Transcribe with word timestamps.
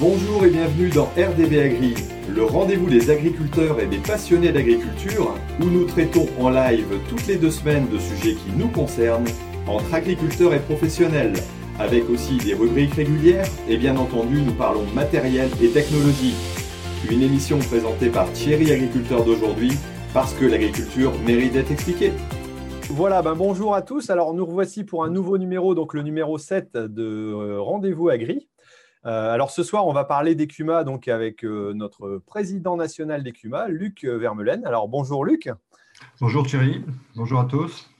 Bonjour 0.00 0.46
et 0.46 0.48
bienvenue 0.48 0.88
dans 0.88 1.10
RDB 1.14 1.58
Agri, 1.58 1.94
le 2.34 2.42
rendez-vous 2.42 2.88
des 2.88 3.10
agriculteurs 3.10 3.78
et 3.80 3.86
des 3.86 3.98
passionnés 3.98 4.50
d'agriculture, 4.50 5.34
où 5.60 5.66
nous 5.66 5.84
traitons 5.84 6.26
en 6.40 6.48
live 6.48 6.86
toutes 7.10 7.26
les 7.26 7.36
deux 7.36 7.50
semaines 7.50 7.86
de 7.90 7.98
sujets 7.98 8.34
qui 8.34 8.50
nous 8.56 8.68
concernent, 8.68 9.28
entre 9.66 9.92
agriculteurs 9.92 10.54
et 10.54 10.58
professionnels, 10.60 11.34
avec 11.78 12.08
aussi 12.08 12.38
des 12.38 12.54
rubriques 12.54 12.94
régulières, 12.94 13.46
et 13.68 13.76
bien 13.76 13.94
entendu 13.98 14.40
nous 14.40 14.54
parlons 14.54 14.86
matériel 14.94 15.50
et 15.62 15.68
technologie. 15.68 16.34
Une 17.10 17.20
émission 17.20 17.58
présentée 17.58 18.08
par 18.08 18.32
Thierry 18.32 18.72
Agriculteur 18.72 19.22
d'aujourd'hui, 19.22 19.72
parce 20.14 20.32
que 20.32 20.46
l'agriculture 20.46 21.12
mérite 21.26 21.52
d'être 21.52 21.72
expliquée. 21.72 22.12
Voilà, 22.88 23.20
ben 23.20 23.34
bonjour 23.34 23.74
à 23.74 23.82
tous. 23.82 24.08
Alors 24.08 24.32
nous 24.32 24.46
revoici 24.46 24.82
pour 24.82 25.04
un 25.04 25.10
nouveau 25.10 25.36
numéro, 25.36 25.74
donc 25.74 25.92
le 25.92 26.00
numéro 26.00 26.38
7 26.38 26.72
de 26.72 27.04
euh, 27.04 27.60
Rendez-vous 27.60 28.08
Agri. 28.08 28.48
Euh, 29.06 29.32
alors 29.32 29.50
ce 29.50 29.62
soir, 29.62 29.86
on 29.86 29.94
va 29.94 30.04
parler 30.04 30.34
d'Ecuma 30.34 30.84
donc 30.84 31.08
avec 31.08 31.42
euh, 31.42 31.72
notre 31.72 32.18
président 32.26 32.76
national 32.76 33.22
d'Ecuma, 33.22 33.68
Luc 33.68 34.04
Vermelaine. 34.04 34.66
Alors 34.66 34.88
bonjour 34.88 35.24
Luc. 35.24 35.48
Bonjour 36.20 36.46
Thierry, 36.46 36.84
bonjour 37.16 37.40
à 37.40 37.46
tous. 37.46 37.90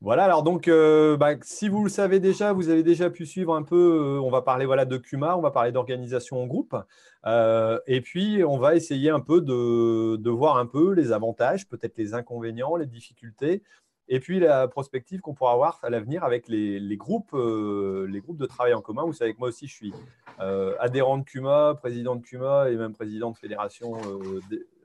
Voilà, 0.00 0.24
alors 0.24 0.42
donc 0.42 0.66
euh, 0.66 1.16
bah, 1.16 1.34
si 1.42 1.68
vous 1.68 1.84
le 1.84 1.90
savez 1.90 2.18
déjà, 2.18 2.52
vous 2.52 2.68
avez 2.70 2.82
déjà 2.82 3.08
pu 3.08 3.24
suivre 3.24 3.54
un 3.54 3.62
peu, 3.62 4.18
on 4.20 4.30
va 4.30 4.42
parler 4.42 4.66
voilà, 4.66 4.84
de 4.84 4.96
Cuma, 4.96 5.36
on 5.36 5.40
va 5.40 5.52
parler 5.52 5.70
d'organisation 5.70 6.42
en 6.42 6.46
groupe, 6.46 6.76
et 7.24 8.00
puis 8.02 8.44
on 8.44 8.58
va 8.58 8.74
essayer 8.74 9.10
un 9.10 9.20
peu 9.20 9.40
de, 9.40 10.16
de 10.16 10.30
voir 10.30 10.58
un 10.58 10.66
peu 10.66 10.92
les 10.92 11.12
avantages, 11.12 11.66
peut-être 11.66 11.96
les 11.96 12.14
inconvénients, 12.14 12.76
les 12.76 12.86
difficultés, 12.86 13.62
et 14.08 14.20
puis 14.20 14.38
la 14.38 14.68
prospective 14.68 15.20
qu'on 15.20 15.34
pourra 15.34 15.52
avoir 15.52 15.80
à 15.82 15.90
l'avenir 15.90 16.22
avec 16.22 16.46
les, 16.48 16.96
groupes, 16.96 17.34
euh, 17.34 18.06
les 18.08 18.20
groupes 18.20 18.38
de 18.38 18.46
travail 18.46 18.72
en 18.74 18.80
commun. 18.80 19.04
Vous 19.04 19.12
savez 19.12 19.34
que 19.34 19.38
moi 19.38 19.48
aussi, 19.48 19.66
je 19.66 19.74
suis 19.74 19.94
euh, 20.40 20.76
adhérent 20.78 21.18
de 21.18 21.24
CUMA, 21.24 21.74
président 21.74 22.14
de 22.14 22.22
CUMA 22.22 22.70
et 22.70 22.76
même 22.76 22.92
président 22.92 23.32
de 23.32 23.36
fédération 23.36 23.96
euh, 23.96 24.40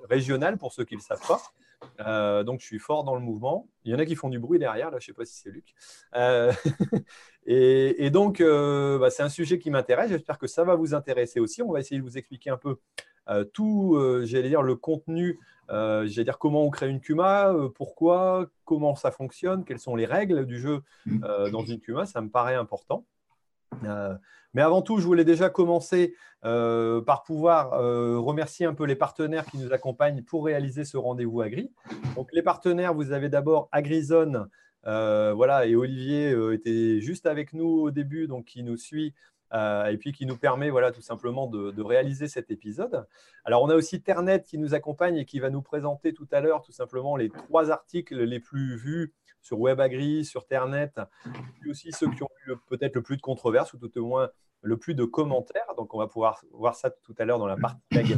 régionale 0.10 0.58
pour 0.58 0.74
ceux 0.74 0.86
qui 0.86 0.96
ne 0.96 1.00
le 1.00 1.04
savent 1.04 1.28
pas. 1.28 2.44
donc, 2.44 2.62
je 2.62 2.66
suis 2.66 2.80
fort 2.80 3.04
dans 3.04 3.16
le 3.16 3.22
mouvement. 3.22 3.68
Il 3.86 3.92
y 3.92 3.96
en 3.96 4.00
a 4.00 4.06
qui 4.06 4.16
font 4.16 4.30
du 4.30 4.40
bruit 4.40 4.58
derrière, 4.58 4.90
là, 4.90 4.98
je 5.00 5.04
ne 5.04 5.08
sais 5.08 5.14
pas 5.14 5.26
si 5.26 5.36
c'est 5.36 5.52
Luc. 5.52 5.74
Et, 7.46 8.10
donc, 8.10 8.42
bah, 8.42 9.10
c'est 9.12 9.24
un 9.24 9.30
sujet 9.30 9.60
qui 9.60 9.70
m'intéresse. 9.70 10.10
J'espère 10.10 10.40
que 10.40 10.48
ça 10.48 10.64
va 10.64 10.76
vous 10.76 10.96
intéresser 10.96 11.40
aussi. 11.40 11.62
On 11.62 11.72
va 11.72 11.80
essayer 11.80 12.00
de 12.00 12.06
vous 12.06 12.18
expliquer 12.18 12.50
un 12.50 12.58
peu 12.58 12.78
tout, 13.54 13.98
j'allais 14.24 14.50
dire, 14.50 14.62
le 14.62 14.76
contenu 14.76 15.40
euh, 15.72 16.06
j'allais 16.08 16.26
dire 16.26 16.38
comment 16.38 16.64
on 16.64 16.70
crée 16.70 16.90
une 16.90 17.00
Cuma, 17.00 17.50
euh, 17.50 17.70
pourquoi, 17.70 18.48
comment 18.66 18.96
ça 18.96 19.12
fonctionne, 19.12 19.64
quelles 19.64 19.80
sont 19.80 19.96
les 19.96 20.06
règles 20.06 20.46
du 20.46 20.60
jeu 20.60 20.82
mm. 21.06 21.24
euh, 21.24 21.50
dans 21.50 21.64
une 21.64 21.80
Cuma, 21.80 22.06
ça 22.06 22.22
me 22.22 22.30
paraît 22.30 22.56
important. 22.56 23.06
mais 24.54 24.62
avant 24.62 24.82
tout, 24.82 24.98
je 25.00 25.06
voulais 25.06 25.24
déjà 25.24 25.50
commencer 25.50 26.14
par 26.42 27.24
pouvoir 27.24 27.72
remercier 27.72 28.66
un 28.66 28.74
peu 28.74 28.86
les 28.86 28.96
partenaires 28.96 29.46
qui 29.46 29.58
nous 29.58 29.72
accompagnent 29.72 30.24
pour 30.24 30.46
réaliser 30.46 30.84
ce 30.84 30.98
rendez-vous 30.98 31.42
Agri. 31.42 31.72
Donc, 32.16 32.30
les 32.34 32.42
partenaires, 32.42 32.94
vous 32.94 33.14
avez 33.14 33.30
d'abord 33.30 33.70
Agrizone, 33.72 34.50
voilà, 34.84 35.68
et 35.68 35.76
Olivier 35.76 36.36
était 36.52 37.00
juste 37.00 37.28
avec 37.28 37.54
nous 37.54 37.70
au 37.70 37.92
début, 37.92 38.28
donc 38.28 38.46
qui 38.46 38.64
nous 38.64 38.76
suit 38.76 39.14
euh, 39.54 39.86
et 39.88 39.98
puis 39.98 40.12
qui 40.14 40.26
nous 40.26 40.38
permet 40.38 40.70
voilà, 40.70 40.92
tout 40.92 41.02
simplement 41.02 41.48
de, 41.48 41.82
réaliser 41.82 42.28
cet 42.28 42.52
épisode. 42.52 43.06
Alors, 43.44 43.64
on 43.64 43.70
a 43.70 43.76
aussi 43.76 44.02
Ternet 44.02 44.44
qui 44.44 44.58
nous 44.58 44.74
accompagne 44.74 45.18
et 45.18 45.26
qui 45.26 45.40
va 45.40 45.50
nous 45.50 45.62
présenter 45.62 46.14
tout 46.14 46.28
à 46.32 46.40
l'heure 46.40 46.62
tout 46.62 46.72
simplement 46.72 47.16
les 47.16 47.30
trois 47.30 47.72
articles 47.72 48.16
les 48.16 48.40
plus 48.40 48.78
vus 48.78 49.14
sur 49.42 49.60
WebAgri, 49.60 50.24
sur 50.24 50.46
Ternet, 50.46 50.94
et 51.66 51.70
aussi 51.70 51.92
ceux 51.92 52.10
qui 52.12 52.22
ont 52.24 52.30
eu 52.48 52.54
peut-être 52.68 52.96
le 52.96 53.02
plus 53.02 53.18
de 53.18 53.22
controverses 53.22 53.74
ou 53.74 53.78
tout 53.78 53.98
au 53.98 54.06
moins 54.06 54.30
le 54.62 54.78
plus 54.78 54.94
de 54.94 55.04
commentaires. 55.04 55.74
Donc, 55.76 55.94
on 55.96 55.98
va 55.98 56.08
pouvoir 56.08 56.44
voir 56.52 56.76
ça 56.76 56.92
tout 56.92 57.16
à 57.18 57.26
l'heure 57.26 57.40
dans 57.40 57.48
la 57.48 57.58
partie 57.58 57.82
magazine. 57.92 58.18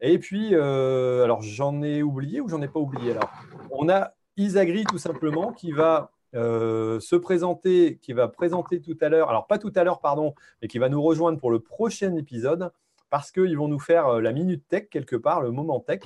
Et 0.00 0.18
puis, 0.18 0.50
euh, 0.52 1.24
alors 1.24 1.42
j'en 1.42 1.82
ai 1.82 2.02
oublié 2.02 2.40
ou 2.40 2.48
j'en 2.48 2.62
ai 2.62 2.68
pas 2.68 2.78
oublié 2.78 3.12
Alors, 3.12 3.32
on 3.70 3.88
a 3.88 4.14
Isagri 4.36 4.84
tout 4.84 4.98
simplement 4.98 5.52
qui 5.52 5.72
va 5.72 6.12
euh, 6.34 7.00
se 7.00 7.16
présenter, 7.16 7.98
qui 8.02 8.12
va 8.12 8.28
présenter 8.28 8.80
tout 8.80 8.96
à 9.00 9.08
l'heure, 9.08 9.30
alors 9.30 9.46
pas 9.46 9.58
tout 9.58 9.72
à 9.74 9.84
l'heure, 9.84 10.00
pardon, 10.00 10.34
mais 10.60 10.68
qui 10.68 10.78
va 10.78 10.88
nous 10.88 11.02
rejoindre 11.02 11.38
pour 11.38 11.50
le 11.50 11.60
prochain 11.60 12.14
épisode, 12.16 12.70
parce 13.10 13.32
qu'ils 13.32 13.56
vont 13.56 13.68
nous 13.68 13.78
faire 13.78 14.06
euh, 14.08 14.20
la 14.20 14.32
minute 14.32 14.66
tech 14.68 14.88
quelque 14.90 15.16
part, 15.16 15.40
le 15.40 15.50
moment 15.50 15.80
tech. 15.80 16.00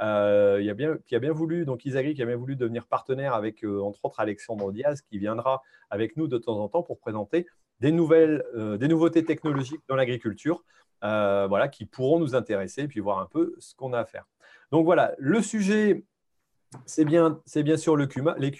Euh, 0.00 0.58
il 0.60 0.70
a 0.70 0.74
bien, 0.74 0.96
qui 1.06 1.16
a 1.16 1.18
bien 1.18 1.32
voulu, 1.32 1.64
donc 1.64 1.84
Isagri 1.84 2.14
qui 2.14 2.22
a 2.22 2.26
bien 2.26 2.36
voulu 2.36 2.56
devenir 2.56 2.86
partenaire 2.86 3.34
avec, 3.34 3.64
entre 3.64 4.04
autres, 4.04 4.20
Alexandre 4.20 4.70
Diaz, 4.72 5.02
qui 5.02 5.18
viendra 5.18 5.62
avec 5.90 6.16
nous 6.16 6.28
de 6.28 6.38
temps 6.38 6.58
en 6.58 6.68
temps 6.68 6.82
pour 6.82 6.98
présenter 6.98 7.46
des 7.80 7.90
nouvelles, 7.90 8.44
des 8.78 8.86
nouveautés 8.86 9.24
technologiques 9.24 9.80
dans 9.88 9.96
l'agriculture, 9.96 10.62
voilà, 11.02 11.66
qui 11.66 11.84
pourront 11.84 12.20
nous 12.20 12.36
intéresser 12.36 12.82
et 12.82 12.88
puis 12.88 13.00
voir 13.00 13.18
un 13.18 13.26
peu 13.26 13.56
ce 13.58 13.74
qu'on 13.74 13.92
a 13.92 13.98
à 13.98 14.04
faire. 14.04 14.28
Donc 14.70 14.84
voilà, 14.84 15.14
le 15.18 15.42
sujet 15.42 16.04
c'est 16.86 17.04
bien, 17.04 17.40
bien 17.56 17.76
sûr 17.76 17.96
le 17.96 18.08
les. 18.38 18.52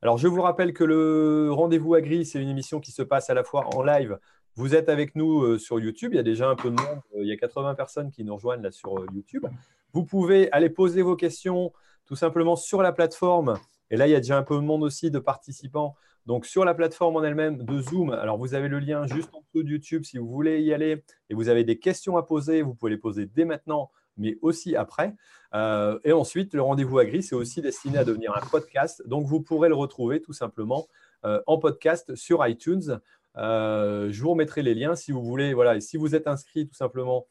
Alors, 0.00 0.18
je 0.18 0.28
vous 0.28 0.40
rappelle 0.40 0.72
que 0.72 0.84
le 0.84 1.50
Rendez-vous 1.52 1.94
Agri, 1.94 2.24
c'est 2.24 2.40
une 2.40 2.48
émission 2.48 2.80
qui 2.80 2.92
se 2.92 3.02
passe 3.02 3.30
à 3.30 3.34
la 3.34 3.44
fois 3.44 3.66
en 3.74 3.82
live. 3.82 4.18
Vous 4.54 4.74
êtes 4.74 4.88
avec 4.88 5.14
nous 5.16 5.42
euh, 5.42 5.58
sur 5.58 5.80
YouTube. 5.80 6.12
Il 6.12 6.16
y 6.16 6.20
a 6.20 6.22
déjà 6.22 6.48
un 6.48 6.56
peu 6.56 6.70
de 6.70 6.76
monde. 6.76 7.00
Euh, 7.14 7.22
il 7.22 7.28
y 7.28 7.32
a 7.32 7.36
80 7.36 7.74
personnes 7.74 8.10
qui 8.10 8.24
nous 8.24 8.34
rejoignent 8.34 8.62
là 8.62 8.70
sur 8.70 8.98
euh, 8.98 9.06
YouTube. 9.14 9.46
Vous 9.92 10.04
pouvez 10.04 10.50
aller 10.52 10.70
poser 10.70 11.02
vos 11.02 11.16
questions 11.16 11.72
tout 12.04 12.16
simplement 12.16 12.56
sur 12.56 12.82
la 12.82 12.92
plateforme. 12.92 13.58
Et 13.90 13.96
là, 13.96 14.06
il 14.06 14.10
y 14.10 14.14
a 14.14 14.20
déjà 14.20 14.36
un 14.36 14.42
peu 14.42 14.56
de 14.56 14.60
monde 14.60 14.82
aussi 14.82 15.10
de 15.10 15.18
participants. 15.18 15.94
Donc, 16.26 16.46
sur 16.46 16.64
la 16.64 16.74
plateforme 16.74 17.16
en 17.16 17.22
elle-même 17.22 17.64
de 17.64 17.80
Zoom, 17.80 18.10
alors 18.10 18.38
vous 18.38 18.54
avez 18.54 18.68
le 18.68 18.78
lien 18.78 19.06
juste 19.06 19.30
en 19.34 19.40
dessous 19.40 19.64
de 19.64 19.70
YouTube 19.70 20.04
si 20.04 20.18
vous 20.18 20.28
voulez 20.28 20.60
y 20.60 20.72
aller 20.72 21.02
et 21.30 21.34
vous 21.34 21.48
avez 21.48 21.64
des 21.64 21.78
questions 21.78 22.16
à 22.16 22.22
poser, 22.22 22.62
vous 22.62 22.74
pouvez 22.74 22.92
les 22.92 22.98
poser 22.98 23.26
dès 23.26 23.44
maintenant 23.44 23.90
mais 24.16 24.38
aussi 24.42 24.76
après. 24.76 25.14
Euh, 25.54 25.98
et 26.04 26.12
ensuite, 26.12 26.54
le 26.54 26.62
rendez-vous 26.62 26.98
agri, 26.98 27.22
c'est 27.22 27.34
aussi 27.34 27.60
destiné 27.60 27.98
à 27.98 28.04
devenir 28.04 28.36
un 28.36 28.46
podcast. 28.46 29.02
Donc, 29.06 29.26
vous 29.26 29.40
pourrez 29.40 29.68
le 29.68 29.74
retrouver 29.74 30.20
tout 30.20 30.32
simplement 30.32 30.86
euh, 31.24 31.40
en 31.46 31.58
podcast 31.58 32.14
sur 32.14 32.46
iTunes. 32.46 33.00
Euh, 33.36 34.08
je 34.10 34.22
vous 34.22 34.30
remettrai 34.30 34.62
les 34.62 34.74
liens 34.74 34.94
si 34.94 35.12
vous 35.12 35.22
voulez. 35.22 35.54
Voilà, 35.54 35.76
et 35.76 35.80
si 35.80 35.96
vous 35.96 36.14
êtes 36.14 36.26
inscrit 36.26 36.66
tout 36.66 36.74
simplement 36.74 37.26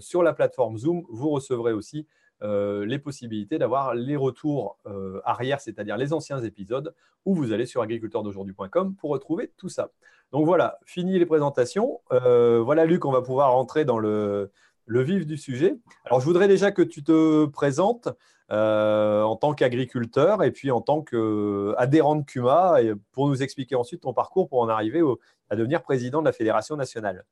sur 0.00 0.24
la 0.24 0.32
plateforme 0.32 0.76
Zoom, 0.76 1.04
vous 1.08 1.30
recevrez 1.30 1.72
aussi 1.72 2.08
les 2.40 2.98
possibilités 2.98 3.58
d'avoir 3.58 3.94
les 3.94 4.16
retours 4.16 4.76
arrière, 5.22 5.60
c'est-à-dire 5.60 5.96
les 5.96 6.12
anciens 6.12 6.42
épisodes, 6.42 6.92
où 7.24 7.32
vous 7.32 7.52
allez 7.52 7.64
sur 7.64 7.80
agriculteurdaujourd'hui.com 7.80 8.96
pour 8.96 9.10
retrouver 9.10 9.52
tout 9.56 9.68
ça. 9.68 9.92
Donc 10.32 10.46
voilà, 10.46 10.80
fini 10.84 11.16
les 11.16 11.26
présentations. 11.26 12.00
voilà, 12.10 12.86
Luc, 12.86 13.04
on 13.04 13.12
va 13.12 13.22
pouvoir 13.22 13.52
rentrer 13.52 13.84
dans 13.84 14.00
le, 14.00 14.50
le 14.86 15.02
vif 15.02 15.26
du 15.26 15.36
sujet. 15.36 15.76
Alors, 16.04 16.20
je 16.20 16.24
voudrais 16.24 16.48
déjà 16.48 16.70
que 16.70 16.82
tu 16.82 17.02
te 17.02 17.44
présentes 17.46 18.08
euh, 18.52 19.24
en 19.24 19.34
tant 19.34 19.54
qu'agriculteur 19.54 20.44
et 20.44 20.52
puis 20.52 20.70
en 20.70 20.80
tant 20.80 21.02
qu'adhérent 21.02 22.14
de 22.14 22.22
CUMA 22.22 22.76
pour 23.10 23.28
nous 23.28 23.42
expliquer 23.42 23.74
ensuite 23.74 24.02
ton 24.02 24.12
parcours 24.12 24.48
pour 24.48 24.60
en 24.60 24.68
arriver 24.68 25.02
à 25.50 25.56
devenir 25.56 25.82
président 25.82 26.20
de 26.20 26.26
la 26.26 26.32
Fédération 26.32 26.76
nationale. 26.76 27.24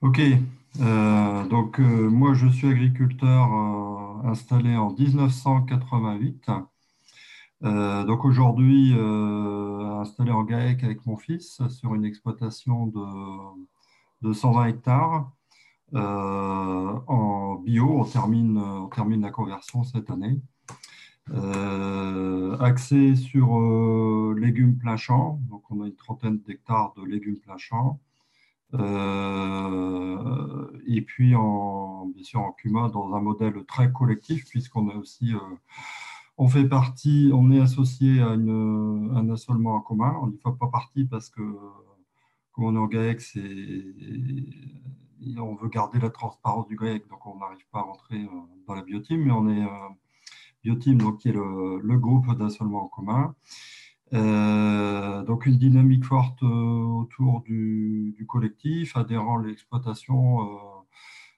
Ok, 0.00 0.20
euh, 0.80 1.44
donc 1.44 1.78
euh, 1.78 1.84
moi 1.84 2.34
je 2.34 2.48
suis 2.48 2.66
agriculteur 2.66 3.48
installé 4.24 4.76
en 4.76 4.90
1988. 4.90 6.46
donc 7.62 8.24
aujourd'hui 8.24 8.92
installé 10.00 10.32
en 10.32 10.42
GAEC 10.42 10.82
avec 10.82 11.06
mon 11.06 11.16
fils 11.16 11.62
sur 11.68 11.94
une 11.94 12.04
exploitation 12.04 12.92
de 14.20 14.32
120 14.32 14.66
hectares. 14.66 15.30
Euh, 15.92 15.98
en 17.06 17.56
bio, 17.56 18.00
on 18.00 18.04
termine, 18.04 19.20
la 19.20 19.30
conversion 19.30 19.84
cette 19.84 20.10
année. 20.10 20.40
Euh, 21.30 22.56
axé 22.58 23.16
sur 23.16 23.58
euh, 23.58 24.34
légumes 24.38 24.76
plein 24.76 24.96
champ, 24.96 25.40
donc 25.48 25.62
on 25.70 25.80
a 25.82 25.86
une 25.86 25.94
trentaine 25.94 26.38
d'hectares 26.40 26.92
de 26.96 27.04
légumes 27.04 27.38
plein 27.38 27.56
champ. 27.56 28.00
et 30.86 31.02
puis, 31.02 31.34
en, 31.34 32.06
bien 32.06 32.24
sûr, 32.24 32.40
en 32.40 32.52
CUMA, 32.52 32.88
dans 32.90 33.14
un 33.14 33.20
modèle 33.20 33.64
très 33.66 33.92
collectif, 33.92 34.44
puisqu'on 34.48 34.88
a 34.88 34.94
aussi, 34.96 35.32
on 36.38 36.48
fait 36.48 36.68
partie, 36.68 37.30
on 37.32 37.50
est 37.52 37.60
associé 37.60 38.20
à 38.20 38.28
un 38.30 39.30
assolement 39.30 39.74
en 39.76 39.80
commun. 39.80 40.16
On 40.22 40.28
n'y 40.28 40.38
fait 40.38 40.50
pas 40.58 40.68
partie 40.68 41.04
parce 41.04 41.30
que, 41.30 41.40
comme 42.52 42.64
on 42.64 42.74
est 42.74 42.78
en 42.78 42.86
GAEC, 42.86 43.38
on 45.38 45.54
veut 45.54 45.68
garder 45.68 45.98
la 45.98 46.10
transparence 46.10 46.66
du 46.66 46.76
grec, 46.76 47.06
donc 47.08 47.26
on 47.26 47.38
n'arrive 47.38 47.66
pas 47.70 47.80
à 47.80 47.82
rentrer 47.82 48.22
euh, 48.22 48.28
dans 48.66 48.74
la 48.74 48.82
bioteam, 48.82 49.24
mais 49.24 49.30
on 49.30 49.48
est 49.48 49.62
euh, 49.62 49.88
bioteam, 50.62 50.98
donc 50.98 51.18
qui 51.18 51.28
est 51.28 51.32
le, 51.32 51.98
groupe 51.98 52.32
d'assolement 52.36 52.84
en 52.84 52.88
commun. 52.88 53.34
Euh, 54.12 55.22
donc 55.24 55.46
une 55.46 55.56
dynamique 55.58 56.04
forte 56.04 56.42
autour 56.42 57.42
du, 57.42 58.24
collectif, 58.28 58.96
adhérant 58.96 59.38
l'exploitation 59.38 60.38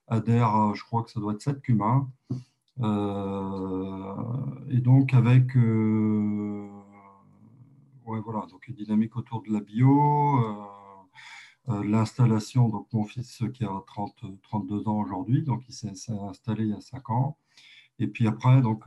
adhère, 0.08 0.74
je 0.74 0.82
crois 0.84 1.02
que 1.02 1.10
ça 1.10 1.20
doit 1.20 1.32
être 1.34 1.42
7 1.42 1.60
cumains. 1.62 2.08
et 4.70 4.78
donc 4.80 5.14
avec 5.14 5.54
ouais, 8.06 8.20
voilà, 8.20 8.46
donc 8.50 8.68
une 8.68 8.74
dynamique 8.74 9.16
autour 9.16 9.42
de 9.42 9.52
la 9.52 9.60
bio 9.60 10.75
l'installation, 11.68 12.68
donc 12.68 12.86
mon 12.92 13.04
fils 13.04 13.42
qui 13.54 13.64
a 13.64 13.70
30, 13.86 14.24
32 14.42 14.88
ans 14.88 15.00
aujourd'hui, 15.00 15.42
donc 15.42 15.62
il 15.68 15.74
s'est 15.74 15.90
installé 16.10 16.64
il 16.64 16.70
y 16.70 16.72
a 16.72 16.80
5 16.80 17.10
ans. 17.10 17.36
Et 17.98 18.06
puis 18.06 18.26
après, 18.28 18.60
donc, 18.60 18.84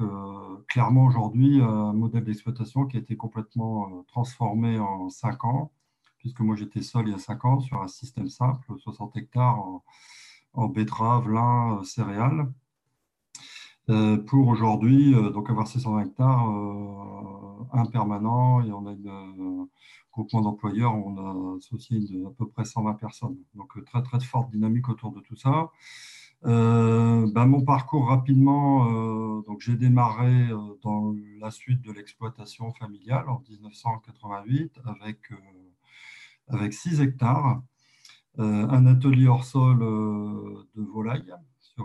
clairement 0.67 1.05
aujourd'hui, 1.05 1.61
un 1.61 1.93
modèle 1.93 2.23
d'exploitation 2.23 2.85
qui 2.85 2.97
a 2.97 2.99
été 2.99 3.17
complètement 3.17 4.03
transformé 4.07 4.79
en 4.79 5.09
5 5.09 5.45
ans, 5.45 5.71
puisque 6.19 6.41
moi 6.41 6.55
j'étais 6.55 6.81
seul 6.81 7.07
il 7.07 7.11
y 7.11 7.15
a 7.15 7.19
5 7.19 7.45
ans 7.45 7.59
sur 7.59 7.81
un 7.81 7.87
système 7.87 8.29
simple, 8.29 8.73
60 8.77 9.17
hectares 9.17 9.59
en, 9.59 9.83
en 10.53 10.67
betterave, 10.67 11.29
lin, 11.29 11.81
céréales. 11.83 12.51
Euh, 13.89 14.17
pour 14.17 14.47
aujourd'hui, 14.47 15.15
euh, 15.15 15.31
donc 15.31 15.49
avoir 15.49 15.67
ces 15.67 15.79
120 15.79 16.05
hectares, 16.05 16.49
euh, 16.49 17.63
un 17.73 17.85
permanent, 17.85 18.61
et 18.61 18.71
on 18.71 18.85
a 18.85 18.91
un 18.91 19.67
groupement 20.11 20.41
d'employeurs, 20.41 20.93
on 20.93 21.17
a 21.17 21.57
associé 21.57 21.99
à 22.25 22.29
peu 22.37 22.47
près 22.47 22.65
120 22.65 22.93
personnes. 22.95 23.37
Donc 23.55 23.83
très 23.85 24.03
très 24.03 24.19
forte 24.19 24.51
dynamique 24.51 24.89
autour 24.89 25.11
de 25.11 25.21
tout 25.21 25.35
ça. 25.35 25.71
Ben, 26.43 27.45
mon 27.45 27.61
parcours 27.63 28.07
rapidement, 28.07 28.85
donc 29.41 29.59
j'ai 29.61 29.75
démarré 29.75 30.47
dans 30.83 31.13
la 31.39 31.51
suite 31.51 31.81
de 31.81 31.91
l'exploitation 31.91 32.71
familiale 32.73 33.27
en 33.29 33.43
1988 33.49 34.79
avec, 34.85 35.19
avec 36.47 36.73
6 36.73 37.01
hectares, 37.01 37.61
un 38.37 38.85
atelier 38.85 39.27
hors 39.27 39.43
sol 39.43 39.79
de 39.79 40.81
volaille 40.81 41.33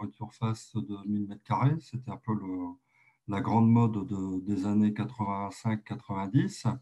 une 0.03 0.13
surface 0.13 0.75
de 0.75 0.97
1000 1.07 1.29
m2. 1.29 1.79
C'était 1.81 2.11
un 2.11 2.17
peu 2.17 2.33
la 3.29 3.41
grande 3.41 3.71
mode 3.71 4.07
des 4.45 4.67
années 4.67 4.91
85-90. 4.91 6.77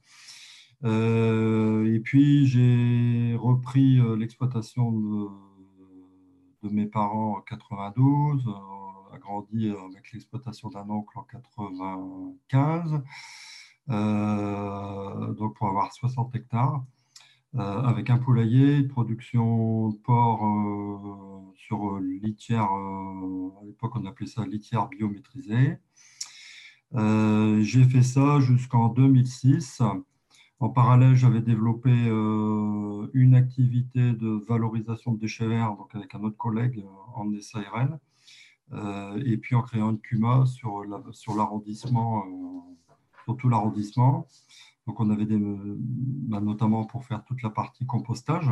Euh, 0.84 1.94
et 1.94 2.00
puis, 2.00 2.46
j'ai 2.46 3.36
repris 3.38 4.00
euh, 4.00 4.16
l'exploitation 4.16 4.90
de, 4.92 5.28
mes 6.70 6.86
parents 6.86 7.36
en 7.36 7.40
92, 7.40 8.46
euh, 8.46 8.52
agrandi 9.14 9.68
avec 9.70 10.12
l'exploitation 10.12 10.70
d'un 10.70 10.88
oncle 10.88 11.18
en 11.18 11.24
95, 11.24 13.02
donc 15.36 15.56
pour 15.56 15.68
avoir 15.68 15.92
60 15.92 16.34
hectares. 16.36 16.84
Euh, 17.54 17.82
avec 17.82 18.08
un 18.08 18.16
poulailler, 18.16 18.78
une 18.78 18.88
production 18.88 19.90
de 19.90 19.96
porc 19.98 20.42
euh, 21.70 21.98
sur 21.98 21.98
litière, 21.98 22.64
euh, 22.72 23.50
à 23.60 23.64
l'époque 23.64 23.92
on 23.96 24.06
appelait 24.06 24.26
ça 24.26 24.44
litière 24.46 24.88
biométrisée. 24.88 25.78
J'ai 26.94 27.84
fait 27.84 28.02
ça 28.02 28.40
jusqu'en 28.40 28.88
2006. 28.88 29.82
En 30.60 30.68
parallèle, 30.68 31.14
j'avais 31.14 31.40
développé 31.40 31.90
une 31.90 33.34
activité 33.34 34.12
de 34.12 34.44
valorisation 34.46 35.12
de 35.12 35.18
déchets 35.18 35.46
verts 35.46 35.74
donc 35.76 35.94
avec 35.94 36.14
un 36.14 36.22
autre 36.22 36.36
collègue 36.36 36.84
en 37.14 37.28
SARL, 37.40 37.98
et 39.24 39.36
puis 39.38 39.54
en 39.54 39.62
créant 39.62 39.90
une 39.90 40.00
CUMA 40.00 40.44
sur 40.46 40.84
l'arrondissement, 41.34 42.24
sur 43.24 43.36
tout 43.36 43.48
l'arrondissement. 43.48 44.28
Donc, 44.86 45.00
on 45.00 45.10
avait 45.10 45.26
bah, 45.30 46.40
notamment 46.40 46.84
pour 46.84 47.04
faire 47.04 47.24
toute 47.24 47.42
la 47.42 47.50
partie 47.50 47.86
compostage. 47.86 48.50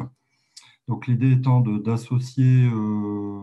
Donc, 0.89 1.07
l'idée 1.07 1.33
étant 1.33 1.61
d'associer 1.61 2.67
euh, 2.67 3.41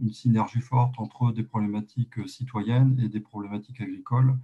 une 0.00 0.12
synergie 0.12 0.60
forte 0.60 0.94
entre 0.98 1.32
des 1.32 1.42
problématiques 1.42 2.28
citoyennes 2.28 3.00
et 3.02 3.08
des 3.08 3.20
problématiques 3.20 3.80
agricoles. 3.80 4.36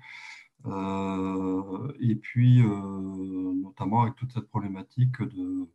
Euh, 0.67 1.93
et 2.01 2.17
puis, 2.17 2.63
euh, 2.63 3.55
notamment 3.63 4.03
avec 4.03 4.17
toute 4.17 4.33
cette 4.33 4.49
problématique 4.49 5.23
de, 5.23 5.69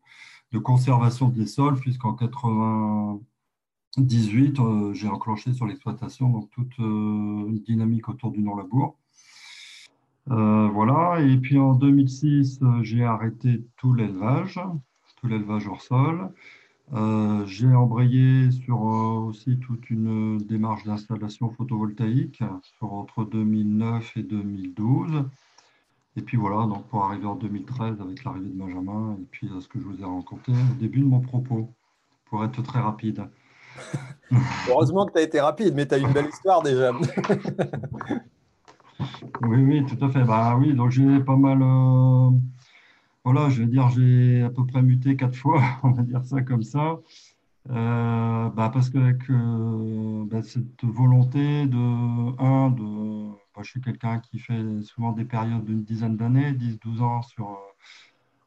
conservation 0.59 1.29
des 1.29 1.45
sols, 1.45 1.79
puisqu'en 1.79 2.13
98, 2.13 4.59
j'ai 4.93 5.07
enclenché 5.07 5.53
sur 5.53 5.65
l'exploitation 5.65 6.41
toute 6.51 6.77
une 6.77 7.61
dynamique 7.65 8.09
autour 8.09 8.31
du 8.31 8.41
non-labour. 8.41 8.97
Euh, 10.29 10.67
voilà, 10.69 11.19
et 11.21 11.37
puis 11.37 11.57
en 11.57 11.73
2006, 11.73 12.59
euh, 12.61 12.83
j'ai 12.83 13.03
arrêté 13.03 13.65
tout 13.77 13.93
l'élevage, 13.93 14.59
tout 15.21 15.27
l'élevage 15.27 15.67
hors 15.67 15.81
sol. 15.81 16.29
Euh, 16.93 17.45
j'ai 17.45 17.73
embrayé 17.73 18.51
sur 18.51 18.81
aussi 18.81 19.57
toute 19.59 19.89
une 19.89 20.39
démarche 20.39 20.83
d'installation 20.83 21.49
photovoltaïque 21.51 22.43
sur 22.77 22.93
entre 22.93 23.23
2009 23.23 24.17
et 24.17 24.23
2012. 24.23 25.23
Et 26.17 26.21
puis 26.21 26.35
voilà, 26.35 26.65
donc 26.65 26.85
pour 26.87 27.05
arriver 27.05 27.25
en 27.25 27.35
2013 27.35 28.01
avec 28.01 28.23
l'arrivée 28.25 28.49
de 28.49 28.57
Benjamin 28.57 29.15
et 29.21 29.25
puis 29.31 29.49
ce 29.59 29.67
que 29.69 29.79
je 29.79 29.85
vous 29.85 30.01
ai 30.01 30.05
rencontré 30.05 30.51
au 30.51 30.75
début 30.79 30.99
de 30.99 31.05
mon 31.05 31.21
propos, 31.21 31.69
pour 32.25 32.43
être 32.43 32.61
très 32.63 32.79
rapide. 32.79 33.23
Heureusement 34.69 35.05
que 35.05 35.13
tu 35.13 35.19
as 35.19 35.23
été 35.23 35.39
rapide, 35.39 35.73
mais 35.75 35.85
tu 35.85 35.93
as 35.93 35.97
une 35.97 36.11
belle 36.11 36.27
histoire 36.27 36.61
déjà. 36.61 36.91
Oui, 39.41 39.57
oui, 39.57 39.85
tout 39.85 40.03
à 40.05 40.09
fait. 40.09 40.23
Bah 40.23 40.55
oui, 40.59 40.73
donc 40.73 40.91
j'ai 40.91 41.19
pas 41.19 41.35
mal. 41.35 41.61
Euh, 41.61 42.29
voilà, 43.23 43.49
je 43.49 43.61
vais 43.61 43.67
dire, 43.67 43.89
j'ai 43.89 44.41
à 44.41 44.49
peu 44.49 44.65
près 44.65 44.81
muté 44.81 45.15
quatre 45.15 45.35
fois, 45.35 45.61
on 45.83 45.91
va 45.91 46.03
dire 46.03 46.25
ça 46.25 46.41
comme 46.41 46.63
ça. 46.63 46.99
Euh, 47.69 48.49
bah 48.49 48.71
parce 48.73 48.89
qu'avec 48.89 49.29
euh, 49.29 50.25
bah, 50.25 50.41
cette 50.41 50.83
volonté 50.83 51.67
de, 51.67 52.41
un, 52.41 52.71
de, 52.71 53.29
bah, 53.55 53.61
je 53.63 53.69
suis 53.69 53.81
quelqu'un 53.81 54.19
qui 54.19 54.39
fait 54.39 54.81
souvent 54.81 55.11
des 55.11 55.25
périodes 55.25 55.63
d'une 55.65 55.83
dizaine 55.83 56.17
d'années, 56.17 56.53
10-12 56.53 57.01
ans 57.01 57.21
sur, 57.21 57.59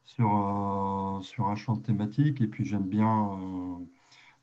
sur, 0.05 1.19
sur 1.23 1.47
un 1.47 1.55
champ 1.55 1.75
de 1.77 1.81
thématique, 1.81 2.41
et 2.41 2.47
puis 2.47 2.65
j'aime 2.65 2.87
bien 2.87 3.39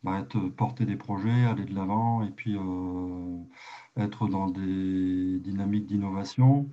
bah, 0.02 0.20
être, 0.20 0.38
porter 0.40 0.87
des 0.87 0.96
projets, 0.96 1.44
aller 1.44 1.64
de 1.67 1.75
l'avant, 1.75 2.23
et 2.23 2.31
puis 2.31 2.56
être 3.96 4.26
dans 4.29 4.49
des 4.49 5.38
dynamiques 5.40 5.87
d'innovation. 5.87 6.69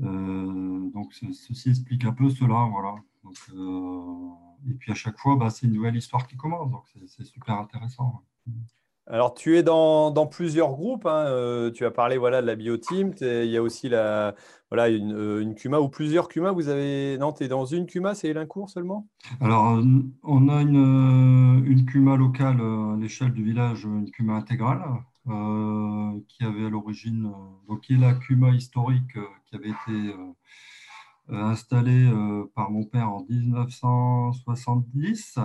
Euh, 0.00 0.90
donc 0.94 1.12
ceci 1.12 1.70
explique 1.70 2.04
un 2.04 2.12
peu 2.12 2.30
cela, 2.30 2.68
voilà. 2.70 2.94
Euh, 3.54 4.70
et 4.70 4.74
puis 4.74 4.92
à 4.92 4.94
chaque 4.94 5.18
fois, 5.18 5.36
bah, 5.36 5.50
c'est 5.50 5.66
une 5.66 5.74
nouvelle 5.74 5.96
histoire 5.96 6.26
qui 6.26 6.36
commence, 6.36 6.70
donc 6.70 6.84
c'est 7.06 7.24
super 7.24 7.58
intéressant. 7.58 8.22
Alors, 9.08 9.34
tu 9.34 9.56
es 9.56 9.64
dans, 9.64 10.12
dans 10.12 10.28
plusieurs 10.28 10.70
groupes. 10.70 11.06
Hein. 11.06 11.24
Euh, 11.26 11.72
tu 11.72 11.84
as 11.84 11.90
parlé 11.90 12.16
voilà, 12.16 12.40
de 12.40 12.46
la 12.46 12.54
bioteam. 12.54 13.12
Il 13.20 13.50
y 13.50 13.56
a 13.56 13.62
aussi 13.62 13.88
la, 13.88 14.36
voilà, 14.70 14.88
une, 14.88 15.40
une 15.40 15.56
CUMA 15.56 15.80
ou 15.80 15.88
plusieurs 15.88 16.28
CUMA. 16.28 16.52
Vous 16.52 16.68
avez... 16.68 17.18
Non, 17.18 17.32
tu 17.32 17.42
es 17.42 17.48
dans 17.48 17.64
une 17.64 17.86
CUMA, 17.86 18.14
c'est 18.14 18.32
l'Incourt 18.32 18.70
seulement? 18.70 19.08
Alors, 19.40 19.82
on 20.22 20.48
a 20.48 20.62
une, 20.62 21.64
une 21.66 21.84
CUMA 21.84 22.16
locale 22.16 22.60
à 22.60 22.96
l'échelle 22.96 23.32
du 23.32 23.42
village, 23.42 23.84
une 23.84 24.08
CUMA 24.08 24.36
intégrale, 24.36 24.80
qui 25.24 26.44
avait 26.44 26.66
à 26.66 26.68
l'origine, 26.68 27.26
euh, 27.26 27.68
donc 27.68 27.82
qui 27.82 27.94
est 27.94 27.98
la 27.98 28.14
CUMA 28.14 28.50
historique 28.50 29.16
euh, 29.16 29.24
qui 29.46 29.56
avait 29.56 29.70
été 29.70 30.14
installée 31.28 32.10
par 32.54 32.70
mon 32.70 32.84
père 32.84 33.10
en 33.10 33.24
1970. 33.28 35.38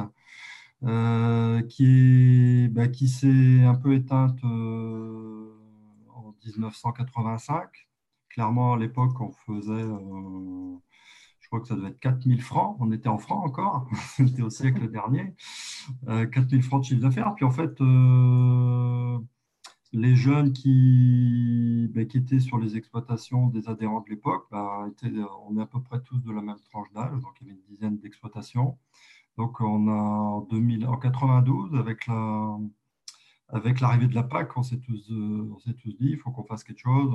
qui, 1.70 2.68
bah, 2.72 2.88
qui 2.88 3.08
s'est 3.08 3.64
un 3.64 3.76
peu 3.76 3.94
éteinte 3.94 4.44
en 4.44 6.34
1985. 6.46 7.70
Clairement, 8.30 8.74
à 8.74 8.78
l'époque, 8.78 9.20
on 9.22 9.32
faisait, 9.32 9.84
je 11.40 11.48
crois 11.48 11.62
que 11.62 11.68
ça 11.68 11.76
devait 11.76 11.90
être 11.90 12.00
4000 12.00 12.42
francs. 12.42 12.78
On 12.80 12.92
était 12.92 13.10
en 13.10 13.18
francs 13.18 13.46
encore, 13.46 13.88
c'était 14.16 14.42
au 14.42 14.50
siècle 14.50 14.90
dernier. 14.92 15.36
4000 16.08 16.64
francs 16.64 16.82
de 16.82 16.88
chiffre 16.88 17.02
d'affaires. 17.02 17.34
Puis 17.36 17.46
en 17.46 17.52
fait, 17.52 17.80
les 19.94 20.16
jeunes 20.16 20.54
qui, 20.54 21.90
ben, 21.94 22.08
qui, 22.08 22.18
étaient 22.18 22.40
sur 22.40 22.58
les 22.58 22.76
exploitations 22.78 23.48
des 23.48 23.70
adhérents 23.70 24.02
de 24.02 24.10
l'époque, 24.10 24.48
ben, 24.52 24.92
on 25.48 25.58
est 25.58 25.62
à 25.62 25.66
peu 25.66 25.82
près 25.82 26.02
tous 26.02 26.20
de 26.20 26.32
la 26.32 26.42
même 26.42 26.60
tranche 26.70 26.92
d'âge, 26.94 27.20
donc 27.22 27.34
il 27.42 27.48
y 27.48 27.50
avait 27.52 27.60
une 27.60 27.66
dizaine 27.66 27.98
d'exploitations. 27.98 28.78
Donc 29.38 29.62
on 29.62 29.88
a 29.88 29.92
en, 29.92 30.42
2000, 30.42 30.88
en 30.88 30.98
92, 30.98 31.76
avec 31.76 32.08
la, 32.08 32.58
avec 33.50 33.80
l'arrivée 33.80 34.08
de 34.08 34.16
la 34.16 34.24
PAC, 34.24 34.58
on 34.58 34.64
s'est 34.64 34.80
tous, 34.80 35.10
on 35.12 35.60
s'est 35.60 35.74
tous 35.74 35.96
dit, 35.98 36.10
il 36.12 36.18
faut 36.18 36.32
qu'on 36.32 36.44
fasse 36.44 36.64
quelque 36.64 36.82
chose. 36.82 37.12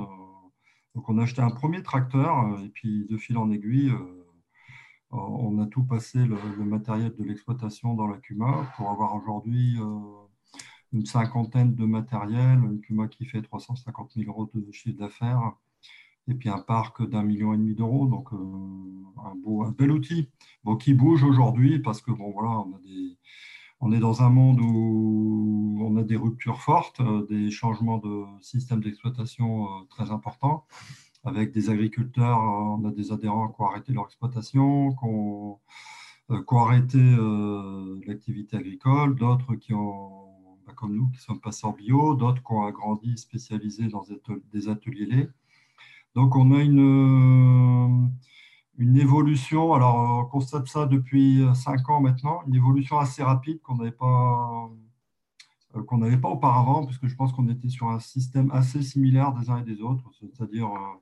Donc 0.95 1.09
on 1.09 1.17
a 1.17 1.23
acheté 1.23 1.41
un 1.41 1.49
premier 1.49 1.83
tracteur, 1.83 2.59
et 2.61 2.69
puis 2.69 3.05
de 3.09 3.17
fil 3.17 3.37
en 3.37 3.51
aiguille, 3.51 3.91
on 5.11 5.59
a 5.59 5.67
tout 5.67 5.83
passé 5.83 6.25
le, 6.25 6.37
le 6.57 6.65
matériel 6.65 7.13
de 7.15 7.23
l'exploitation 7.23 7.93
dans 7.93 8.07
la 8.07 8.17
CUMA 8.17 8.71
pour 8.77 8.89
avoir 8.89 9.15
aujourd'hui 9.15 9.77
une 10.93 11.05
cinquantaine 11.05 11.75
de 11.75 11.85
matériel, 11.85 12.59
une 12.59 12.79
Puma 12.79 13.07
qui 13.07 13.25
fait 13.25 13.41
350 13.41 14.13
000 14.15 14.29
euros 14.29 14.49
de 14.53 14.71
chiffre 14.71 14.97
d'affaires, 14.97 15.53
et 16.27 16.33
puis 16.35 16.49
un 16.49 16.59
parc 16.59 17.07
d'un 17.07 17.23
million 17.23 17.53
et 17.53 17.57
demi 17.57 17.75
d'euros, 17.75 18.07
donc 18.07 18.31
euh, 18.33 18.37
un, 18.37 19.35
beau, 19.35 19.63
un 19.63 19.71
bel 19.71 19.91
outil. 19.91 20.29
Bon, 20.63 20.75
qui 20.77 20.93
bouge 20.93 21.23
aujourd'hui 21.23 21.79
parce 21.79 22.01
que 22.01 22.11
bon, 22.11 22.31
voilà, 22.31 22.49
on, 22.49 22.73
a 22.75 22.79
des, 22.79 23.17
on 23.81 23.91
est 23.91 23.99
dans 23.99 24.21
un 24.21 24.29
monde 24.29 24.59
où 24.61 25.79
on 25.81 25.97
a 25.97 26.03
des 26.03 26.15
ruptures 26.15 26.61
fortes, 26.61 27.01
euh, 27.01 27.25
des 27.27 27.51
changements 27.51 27.97
de 27.97 28.23
système 28.41 28.81
d'exploitation 28.81 29.65
euh, 29.65 29.83
très 29.89 30.11
importants, 30.11 30.65
avec 31.25 31.51
des 31.51 31.69
agriculteurs, 31.69 32.39
on 32.39 32.85
a 32.85 32.91
des 32.91 33.11
adhérents 33.11 33.49
qui 33.49 33.61
ont 33.61 33.67
arrêté 33.67 33.93
leur 33.93 34.05
exploitation, 34.05 34.91
qui 34.91 35.05
ont 35.05 35.59
qui 36.29 36.53
ont 36.53 36.59
arrêté 36.59 36.99
l'activité 38.07 38.55
agricole, 38.57 39.15
d'autres 39.15 39.55
qui 39.55 39.73
ont, 39.73 40.22
comme 40.75 40.95
nous, 40.95 41.09
qui 41.09 41.19
sont 41.19 41.37
passés 41.37 41.67
bio, 41.77 42.15
d'autres 42.15 42.43
qui 42.43 42.51
ont 42.51 42.65
agrandi, 42.65 43.17
spécialisés 43.17 43.87
dans 43.87 44.03
des 44.53 44.69
ateliers 44.69 45.05
lait. 45.05 45.29
Donc, 46.15 46.35
on 46.35 46.51
a 46.51 46.61
une, 46.61 48.11
une 48.77 48.97
évolution, 48.97 49.73
alors 49.73 49.95
on 49.95 50.25
constate 50.25 50.67
ça 50.67 50.85
depuis 50.85 51.43
cinq 51.55 51.89
ans 51.89 52.01
maintenant, 52.01 52.41
une 52.47 52.55
évolution 52.55 52.99
assez 52.99 53.23
rapide 53.23 53.61
qu'on 53.61 53.75
n'avait 53.75 53.91
pas 53.91 54.69
euh, 55.75 55.83
qu'on 55.83 55.97
n'avait 55.97 56.17
pas 56.17 56.29
auparavant, 56.29 56.85
puisque 56.85 57.07
je 57.07 57.15
pense 57.15 57.33
qu'on 57.33 57.49
était 57.49 57.69
sur 57.69 57.89
un 57.89 57.99
système 57.99 58.51
assez 58.51 58.81
similaire 58.83 59.33
des 59.33 59.49
uns 59.49 59.57
et 59.57 59.63
des 59.63 59.81
autres, 59.81 60.03
c'est-à-dire 60.19 60.67
euh, 60.67 60.99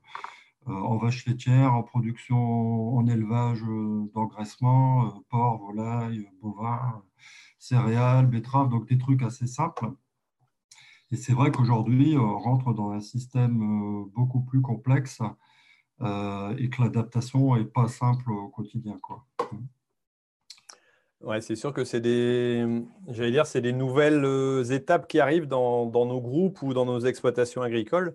en 0.66 0.98
vache 0.98 1.26
laitière, 1.26 1.74
en 1.74 1.84
production, 1.84 2.96
en 2.96 3.06
élevage 3.08 3.64
d'engraissement, 4.14 5.24
porc, 5.30 5.58
volaille, 5.60 6.30
bovin, 6.42 7.04
céréales, 7.60 8.28
betteraves, 8.28 8.70
donc 8.70 8.88
des 8.88 8.98
trucs 8.98 9.24
assez 9.24 9.48
simples. 9.48 9.92
Et 11.12 11.18
c'est 11.18 11.34
vrai 11.34 11.52
qu'aujourd'hui, 11.52 12.18
on 12.18 12.38
rentre 12.40 12.74
dans 12.74 12.92
un 12.92 13.02
système 13.02 14.06
beaucoup 14.14 14.42
plus 14.42 14.62
complexe 14.62 15.22
et 16.00 16.70
que 16.70 16.82
l'adaptation 16.82 17.56
n'est 17.56 17.66
pas 17.66 17.88
simple 17.88 18.32
au 18.32 18.50
quotidien. 18.50 18.98
Quoi. 19.02 19.26
Ouais, 21.24 21.40
c'est 21.40 21.56
sûr 21.56 21.72
que 21.72 21.84
c'est 21.84 22.02
des, 22.02 22.66
des 23.08 23.74
nouvelles 23.74 24.26
euh, 24.26 24.64
étapes 24.64 25.08
qui 25.08 25.20
arrivent 25.20 25.46
dans, 25.46 25.86
nos 25.86 26.20
groupes 26.20 26.64
ou 26.64 26.74
dans 26.74 26.86
nos 26.86 27.00
exploitations 27.02 27.62
agricoles 27.62 28.08
euh, 28.10 28.14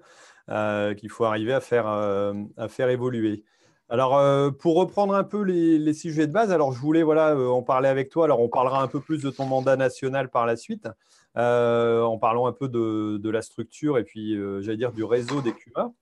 qu'il 0.49 1.11
faut 1.11 1.25
arriver 1.25 1.53
à 1.53 1.61
faire, 1.61 1.89
euh, 1.89 2.35
à 2.57 2.69
faire 2.69 2.89
évoluer. 2.89 3.45
Alors, 3.89 4.21
pour 4.57 4.75
reprendre 4.75 5.15
un 5.15 5.23
peu 5.23 5.43
les, 5.43 5.93
sujets 5.95 6.27
de 6.27 6.33
base, 6.33 6.51
alors 6.51 6.73
je 6.73 6.81
voulais 6.81 7.05
voilà, 7.05 7.37
en 7.37 7.63
parler 7.63 7.89
avec 7.89 8.09
toi. 8.09 8.25
Alors, 8.25 8.41
on 8.41 8.49
parlera 8.49 8.83
un 8.83 8.89
peu 8.89 9.01
plus 9.01 9.23
de 9.23 9.31
ton 9.31 9.47
mandat 9.47 9.77
national 9.77 10.29
par 10.29 10.45
la 10.45 10.57
suite, 10.57 10.89
en 11.37 12.19
parlant 12.19 12.49
un 12.49 12.53
peu 12.53 12.69
de, 12.69 13.19
de 13.19 13.31
la 13.31 13.43
structure 13.43 13.97
et 13.97 14.03
puis, 14.03 14.37
j'allais 14.61 14.77
dire, 14.77 14.91
du 14.91 15.05
réseau 15.05 15.41
des 15.41 15.53
CUMA. 15.53 15.93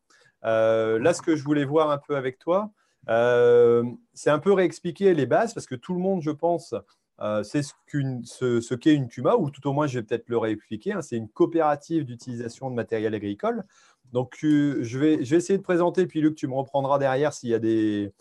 là, 0.43 1.13
ce 1.13 1.21
que 1.21 1.37
je 1.37 1.45
voulais 1.45 1.67
voir 1.67 1.91
un 1.91 1.99
peu 1.99 2.17
avec 2.17 2.39
toi, 2.39 2.71
euh, 3.09 3.85
c'est 4.13 4.31
un 4.31 4.39
peu 4.39 4.53
réexpliquer 4.53 5.15
les 5.15 5.27
bases 5.27 5.55
parce 5.55 5.67
que 5.67 5.75
tout 5.75 5.95
le 5.95 6.01
monde, 6.01 6.23
je 6.23 6.31
pense, 6.31 6.75
euh, 7.21 7.45
sait 7.45 7.63
ce 7.63 8.75
qu'est 8.75 8.95
une 8.95 9.09
CUMA, 9.09 9.37
ou 9.37 9.51
tout 9.51 9.67
au 9.69 9.73
moins 9.73 9.87
je 9.87 9.99
vais 9.99 10.05
peut-être 10.05 10.29
le 10.29 10.39
réexpliquer. 10.39 10.93
Hein. 10.93 11.03
c'est 11.03 11.17
une 11.17 11.29
coopérative 11.29 12.05
d'utilisation 12.05 12.71
de 12.71 12.75
matériel 12.75 13.15
agricole. 13.15 13.65
Donc, 14.13 14.39
euh, 14.45 14.79
je, 14.83 14.99
vais, 14.99 15.15
essayer 15.15 15.57
de 15.57 15.63
présenter, 15.63 16.07
puis 16.07 16.21
Luc, 16.21 16.35
tu 16.37 16.47
me 16.47 16.55
reprendras 16.55 16.99
derrière 16.99 17.33
s'il 17.33 17.51
y 17.51 17.55
a 17.55 17.59
des, 17.59 18.13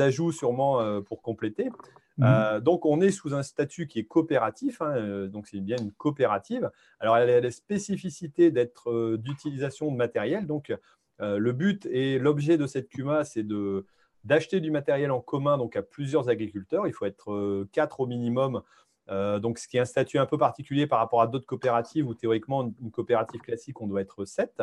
ajouts 0.00 0.32
sûrement 0.32 1.00
pour 1.02 1.22
compléter. 1.22 1.70
Mhm. 2.18 2.60
donc, 2.60 2.84
on 2.84 3.00
est 3.00 3.10
sous 3.10 3.34
un 3.34 3.42
statut 3.42 3.86
qui 3.86 3.98
est 3.98 4.04
coopératif, 4.04 4.82
hein, 4.82 5.26
donc 5.28 5.46
c'est 5.46 5.60
bien 5.60 5.78
une 5.78 5.92
coopérative. 5.92 6.70
Alors, 6.98 7.16
elle 7.16 7.30
a 7.30 7.40
la 7.40 7.50
spécificité 7.50 8.50
d'être 8.50 9.16
d'utilisation 9.16 9.90
de 9.90 9.96
matériel. 9.96 10.46
Donc, 10.46 10.74
le 11.18 11.52
but 11.52 11.86
et 11.86 12.18
l'objet 12.18 12.58
de 12.58 12.66
cette 12.66 12.88
CUMA, 12.88 13.24
c'est 13.24 13.42
de, 13.42 13.86
d'acheter 14.24 14.60
du 14.60 14.70
matériel 14.70 15.10
en 15.10 15.20
commun 15.20 15.58
donc 15.58 15.76
à 15.76 15.82
plusieurs 15.82 16.28
agriculteurs. 16.28 16.86
Il 16.86 16.92
faut 16.92 17.06
être 17.06 17.32
euh, 17.32 17.68
quatre 17.72 18.00
au 18.00 18.06
minimum. 18.06 18.62
Euh, 19.08 19.38
donc, 19.38 19.58
ce 19.58 19.66
qui 19.66 19.76
est 19.76 19.80
un 19.80 19.84
statut 19.84 20.18
un 20.18 20.26
peu 20.26 20.38
particulier 20.38 20.86
par 20.86 20.98
rapport 20.98 21.22
à 21.22 21.26
d'autres 21.26 21.46
coopératives 21.46 22.06
où 22.06 22.14
théoriquement, 22.14 22.72
une 22.80 22.90
coopérative 22.90 23.40
classique, 23.40 23.80
on 23.80 23.86
doit 23.86 24.00
être 24.00 24.24
sept. 24.24 24.62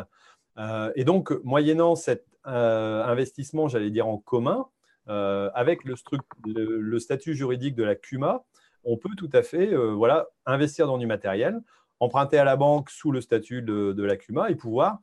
Euh, 0.57 0.91
et 0.95 1.03
donc, 1.03 1.31
moyennant 1.43 1.95
cet 1.95 2.25
investissement, 2.45 3.67
j'allais 3.67 3.89
dire 3.89 4.07
en 4.07 4.17
commun, 4.17 4.69
avec 5.05 5.83
le, 5.83 6.99
statut 6.99 7.35
juridique 7.35 7.75
de 7.75 7.83
la 7.83 7.93
CUMA, 7.95 8.45
on 8.85 8.95
peut 8.95 9.15
tout 9.17 9.29
à 9.33 9.43
fait 9.43 9.75
voilà, 9.75 10.29
investir 10.45 10.87
dans 10.87 10.97
du 10.97 11.07
matériel, 11.07 11.59
emprunter 11.99 12.37
à 12.37 12.45
la 12.45 12.55
banque 12.55 12.89
sous 12.89 13.11
le 13.11 13.19
statut 13.19 13.61
de 13.61 14.01
la 14.01 14.15
CUMA 14.15 14.49
et 14.49 14.55
pouvoir 14.55 14.99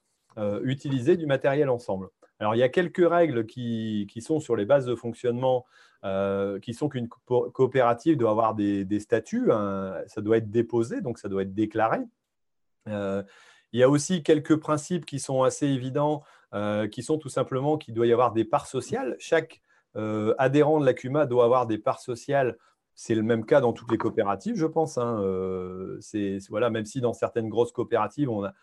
utiliser 0.62 1.18
du 1.18 1.26
matériel 1.26 1.68
ensemble. 1.68 2.08
Alors, 2.40 2.54
il 2.54 2.58
y 2.58 2.62
a 2.62 2.68
quelques 2.68 3.08
règles 3.08 3.46
qui, 3.46 4.08
sont 4.20 4.40
sur 4.40 4.56
les 4.56 4.64
bases 4.64 4.86
de 4.86 4.94
fonctionnement, 4.94 5.64
euh, 6.04 6.58
qui 6.58 6.74
sont 6.74 6.88
qu'une 6.88 7.08
coopérative 7.08 8.16
doit 8.16 8.30
avoir 8.30 8.54
des, 8.54 9.00
statuts, 9.00 9.52
hein. 9.52 9.94
ça 10.06 10.20
doit 10.20 10.38
être 10.38 10.50
déposé, 10.50 11.00
donc 11.00 11.18
ça 11.18 11.28
doit 11.28 11.42
être 11.42 11.54
déclaré. 11.54 12.00
Euh, 12.88 13.22
il 13.72 13.80
y 13.80 13.82
a 13.82 13.88
aussi 13.88 14.22
quelques 14.22 14.56
principes 14.56 15.06
qui 15.06 15.18
sont 15.18 15.42
assez 15.42 15.66
évidents, 15.66 16.22
euh, 16.54 16.86
qui 16.88 17.02
sont 17.02 17.18
tout 17.18 17.28
simplement 17.28 17.78
qu'il 17.78 17.94
doit 17.94 18.06
y 18.06 18.12
avoir 18.12 18.32
des 18.32 18.44
parts 18.44 18.66
sociales. 18.66 19.16
Chaque 19.18 19.60
adhérent 20.38 20.80
de 20.80 20.86
la 20.86 20.92
CUMA 20.92 21.24
doit 21.24 21.44
avoir 21.44 21.68
des 21.68 21.78
parts 21.78 22.00
sociales 22.00 22.56
c'est 22.96 23.14
le 23.14 23.22
même 23.22 23.44
cas 23.44 23.60
dans 23.60 23.72
toutes 23.72 23.90
les 23.90 23.98
coopératives, 23.98 24.56
je 24.56 24.66
pense. 24.66 24.98
Hein. 24.98 25.20
voilà, 26.48 26.70
même 26.70 26.84
si 26.84 27.00
dans 27.00 27.12
certaines 27.12 27.48
grosses 27.48 27.72
coopératives, 27.72 28.30
on 28.30 28.44
a, 28.44 28.54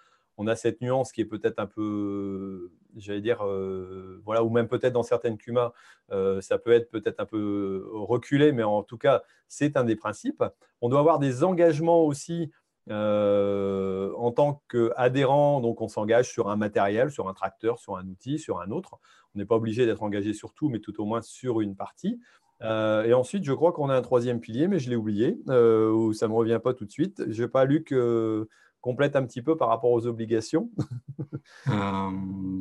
on 0.42 0.48
a 0.48 0.56
cette 0.56 0.82
nuance 0.82 1.12
qui 1.12 1.22
est 1.22 1.26
peut-être 1.26 1.60
un 1.60 1.68
peu, 1.68 2.72
j'allais 2.98 3.22
dire, 3.22 3.46
euh, 3.46 4.20
voilà, 4.26 4.44
ou 4.44 4.50
même 4.50 4.68
peut-être 4.68 4.94
dans 4.94 5.04
certaines 5.04 5.38
CUMA, 5.38 5.72
euh, 6.12 6.42
ça 6.42 6.58
peut 6.58 6.72
être 6.72 6.90
peut-être 6.90 7.20
un 7.20 7.28
peu 7.28 7.88
reculé, 7.94 8.52
mais 8.52 8.64
en 8.64 8.82
tout 8.82 8.98
cas, 8.98 9.22
c'est 9.48 9.78
un 9.78 9.84
des 9.84 9.96
principes. 9.96 10.44
On 10.82 10.90
doit 10.90 11.00
avoir 11.00 11.20
des 11.20 11.44
engagements 11.44 12.04
aussi 12.04 12.52
euh, 12.90 14.12
en 14.18 14.32
tant 14.32 14.64
qu'adhérent, 14.68 15.62
donc 15.62 15.80
on 15.80 15.88
s'engage 15.88 16.32
sur 16.32 16.50
un 16.50 16.56
matériel, 16.56 17.12
sur 17.12 17.30
un 17.30 17.36
tracteur, 17.36 17.78
sur 17.78 17.98
un 17.98 18.08
outil, 18.08 18.40
sur 18.40 18.60
un 18.62 18.72
autre. 18.72 18.98
On 19.36 19.40
n'est 19.40 19.46
pas 19.46 19.56
obligé 19.56 19.86
d'être 19.86 20.02
engagé 20.02 20.34
sur 20.34 20.56
tout, 20.56 20.70
mais 20.70 20.80
tout 20.80 21.00
au 21.00 21.06
moins 21.06 21.22
sur 21.22 21.62
une 21.62 21.76
partie. 21.76 22.20
et 22.62 23.14
ensuite, 23.14 23.44
je 23.44 23.54
crois 23.54 23.74
qu'on 23.74 23.90
a 23.90 23.96
un 23.96 24.02
troisième 24.02 24.40
pilier, 24.40 24.68
mais 24.68 24.80
je 24.80 24.90
l'ai 24.90 24.96
oublié, 24.96 25.38
ou 25.48 26.14
ça 26.14 26.28
ne 26.28 26.32
me 26.32 26.36
revient 26.36 26.60
pas 26.64 26.74
tout 26.74 26.86
de 26.86 26.92
suite. 26.92 27.24
Je 27.28 27.44
n'ai 27.44 27.50
pas 27.50 27.66
lu 27.66 27.84
que 27.84 28.48
complète 28.82 29.16
un 29.16 29.24
petit 29.26 29.42
peu 29.42 29.56
par 29.56 29.70
rapport 29.70 29.92
aux 29.92 30.08
obligations 30.08 30.70
euh, 31.70 32.12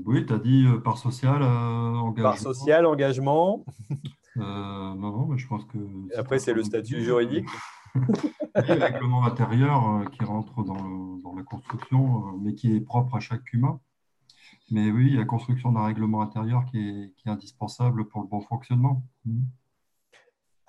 Oui, 0.04 0.24
tu 0.26 0.32
as 0.32 0.38
dit 0.38 0.66
euh, 0.66 0.78
part 0.78 0.98
sociale, 0.98 1.42
euh, 1.42 1.46
engagement. 1.46 2.30
Part 2.30 2.38
sociale, 2.38 2.86
engagement. 2.86 3.64
non, 4.36 4.94
non, 4.94 5.26
mais 5.26 5.38
je 5.38 5.48
pense 5.48 5.64
que. 5.64 5.78
après, 6.16 6.38
c'est 6.38 6.52
le 6.52 6.62
statut 6.62 7.02
juridique. 7.02 7.48
le 7.94 8.74
règlement 8.74 9.24
intérieur 9.24 10.04
qui 10.12 10.24
rentre 10.24 10.62
dans, 10.62 11.34
la 11.36 11.42
construction, 11.42 12.38
mais 12.40 12.54
qui 12.54 12.76
est 12.76 12.80
propre 12.80 13.16
à 13.16 13.20
chaque 13.20 13.42
CUMA. 13.44 13.80
Mais 14.70 14.90
oui, 14.90 15.16
la 15.16 15.24
construction 15.24 15.72
d'un 15.72 15.84
règlement 15.84 16.22
intérieur 16.22 16.64
qui 16.70 16.78
est, 16.78 17.12
qui 17.16 17.28
est, 17.28 17.30
indispensable 17.30 18.06
pour 18.06 18.22
le 18.22 18.28
bon 18.28 18.40
fonctionnement. 18.40 19.02
Mmh. 19.24 19.40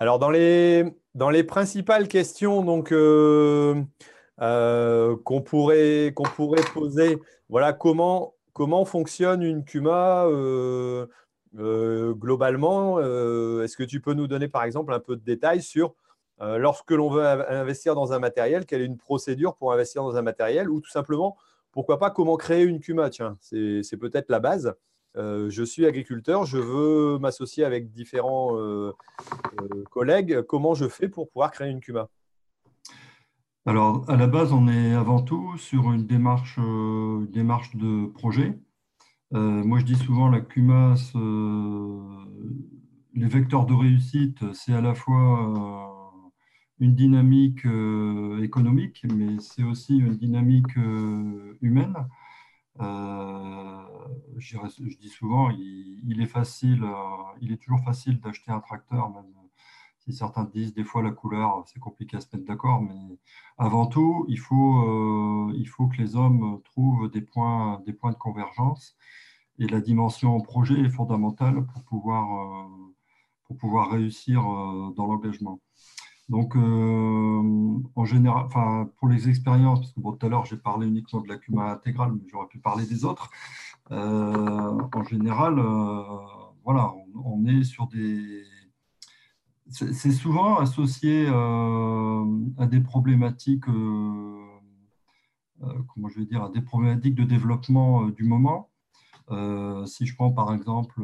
Alors, 0.00 0.18
dans 0.18 0.30
les, 0.30 0.84
dans 1.14 1.30
les 1.30 1.44
principales 1.44 2.08
questions, 2.08 2.64
donc, 2.64 2.92
euh, 4.40 5.16
qu'on 5.24 5.42
pourrait, 5.42 6.12
poser. 6.72 7.18
Voilà 7.48 7.72
comment, 7.72 8.34
comment 8.52 8.84
fonctionne 8.84 9.42
une 9.42 9.64
CUMA 9.64 10.26
euh, 10.26 11.06
euh, 11.58 12.14
globalement. 12.14 12.98
Est-ce 13.00 13.76
que 13.76 13.84
tu 13.84 14.00
peux 14.00 14.14
nous 14.14 14.26
donner 14.26 14.48
par 14.48 14.64
exemple 14.64 14.92
un 14.92 15.00
peu 15.00 15.16
de 15.16 15.24
détails 15.24 15.62
sur 15.62 15.94
lorsque 16.40 16.90
l'on 16.90 17.08
veut 17.08 17.24
investir 17.24 17.94
dans 17.94 18.12
un 18.12 18.18
matériel, 18.18 18.66
quelle 18.66 18.82
est 18.82 18.86
une 18.86 18.96
procédure 18.96 19.54
pour 19.54 19.72
investir 19.72 20.02
dans 20.02 20.16
un 20.16 20.22
matériel 20.22 20.68
ou 20.70 20.80
tout 20.80 20.90
simplement, 20.90 21.36
pourquoi 21.70 22.00
pas, 22.00 22.10
comment 22.10 22.36
créer 22.36 22.64
une 22.64 22.80
CUMA 22.80 23.10
Tiens, 23.10 23.36
c'est 23.40 23.96
peut-être 23.96 24.28
la 24.28 24.40
base. 24.40 24.74
je 25.14 25.62
suis 25.62 25.86
agriculteur, 25.86 26.44
je 26.44 26.58
veux 26.58 27.18
m'associer 27.18 27.64
avec 27.64 27.92
différents 27.92 28.58
collègues. 29.90 30.42
Comment 30.42 30.74
je 30.74 30.88
fais 30.88 31.08
pour 31.08 31.28
pouvoir 31.28 31.52
créer 31.52 31.68
une 31.68 31.80
CUMA 31.80 32.08
alors, 33.64 34.04
à 34.10 34.16
la 34.16 34.26
base, 34.26 34.52
on 34.52 34.66
est 34.68 34.92
avant 34.92 35.22
tout 35.22 35.56
sur 35.56 35.92
une 35.92 36.06
démarche, 36.06 36.56
euh, 36.58 37.26
démarche 37.32 37.76
de 37.76 38.06
projet. 38.06 38.58
Euh, 39.34 39.64
moi, 39.64 39.78
je 39.80 39.84
dis 39.84 39.96
souvent 39.96 40.28
la 40.28 40.40
CUMAS, 40.40 41.12
euh, 41.16 42.00
les 43.14 43.28
vecteurs 43.28 43.66
de 43.66 43.74
réussite, 43.74 44.52
c'est 44.54 44.74
à 44.74 44.80
la 44.80 44.94
fois 44.94 45.90
une 46.80 46.94
dynamique 46.94 47.66
économique, 48.42 49.04
mais 49.14 49.38
c'est 49.40 49.62
aussi 49.62 49.98
une 49.98 50.16
dynamique 50.16 50.76
humaine. 51.60 51.94
Je, 54.38 54.98
dis 55.00 55.08
souvent, 55.08 55.50
il, 55.50 56.20
est 56.20 56.26
facile, 56.26 56.84
il 57.40 57.52
est 57.52 57.58
toujours 57.58 57.84
facile 57.84 58.20
d'acheter 58.20 58.50
un 58.50 58.60
tracteur, 58.60 59.10
même 59.10 59.41
si 60.04 60.12
certains 60.12 60.44
disent 60.44 60.74
des 60.74 60.84
fois 60.84 61.02
la 61.02 61.12
couleur, 61.12 61.62
c'est 61.66 61.78
compliqué 61.78 62.16
à 62.16 62.20
se 62.20 62.26
mettre 62.32 62.46
d'accord, 62.46 62.82
mais 62.82 63.18
avant 63.58 63.86
tout, 63.86 64.24
il 64.28 64.38
faut, 64.38 64.78
euh, 64.82 65.52
il 65.56 65.68
faut 65.68 65.86
que 65.86 65.96
les 65.98 66.16
hommes 66.16 66.60
trouvent 66.64 67.08
des 67.10 67.20
points, 67.20 67.80
des 67.86 67.92
points 67.92 68.10
de 68.10 68.16
convergence. 68.16 68.96
Et 69.58 69.66
la 69.68 69.80
dimension 69.80 70.40
projet 70.40 70.80
est 70.80 70.88
fondamentale 70.90 71.64
pour 71.66 71.84
pouvoir, 71.84 72.24
euh, 72.64 72.94
pour 73.44 73.56
pouvoir 73.58 73.90
réussir 73.92 74.40
euh, 74.40 74.92
dans 74.96 75.06
l'engagement. 75.06 75.60
Donc, 76.28 76.56
en 76.56 78.04
général, 78.06 78.46
pour 78.96 79.08
les 79.08 79.28
expériences, 79.28 79.80
parce 79.80 79.92
que 79.92 80.00
tout 80.00 80.26
à 80.26 80.28
l'heure, 80.30 80.46
j'ai 80.46 80.56
parlé 80.56 80.86
uniquement 80.86 81.20
de 81.20 81.28
la 81.28 81.36
CUMA 81.36 81.72
intégrale, 81.72 82.12
mais 82.12 82.26
j'aurais 82.30 82.46
pu 82.46 82.58
parler 82.58 82.86
des 82.86 83.04
autres. 83.04 83.30
en 83.90 85.04
général, 85.04 85.60
voilà, 86.64 86.94
on, 87.24 87.44
est 87.44 87.64
sur 87.64 87.86
des, 87.88 88.44
c'est 89.72 90.12
souvent 90.12 90.58
associé 90.58 91.26
à 91.26 92.66
des 92.66 92.80
problématiques, 92.80 93.64
comment 93.64 94.60
je 96.08 96.20
vais 96.20 96.26
dire, 96.26 96.44
à 96.44 96.50
des 96.50 96.60
problématiques 96.60 97.14
de 97.14 97.24
développement 97.24 98.08
du 98.08 98.24
moment. 98.24 98.70
si 99.86 100.06
je 100.06 100.14
prends 100.14 100.32
par 100.32 100.52
exemple 100.54 101.02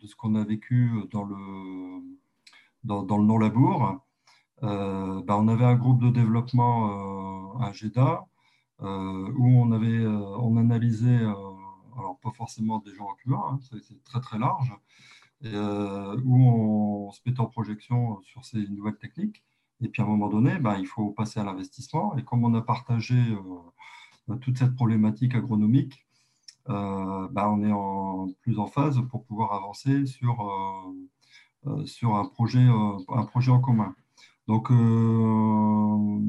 de 0.00 0.06
ce 0.06 0.14
qu'on 0.16 0.34
a 0.34 0.44
vécu 0.44 0.90
dans 1.10 1.24
le, 1.24 1.36
dans, 2.84 3.18
le 3.18 3.24
non-labour, 3.24 4.00
ben 4.60 5.24
on 5.28 5.48
avait 5.48 5.64
un 5.64 5.76
groupe 5.76 6.02
de 6.02 6.10
développement 6.10 7.58
à 7.60 7.72
GEDA 7.72 8.26
où 8.80 9.62
on, 9.62 9.72
avait, 9.72 10.06
on 10.06 10.58
analysait, 10.58 11.22
alors 11.96 12.18
pas 12.22 12.32
forcément 12.32 12.80
des 12.80 12.94
gens 12.94 13.06
en 13.06 13.14
QA, 13.14 13.36
hein, 13.36 13.58
c'est 13.82 14.04
très 14.04 14.20
très 14.20 14.38
large, 14.38 14.74
euh, 15.44 16.16
où 16.24 16.36
on 17.08 17.10
se 17.12 17.20
met 17.26 17.38
en 17.38 17.46
projection 17.46 18.20
sur 18.22 18.44
ces 18.44 18.66
nouvelles 18.68 18.96
techniques. 18.96 19.42
Et 19.82 19.88
puis 19.88 20.00
à 20.02 20.04
un 20.04 20.08
moment 20.08 20.28
donné, 20.28 20.58
ben, 20.58 20.76
il 20.78 20.86
faut 20.86 21.10
passer 21.10 21.40
à 21.40 21.44
l'investissement. 21.44 22.16
Et 22.16 22.24
comme 22.24 22.44
on 22.44 22.54
a 22.54 22.62
partagé 22.62 23.16
euh, 24.28 24.36
toute 24.36 24.58
cette 24.58 24.74
problématique 24.74 25.34
agronomique, 25.34 26.06
euh, 26.70 27.28
ben, 27.30 27.48
on 27.48 27.62
est 27.62 28.34
plus 28.42 28.58
en 28.58 28.66
phase 28.66 29.00
pour 29.10 29.24
pouvoir 29.24 29.52
avancer 29.52 30.06
sur, 30.06 30.94
sur 31.84 32.16
un, 32.16 32.24
projet, 32.26 32.66
un 33.08 33.24
projet 33.26 33.50
en 33.50 33.60
commun. 33.60 33.94
Donc, 34.46 34.70
on 34.70 36.22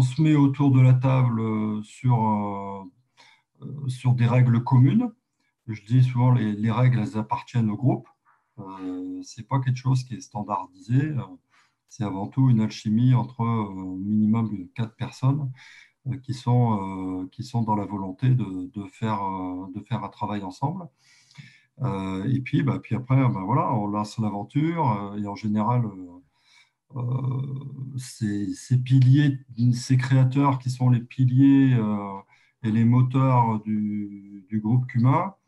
se 0.00 0.20
met 0.22 0.34
autour 0.34 0.72
de 0.72 0.80
la 0.80 0.94
table 0.94 1.84
sur, 1.84 2.88
sur 3.86 4.14
des 4.14 4.26
règles 4.26 4.64
communes 4.64 5.12
je 5.68 5.82
dis 5.84 6.02
souvent, 6.04 6.32
les, 6.32 6.52
les 6.52 6.70
règles, 6.70 7.00
elles 7.00 7.18
appartiennent 7.18 7.70
au 7.70 7.76
groupe. 7.76 8.08
Euh, 8.58 9.22
ce 9.22 9.40
n'est 9.40 9.46
pas 9.46 9.60
quelque 9.60 9.76
chose 9.76 10.04
qui 10.04 10.14
est 10.14 10.20
standardisé. 10.20 10.94
Euh, 10.96 11.22
c'est 11.88 12.04
avant 12.04 12.26
tout 12.28 12.50
une 12.50 12.60
alchimie 12.60 13.14
entre 13.14 13.42
euh, 13.42 13.96
minimum 13.98 14.68
quatre 14.74 14.94
personnes 14.96 15.50
euh, 16.08 16.18
qui, 16.18 16.34
sont, 16.34 17.28
qui 17.32 17.44
sont 17.44 17.62
dans 17.62 17.74
la 17.76 17.86
volonté 17.86 18.30
de, 18.30 18.70
de, 18.74 18.86
faire, 18.88 19.20
de 19.74 19.80
faire 19.82 20.04
un 20.04 20.08
travail 20.08 20.42
ensemble. 20.42 20.88
et 22.26 22.40
puis, 22.40 22.62
bah, 22.62 22.78
puis 22.82 22.94
après, 22.94 23.16
bah, 23.16 23.42
voilà, 23.44 23.72
on 23.74 23.86
lance 23.88 24.18
l'aventure 24.18 25.14
et 25.18 25.26
en 25.26 25.34
général, 25.34 25.82
ces, 27.96 28.52
ces, 28.54 28.78
piliers, 28.78 29.38
ces 29.74 29.96
créateurs 29.96 30.58
qui 30.58 30.70
sont 30.70 30.90
les 30.90 31.00
piliers 31.00 31.76
et 32.62 32.70
les 32.70 32.84
moteurs 32.84 33.60
du, 33.62 34.44
du 34.48 34.60
groupe 34.60 34.86
Cuma, 34.86 35.38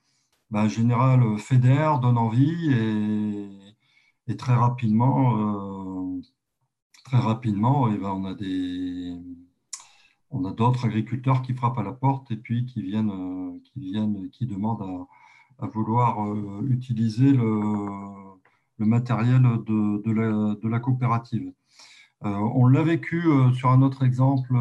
bah, 0.55 0.69
général 0.69 1.21
euh, 1.25 1.37
fédère, 1.37 1.99
donne 1.99 2.17
envie 2.17 2.73
et, 4.29 4.37
très 4.37 4.55
rapidement, 4.55 6.17
euh, 6.17 6.23
très 7.05 7.19
rapidement 7.19 7.89
et 7.89 7.95
eh 7.97 7.99
ben, 7.99 8.11
on 8.11 8.25
a 8.25 8.35
des 8.35 9.17
on 10.31 10.45
a 10.45 10.53
d'autres 10.53 10.87
agriculteurs 10.87 11.43
qui 11.43 11.55
frappent 11.55 11.79
à 11.79 11.83
la 11.83 11.93
porte 11.93 12.31
et 12.31 12.37
puis 12.37 12.67
qui 12.67 12.83
viennent, 12.83 13.11
euh, 13.11 13.59
qui, 13.65 13.81
viennent 13.81 14.31
qui 14.31 14.47
demandent 14.47 15.07
à, 15.59 15.67
vouloir 15.67 16.19
utiliser 16.69 17.33
le, 17.33 17.47
matériel 18.79 19.43
de, 19.43 20.13
la, 20.13 20.55
de, 20.55 20.69
la, 20.69 20.81
coopérative. 20.81 21.53
on 22.23 22.67
l'a 22.67 22.83
vécu 22.83 23.23
sur 23.55 23.71
un 23.71 23.83
autre 23.83 24.05
exemple 24.05 24.55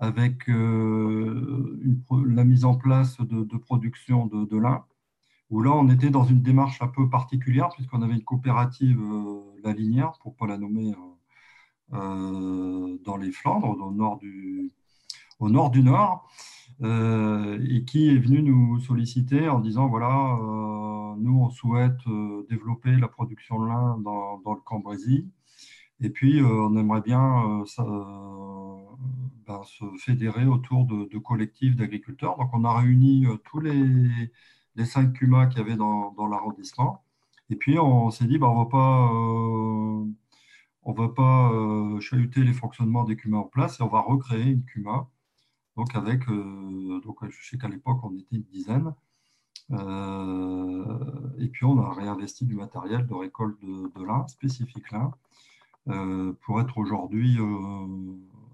avec 0.00 0.48
euh, 0.48 1.78
la 2.26 2.44
mise 2.44 2.64
en 2.64 2.74
place 2.74 3.18
de, 3.20 3.56
production 3.58 4.26
de, 4.26 4.56
lin, 4.56 4.84
où 5.50 5.60
là, 5.60 5.72
on 5.72 5.88
était 5.90 6.08
dans 6.08 6.24
une 6.24 6.40
démarche 6.40 6.80
un 6.80 6.88
peu 6.88 7.08
particulière, 7.08 7.68
puisqu'on 7.68 8.00
avait 8.00 8.14
une 8.14 8.24
coopérative, 8.24 8.98
euh, 8.98 9.42
La 9.62 9.74
Linière, 9.74 10.12
pour 10.22 10.32
ne 10.32 10.36
pas 10.36 10.46
la 10.46 10.56
nommer, 10.56 10.94
euh, 11.92 12.98
dans 13.04 13.16
les 13.18 13.30
Flandres, 13.30 13.78
au 13.78 13.92
nord 13.92 14.16
du, 14.18 14.72
nord, 15.40 15.70
du 15.70 15.82
nord 15.82 16.28
et 16.82 17.84
qui 17.84 18.08
est 18.08 18.16
venu 18.18 18.42
nous 18.42 18.80
solliciter 18.80 19.50
en 19.50 19.60
disant, 19.60 19.86
voilà, 19.88 20.38
nous, 21.18 21.42
on 21.42 21.50
souhaite 21.50 22.00
développer 22.48 22.96
la 22.96 23.06
production 23.06 23.60
de 23.60 23.66
lin 23.66 23.98
dans, 23.98 24.40
le 24.46 24.60
Cambrésis, 24.64 25.26
et 26.00 26.08
puis, 26.08 26.42
on 26.42 26.74
aimerait 26.76 27.02
bien 27.02 27.64
se 29.64 29.84
fédérer 29.98 30.46
autour 30.46 30.84
de, 30.84 31.18
collectifs 31.18 31.76
d'agriculteurs. 31.76 32.36
Donc, 32.36 32.50
on 32.52 32.64
a 32.64 32.78
réuni 32.78 33.26
euh, 33.26 33.36
tous 33.44 33.60
les, 33.60 34.84
cinq 34.84 35.12
CUMA 35.14 35.46
qu'il 35.46 35.58
y 35.58 35.62
avait 35.62 35.76
dans, 35.76 36.26
l'arrondissement. 36.30 37.04
Et 37.50 37.56
puis, 37.56 37.78
on 37.78 38.10
s'est 38.10 38.26
dit, 38.26 38.38
ben, 38.38 38.46
on 38.48 38.60
ne 38.60 38.64
va 38.64 38.70
pas, 38.70 39.12
euh, 39.12 40.04
on 40.84 40.92
va 40.92 41.08
pas 41.08 41.52
euh, 41.52 42.00
chahuter 42.00 42.44
les 42.44 42.52
fonctionnements 42.52 43.04
des 43.04 43.16
CUMA 43.16 43.38
en 43.38 43.44
place 43.44 43.80
et 43.80 43.82
on 43.82 43.88
va 43.88 44.00
recréer 44.00 44.50
une 44.50 44.64
CUMA. 44.64 45.08
Donc, 45.76 45.94
avec, 45.94 46.26
donc, 46.26 47.18
je 47.28 47.48
sais 47.48 47.58
qu'à 47.58 47.68
l'époque, 47.68 48.00
on 48.02 48.14
était 48.16 48.36
une 48.36 48.42
dizaine. 48.42 48.94
et 51.38 51.48
puis, 51.48 51.64
on 51.64 51.78
a 51.78 51.92
réinvesti 51.92 52.44
du 52.44 52.54
matériel 52.54 53.06
de 53.06 53.14
récolte 53.14 53.60
de 53.62 54.04
lin, 54.04 54.26
spécifique 54.28 54.90
lin, 54.90 55.12
pour 56.42 56.60
être 56.60 56.78
aujourd'hui 56.78 57.38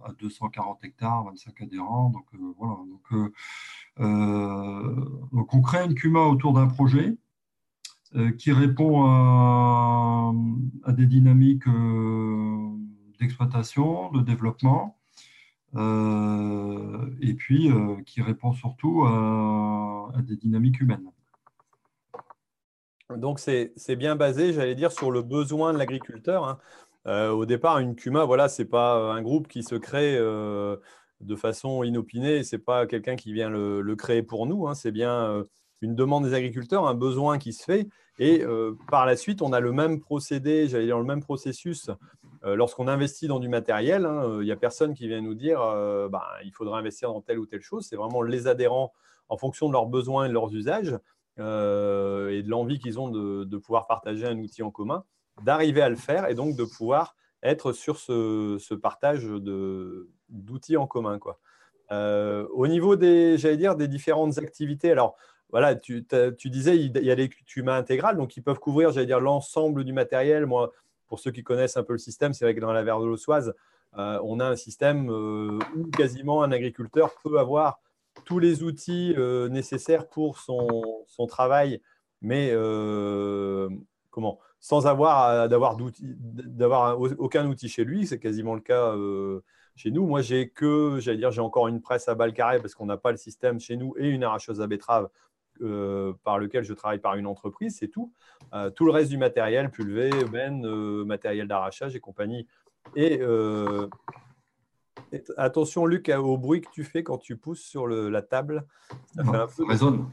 à 0.07 0.13
240 0.13 0.85
hectares, 0.85 1.25
25 1.25 1.63
adhérents. 1.63 2.11
Donc, 2.11 2.27
euh, 2.35 2.55
voilà. 2.59 2.77
Donc, 2.89 3.13
euh, 3.13 3.33
euh, 4.01 4.95
donc, 5.33 5.55
on 5.55 5.61
crée 5.61 5.85
une 5.85 5.95
CUMA 5.95 6.21
autour 6.21 6.53
d'un 6.53 6.67
projet 6.67 7.17
qui 8.39 8.51
répond 8.51 9.05
à, 9.05 10.33
à 10.85 10.93
des 10.93 11.07
dynamiques 11.07 11.69
d'exploitation, 13.19 14.11
de 14.13 14.23
développement, 14.23 14.97
et 15.75 17.35
puis 17.35 17.69
qui 18.07 18.23
répond 18.23 18.55
surtout 18.55 19.05
à, 19.05 20.13
des 20.23 20.37
dynamiques 20.37 20.81
humaines. 20.81 21.11
Donc 23.15 23.39
c'est 23.39 23.97
bien 23.97 24.17
basé, 24.17 24.55
j'allais 24.55 24.77
dire, 24.77 24.93
sur 24.93 25.11
le 25.11 25.21
besoin 25.21 25.75
de 25.75 25.79
l'agriculteur. 25.79 26.49
Hein. 26.49 26.59
Euh, 27.07 27.31
au 27.31 27.47
départ, 27.47 27.79
une 27.79 27.95
CUMA, 27.95 28.25
voilà, 28.25 28.49
ce 28.49 28.63
n'est 28.63 28.69
pas 28.69 28.99
euh, 28.99 29.11
un 29.13 29.23
groupe 29.23 29.47
qui 29.47 29.63
se 29.63 29.77
crée 29.77 30.17
euh, 30.19 30.77
de 31.21 31.37
façon 31.37 31.85
inopinée, 31.85 32.43
ce 32.43 32.57
n'est 32.57 32.63
pas 32.63 32.87
quelqu'un 32.87 33.17
qui 33.17 33.33
vient 33.33 33.49
le, 33.49 33.95
créer 33.97 34.23
pour 34.23 34.47
nous, 34.47 34.67
hein. 34.67 34.75
c'est 34.75 34.91
bien 34.91 35.45
une 35.83 35.95
demande 35.95 36.25
des 36.25 36.35
agriculteurs, 36.35 36.87
un 36.87 36.95
besoin 36.95 37.39
qui 37.39 37.53
se 37.53 37.65
fait. 37.65 37.89
Et 38.19 38.45
par 38.91 39.05
la 39.05 39.15
suite, 39.15 39.43
on 39.43 39.53
a 39.53 39.61
le 39.61 39.73
même 39.73 40.01
procédé, 40.01 40.69
j'allais 40.69 40.87
dire 40.87 40.99
le 40.99 41.05
même 41.05 41.23
processus 41.23 41.91
lorsqu'on 42.43 42.89
investit 42.89 43.29
dans 43.29 43.41
du 43.41 43.49
matériel. 43.49 44.07
Hein. 44.07 44.39
Il 44.41 44.45
n'y 44.45 44.53
a 44.53 44.57
personne 44.57 44.95
qui 44.95 45.07
vient 45.07 45.21
nous 45.21 45.35
dire 45.35 45.59
bah, 46.11 46.27
il 46.45 46.53
faudra 46.53 46.79
investir 46.79 47.13
dans 47.13 47.21
telle 47.21 47.39
ou 47.39 47.47
telle 47.47 47.61
chose. 47.61 47.87
C'est 47.89 47.97
vraiment 47.97 48.23
les 48.23 48.47
adhérents 48.47 48.93
en 49.29 49.37
fonction 49.37 49.69
de 49.69 49.73
leurs 49.73 49.87
besoins 49.87 50.25
et 50.25 50.29
de 50.29 50.35
leurs 50.35 50.55
usages 50.55 50.99
et 51.39 51.43
de 51.43 52.49
l'envie 52.49 52.79
qu'ils 52.79 52.99
ont 52.99 53.11
de, 53.11 53.57
pouvoir 53.59 53.87
partager 53.87 54.27
un 54.27 54.39
outil 54.39 54.63
en 54.63 54.71
commun 54.71 55.05
d'arriver 55.43 55.83
à 55.83 55.89
le 55.89 55.97
faire 55.97 56.29
et 56.29 56.35
donc 56.35 56.57
de 56.57 56.65
pouvoir 56.65 57.15
être 57.43 57.73
sur 57.73 57.99
ce, 57.99 58.75
partage 58.75 59.25
d'outils 60.29 60.77
en 60.77 60.87
commun. 60.87 61.19
Quoi. 61.19 61.39
Euh, 61.93 62.47
au 62.53 62.67
niveau 62.67 62.97
des, 62.97 63.37
dire, 63.57 63.77
des 63.77 63.89
différentes 63.89 64.39
activités, 64.39 64.91
alors 64.91 65.17
voilà, 65.51 65.77
tu, 65.77 66.05
tu 66.39 66.51
disais, 66.51 66.77
il 66.77 66.97
y 66.97 67.11
a 67.11 67.15
les 67.15 67.29
CUMA 67.29 67.77
intégrales, 67.77 68.17
donc 68.17 68.37
ils 68.37 68.43
peuvent 68.43 68.59
couvrir, 68.59 68.91
j'allais 68.91 69.07
dire, 69.07 69.21
l'ensemble 69.21 69.85
du 69.85 69.93
matériel. 69.93 70.45
Moi, 70.45 70.73
pour 71.07 71.21
ceux 71.21 71.31
qui 71.31 71.45
connaissent 71.45 71.77
un 71.77 71.85
peu 71.85 71.93
le 71.93 71.99
système, 71.99 72.33
c'est 72.33 72.45
vrai 72.45 72.55
que 72.55 72.61
dans 72.61 72.73
la 72.73 72.83
verre 72.83 72.99
de 72.99 73.07
l'ossoise, 73.07 73.55
euh, 73.97 74.19
on 74.25 74.41
a 74.41 74.45
un 74.45 74.57
système 74.57 75.09
euh, 75.09 75.59
où 75.77 75.85
quasiment 75.91 76.43
un 76.43 76.51
agriculteur 76.51 77.15
peut 77.23 77.39
avoir 77.39 77.81
tous 78.25 78.39
les 78.39 78.63
outils 78.65 79.15
nécessaires 79.51 80.09
pour 80.09 80.39
son, 80.39 81.05
son 81.07 81.27
travail, 81.27 81.83
mais 82.23 82.51
comment? 84.11 84.41
Sans 84.67 84.89
avoir 84.89 85.49
d'avoir 85.49 86.99
aucun 86.99 87.47
outil 87.47 87.69
chez 87.69 87.85
lui. 87.85 88.05
C'est 88.05 88.19
quasiment 88.19 88.57
le 88.57 88.61
cas 88.61 88.97
euh, 88.97 89.45
chez 89.77 89.93
nous. 89.93 90.09
Moi, 90.09 90.23
j'ai 90.23 90.49
que, 90.49 90.99
j'allais 90.99 91.19
dire, 91.19 91.31
j'ai 91.31 91.41
encore 91.41 91.69
une 91.69 91.81
presse 91.81 92.09
à 92.09 92.17
balle 92.17 92.33
carrée 92.33 92.59
parce 92.59 92.75
qu'on 92.75 92.87
n'a 92.87 92.97
pas 92.97 93.13
le 93.13 93.17
système 93.17 93.61
chez 93.61 93.77
nous 93.77 93.95
et 93.97 94.09
une 94.09 94.25
arracheuse 94.25 94.61
à 94.61 94.67
betterave 94.67 95.09
euh, 95.63 96.15
par 96.25 96.41
lequel 96.41 96.65
je 96.65 96.75
travaille 96.75 96.99
par 96.99 97.15
une 97.15 97.29
entreprise, 97.29 97.77
c'est 97.79 97.87
tout. 97.87 98.13
Euh, 98.55 98.69
tout 98.71 98.85
le 98.85 98.91
reste 98.91 99.09
du 99.09 99.19
matériel, 99.19 99.71
pulvé, 99.71 100.11
ben, 100.33 100.61
matériel 101.05 101.47
d'arrachage 101.47 101.95
et 101.95 102.01
compagnie, 102.01 102.49
et 102.97 103.21
Attention, 105.37 105.87
Luc, 105.87 106.09
au 106.09 106.37
bruit 106.37 106.61
que 106.61 106.71
tu 106.73 106.85
fais 106.85 107.03
quand 107.03 107.19
tu 107.19 107.37
pousses 107.37 107.63
sur 107.63 107.87
la 107.87 108.23
table. 108.23 108.67
Ça 109.15 109.25
fait 109.25 109.37
un 109.37 109.47
peu 109.47 109.65
résonne. 109.65 110.07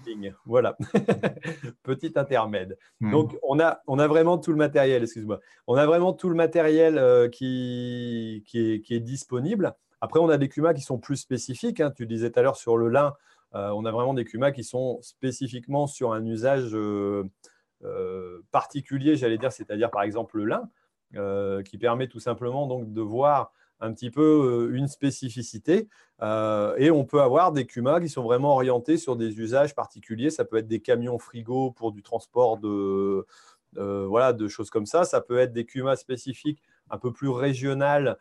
Voilà, 0.46 0.78
petit 1.84 2.14
intermède. 2.16 2.78
Donc, 3.02 3.38
on 3.44 3.60
a, 3.60 3.82
on 3.88 4.00
a 4.00 4.08
vraiment 4.08 4.38
tout 4.38 4.52
le 4.52 4.58
matériel, 4.58 5.04
excuse-moi. 5.04 5.40
On 5.68 5.76
a 5.76 5.86
vraiment 5.86 6.14
tout 6.14 6.30
le 6.30 6.36
matériel 6.36 6.98
euh, 6.98 7.28
qui, 7.28 8.44
qui, 8.46 8.84
est, 8.90 9.00
disponible. 9.00 9.76
Après, 10.02 10.20
on 10.20 10.30
a 10.30 10.38
des 10.38 10.50
CUMA 10.50 10.74
qui 10.74 10.82
sont 10.82 11.00
plus 11.00 11.18
spécifiques. 11.18 11.80
Hein. 11.80 11.92
Tu 11.92 12.06
disais 12.06 12.30
tout 12.30 12.40
à 12.40 12.44
l'heure 12.44 12.58
sur 12.58 12.78
le 12.78 12.90
lin, 12.90 13.14
euh, 13.56 13.70
on 13.72 13.86
a 13.86 13.92
vraiment 13.92 14.14
des 14.14 14.26
CUMA 14.26 14.52
qui 14.52 14.64
sont 14.64 15.00
spécifiquement 15.02 15.88
sur 15.88 16.14
un 16.14 16.26
usage, 16.26 16.76
euh, 16.76 17.24
particulier, 18.52 19.16
j'allais 19.16 19.38
dire, 19.38 19.52
c'est-à-dire 19.52 19.92
par 19.92 20.04
exemple 20.04 20.38
le 20.38 20.46
lin, 20.46 20.70
qui 21.64 21.78
permet 21.78 22.08
tout 22.08 22.20
simplement 22.20 22.66
donc 22.66 22.92
de 22.92 23.02
voir 23.02 23.52
un 23.80 23.94
petit 23.94 24.12
peu 24.12 24.72
une 24.74 24.88
spécificité. 24.88 25.88
et 26.22 26.92
on 26.92 27.06
peut 27.06 27.22
avoir 27.22 27.52
des 27.52 27.66
cumas 27.66 28.00
qui 28.00 28.10
sont 28.10 28.24
vraiment 28.24 28.54
orientés 28.54 28.98
sur 28.98 29.16
des 29.16 29.40
usages 29.40 29.76
particuliers. 29.76 30.30
Ça 30.30 30.46
peut 30.46 30.58
être 30.58 30.68
des 30.68 30.80
camions 30.80 31.20
frigo 31.20 31.72
pour 31.72 31.92
du 31.92 32.02
transport 32.02 32.58
de, 32.58 33.26
voilà, 33.76 34.34
de 34.34 34.48
choses 34.48 34.70
comme 34.70 34.86
ça. 34.86 35.04
Ça 35.04 35.22
peut 35.22 35.38
être 35.38 35.54
des 35.54 35.66
cumas 35.66 35.98
spécifiques 35.98 36.64
un 36.90 36.98
peu 36.98 37.12
plus 37.12 37.30
régionales 37.30 38.18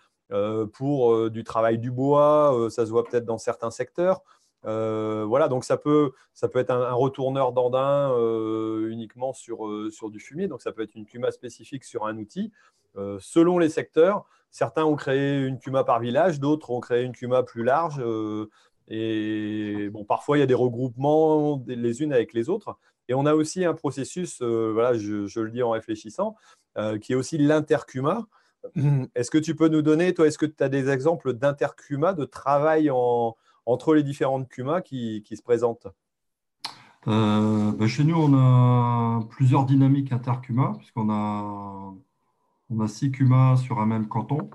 pour 0.72 1.30
du 1.30 1.44
travail 1.44 1.78
du 1.78 1.90
bois. 1.90 2.68
ça 2.70 2.86
se 2.86 2.90
voit 2.90 3.04
peut-être 3.04 3.26
dans 3.26 3.38
certains 3.38 3.70
secteurs. 3.70 4.22
voilà, 4.64 5.46
donc 5.48 5.64
ça 5.64 5.76
peut, 5.76 6.12
ça 6.34 6.48
peut 6.48 6.58
être 6.58 6.70
un, 6.70 6.92
retourneur 6.92 7.52
d'andin 7.52 8.16
uniquement 8.88 9.32
sur, 9.32 9.68
sur 9.92 10.10
du 10.10 10.18
fumier. 10.18 10.48
Donc 10.48 10.60
ça 10.60 10.72
peut 10.72 10.82
être 10.82 10.96
une 10.96 11.06
cuma 11.06 11.30
spécifique 11.30 11.84
sur 11.84 12.04
un 12.04 12.18
outil. 12.18 12.50
selon 13.20 13.58
les 13.58 13.68
secteurs, 13.68 14.26
certains 14.52 14.84
ont 14.84 14.94
créé 14.94 15.40
une 15.40 15.58
cuma 15.58 15.82
par 15.82 15.98
village, 15.98 16.38
d'autres 16.38 16.70
ont 16.70 16.80
créé 16.80 17.02
une 17.02 17.12
cuma 17.12 17.42
plus 17.42 17.64
large. 17.64 18.00
et 18.88 19.88
bon, 19.90 20.04
parfois 20.04 20.36
il 20.36 20.40
y 20.40 20.44
a 20.44 20.46
des 20.46 20.54
regroupements 20.54 21.62
les 21.66 22.02
unes 22.02 22.12
avec 22.12 22.32
les 22.32 22.48
autres. 22.48 22.78
Et 23.08 23.14
on 23.14 23.26
a 23.26 23.34
aussi 23.34 23.64
un 23.64 23.74
processus, 23.74 24.40
voilà, 24.40 24.94
je, 24.94 25.40
le 25.40 25.50
dis 25.50 25.62
en 25.62 25.70
réfléchissant, 25.70 26.36
qui 27.00 27.12
est 27.12 27.16
aussi 27.16 27.38
l'intercuma. 27.38 28.26
Est-ce 29.14 29.30
que 29.30 29.38
tu 29.38 29.54
peux 29.54 29.68
nous 29.68 29.82
donner, 29.82 30.14
toi, 30.14 30.26
est-ce 30.26 30.38
que 30.38 30.46
tu 30.46 30.62
as 30.62 30.68
des 30.68 30.88
exemples 30.88 31.32
d'intercuma, 31.32 32.12
de 32.12 32.24
travail 32.24 32.90
entre 33.66 33.94
les 33.94 34.02
différentes 34.02 34.48
cumas 34.48 34.80
qui, 34.80 35.24
se 35.30 35.42
présentent? 35.42 35.88
Euh, 37.08 37.72
ben, 37.72 37.86
Chez 37.88 38.04
nous, 38.04 38.16
on 38.16 38.34
a 38.34 39.24
plusieurs 39.30 39.64
dynamiques 39.64 40.12
intercuma, 40.12 40.74
puisqu'on 40.78 41.10
a, 41.10 41.92
on 42.72 42.80
a 42.80 42.88
six 42.88 43.10
cumas 43.10 43.56
sur 43.56 43.80
un 43.80 43.86
même 43.86 44.08
canton, 44.08 44.50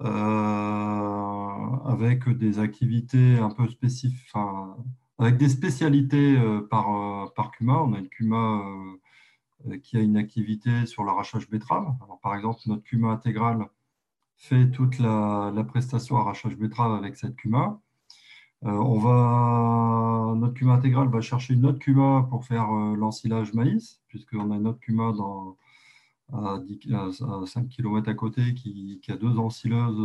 euh, 0.00 1.76
avec 1.86 2.28
des 2.28 2.58
activités 2.58 3.38
un 3.38 3.50
peu 3.50 3.68
spécifiques, 3.68 4.32
avec 5.18 5.36
des 5.36 5.48
spécialités 5.48 6.36
euh, 6.38 6.60
par, 6.60 7.32
par 7.34 7.50
cuma. 7.52 7.74
On 7.74 7.92
a 7.94 7.98
une 7.98 8.08
cuma 8.08 8.62
euh, 9.68 9.78
qui 9.78 9.96
a 9.96 10.00
une 10.00 10.16
activité 10.16 10.86
sur 10.86 11.04
l'arrachage 11.04 11.48
betterave. 11.48 11.94
par 12.22 12.34
exemple, 12.34 12.60
notre 12.66 12.82
CUMA 12.82 13.10
intégrale 13.12 13.68
fait 14.36 14.70
toute 14.70 14.98
la, 14.98 15.52
prestation 15.68 16.16
arrachage 16.16 16.56
betterave 16.56 16.94
avec 16.94 17.16
cette 17.16 17.36
CUMA. 17.36 17.80
Euh, 18.64 18.70
on 18.70 18.98
va, 18.98 20.34
notre 20.36 20.54
CUMA 20.54 20.74
intégrale 20.74 21.08
va 21.08 21.20
chercher 21.20 21.54
une 21.54 21.66
autre 21.66 21.78
CUMA 21.78 22.26
pour 22.30 22.44
faire 22.44 22.70
euh, 22.72 22.96
l'ensilage 22.96 23.54
maïs, 23.54 24.00
puisqu'on 24.08 24.50
a 24.50 24.56
une 24.56 24.66
autre 24.66 24.80
CUMA 24.80 25.12
dans, 25.12 25.56
à, 26.32 26.60
5 27.46 27.68
km 27.68 28.08
à 28.08 28.14
côté 28.14 28.54
qui, 28.54 29.00
a 29.08 29.16
deux 29.16 29.38
ensileuses, 29.38 30.00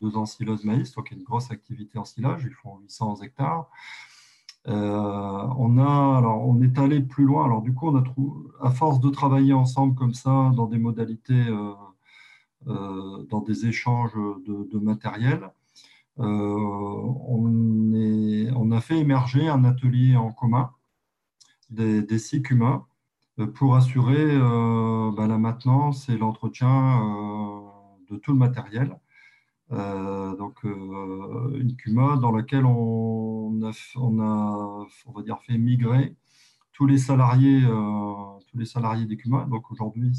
deux 0.00 0.16
ensileuses 0.16 0.64
maïs, 0.64 0.92
donc 0.94 1.08
il 1.10 1.14
y 1.14 1.16
a 1.16 1.18
une 1.18 1.24
grosse 1.24 1.50
activité 1.50 1.98
ensilage, 1.98 2.44
ils 2.44 2.54
font 2.54 2.78
800 2.80 3.22
hectares. 3.22 3.68
Euh, 4.68 4.72
on, 5.56 5.78
a, 5.78 6.18
alors, 6.18 6.46
on 6.48 6.60
est 6.62 6.78
allé 6.78 7.00
plus 7.00 7.24
loin. 7.24 7.44
Alors, 7.44 7.62
du 7.62 7.74
coup, 7.74 7.88
on 7.88 7.96
a 7.96 8.02
trouvé, 8.02 8.48
à 8.60 8.70
force 8.70 9.00
de 9.00 9.10
travailler 9.10 9.52
ensemble 9.52 9.94
comme 9.96 10.14
ça, 10.14 10.52
dans 10.54 10.66
des 10.66 10.78
modalités, 10.78 11.48
euh, 11.48 11.72
euh, 12.68 13.24
dans 13.28 13.40
des 13.40 13.66
échanges 13.66 14.14
de, 14.14 14.78
matériel, 14.78 15.50
on, 16.18 16.30
a 18.70 18.80
fait 18.80 18.98
émerger 18.98 19.48
un 19.48 19.64
atelier 19.64 20.16
en 20.16 20.32
commun 20.32 20.70
des, 21.70 22.02
des 22.02 22.18
six 22.18 22.42
humains 22.50 22.86
pour 23.54 23.76
assurer 23.76 24.38
bah, 25.16 25.26
la 25.26 25.38
maintenance 25.38 26.08
et 26.08 26.16
l'entretien 26.16 27.00
de 28.10 28.16
tout 28.16 28.32
le 28.32 28.38
matériel. 28.38 28.96
Euh, 29.72 30.36
donc 30.36 30.64
euh, 30.66 31.56
une 31.58 31.74
CUMA 31.76 32.16
dans 32.18 32.30
laquelle 32.30 32.66
on 32.66 33.62
a, 33.62 33.70
va 35.14 35.22
dire, 35.22 35.40
fait 35.40 35.56
migrer 35.56 36.14
tous 36.72 36.86
les 36.86 36.98
salariés, 36.98 37.62
euh, 37.64 38.38
tous 38.48 38.58
les 38.58 38.66
salariés 38.66 39.06
des 39.06 39.16
CUMA. 39.16 39.46
Donc 39.50 39.70
aujourd'hui, 39.70 40.12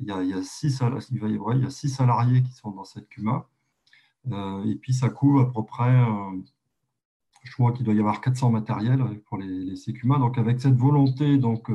il 0.00 0.06
y, 0.06 0.10
a, 0.10 0.42
six, 0.42 0.80
y 0.80 1.64
a 1.66 1.70
six 1.70 1.88
salariés 1.88 2.42
qui 2.42 2.52
sont 2.52 2.70
dans 2.70 2.84
cette 2.84 3.08
CUMA. 3.08 3.48
et 4.64 4.76
puis 4.76 4.94
ça 4.94 5.08
couvre 5.10 5.42
à 5.42 5.52
peu 5.52 5.64
près, 5.64 5.94
je 7.42 7.52
crois 7.52 7.72
qu'il 7.72 7.84
doit 7.84 7.94
y 7.94 8.00
avoir 8.00 8.20
400 8.20 8.50
matériels 8.50 9.04
pour 9.26 9.38
les, 9.38 9.46
les. 9.46 10.02
Donc 10.18 10.38
avec 10.38 10.60
cette 10.60 10.76
volonté 10.76 11.38
donc, 11.38 11.70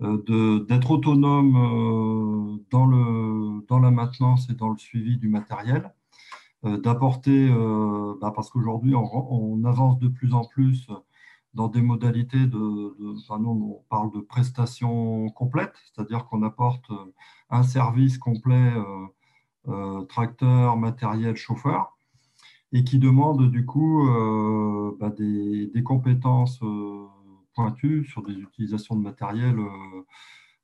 euh, 0.00 0.64
d'être 0.64 0.90
autonome 0.90 1.56
euh, 1.56 2.64
dans, 2.70 2.86
le, 2.86 3.64
dans 3.68 3.78
la 3.78 3.90
maintenance 3.90 4.48
et 4.50 4.54
dans 4.54 4.70
le 4.70 4.78
suivi 4.78 5.16
du 5.16 5.28
matériel, 5.28 5.92
euh, 6.64 6.78
d'apporter, 6.78 7.48
bah, 8.20 8.32
parce 8.34 8.50
qu'aujourd'hui 8.50 8.94
on, 8.94 9.64
avance 9.64 9.98
de 9.98 10.08
plus 10.08 10.34
en 10.34 10.44
plus 10.44 10.88
dans 11.54 11.68
des 11.68 11.82
modalités 11.82 12.46
de, 12.46 12.94
on 13.30 13.84
parle 13.90 14.10
de 14.12 14.20
prestations 14.20 15.28
complètes, 15.30 15.74
c'est-à-dire 15.84 16.24
qu'on 16.26 16.42
apporte 16.42 16.90
un 17.50 17.62
service 17.62 18.18
complet 18.18 18.72
tracteur, 20.08 20.76
matériel, 20.76 21.36
chauffeur, 21.36 21.96
et 22.72 22.84
qui 22.84 22.98
demande 22.98 23.50
du 23.50 23.66
coup 23.66 24.06
bah, 24.98 25.10
des, 25.10 25.82
compétences 25.84 26.60
pointu 27.54 28.04
sur 28.04 28.22
des 28.22 28.34
utilisations 28.34 28.96
de 28.96 29.02
matériel. 29.02 29.58
Euh, 29.58 30.02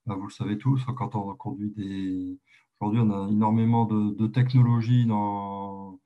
bah, 0.07 0.15
vous 0.17 0.27
le 0.27 0.33
savez 0.33 0.59
tous, 0.59 0.85
quand 0.97 1.15
on 1.15 1.35
conduit 1.35 1.71
des. 1.71 2.39
Aujourd'hui, 2.81 3.01
on 3.03 3.11
a 3.11 3.31
énormément 3.31 3.87
de, 3.87 4.27
technologies 4.29 5.07
dans, 5.07 5.99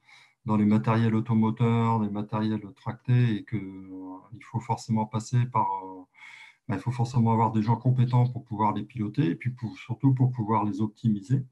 dans 0.47 0.57
les 0.57 0.65
matériels 0.65 1.15
automoteurs, 1.15 2.01
les 2.03 2.11
matériels 2.11 2.63
tractés, 2.77 3.37
et 3.37 3.45
qu'il 3.45 3.59
euh, 3.59 4.17
il 4.35 4.45
faut 4.45 4.61
forcément 4.61 5.07
passer 5.07 5.45
par. 5.47 5.67
Euh, 5.85 6.03
bah, 6.69 6.77
il 6.77 6.81
faut 6.81 6.93
forcément 6.93 7.33
avoir 7.33 7.53
des 7.53 7.63
gens 7.63 7.77
compétents 7.77 8.29
pour 8.29 8.45
pouvoir 8.45 8.75
les 8.75 8.85
piloter, 8.85 9.31
et 9.31 9.35
puis 9.37 9.55
surtout 9.77 10.15
pour 10.15 10.33
pouvoir 10.33 10.65
les 10.65 10.81
optimiser. 10.81 11.45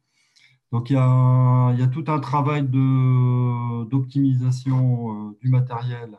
Donc, 0.72 0.90
il 0.90 0.94
y 0.94 0.96
a, 0.96 1.86
tout 1.92 2.04
un 2.08 2.20
travail 2.20 2.62
d'optimisation 2.62 5.32
du 5.40 5.48
matériel 5.48 6.18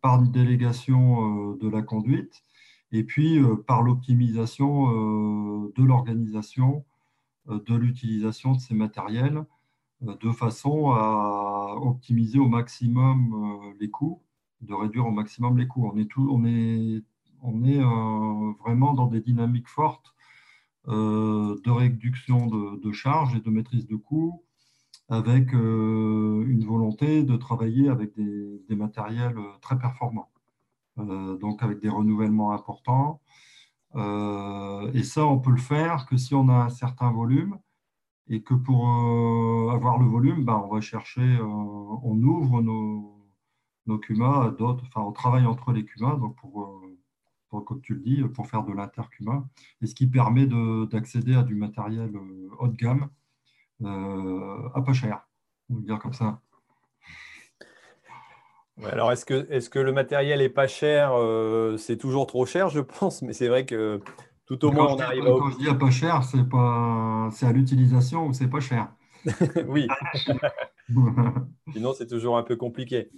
par 0.00 0.22
une 0.22 0.30
délégation 0.30 1.54
de 1.54 1.68
la 1.68 1.82
conduite 1.82 2.44
et 2.92 3.04
puis 3.04 3.38
euh, 3.38 3.56
par 3.56 3.82
l'optimisation 3.82 4.90
euh, 4.90 5.72
de 5.76 5.82
l'organisation 5.82 6.84
euh, 7.48 7.62
de 7.66 7.74
l'utilisation 7.74 8.52
de 8.52 8.60
ces 8.60 8.74
matériels 8.74 9.44
de 10.00 10.30
façon 10.30 10.92
à 10.92 11.74
optimiser 11.80 12.38
au 12.38 12.46
maximum 12.46 13.74
les 13.80 13.90
coûts, 13.90 14.22
de 14.60 14.72
réduire 14.72 15.06
au 15.06 15.10
maximum 15.10 15.58
les 15.58 15.66
coûts. 15.66 15.90
On 15.92 15.98
est 17.64 17.80
vraiment 18.60 18.94
dans 18.94 19.08
des 19.08 19.20
dynamiques 19.20 19.66
fortes 19.66 20.14
de 20.88 21.70
réduction 21.70 22.46
de, 22.46 22.92
charges 22.92 23.36
et 23.36 23.40
de 23.40 23.50
maîtrise 23.50 23.86
de 23.86 23.96
coûts, 23.96 24.42
avec 25.08 25.52
une 25.52 26.64
volonté 26.64 27.22
de 27.22 27.36
travailler 27.36 27.88
avec 27.88 28.12
des 28.16 28.76
matériels 28.76 29.36
très 29.60 29.78
performants. 29.78 30.30
Euh, 30.98 31.36
donc 31.38 31.62
avec 31.62 31.80
des 31.80 31.88
renouvellements 31.88 32.52
importants. 32.52 33.20
Euh, 33.96 34.90
et 34.94 35.02
ça, 35.04 35.26
on 35.26 35.38
peut 35.38 35.50
le 35.50 35.56
faire 35.58 36.06
que 36.06 36.16
si 36.16 36.34
on 36.34 36.48
a 36.48 36.54
un 36.54 36.70
certain 36.70 37.12
volume 37.12 37.58
et 38.28 38.42
que 38.42 38.54
pour 38.54 38.88
euh, 38.88 39.70
avoir 39.74 39.98
le 39.98 40.06
volume, 40.06 40.44
ben, 40.44 40.62
on 40.64 40.68
va 40.74 40.80
chercher, 40.80 41.38
on 41.40 42.22
ouvre 42.22 42.62
nos, 42.62 43.16
nos 43.86 43.98
CUMA 43.98 44.44
à 44.44 44.50
d'autres, 44.50 44.84
enfin 44.88 45.02
on 45.02 45.12
travaille 45.12 45.46
entre 45.46 45.72
les 45.72 45.84
CUMA, 45.84 46.16
donc 46.16 46.36
pour, 46.36 46.82
comme 47.50 47.80
tu 47.80 47.94
le 47.94 48.00
dis, 48.00 48.22
pour 48.22 48.46
faire 48.46 48.62
de 48.64 48.72
l'intercuma, 48.72 49.44
et 49.82 49.86
ce 49.86 49.94
qui 49.94 50.06
permet 50.06 50.46
d'accéder 50.90 51.34
à 51.34 51.42
du 51.42 51.54
matériel 51.54 52.12
haut 52.58 52.68
de 52.68 52.76
gamme 52.76 53.08
à 53.84 54.82
pas 54.82 54.92
cher, 54.92 55.26
on 55.70 55.76
va 55.76 55.80
dire 55.80 55.98
comme 55.98 56.12
ça 56.12 56.40
alors, 58.84 59.10
est-ce 59.10 59.24
que, 59.24 59.46
est 59.50 59.68
que, 59.68 59.78
le 59.78 59.92
matériel 59.92 60.40
est 60.40 60.48
pas 60.48 60.68
cher 60.68 61.12
euh, 61.14 61.76
C'est 61.78 61.96
toujours 61.96 62.26
trop 62.26 62.46
cher, 62.46 62.68
je 62.68 62.80
pense, 62.80 63.22
mais 63.22 63.32
c'est 63.32 63.48
vrai 63.48 63.66
que 63.66 64.00
tout 64.46 64.64
au 64.64 64.72
moins, 64.72 64.94
on 64.94 64.98
arrive 64.98 65.26
à. 65.26 65.30
Quand 65.30 65.50
je 65.50 65.58
dis 65.58 65.68
à 65.68 65.74
pas 65.74 65.90
cher, 65.90 66.22
c'est 66.22 66.48
pas... 66.48 67.28
à 67.42 67.52
l'utilisation 67.52 68.26
ou 68.26 68.32
c'est 68.32 68.48
pas 68.48 68.60
cher. 68.60 68.88
oui. 69.68 69.86
Sinon, 71.72 71.92
c'est 71.92 72.06
toujours 72.06 72.38
un 72.38 72.42
peu 72.42 72.56
compliqué. 72.56 73.10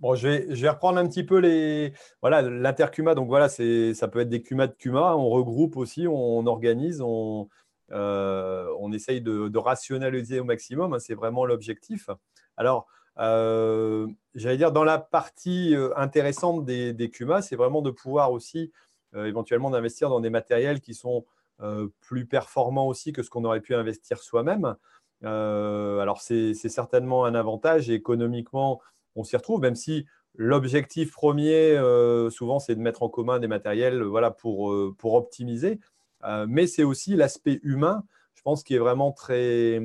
Bon, 0.00 0.14
je 0.14 0.28
vais, 0.28 0.46
je 0.54 0.62
vais 0.62 0.68
reprendre 0.70 0.98
un 0.98 1.06
petit 1.06 1.24
peu 1.24 1.38
les. 1.38 1.92
Voilà, 2.22 2.40
l'intercuma. 2.40 3.14
Donc 3.14 3.28
voilà, 3.28 3.50
ça 3.50 4.08
peut 4.08 4.20
être 4.20 4.30
des 4.30 4.42
cumas 4.42 4.66
de 4.66 4.72
cuma. 4.72 5.14
On 5.14 5.28
regroupe 5.28 5.76
aussi, 5.76 6.06
on, 6.08 6.46
organise, 6.46 7.02
on, 7.02 7.48
euh, 7.92 8.66
on 8.78 8.92
essaye 8.92 9.20
de, 9.20 9.58
rationaliser 9.58 10.40
au 10.40 10.44
maximum. 10.44 10.94
Hein, 10.94 10.98
c'est 11.00 11.14
vraiment 11.14 11.44
l'objectif. 11.44 12.08
Alors, 12.56 12.86
euh, 13.18 14.06
j'allais 14.34 14.56
dire, 14.56 14.72
dans 14.72 14.84
la 14.84 14.98
partie 14.98 15.76
euh, 15.76 15.90
intéressante 15.96 16.64
des, 16.64 16.94
des 16.94 17.10
CUMA, 17.10 17.42
c'est 17.42 17.56
vraiment 17.56 17.82
de 17.82 17.90
pouvoir 17.90 18.32
aussi 18.32 18.72
éventuellement 19.14 19.70
d'investir 19.70 20.08
dans 20.08 20.20
des 20.20 20.30
matériels 20.30 20.80
qui 20.80 20.94
sont 20.94 21.26
plus 22.00 22.26
performants 22.26 22.86
aussi 22.86 23.12
que 23.12 23.24
ce 23.24 23.28
qu'on 23.28 23.44
aurait 23.44 23.60
pu 23.60 23.74
investir 23.74 24.18
soi-même. 24.22 24.76
alors, 25.22 26.22
c'est 26.22 26.54
certainement 26.54 27.24
un 27.24 27.34
avantage 27.34 27.90
économiquement, 27.90 28.80
on 29.20 29.24
s'y 29.24 29.36
retrouve, 29.36 29.60
même 29.60 29.76
si 29.76 30.06
l'objectif 30.34 31.12
premier, 31.12 31.76
souvent, 32.30 32.58
c'est 32.58 32.74
de 32.74 32.80
mettre 32.80 33.02
en 33.02 33.08
commun 33.08 33.38
des 33.38 33.48
matériels 33.48 34.02
voilà, 34.02 34.30
pour, 34.30 34.74
pour 34.96 35.14
optimiser. 35.14 35.80
mais 36.46 36.66
c'est 36.66 36.84
aussi 36.84 37.16
l'aspect 37.16 37.60
humain, 37.62 38.04
je 38.34 38.42
pense, 38.42 38.62
qui 38.62 38.74
est 38.74 38.78
vraiment 38.78 39.12
très, 39.12 39.82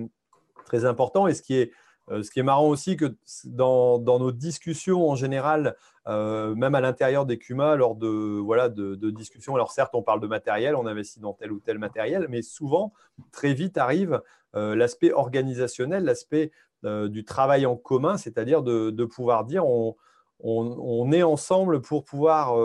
très 0.65 0.85
important 0.85 1.27
et 1.27 1.33
ce 1.33 1.41
qui 1.41 1.55
est 1.55 1.71
euh, 2.11 2.21
ce 2.21 2.29
qui 2.29 2.39
est 2.39 2.43
marrant 2.43 2.67
aussi, 2.67 2.97
que 2.97 3.15
dans, 3.45 3.99
nos 3.99 4.31
discussions 4.31 5.09
en 5.09 5.15
général, 5.15 5.75
euh, 6.07 6.53
même 6.53 6.75
à 6.75 6.81
l'intérieur 6.81 7.25
des 7.25 7.37
CUMA, 7.39 7.75
lors 7.75 7.95
de, 7.95 8.07
voilà, 8.07 8.69
de, 8.69 9.09
discussions, 9.09 9.55
alors 9.55 9.71
certes, 9.71 9.95
on 9.95 10.03
parle 10.03 10.19
de 10.19 10.27
matériel, 10.27 10.75
on 10.75 10.85
investit 10.85 11.19
dans 11.19 11.33
tel 11.33 11.51
ou 11.51 11.59
tel 11.59 11.79
matériel, 11.79 12.27
mais 12.29 12.41
souvent, 12.43 12.93
très 13.31 13.53
vite 13.53 13.77
arrive 13.77 14.21
euh, 14.55 14.75
l'aspect 14.75 15.11
organisationnel, 15.11 16.03
l'aspect 16.03 16.51
du 16.85 17.25
travail 17.25 17.65
en 17.65 17.75
commun, 17.75 18.17
c'est-à-dire 18.17 18.61
de, 18.61 19.05
pouvoir 19.05 19.45
dire 19.45 19.65
on, 19.65 21.11
est 21.11 21.23
ensemble 21.23 21.81
pour 21.81 22.05
pouvoir, 22.05 22.55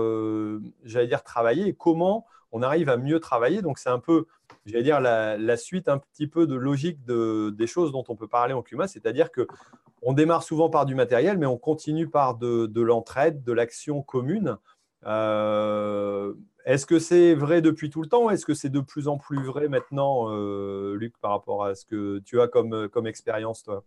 j'allais 0.84 1.06
dire, 1.06 1.22
travailler 1.22 1.68
et 1.68 1.74
comment 1.74 2.26
on 2.52 2.62
arrive 2.62 2.88
à 2.88 2.96
mieux 2.96 3.20
travailler. 3.20 3.62
Donc, 3.62 3.78
c'est 3.78 3.90
un 3.90 4.00
peu 4.00 4.26
j'allais 4.66 4.82
dire, 4.82 5.00
la, 5.00 5.56
suite 5.56 5.88
un 5.88 5.98
petit 5.98 6.26
peu 6.26 6.46
de 6.46 6.54
logique 6.54 7.04
de, 7.04 7.50
des 7.50 7.66
choses 7.66 7.92
dont 7.92 8.04
on 8.08 8.16
peut 8.16 8.28
parler 8.28 8.54
en 8.54 8.62
CUMA, 8.62 8.88
c'est-à-dire 8.88 9.30
que 9.30 9.46
on 10.02 10.12
démarre 10.14 10.42
souvent 10.42 10.70
par 10.70 10.86
du 10.86 10.94
matériel, 10.94 11.36
mais 11.36 11.46
on 11.46 11.58
continue 11.58 12.08
par 12.08 12.36
de, 12.36 12.80
l'entraide, 12.80 13.44
de 13.44 13.52
l'action 13.52 14.02
commune. 14.02 14.56
Euh, 15.06 16.32
est-ce 16.64 16.86
que 16.86 16.98
c'est 16.98 17.34
vrai 17.34 17.60
depuis 17.60 17.90
tout 17.90 18.02
le 18.02 18.08
temps 18.08 18.28
est-ce 18.30 18.44
que 18.44 18.54
c'est 18.54 18.68
de 18.68 18.80
plus 18.80 19.08
en 19.08 19.18
plus 19.18 19.42
vrai 19.42 19.68
maintenant, 19.68 20.30
euh, 20.30 20.94
Luc, 20.94 21.14
par 21.20 21.32
rapport 21.32 21.64
à 21.64 21.74
ce 21.74 21.84
que 21.84 22.18
tu 22.20 22.40
as 22.40 22.48
comme, 22.48 22.88
comme 22.88 23.06
expérience, 23.06 23.62
toi? 23.62 23.84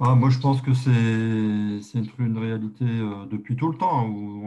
Ah, 0.00 0.14
Moi, 0.14 0.30
je 0.30 0.38
pense 0.38 0.60
que 0.62 0.74
c'est 0.74 1.98
une, 2.18 2.38
réalité 2.38 2.84
euh, 2.84 3.26
depuis 3.26 3.56
tout 3.56 3.68
le 3.70 3.76
temps, 3.76 4.06
où 4.06 4.42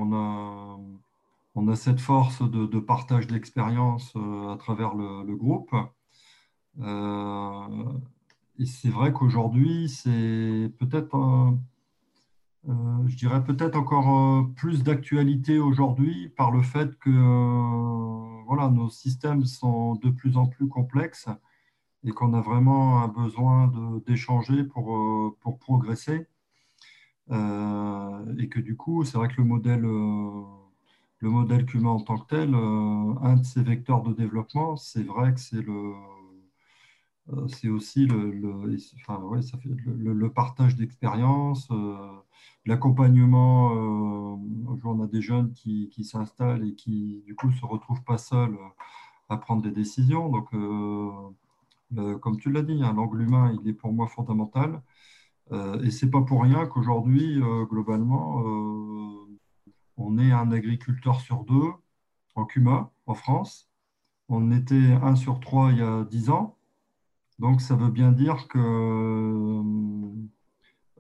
on 1.56 1.68
a 1.68 1.76
cette 1.76 2.00
force 2.00 2.42
de, 2.42 2.80
partage 2.80 3.28
d'expérience 3.28 4.14
euh, 4.16 4.50
à 4.54 4.58
travers 4.58 4.96
le, 4.96 5.36
groupe. 5.36 5.76
Euh, 6.80 7.86
et 8.60 8.66
c'est 8.66 8.90
vrai 8.90 9.12
qu'aujourd'hui, 9.12 9.90
c'est 9.90 10.72
peut-être, 10.80 11.54
je 12.66 13.16
dirais 13.16 13.44
peut-être 13.44 13.76
encore 13.78 14.48
plus 14.56 14.84
d'actualité 14.84 15.60
aujourd'hui 15.60 16.30
par 16.30 16.52
le 16.52 16.62
fait 16.62 16.98
que 17.00 17.10
voilà, 18.46 18.70
nos 18.70 18.90
systèmes 18.90 19.46
sont 19.46 19.96
de 19.96 20.10
plus 20.10 20.38
en 20.38 20.46
plus 20.48 20.68
complexes 20.68 21.28
et 22.04 22.12
qu'on 22.12 22.34
a 22.34 22.42
vraiment 22.42 23.04
un 23.04 23.08
besoin 23.08 23.72
d'échanger 24.08 24.64
pour, 24.64 25.36
pour 25.42 25.60
progresser. 25.60 26.28
et 27.30 28.50
que 28.50 28.60
du 28.60 28.76
coup, 28.76 29.04
c'est 29.06 29.18
vrai 29.18 29.28
que 29.30 29.38
le 29.38 29.46
modèle 29.46 29.86
le 31.22 31.30
modèle 31.30 31.66
CUMA 31.66 31.90
en 31.90 32.00
tant 32.02 32.18
que 32.18 32.28
tel, 32.28 32.54
euh, 32.56 33.14
un 33.22 33.38
de 33.38 33.46
ses 33.46 33.64
vecteurs 33.64 34.04
de 34.04 34.14
développement, 34.14 34.76
c'est 34.76 35.04
vrai 35.04 35.34
que 35.34 35.40
c'est 35.40 35.62
le, 35.62 35.94
euh, 37.30 37.48
c'est 37.48 37.70
aussi 37.70 38.06
le, 38.08 38.76
enfin, 38.96 39.22
ouais, 39.24 39.42
ça 39.42 39.58
fait 39.58 39.70
le, 39.86 40.30
partage 40.32 40.76
d'expérience, 40.76 41.68
euh, 41.72 41.96
l'accompagnement. 42.66 43.72
on 44.84 45.02
a 45.04 45.08
des 45.08 45.22
jeunes 45.22 45.54
qui, 45.54 45.90
qui 45.90 46.04
s'installent 46.04 46.68
et 46.68 46.74
qui, 46.76 47.24
du 47.26 47.36
coup, 47.36 47.52
se 47.52 47.66
retrouvent 47.66 48.04
pas 48.04 48.18
seuls 48.18 48.58
à 49.30 49.38
prendre 49.38 49.62
des 49.62 49.72
décisions. 49.72 50.30
Donc, 50.30 50.50
comme 52.21 52.38
tu 52.38 52.51
l'as 52.51 52.62
dit, 52.62 52.82
hein, 52.84 52.93
l'angle 52.93 53.21
humain, 53.21 53.56
il 53.62 53.69
est 53.69 53.73
pour 53.73 53.91
moi 53.93 54.08
fondamental. 54.08 54.82
et 55.51 55.91
ce 55.91 56.06
n'est 56.06 56.12
pas 56.12 56.21
pour 56.21 56.43
rien 56.43 56.65
qu'aujourd'hui, 56.65 57.41
globalement, 57.69 58.43
on 59.97 60.17
est 60.17 60.32
un 60.32 60.51
agriculteur 60.51 61.21
sur 61.21 61.43
deux 61.43 61.71
en 62.36 62.45
CUMA 62.45 62.91
en 63.06 63.15
France. 63.15 63.69
On 64.30 64.51
était 64.51 64.93
un 65.01 65.15
sur 65.15 65.39
trois 65.39 65.71
il 65.71 65.80
y 65.80 65.82
a 65.82 66.04
dix 66.06 66.30
ans. 66.30 66.58
Donc 67.39 67.62
ça 67.62 67.75
veut 67.75 67.89
bien 67.89 68.12
dire 68.12 68.47
que 68.47 68.60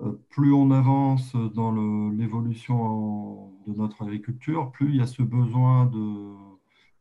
euh, 0.01 0.11
plus 0.29 0.53
on 0.53 0.71
avance 0.71 1.35
dans 1.35 1.71
l'évolution 2.11 3.53
de 3.67 3.73
notre 3.73 4.03
agriculture, 4.03 4.71
plus 4.71 4.89
il 4.89 4.95
y 4.97 5.01
a 5.01 5.07
ce 5.07 5.21
besoin 5.21 5.85
de 5.85 6.35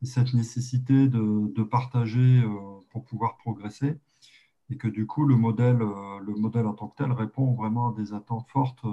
cette 0.03 0.33
nécessité 0.33 1.07
de, 1.07 1.63
partager 1.63 2.41
euh, 2.43 2.79
pour 2.91 3.03
pouvoir 3.03 3.37
progresser 3.37 3.97
et 4.69 4.77
que 4.77 4.87
du 4.87 5.05
coup 5.05 5.25
le 5.25 5.35
modèle, 5.35 5.81
euh, 5.81 6.19
le 6.21 6.33
modèle 6.33 6.65
en 6.65 6.73
tant 6.73 6.87
que 6.87 6.95
tel 7.03 7.11
répond 7.11 7.53
vraiment 7.53 7.89
à 7.89 7.93
des 7.93 8.13
attentes 8.13 8.47
fortes 8.49 8.85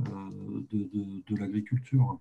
euh, 0.00 0.66
de, 0.72 1.36
l'agriculture. 1.38 2.18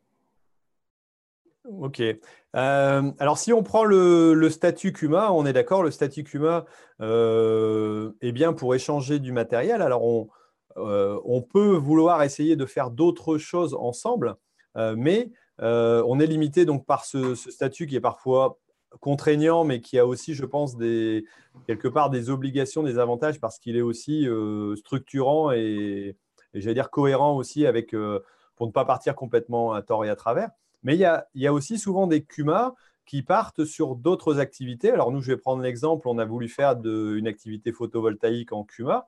Ok. 1.65 2.01
Euh, 2.01 3.11
alors, 3.17 3.37
si 3.39 3.51
on 3.51 3.63
prend 3.63 3.83
le, 3.83 4.49
statut 4.49 4.93
CUMA, 4.93 5.31
on 5.31 5.45
est 5.45 5.53
d'accord, 5.53 5.81
le 5.81 5.89
statut 5.89 6.23
CUMA 6.23 6.65
euh, 7.01 8.11
est 8.21 8.31
bien 8.31 8.53
pour 8.53 8.75
échanger 8.75 9.17
du 9.17 9.31
matériel. 9.31 9.81
Alors, 9.81 10.03
on, 10.03 10.29
on 10.75 11.41
peut 11.41 11.75
vouloir 11.75 12.21
essayer 12.21 12.55
de 12.55 12.65
faire 12.65 12.91
d'autres 12.91 13.39
choses 13.39 13.75
ensemble, 13.79 14.35
mais 14.75 15.31
on 15.57 16.19
est 16.19 16.27
limité 16.27 16.65
donc 16.65 16.85
par 16.85 17.05
ce, 17.05 17.33
statut 17.33 17.87
qui 17.87 17.95
est 17.95 18.01
parfois 18.01 18.59
contraignant, 18.99 19.63
mais 19.63 19.81
qui 19.81 19.99
a 19.99 20.05
aussi, 20.05 20.33
je 20.33 20.45
pense, 20.45 20.77
des, 20.77 21.25
quelque 21.67 21.87
part 21.87 22.09
des 22.09 22.29
obligations, 22.29 22.83
des 22.83 22.99
avantages, 22.99 23.39
parce 23.39 23.59
qu'il 23.59 23.77
est 23.77 23.81
aussi 23.81 24.27
structurant 24.75 25.51
et, 25.51 26.15
j'allais 26.53 26.75
dire 26.75 26.89
cohérent 26.89 27.35
aussi 27.35 27.65
avec, 27.65 27.93
euh, 27.93 28.19
pour 28.55 28.67
ne 28.67 28.71
pas 28.71 28.85
partir 28.85 29.15
complètement 29.15 29.73
à 29.73 29.81
tort 29.81 30.05
et 30.05 30.09
à 30.09 30.15
travers. 30.15 30.49
Mais 30.83 30.95
il 30.95 30.99
y 30.99 31.05
a, 31.05 31.27
il 31.33 31.41
y 31.41 31.47
a 31.47 31.53
aussi 31.53 31.79
souvent 31.79 32.07
des 32.07 32.23
CUMA 32.23 32.73
qui 33.05 33.21
partent 33.21 33.65
sur 33.65 33.95
d'autres 33.95 34.39
activités. 34.39 34.91
Alors 34.91 35.11
nous, 35.11 35.21
je 35.21 35.31
vais 35.31 35.37
prendre 35.37 35.61
l'exemple, 35.61 36.07
on 36.07 36.17
a 36.17 36.25
voulu 36.25 36.47
faire 36.47 36.75
une 36.83 37.27
activité 37.27 37.71
photovoltaïque 37.71 38.51
en 38.51 38.63
CUMA. 38.63 39.05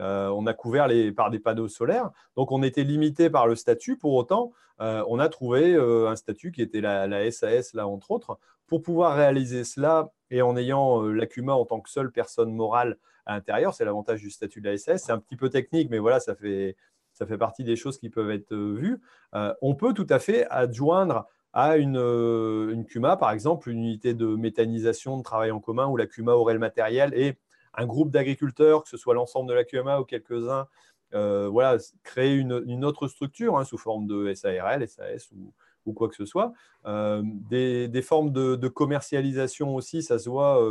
Euh, 0.00 0.28
on 0.28 0.46
a 0.46 0.54
couvert 0.54 0.86
les, 0.86 1.10
par 1.10 1.30
des 1.30 1.40
panneaux 1.40 1.66
solaires, 1.66 2.10
donc 2.36 2.52
on 2.52 2.62
était 2.62 2.84
limité 2.84 3.30
par 3.30 3.48
le 3.48 3.56
statut. 3.56 3.96
Pour 3.96 4.14
autant, 4.14 4.52
euh, 4.80 5.02
on 5.08 5.18
a 5.18 5.28
trouvé 5.28 5.74
un 5.74 6.14
statut 6.14 6.52
qui 6.52 6.62
était 6.62 6.80
la, 6.80 7.30
SAS, 7.32 7.74
là, 7.74 7.88
entre 7.88 8.12
autres, 8.12 8.38
pour 8.68 8.82
pouvoir 8.82 9.16
réaliser 9.16 9.64
cela 9.64 10.12
et 10.30 10.42
en 10.42 10.56
ayant 10.56 11.02
la 11.02 11.26
CUMA 11.26 11.54
en 11.54 11.64
tant 11.64 11.80
que 11.80 11.90
seule 11.90 12.12
personne 12.12 12.52
morale 12.54 12.98
à 13.28 13.34
l'intérieur. 13.34 13.74
C'est 13.74 13.84
l'avantage 13.84 14.20
du 14.20 14.30
statut 14.30 14.60
de 14.60 14.70
la 14.70 14.78
SAS. 14.78 15.04
C'est 15.04 15.12
un 15.12 15.18
petit 15.18 15.36
peu 15.36 15.50
technique, 15.50 15.90
mais 15.90 15.98
voilà, 15.98 16.20
ça 16.20 16.34
fait, 16.34 16.76
ça 17.12 17.26
fait 17.26 17.38
partie 17.38 17.64
des 17.64 17.76
choses 17.76 17.98
qui 17.98 18.10
peuvent 18.10 18.30
être 18.30 18.52
euh, 18.52 18.74
vues. 18.74 19.00
Euh, 19.34 19.54
on 19.60 19.74
peut 19.74 19.92
tout 19.92 20.06
à 20.08 20.18
fait 20.18 20.46
adjoindre 20.50 21.26
à 21.52 21.76
une, 21.76 21.98
euh, 21.98 22.72
une, 22.72 22.84
CUMA, 22.84 23.16
par 23.16 23.30
exemple, 23.32 23.70
une 23.70 23.78
unité 23.78 24.14
de 24.14 24.26
méthanisation 24.26 25.18
de 25.18 25.22
travail 25.22 25.50
en 25.50 25.60
commun 25.60 25.86
où 25.86 25.96
la 25.96 26.06
CUMA 26.06 26.34
aurait 26.34 26.54
le 26.54 26.60
matériel 26.60 27.12
et 27.14 27.36
un 27.74 27.86
groupe 27.86 28.10
d'agriculteurs, 28.10 28.82
que 28.82 28.88
ce 28.88 28.96
soit 28.96 29.14
l'ensemble 29.14 29.48
de 29.48 29.54
la 29.54 29.64
CUMA 29.64 30.00
ou 30.00 30.04
quelques-uns, 30.04 30.66
voilà, 31.12 31.78
créer 32.02 32.34
une, 32.34 32.84
autre 32.84 33.08
structure 33.08 33.56
hein, 33.58 33.64
sous 33.64 33.78
forme 33.78 34.06
de 34.06 34.32
SARL, 34.34 34.86
SAS 34.88 35.30
ou, 35.32 35.52
ou 35.88 35.92
quoi 35.92 36.08
que 36.08 36.14
ce 36.14 36.26
soit. 36.26 36.52
des, 36.84 38.02
formes 38.02 38.30
de, 38.30 38.68
commercialisation 38.68 39.74
aussi, 39.74 40.02
ça 40.02 40.18
se 40.18 40.28
voit 40.28 40.62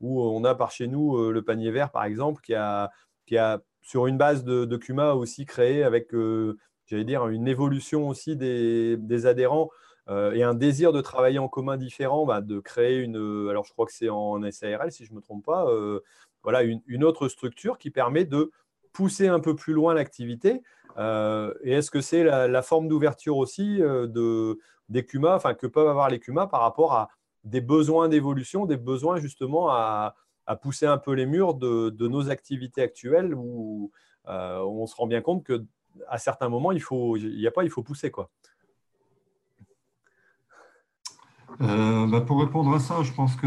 où 0.00 0.22
on 0.22 0.44
a 0.44 0.54
par 0.54 0.70
chez 0.70 0.86
nous 0.86 1.30
le 1.30 1.42
panier 1.42 1.70
vert, 1.70 1.90
par 1.90 2.04
exemple, 2.04 2.42
qui 2.42 2.54
a, 2.54 2.90
qui 3.26 3.38
a 3.38 3.62
sur 3.82 4.06
une 4.06 4.18
base 4.18 4.44
de, 4.44 4.64
de 4.64 4.76
Kuma 4.76 5.14
aussi 5.14 5.46
créé 5.46 5.82
avec, 5.82 6.14
euh, 6.14 6.58
j'allais 6.86 7.04
dire, 7.04 7.28
une 7.28 7.48
évolution 7.48 8.08
aussi 8.08 8.36
des, 8.36 9.26
adhérents 9.26 9.70
euh, 10.08 10.32
et 10.32 10.42
un 10.42 10.54
désir 10.54 10.92
de 10.92 11.00
travailler 11.00 11.38
en 11.38 11.48
commun 11.48 11.76
différent, 11.76 12.26
bah, 12.26 12.40
de 12.40 12.60
créer 12.60 12.98
une, 12.98 13.48
alors 13.48 13.64
je 13.64 13.72
crois 13.72 13.86
que 13.86 13.92
c'est 13.92 14.08
en 14.08 14.40
SARL 14.50 14.92
si 14.92 15.04
je 15.04 15.12
ne 15.12 15.16
me 15.16 15.22
trompe 15.22 15.44
pas, 15.44 15.66
euh, 15.68 16.00
voilà, 16.42 16.62
une, 16.62 17.04
autre 17.04 17.28
structure 17.28 17.78
qui 17.78 17.90
permet 17.90 18.24
de 18.24 18.50
pousser 18.92 19.28
un 19.28 19.40
peu 19.40 19.54
plus 19.54 19.72
loin 19.72 19.94
l'activité. 19.94 20.62
Et 20.98 21.72
est-ce 21.72 21.90
que 21.90 22.00
c'est 22.00 22.24
la, 22.24 22.62
forme 22.62 22.88
d'ouverture 22.88 23.36
aussi 23.36 23.78
de, 23.78 24.58
des 24.88 25.06
enfin 25.24 25.54
que 25.54 25.66
peuvent 25.66 25.88
avoir 25.88 26.10
les 26.10 26.18
CUMA 26.18 26.46
par 26.46 26.60
rapport 26.60 26.94
à 26.94 27.08
des 27.44 27.60
besoins 27.60 28.08
d'évolution, 28.08 28.66
des 28.66 28.76
besoins 28.76 29.18
justement 29.18 29.70
à, 29.70 30.14
pousser 30.62 30.86
un 30.86 30.98
peu 30.98 31.12
les 31.12 31.26
murs 31.26 31.54
de, 31.54 32.08
nos 32.08 32.28
activités 32.28 32.82
actuelles 32.82 33.34
où 33.36 33.92
euh, 34.26 34.58
on 34.64 34.86
se 34.86 34.96
rend 34.96 35.06
bien 35.06 35.20
compte 35.20 35.44
que 35.44 35.64
à 36.08 36.18
certains 36.18 36.48
moments, 36.48 36.72
il 36.72 36.82
faut, 36.82 37.16
il 37.16 37.46
a 37.46 37.50
pas, 37.52 37.62
il 37.62 37.70
faut 37.70 37.82
pousser 37.82 38.10
quoi. 38.10 38.30
Euh, 41.60 42.06
bah, 42.06 42.20
pour 42.20 42.40
répondre 42.40 42.72
à 42.74 42.80
ça, 42.80 43.02
je 43.02 43.12
pense 43.12 43.36
que 43.36 43.46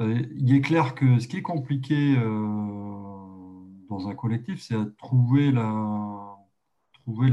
euh, 0.00 0.22
il 0.36 0.56
est 0.56 0.60
clair 0.60 0.94
que 0.94 1.20
ce 1.20 1.28
qui 1.28 1.38
est 1.38 1.42
compliqué 1.42 2.16
dans 3.88 4.08
un 4.08 4.14
collectif, 4.14 4.60
c'est 4.60 4.74
de 4.74 4.84
trouver 4.98 5.50
la, 5.52 6.36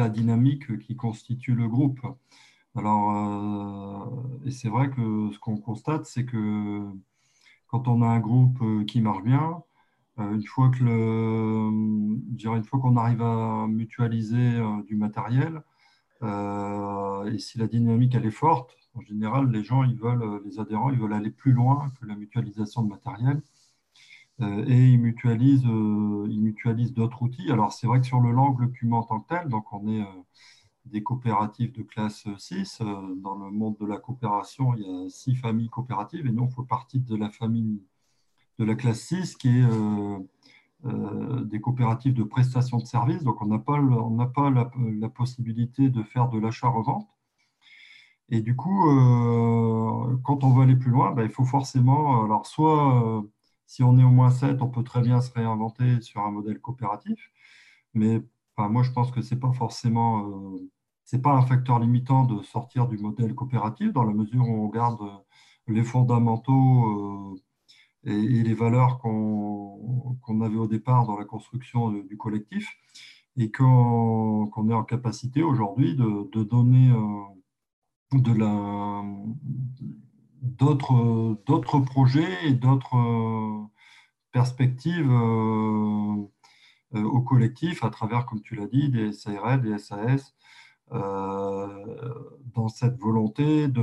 dynamique 0.10 0.78
qui 0.80 0.96
constitue 0.96 1.56
le 1.56 1.68
groupe. 1.68 2.02
Alors, 2.76 4.26
et 4.46 4.52
c'est 4.52 4.70
vrai 4.70 4.90
que 4.90 5.30
ce 5.32 5.40
qu'on 5.40 5.58
constate, 5.58 6.06
c'est 6.06 6.26
que 6.26 6.82
quand 7.68 7.88
on 7.88 8.02
a 8.02 8.08
un 8.08 8.20
groupe 8.20 8.86
qui 8.86 9.02
marche 9.02 9.24
bien, 9.24 9.64
une 10.18 10.46
fois 10.46 10.70
que 10.70 10.84
le, 10.84 11.70
une 11.70 12.64
fois 12.64 12.80
qu'on 12.80 12.98
arrive 12.98 13.22
à 13.22 13.68
mutualiser 13.68 14.60
du 14.88 14.96
matériel, 14.96 15.64
et 16.22 17.38
si 17.40 17.58
la 17.58 17.68
dynamique 17.68 18.16
elle 18.16 18.26
est 18.26 18.32
forte, 18.32 18.78
en 18.96 19.02
général, 19.02 19.50
les 19.52 19.64
gens, 19.64 19.84
ils 19.84 19.96
veulent, 19.96 20.42
les 20.46 20.60
adhérents, 20.60 20.92
ils 20.92 21.00
veulent 21.00 21.14
aller 21.14 21.32
plus 21.32 21.52
loin 21.52 21.92
que 22.00 22.06
la 22.06 22.16
mutualisation 22.16 22.84
de 22.84 22.90
matériel. 22.90 23.42
Euh, 24.42 24.66
et 24.68 24.90
ils 24.90 25.00
mutualisent, 25.00 25.66
euh, 25.66 26.28
mutualisent 26.28 26.94
d'autres 26.94 27.22
outils. 27.22 27.52
Alors, 27.52 27.72
c'est 27.72 27.88
vrai 27.88 28.02
que 28.02 28.08
sur 28.08 28.20
le 28.20 28.32
l'angle 28.32 28.72
CUMA 28.72 28.98
en 28.98 29.04
tant 29.04 29.20
que 29.20 29.28
tel, 29.30 29.48
donc 29.50 29.72
on 29.72 29.88
est 29.88 30.02
euh, 30.02 30.06
des 30.86 31.04
coopératives 31.04 31.72
de 31.72 31.84
classe 31.84 32.28
6. 32.38 32.82
Dans 33.18 33.36
le 33.36 33.52
monde 33.52 33.78
de 33.80 33.86
la 33.86 33.98
coopération, 33.98 34.74
il 34.76 34.84
y 34.84 35.06
a 35.06 35.10
six 35.10 35.36
familles 35.36 35.70
coopératives 35.70 36.26
et 36.28 36.32
nous, 36.32 36.44
on 36.44 36.50
fait 36.50 36.68
partie 36.68 37.00
de 37.00 37.16
la 37.16 37.30
famille 37.30 37.82
de 38.60 38.66
la 38.66 38.76
classe 38.76 39.02
6 39.02 39.36
qui 39.38 39.50
est 39.50 39.68
des 41.46 41.62
coopératives 41.62 42.14
de 42.14 42.24
prestation 42.24 42.78
de 42.78 42.86
services. 42.86 43.24
Donc, 43.24 43.42
on 43.42 43.46
n'a 43.48 43.60
pas, 43.60 43.80
on 43.80 44.18
pas 44.28 44.50
la, 44.50 45.10
possibilité 45.10 45.90
de 45.90 46.04
faire 46.04 46.30
de 46.30 46.40
l'achat-revente. 46.40 47.08
Et 48.30 48.42
du 48.42 48.56
coup, 48.56 48.84
quand 50.24 50.44
on 50.44 50.54
veut 50.54 50.64
aller 50.64 50.76
plus 50.76 50.92
loin, 50.92 51.12
ben, 51.12 51.24
il 51.24 51.32
faut 51.32 51.46
forcément, 51.46 52.24
alors 52.26 52.46
soit 52.46 53.24
si 53.74 53.82
on 53.82 53.98
est 53.98 54.04
au 54.04 54.12
moins 54.12 54.30
7, 54.30 54.62
on 54.62 54.70
peut 54.70 54.84
très 54.84 55.02
bien 55.02 55.20
se 55.20 55.32
réinventer 55.34 56.00
sur 56.02 56.22
un 56.22 56.30
modèle 56.30 56.60
coopératif. 56.60 57.32
Mais 57.96 58.22
moi, 58.56 58.84
je 58.84 58.92
pense 58.92 59.10
que 59.10 59.24
ce 59.24 59.34
n'est 59.34 59.40
pas 59.42 59.52
forcément 59.52 60.30
euh, 61.12 61.20
pas 61.24 61.32
un 61.32 61.42
facteur 61.42 61.80
limitant 61.80 62.24
de 62.26 62.44
sortir 62.44 62.88
du 62.88 63.00
modèle 63.00 63.34
coopératif 63.34 63.92
dans 63.92 64.04
la 64.04 64.14
mesure 64.14 64.48
où 64.48 64.66
on 64.66 64.70
garde 64.70 65.02
les 65.68 65.84
fondamentaux 65.84 67.34
euh, 68.06 68.12
et, 68.12 68.44
les 68.44 68.54
valeurs 68.54 69.00
qu'on 69.00 70.42
avait 70.42 70.58
au 70.58 70.68
départ 70.68 71.08
dans 71.08 71.18
la 71.18 71.26
construction 71.26 71.90
du 71.90 72.16
collectif 72.16 72.78
et 73.38 73.50
qu'on 73.52 74.70
est 74.70 74.74
en 74.74 74.84
capacité 74.84 75.42
aujourd'hui 75.42 75.96
de, 75.96 76.44
donner 76.44 76.92
euh, 76.92 78.20
de 78.20 78.34
la 78.34 79.04
d'autres 80.44 81.80
projets 81.80 82.48
et 82.48 82.54
d'autres 82.54 82.98
euh, 82.98 83.66
perspectives 84.32 85.10
euh, 85.10 86.24
euh, 86.96 87.04
au 87.04 87.22
collectif 87.22 87.84
à 87.84 87.90
travers, 87.90 88.26
comme 88.26 88.42
tu 88.42 88.56
l'as 88.56 88.68
dit, 88.68 88.90
des 88.90 89.14
SARL, 89.14 89.62
des 89.62 89.78
SAS, 89.80 90.36
dans 90.92 92.68
cette 92.68 93.00
volonté 93.00 93.68
de, 93.68 93.82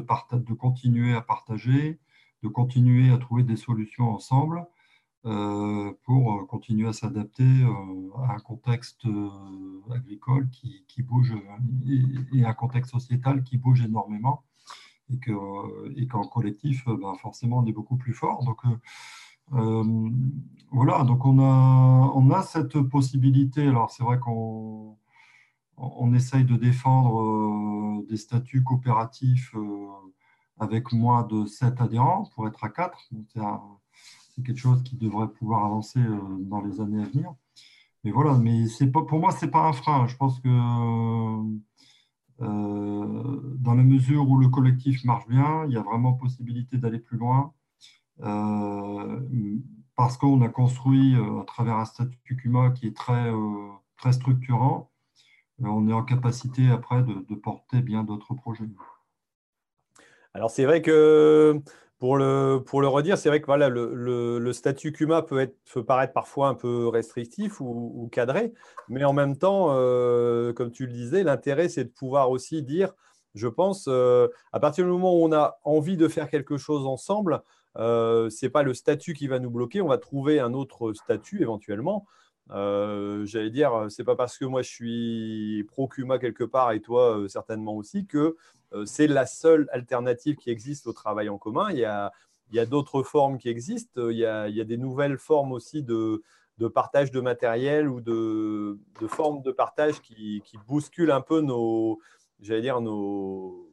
continuer 0.54 1.14
à 1.14 1.20
partager, 1.20 1.98
de 2.44 2.48
continuer 2.48 3.10
à 3.10 3.18
trouver 3.18 3.42
des 3.42 3.56
solutions 3.56 4.10
ensemble 4.10 4.64
pour 6.04 6.46
continuer 6.46 6.86
à 6.86 6.92
s'adapter 6.92 7.64
à 8.22 8.34
un 8.34 8.38
contexte 8.38 9.06
agricole 9.90 10.48
qui, 10.50 10.84
qui 10.86 11.02
bouge 11.02 11.34
et, 12.32 12.44
un 12.44 12.54
contexte 12.54 12.92
sociétal 12.92 13.42
qui 13.42 13.58
bouge 13.58 13.82
énormément 13.82 14.44
et 15.96 16.06
qu'en 16.06 16.24
collectif, 16.24 16.84
ben, 16.86 17.14
forcément, 17.14 17.58
on 17.58 17.66
est 17.66 17.72
beaucoup 17.72 17.96
plus 17.96 18.12
fort. 18.12 18.44
Donc, 18.44 18.58
euh, 18.64 18.76
euh, 19.52 20.10
voilà, 20.70 21.04
donc 21.04 21.24
on 21.24 21.38
a, 21.40 22.12
on 22.14 22.30
a 22.30 22.42
cette 22.42 22.80
possibilité. 22.82 23.66
Alors, 23.66 23.90
c'est 23.90 24.02
vrai 24.02 24.18
qu'on 24.18 24.96
on 25.76 26.14
essaye 26.14 26.44
de 26.44 26.56
défendre 26.56 28.04
des 28.08 28.16
statuts 28.16 28.62
coopératifs 28.62 29.54
avec 30.58 30.92
moins 30.92 31.22
de 31.24 31.46
7 31.46 31.80
adhérents 31.80 32.28
pour 32.34 32.46
être 32.46 32.62
à 32.64 32.68
4. 32.68 33.10
C'est 33.32 34.44
quelque 34.44 34.58
chose 34.58 34.82
qui 34.82 34.96
devrait 34.96 35.28
pouvoir 35.28 35.64
avancer 35.64 36.00
dans 36.40 36.60
les 36.60 36.80
années 36.80 37.02
à 37.02 37.06
venir. 37.06 37.34
Mais 38.04 38.10
voilà, 38.10 38.38
mais 38.38 38.64
pas, 38.92 39.02
pour 39.02 39.20
moi, 39.20 39.30
ce 39.32 39.44
n'est 39.44 39.50
pas 39.50 39.66
un 39.66 39.72
frein. 39.72 40.06
Je 40.06 40.16
pense 40.16 40.40
que 40.40 40.48
dans 42.40 43.74
la 43.74 43.82
mesure 43.82 44.28
où 44.28 44.38
le 44.38 44.48
collectif 44.48 45.04
marche 45.04 45.28
bien, 45.28 45.64
il 45.66 45.72
y 45.72 45.76
a 45.76 45.82
vraiment 45.82 46.14
possibilité 46.14 46.78
d'aller 46.78 46.98
plus 46.98 47.18
loin 47.18 47.52
euh, 48.22 49.20
parce 49.94 50.16
qu'on 50.16 50.40
a 50.42 50.48
construit 50.48 51.14
euh, 51.16 51.40
à 51.40 51.44
travers 51.44 51.76
un 51.76 51.84
statut 51.84 52.36
CUMA 52.36 52.70
qui 52.70 52.86
est 52.86 52.96
très, 52.96 53.30
très 53.98 54.12
structurant, 54.12 54.90
on 55.62 55.86
est 55.88 55.92
en 55.92 56.02
capacité 56.02 56.70
après 56.70 57.02
de 57.02 57.34
porter 57.34 57.82
bien 57.82 58.02
d'autres 58.02 58.32
projets. 58.34 58.64
Alors 60.32 60.50
c'est 60.50 60.64
vrai 60.64 60.80
que 60.80 61.60
pour 62.00 62.16
le, 62.16 62.64
redire, 62.88 63.18
c'est 63.18 63.28
vrai 63.28 63.42
que 63.42 63.46
voilà, 63.46 63.68
le, 63.68 64.52
statut 64.54 64.90
CUMA 64.90 65.20
peut 65.20 65.84
paraître 65.86 66.14
parfois 66.14 66.48
un 66.48 66.54
peu 66.54 66.88
restrictif 66.88 67.60
ou, 67.60 68.08
cadré, 68.10 68.54
mais 68.88 69.04
en 69.04 69.12
même 69.12 69.36
temps, 69.36 69.68
euh, 69.72 70.54
comme 70.54 70.72
tu 70.72 70.86
le 70.86 70.92
disais, 70.92 71.22
l'intérêt, 71.22 71.68
c'est 71.68 71.84
de 71.84 71.90
pouvoir 71.90 72.30
aussi 72.30 72.62
dire, 72.62 72.94
je 73.34 73.48
pense, 73.48 73.84
euh, 73.86 74.28
à 74.54 74.60
partir 74.60 74.86
du 74.86 74.90
moment 74.90 75.14
où 75.14 75.22
on 75.22 75.32
a 75.32 75.58
envie 75.62 75.98
de 75.98 76.08
faire 76.08 76.30
quelque 76.30 76.56
chose 76.56 76.86
ensemble, 76.86 77.42
euh, 77.76 78.30
ce 78.30 78.46
n'est 78.46 78.50
pas 78.50 78.62
le 78.62 78.72
statut 78.72 79.12
qui 79.12 79.28
va 79.28 79.38
nous 79.38 79.50
bloquer, 79.50 79.82
on 79.82 79.88
va 79.88 79.98
trouver 79.98 80.40
un 80.40 80.54
autre 80.54 80.94
statut 80.94 81.42
éventuellement. 81.42 82.06
J'allais 82.50 83.50
dire, 83.50 83.86
c'est 83.88 84.04
pas 84.04 84.16
parce 84.16 84.36
que 84.36 84.44
moi 84.44 84.62
je 84.62 84.68
suis 84.68 85.64
pro 85.68 85.88
CUMA 85.88 86.18
quelque 86.18 86.44
part 86.44 86.72
et 86.72 86.80
toi 86.80 87.24
certainement 87.28 87.74
aussi 87.74 88.06
que 88.06 88.36
euh, 88.72 88.84
c'est 88.84 89.06
la 89.06 89.26
seule 89.26 89.68
alternative 89.72 90.36
qui 90.36 90.50
existe 90.50 90.86
au 90.86 90.92
travail 90.92 91.28
en 91.28 91.38
commun. 91.38 91.70
Il 91.70 91.78
y 91.78 91.84
a, 91.84 92.66
d'autres 92.66 93.02
formes 93.02 93.38
qui 93.38 93.48
existent. 93.48 94.08
Il 94.10 94.16
y, 94.16 94.24
a, 94.24 94.48
des 94.64 94.76
nouvelles 94.76 95.18
formes 95.18 95.52
aussi 95.52 95.82
de, 95.82 96.22
partage 96.74 97.10
de 97.10 97.20
matériel 97.20 97.88
ou 97.88 98.00
de, 98.00 98.78
formes 99.08 99.42
de 99.42 99.50
partage 99.50 100.00
qui, 100.00 100.42
bousculent 100.66 101.12
un 101.12 101.20
peu 101.20 101.40
nos, 101.40 102.00
j'allais 102.40 102.62
dire, 102.62 102.80
nos, 102.80 103.66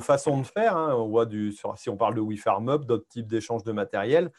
façons 0.00 0.38
de 0.38 0.46
faire. 0.46 0.76
Hein. 0.76 0.94
On 0.94 1.08
voit 1.08 1.28
si 1.76 1.90
on 1.90 1.96
parle 1.96 2.14
de 2.14 2.20
WeFarmUp, 2.20 2.84
d'autres 2.84 3.08
types 3.08 3.26
d'échanges 3.26 3.64
de 3.64 3.72
matériel. 3.72 4.32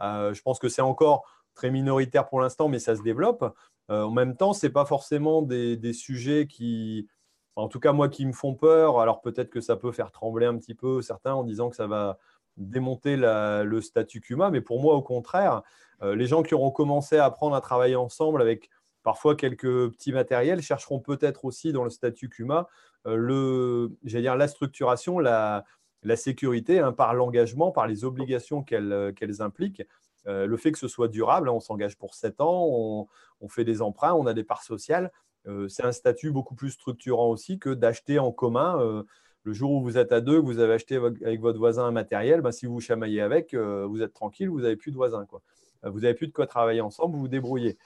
Euh, 0.00 0.34
je 0.34 0.42
pense 0.42 0.58
que 0.58 0.68
c'est 0.68 0.82
encore 0.82 1.24
très 1.54 1.70
minoritaire 1.70 2.28
pour 2.28 2.40
l'instant, 2.40 2.68
mais 2.68 2.78
ça 2.78 2.96
se 2.96 3.02
développe. 3.02 3.44
Euh, 3.90 4.02
en 4.04 4.10
même 4.10 4.36
temps, 4.36 4.52
ce 4.52 4.66
n'est 4.66 4.72
pas 4.72 4.84
forcément 4.84 5.42
des, 5.42 5.92
sujets 5.92 6.46
qui, 6.46 7.08
en 7.56 7.68
tout 7.68 7.80
cas 7.80 7.92
moi 7.92 8.08
qui 8.08 8.26
me 8.26 8.32
font 8.32 8.54
peur. 8.54 9.00
Alors 9.00 9.20
peut-être 9.20 9.50
que 9.50 9.60
ça 9.60 9.76
peut 9.76 9.92
faire 9.92 10.10
trembler 10.10 10.46
un 10.46 10.56
petit 10.56 10.74
peu 10.74 11.02
certains 11.02 11.34
en 11.34 11.44
disant 11.44 11.70
que 11.70 11.76
ça 11.76 11.86
va 11.86 12.18
démonter 12.56 13.16
le 13.16 13.80
statut 13.80 14.20
CUMA, 14.20 14.50
mais 14.50 14.60
pour 14.60 14.80
moi 14.80 14.94
au 14.94 15.02
contraire, 15.02 15.62
euh, 16.02 16.14
les 16.14 16.26
gens 16.26 16.42
qui 16.42 16.54
auront 16.54 16.70
commencé 16.70 17.16
à 17.18 17.24
apprendre 17.24 17.54
à 17.56 17.60
travailler 17.60 17.96
ensemble 17.96 18.40
avec 18.40 18.70
parfois 19.02 19.36
quelques 19.36 19.90
petits 19.90 20.12
matériels 20.12 20.62
chercheront 20.62 21.00
peut-être 21.00 21.44
aussi 21.44 21.72
dans 21.72 21.84
le 21.84 21.90
statut 21.90 22.28
CUMA 22.28 22.68
euh, 23.06 23.16
le, 23.16 23.92
dire, 24.02 24.36
la 24.36 24.48
structuration, 24.48 25.18
la, 25.18 25.64
sécurité 26.16 26.80
hein, 26.80 26.92
par 26.92 27.14
l'engagement, 27.14 27.70
par 27.70 27.86
les 27.86 28.04
obligations 28.04 28.62
qu'elles 28.62 28.92
euh, 28.92 29.40
impliquent. 29.40 29.82
Le 30.26 30.56
fait 30.56 30.72
que 30.72 30.78
ce 30.78 30.88
soit 30.88 31.08
durable, 31.08 31.48
hein, 31.48 31.52
on 31.52 31.60
s'engage 31.60 31.96
pour 31.96 32.14
7 32.14 32.40
ans, 32.40 32.66
on, 33.40 33.48
fait 33.48 33.64
des 33.64 33.82
emprunts, 33.82 34.14
on 34.14 34.26
a 34.26 34.32
des 34.32 34.44
parts 34.44 34.62
sociales. 34.62 35.10
Euh, 35.46 35.68
c'est 35.68 35.84
un 35.84 35.92
statut 35.92 36.30
beaucoup 36.30 36.54
plus 36.54 36.70
structurant 36.70 37.28
aussi 37.28 37.58
que 37.58 37.70
d'acheter 37.70 38.18
en 38.18 38.32
commun. 38.32 38.80
Euh, 38.80 39.02
le 39.42 39.52
jour 39.52 39.72
où 39.72 39.82
vous 39.82 39.98
êtes 39.98 40.12
à 40.12 40.20
deux, 40.20 40.38
vous 40.38 40.58
avez 40.58 40.74
acheté 40.74 40.96
avec 40.96 41.40
votre 41.40 41.58
voisin 41.58 41.84
un 41.84 41.90
matériel, 41.90 42.40
ben, 42.40 42.50
si 42.50 42.64
vous 42.64 42.74
vous 42.74 42.80
chamaillez 42.80 43.20
avec, 43.20 43.52
euh, 43.52 43.84
vous 43.86 44.00
êtes 44.00 44.14
tranquille, 44.14 44.48
vous 44.48 44.62
n'avez 44.62 44.76
plus 44.76 44.90
de 44.90 44.96
voisin. 44.96 45.26
Vous 45.82 46.00
n'avez 46.00 46.14
plus 46.14 46.28
de 46.28 46.32
quoi 46.32 46.46
travailler 46.46 46.80
ensemble, 46.80 47.14
vous 47.14 47.20
vous 47.20 47.28
débrouillez. 47.28 47.76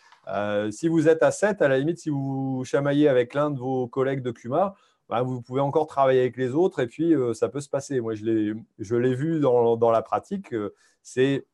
si 0.71 0.87
vous 0.87 1.09
êtes 1.09 1.25
à 1.25 1.33
7, 1.33 1.61
à 1.63 1.67
la 1.67 1.79
limite, 1.79 1.99
si 1.99 2.11
vous 2.11 2.63
chamaillez 2.65 3.09
avec 3.09 3.35
l'un 3.35 3.51
de 3.51 3.59
vos 3.59 3.89
collègues 3.89 4.23
de 4.23 4.31
CUMA, 4.31 4.77
ben, 5.09 5.23
vous 5.23 5.43
pouvez 5.43 5.61
encore 5.61 5.89
travailler 5.89 6.21
avec 6.21 6.37
les 6.37 6.55
autres 6.55 6.79
et 6.79 6.87
puis 6.87 7.13
ça 7.35 7.49
peut 7.49 7.61
se 7.61 7.69
passer. 7.69 8.01
Moi, 8.01 8.15
je 8.15 8.95
l'ai 8.95 9.15
vu 9.17 9.41
dans, 9.41 9.77
dans, 9.77 9.91
la 9.91 10.03
pratique. 10.03 10.55
c'est 11.03 11.45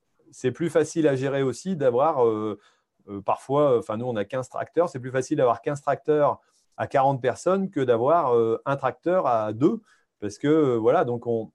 plus 0.52 0.70
facile 0.70 1.08
à 1.08 1.16
gérer 1.16 1.42
aussi 1.42 1.76
d'avoir 1.76 2.24
euh, 3.08 3.20
parfois, 3.22 3.78
enfin 3.78 3.96
nous 3.96 4.06
on 4.06 4.16
a 4.16 4.24
15 4.24 4.48
tracteurs, 4.48 4.88
c'est 4.88 5.00
plus 5.00 5.10
facile 5.10 5.36
d'avoir 5.38 5.60
15 5.60 5.82
tracteurs 5.82 6.40
à 6.76 6.86
40 6.86 7.20
personnes 7.20 7.70
que 7.70 7.80
d'avoir 7.80 8.34
euh, 8.34 8.60
un 8.64 8.76
tracteur 8.76 9.26
à 9.26 9.52
deux, 9.52 9.80
parce 10.20 10.38
que 10.38 10.48
euh, 10.48 10.76
voilà, 10.76 11.04
donc 11.04 11.26
on, 11.26 11.52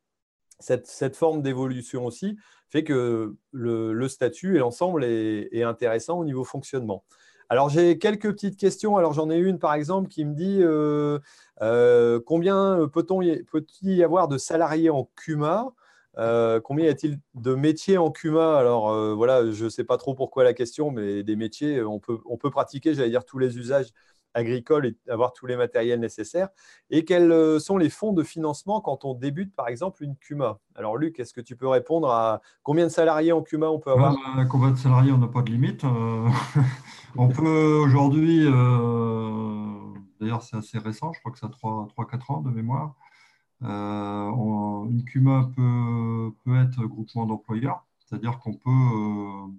cette, 0.60 1.16
forme 1.16 1.42
d'évolution 1.42 2.06
aussi 2.06 2.38
fait 2.70 2.84
que 2.84 3.36
le, 3.52 4.08
statut 4.08 4.56
et 4.56 4.60
l'ensemble 4.60 5.04
est, 5.04 5.64
intéressant 5.64 6.20
au 6.20 6.26
niveau 6.26 6.44
fonctionnement. 6.44 7.04
Alors 7.50 7.70
j'ai 7.70 7.98
quelques 7.98 8.32
petites 8.32 8.60
questions. 8.60 8.98
Alors 8.98 9.14
j'en 9.14 9.32
ai 9.32 9.38
une 9.38 9.58
par 9.58 9.74
exemple 9.74 10.08
qui 10.08 10.24
me 10.24 10.36
dit 10.36 10.62
combien 12.28 12.88
peut-il 12.94 13.46
peut 13.46 13.66
y 13.82 14.04
avoir 14.04 14.28
de 14.28 14.38
salariés 14.38 14.92
en 14.92 15.10
CUMA 15.16 15.74
euh, 16.20 16.60
combien 16.60 16.86
y 16.86 16.90
a-t-il 16.90 17.20
de 17.36 17.56
métiers 17.56 17.98
en 17.98 18.12
CUMA 18.12 18.58
Alors 18.58 18.90
euh, 18.90 19.14
voilà, 19.14 19.50
je 19.52 19.66
ne 19.66 19.70
sais 19.70 19.86
pas 19.86 19.98
trop 19.98 20.14
pourquoi 20.14 20.44
la 20.44 20.54
question, 20.54 20.92
mais 20.92 21.24
des 21.24 21.36
métiers, 21.38 21.82
on 21.82 22.00
peut, 22.00 22.20
on 22.26 22.38
peut 22.38 22.50
pratiquer, 22.50 22.94
j'allais 22.94 23.10
dire, 23.10 23.26
tous 23.26 23.40
les 23.40 23.58
usages 23.58 23.88
agricole 24.36 24.86
et 24.86 24.96
avoir 25.10 25.34
tous 25.34 25.48
les 25.48 25.56
matériels 25.56 26.00
nécessaires 26.00 26.50
Et 26.92 27.04
quels 27.04 27.60
sont 27.60 27.78
les 27.78 27.90
fonds 27.90 28.14
de 28.14 28.22
financement 28.22 28.80
quand 28.80 29.04
on 29.04 29.16
débute, 29.16 29.56
par 29.56 29.70
exemple, 29.70 30.04
une 30.04 30.16
CUMA 30.18 30.60
Alors, 30.76 30.98
Luc, 30.98 31.20
est-ce 31.20 31.34
que 31.34 31.42
tu 31.42 31.56
peux 31.56 31.68
répondre 31.68 32.12
à 32.12 32.42
combien 32.62 32.86
de 32.86 32.92
salariés 32.92 33.32
en 33.32 33.42
CUMA 33.42 33.72
on 33.72 33.80
peut 33.80 33.92
avoir? 33.92 34.14
Bah, 34.14 34.46
Combien 34.46 34.70
de 34.70 34.78
salariés, 34.78 35.12
on 35.12 35.18
n'a 35.18 35.28
pas 35.28 35.42
de 35.42 35.50
limite. 35.50 35.84
on 37.18 37.28
peut 37.30 37.74
aujourd'hui, 37.82 38.44
d'ailleurs, 40.22 40.44
c'est 40.44 40.58
assez 40.58 40.78
récent, 40.78 41.12
je 41.14 41.20
crois 41.22 41.32
que 41.32 41.40
ça 41.40 41.48
a 41.48 41.50
3-4 41.50 42.32
ans 42.32 42.42
de 42.42 42.52
mémoire. 42.52 42.94
Une 43.62 45.04
CUMA 45.06 45.52
peut, 45.56 46.32
être 46.62 46.86
groupement 46.86 47.26
d'employeurs, 47.26 47.86
c'est-à-dire 48.00 48.40
qu'on 48.40 48.54
peut 48.54 49.50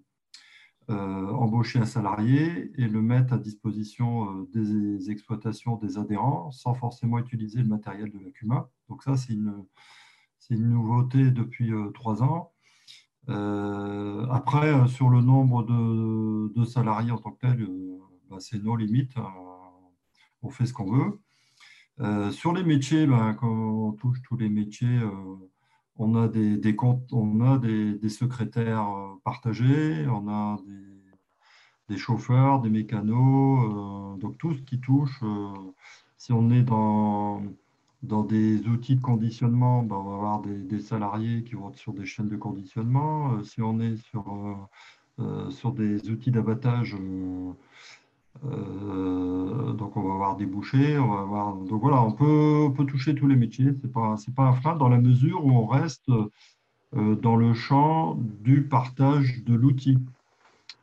euh, 0.91 1.29
embaucher 1.35 1.79
un 1.79 1.85
salarié 1.87 2.73
et 2.77 2.89
le 2.89 3.01
mettre 3.01 3.35
à 3.35 3.39
disposition 3.39 4.41
euh, 4.41 4.49
des 4.53 5.09
exploitations 5.13 5.77
des 5.77 5.99
adhérents 5.99 6.51
sans 6.51 6.75
forcément 6.75 7.19
utiliser 7.21 7.61
le 7.61 7.69
matériel 7.69 8.11
de 8.11 8.19
la 8.19 8.31
CUMA. 8.33 8.69
Donc 8.89 9.05
ça, 9.05 9.17
c'est 9.17 9.35
une, 9.35 9.67
nouveauté 10.51 11.31
depuis 11.31 11.73
euh, 11.73 11.91
trois 11.91 12.25
ans. 12.25 12.51
après, 13.29 14.89
sur 14.89 15.11
le 15.11 15.21
nombre 15.21 15.63
de, 15.63 16.65
salariés 16.65 17.13
en 17.13 17.19
tant 17.19 17.31
que 17.31 17.41
tel, 17.47 17.69
bah, 18.29 18.39
c'est 18.41 18.61
nos 18.61 18.75
limites. 18.75 19.15
on 20.43 20.51
fait 20.51 20.67
ce 20.67 20.73
qu'on 20.73 20.91
veut. 20.91 21.21
Sur 22.31 22.53
les 22.53 22.63
métiers, 22.63 23.07
bah, 23.07 23.35
quand 23.39 23.49
on 23.49 23.93
touche 23.93 24.23
tous 24.23 24.37
les 24.37 24.49
métiers, 24.49 25.01
on 26.01 26.15
a 26.15 26.29
des, 26.29 26.77
comptes, 26.77 27.13
on 27.13 27.41
a 27.43 27.59
des, 27.59 28.09
secrétaires 28.09 28.89
euh, 28.89 29.21
partagés, 29.23 30.07
on 30.09 30.29
a 30.29 30.59
des, 31.89 31.99
chauffeurs, 31.99 32.61
des 32.61 32.71
mécanos, 32.71 34.15
euh, 34.17 34.19
donc 34.19 34.39
tout 34.39 34.55
ce 34.55 34.63
qui 34.63 34.81
touche. 34.81 35.21
Euh, 35.23 35.53
si 36.17 36.33
on 36.33 36.51
est 36.51 36.63
dans, 36.63 37.43
dans 38.03 38.25
des 38.25 38.67
outils 38.67 38.97
de 38.97 39.03
conditionnement, 39.03 39.83
ben, 39.83 39.97
on 39.97 40.05
va 40.05 40.15
avoir 40.15 40.41
des, 40.41 40.81
salariés 40.81 41.45
qui 41.45 41.55
vont 41.55 41.69
être 41.69 41.79
sur 41.79 41.93
des 41.93 42.07
chaînes 42.07 42.29
de 42.29 42.37
conditionnement. 42.37 43.43
si 43.45 43.61
on 43.61 43.79
est 43.81 43.97
sur, 43.97 44.71
sur 45.51 45.73
des 45.73 46.11
outils 46.11 46.31
d'abattage, 46.31 46.97
euh, 48.45 49.73
donc 49.73 49.97
on 49.97 50.03
va 50.03 50.15
avoir 50.15 50.37
des 50.37 50.47
bouchers, 50.47 50.99
on 50.99 51.27
va. 51.27 51.55
Donc 51.69 51.81
voilà, 51.83 52.03
on 52.03 52.13
peut, 52.13 52.85
toucher 52.87 53.15
tous 53.15 53.27
les 53.27 53.37
métiers. 53.37 53.73
C'est 53.83 53.93
pas, 53.93 54.17
pas 54.35 54.45
un 54.45 54.53
frein 54.53 54.77
dans 54.77 54.89
la 54.89 54.99
mesure 54.99 55.45
où 55.45 55.51
on 55.51 55.67
reste 55.67 56.09
euh, 56.97 57.17
dans 57.17 57.37
le 57.37 57.55
champ 57.55 58.17
du 58.19 58.63
partage 58.63 59.45
de 59.45 59.55
l'outil. 59.55 59.99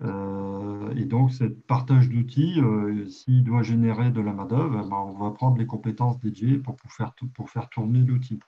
Euh, 0.03 0.93
et 0.95 1.05
donc, 1.05 1.31
ce 1.31 1.45
partage 1.45 2.09
d'outils, 2.09 2.61
s'il 3.09 3.43
doit 3.43 3.63
générer 3.63 4.11
de 4.11 4.21
la 4.21 4.33
main-d'œuvre, 4.33 4.81
eh 4.85 4.89
ben, 4.89 4.95
on 4.95 5.13
va 5.13 5.31
prendre 5.31 5.57
les 5.57 5.65
compétences 5.65 6.19
dédiées 6.19 6.57
pour, 6.57 6.75
faire, 6.87 7.13
pour 7.33 7.49
faire 7.49 7.69
tourner 7.69 7.99
l'outil. 8.01 8.39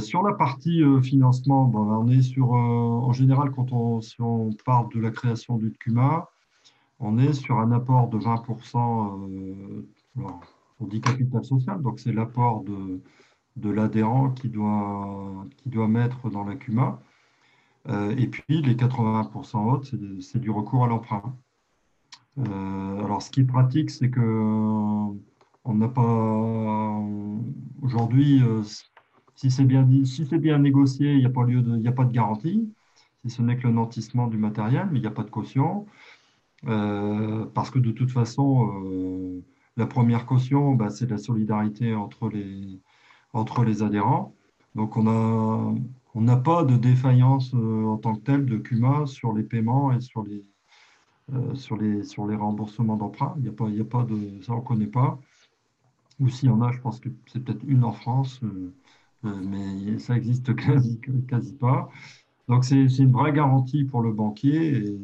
sur 0.00 0.22
la 0.22 0.34
partie 0.34 0.82
financement, 1.02 1.66
ben, 1.66 1.78
on 1.78 2.08
est 2.08 2.22
sur, 2.22 2.50
en 2.52 3.12
général, 3.12 3.52
quand 3.52 3.72
on, 3.72 4.00
si 4.00 4.20
on 4.20 4.50
parle 4.64 4.92
de 4.92 5.00
la 5.00 5.10
création 5.10 5.56
du 5.58 5.70
TCUMA, 5.70 6.28
on 7.00 7.18
est 7.18 7.32
sur 7.32 7.58
un 7.58 7.72
apport 7.72 8.08
de 8.08 8.18
20%, 8.18 9.28
euh, 9.30 9.86
on 10.80 10.86
dit 10.86 11.00
capital 11.00 11.44
social, 11.44 11.82
donc 11.82 11.98
c'est 11.98 12.12
l'apport 12.12 12.62
de, 12.62 13.70
l'adhérent 13.70 14.30
qui 14.30 14.48
doit, 14.48 15.46
mettre 15.88 16.30
dans 16.30 16.44
la 16.44 16.56
CUMA. 16.56 17.00
Euh, 17.88 18.14
et 18.16 18.26
puis 18.26 18.62
les 18.62 18.74
80% 18.74 19.72
autres, 19.72 19.88
c'est 20.20 20.38
du 20.38 20.50
recours 20.50 20.84
à 20.84 20.88
l'emprunt. 20.88 21.34
Euh, 22.38 23.04
alors 23.04 23.22
ce 23.22 23.30
qui 23.30 23.40
est 23.40 23.44
pratique, 23.44 23.90
c'est 23.90 24.10
que 24.10 24.20
on 25.64 25.74
n'a 25.74 25.88
pas 25.88 26.98
aujourd'hui, 27.82 28.42
si 29.34 29.50
c'est 29.50 29.64
bien 29.64 29.84
négocié, 30.58 31.12
il 31.12 31.18
n'y 31.18 31.26
a 31.26 31.30
pas 31.30 31.44
lieu 31.44 31.62
de, 31.62 31.76
il 31.76 31.82
n'y 31.82 31.88
a 31.88 31.92
pas 31.92 32.04
de 32.04 32.12
garantie, 32.12 32.72
si 33.24 33.30
ce 33.30 33.42
n'est 33.42 33.56
que 33.56 33.66
le 33.66 33.72
nantissement 33.74 34.26
du 34.26 34.38
matériel, 34.38 34.88
mais 34.90 34.98
il 34.98 35.02
n'y 35.02 35.08
a 35.08 35.12
pas 35.12 35.24
de 35.24 35.30
caution. 35.30 35.86
Euh, 36.66 37.46
parce 37.46 37.70
que 37.70 37.78
de 37.78 37.90
toute 37.92 38.10
façon, 38.10 38.84
euh, 38.84 39.44
la 39.76 39.86
première 39.86 40.26
caution, 40.26 40.74
bah, 40.74 40.90
c'est 40.90 41.08
la 41.10 41.18
solidarité 41.18 41.94
entre 41.94 42.28
les, 42.28 42.80
entre 43.32 43.64
les 43.64 43.82
adhérents. 43.82 44.34
Donc, 44.74 44.96
on 44.96 45.04
n'a 45.04 45.80
on 46.14 46.42
pas 46.42 46.64
de 46.64 46.76
défaillance 46.76 47.54
euh, 47.54 47.84
en 47.86 47.96
tant 47.98 48.14
que 48.16 48.20
telle 48.22 48.46
de 48.46 48.58
CUMA 48.58 49.06
sur 49.06 49.32
les 49.32 49.42
paiements 49.44 49.92
et 49.92 50.00
sur 50.00 50.22
les, 50.22 50.44
sur 51.54 51.76
les, 51.76 52.02
sur 52.04 52.26
les 52.26 52.36
remboursements 52.36 52.96
d'emprunt. 52.96 53.34
Il 53.38 53.42
n'y 53.42 53.48
a, 53.48 53.82
a 53.82 53.84
pas 53.84 54.04
de. 54.04 54.40
Ça, 54.42 54.52
on 54.52 54.56
ne 54.58 54.62
connaît 54.62 54.86
pas. 54.86 55.18
Ou 56.20 56.28
s'il 56.28 56.48
y 56.48 56.52
en 56.52 56.60
a, 56.62 56.70
je 56.72 56.80
pense 56.80 57.00
que 57.00 57.08
c'est 57.26 57.42
peut-être 57.42 57.64
une 57.66 57.84
en 57.84 57.92
France, 57.92 58.40
mais 59.22 59.98
ça 59.98 60.16
existe 60.16 60.54
quasi, 60.56 61.00
quasi 61.28 61.54
pas. 61.54 61.90
Donc, 62.48 62.64
c'est 62.64 62.84
une 62.84 63.12
vraie 63.12 63.32
garantie 63.32 63.84
pour 63.84 64.02
le 64.02 64.12
banquier. 64.12 64.98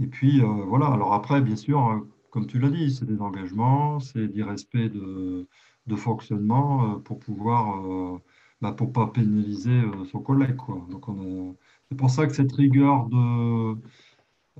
Et 0.00 0.06
puis, 0.06 0.40
euh, 0.40 0.46
voilà. 0.66 0.86
Alors 0.86 1.12
après, 1.14 1.40
bien 1.40 1.56
sûr, 1.56 1.80
hein, 1.80 2.06
comme 2.30 2.46
tu 2.46 2.58
l'as 2.58 2.70
dit, 2.70 2.90
c'est 2.92 3.06
des 3.06 3.20
engagements, 3.20 4.00
c'est 4.00 4.28
du 4.28 4.42
respect 4.42 4.88
de, 4.88 5.46
fonctionnement 5.96 6.92
euh, 6.96 6.98
pour 6.98 7.18
pouvoir, 7.18 7.84
euh, 7.86 8.18
bah, 8.60 8.72
pour 8.72 8.92
pas 8.92 9.06
pénaliser 9.08 9.82
son 10.10 10.20
collègue. 10.20 10.56
Donc, 10.90 11.06
c'est 11.88 11.96
pour 11.96 12.10
ça 12.10 12.26
que 12.26 12.34
cette 12.34 12.52
rigueur 12.52 13.06
de, 13.06 13.76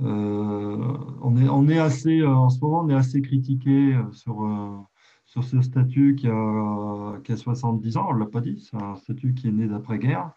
on 0.00 1.36
est, 1.36 1.48
on 1.48 1.68
est 1.68 1.78
assez, 1.78 2.24
en 2.24 2.48
ce 2.50 2.60
moment, 2.60 2.80
on 2.82 2.88
est 2.88 2.94
assez 2.94 3.20
critiqué 3.22 3.98
sur, 4.12 4.86
sur 5.26 5.44
ce 5.44 5.60
statut 5.60 6.14
qui 6.16 6.28
a, 6.28 7.20
qui 7.24 7.32
a 7.32 7.36
70 7.36 7.96
ans, 7.96 8.06
on 8.10 8.14
ne 8.14 8.20
l'a 8.20 8.26
pas 8.26 8.40
dit, 8.40 8.60
c'est 8.70 8.80
un 8.82 8.96
statut 8.96 9.34
qui 9.34 9.48
est 9.48 9.52
né 9.52 9.66
d'après-guerre, 9.66 10.30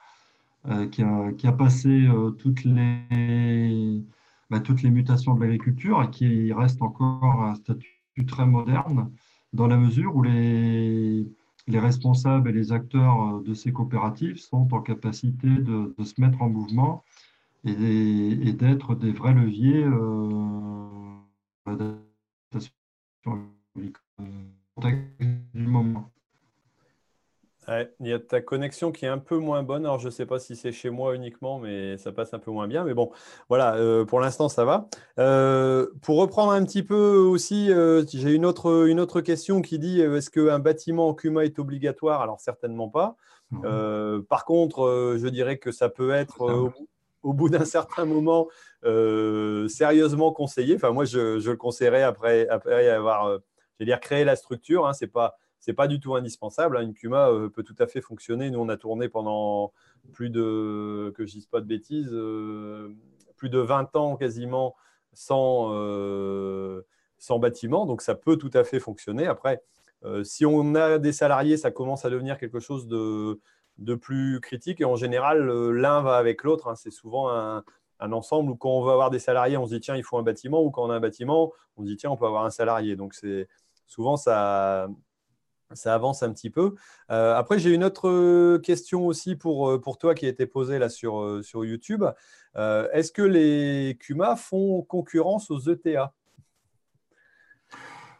qui, 0.91 1.03
a, 1.03 1.31
qui 1.33 1.47
a 1.47 1.51
passé 1.53 2.07
toutes 2.39 2.63
les 2.65 4.03
bah, 4.51 4.59
toutes 4.59 4.83
les 4.83 4.89
mutations 4.91 5.33
de 5.33 5.39
l'agriculture 5.39 6.11
qui 6.11 6.51
reste 6.51 6.81
encore 6.81 7.41
un 7.41 7.55
statut 7.55 8.25
très 8.27 8.45
moderne 8.45 9.09
dans 9.53 9.65
la 9.65 9.77
mesure 9.77 10.13
où 10.13 10.23
les, 10.23 11.25
les 11.67 11.79
responsables 11.79 12.49
et 12.49 12.51
les 12.51 12.73
acteurs 12.73 13.39
de 13.39 13.53
ces 13.53 13.71
coopératives 13.71 14.35
sont 14.35 14.67
en 14.73 14.81
capacité 14.81 15.47
de, 15.47 15.95
se 16.03 16.19
mettre 16.19 16.41
en 16.41 16.49
mouvement 16.49 17.05
et, 17.63 17.71
et 17.71 18.51
d'être 18.51 18.93
des 18.93 19.13
vrais 19.13 19.33
leviers 19.33 19.85
euh, 19.85 21.15
du 25.53 25.65
moment 25.65 26.11
il 27.99 28.07
y 28.07 28.13
a 28.13 28.19
ta 28.19 28.41
connexion 28.41 28.91
qui 28.91 29.05
est 29.05 29.09
un 29.09 29.17
peu 29.17 29.37
moins 29.37 29.63
bonne. 29.63 29.85
Alors, 29.85 29.99
je 29.99 30.05
ne 30.05 30.11
sais 30.11 30.25
pas 30.25 30.39
si 30.39 30.55
c'est 30.55 30.71
chez 30.71 30.89
moi 30.89 31.15
uniquement, 31.15 31.59
mais 31.59 31.97
ça 31.97 32.11
passe 32.11 32.33
un 32.33 32.39
peu 32.39 32.51
moins 32.51 32.67
bien. 32.67 32.83
Mais 32.83 32.93
bon, 32.93 33.11
voilà, 33.49 33.75
euh, 33.75 34.05
pour 34.05 34.19
l'instant, 34.19 34.49
ça 34.49 34.65
va. 34.65 34.87
Euh, 35.19 35.87
pour 36.01 36.17
reprendre 36.17 36.51
un 36.51 36.63
petit 36.63 36.83
peu 36.83 37.17
aussi, 37.17 37.71
euh, 37.71 38.03
j'ai 38.11 38.33
une 38.33 38.45
autre, 38.45 38.87
une 38.87 38.99
autre 38.99 39.21
question 39.21 39.61
qui 39.61 39.79
dit 39.79 40.01
est-ce 40.01 40.29
qu'un 40.29 40.59
bâtiment 40.59 41.09
en 41.09 41.13
CUMA 41.13 41.45
est 41.45 41.59
obligatoire? 41.59 42.21
Alors, 42.21 42.39
certainement 42.39 42.89
pas. 42.89 43.15
par 44.29 44.45
contre, 44.45 45.15
je 45.17 45.27
dirais 45.27 45.57
que 45.57 45.71
ça 45.71 45.89
peut 45.89 46.11
être 46.11 46.71
au, 47.23 47.33
bout 47.33 47.49
d'un 47.49 47.65
certain 47.65 48.05
moment 48.05 48.47
sérieusement 48.83 50.31
conseillé. 50.31 50.75
Enfin, 50.75 50.91
moi, 50.91 51.05
je, 51.05 51.39
je 51.39 51.51
le 51.51 51.57
conseillerais 51.57 52.03
après, 52.03 52.47
après 52.47 52.89
avoir 52.89 53.39
dire, 53.85 53.99
créé 53.99 54.23
la 54.23 54.35
structure. 54.35 54.87
Hein, 54.87 54.93
c'est 54.93 55.07
pas 55.07 55.37
c'est 55.61 55.73
pas 55.73 55.87
du 55.87 55.99
tout 55.99 56.15
indispensable. 56.15 56.75
Hein. 56.75 56.81
Une 56.81 56.93
Cuma 56.93 57.29
euh, 57.29 57.47
peut 57.47 57.63
tout 57.63 57.75
à 57.79 57.87
fait 57.87 58.01
fonctionner. 58.01 58.49
Nous, 58.49 58.59
on 58.59 58.67
a 58.67 58.77
tourné 58.77 59.07
pendant 59.07 59.71
plus 60.11 60.29
de, 60.29 61.13
que 61.15 61.25
je 61.25 61.37
pas 61.49 61.61
de 61.61 61.67
bêtises, 61.67 62.09
euh, 62.11 62.89
plus 63.37 63.49
de 63.49 63.59
20 63.59 63.95
ans 63.95 64.17
quasiment 64.17 64.75
sans, 65.13 65.69
euh, 65.73 66.81
sans 67.19 67.39
bâtiment. 67.39 67.85
Donc, 67.85 68.01
ça 68.01 68.15
peut 68.15 68.37
tout 68.37 68.51
à 68.53 68.63
fait 68.63 68.79
fonctionner. 68.79 69.27
Après, 69.27 69.63
si 70.23 70.47
on 70.47 70.73
a 70.73 70.97
des 70.97 71.11
salariés, 71.11 71.57
ça 71.57 71.69
commence 71.69 72.05
à 72.05 72.09
devenir 72.09 72.39
quelque 72.39 72.59
chose 72.59 72.87
de, 72.87 73.39
de 73.77 73.93
plus 73.93 74.39
critique. 74.41 74.81
Et 74.81 74.85
en 74.85 74.95
général, 74.95 75.47
l'un 75.47 76.01
va 76.01 76.17
avec 76.17 76.43
l'autre. 76.43 76.69
Hein. 76.69 76.75
C'est 76.75 76.89
souvent 76.89 77.29
un, 77.29 77.63
un 77.99 78.11
ensemble 78.13 78.49
où 78.49 78.55
quand 78.55 78.71
on 78.71 78.83
veut 78.83 78.91
avoir 78.91 79.11
des 79.11 79.19
salariés, 79.19 79.57
on 79.57 79.67
se 79.67 79.75
dit 79.75 79.79
tiens, 79.79 79.95
il 79.95 80.03
faut 80.03 80.17
un 80.17 80.23
bâtiment, 80.23 80.63
ou 80.63 80.71
quand 80.71 80.83
on 80.83 80.89
a 80.89 80.95
un 80.95 80.99
bâtiment, 80.99 81.51
on 81.77 81.83
se 81.83 81.87
dit 81.87 81.97
tiens, 81.97 82.09
on 82.09 82.17
peut 82.17 82.25
avoir 82.25 82.45
un 82.45 82.49
salarié. 82.49 82.95
Donc 82.95 83.13
c'est 83.13 83.47
souvent 83.85 84.17
ça, 84.17 84.89
ça 85.73 85.93
avance 85.93 86.23
un 86.23 86.31
petit 86.31 86.49
peu. 86.49 86.75
Euh, 87.09 87.35
après, 87.35 87.59
j'ai 87.59 87.73
une 87.73 87.83
autre 87.83 88.09
euh, 88.09 88.59
question 88.59 89.05
aussi 89.05 89.35
pour, 89.35 89.69
euh, 89.69 89.79
pour 89.79 89.97
toi 89.97 90.15
qui 90.15 90.25
a 90.25 90.29
été 90.29 90.45
posée 90.45 90.79
là 90.79 90.89
sur, 90.89 91.39
sur 91.43 91.65
YouTube. 91.65 92.03
Est-ce 92.55 93.11
que 93.11 93.21
les 93.21 93.97
CUMA 93.99 94.35
font 94.35 94.81
concurrence 94.81 95.51
aux 95.51 95.59
ETA 95.59 96.13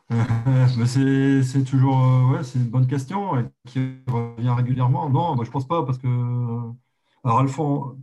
c'est 0.85 1.63
toujours 1.63 1.95
ouais, 2.33 2.41
une 2.55 2.65
bonne 2.65 2.85
question 2.85 3.49
qui 3.65 3.79
revient 4.07 4.49
régulièrement. 4.49 5.09
Non, 5.09 5.35
bah, 5.35 5.43
je 5.43 5.49
ne 5.49 5.53
pense 5.53 5.65
pas 5.65 5.83
parce 5.85 5.97
que 5.97 6.07
alors 7.23 7.39
elles 7.39 7.47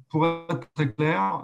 pour 0.08 0.26
être 0.48 0.72
très 0.72 0.90
clair, 0.90 1.42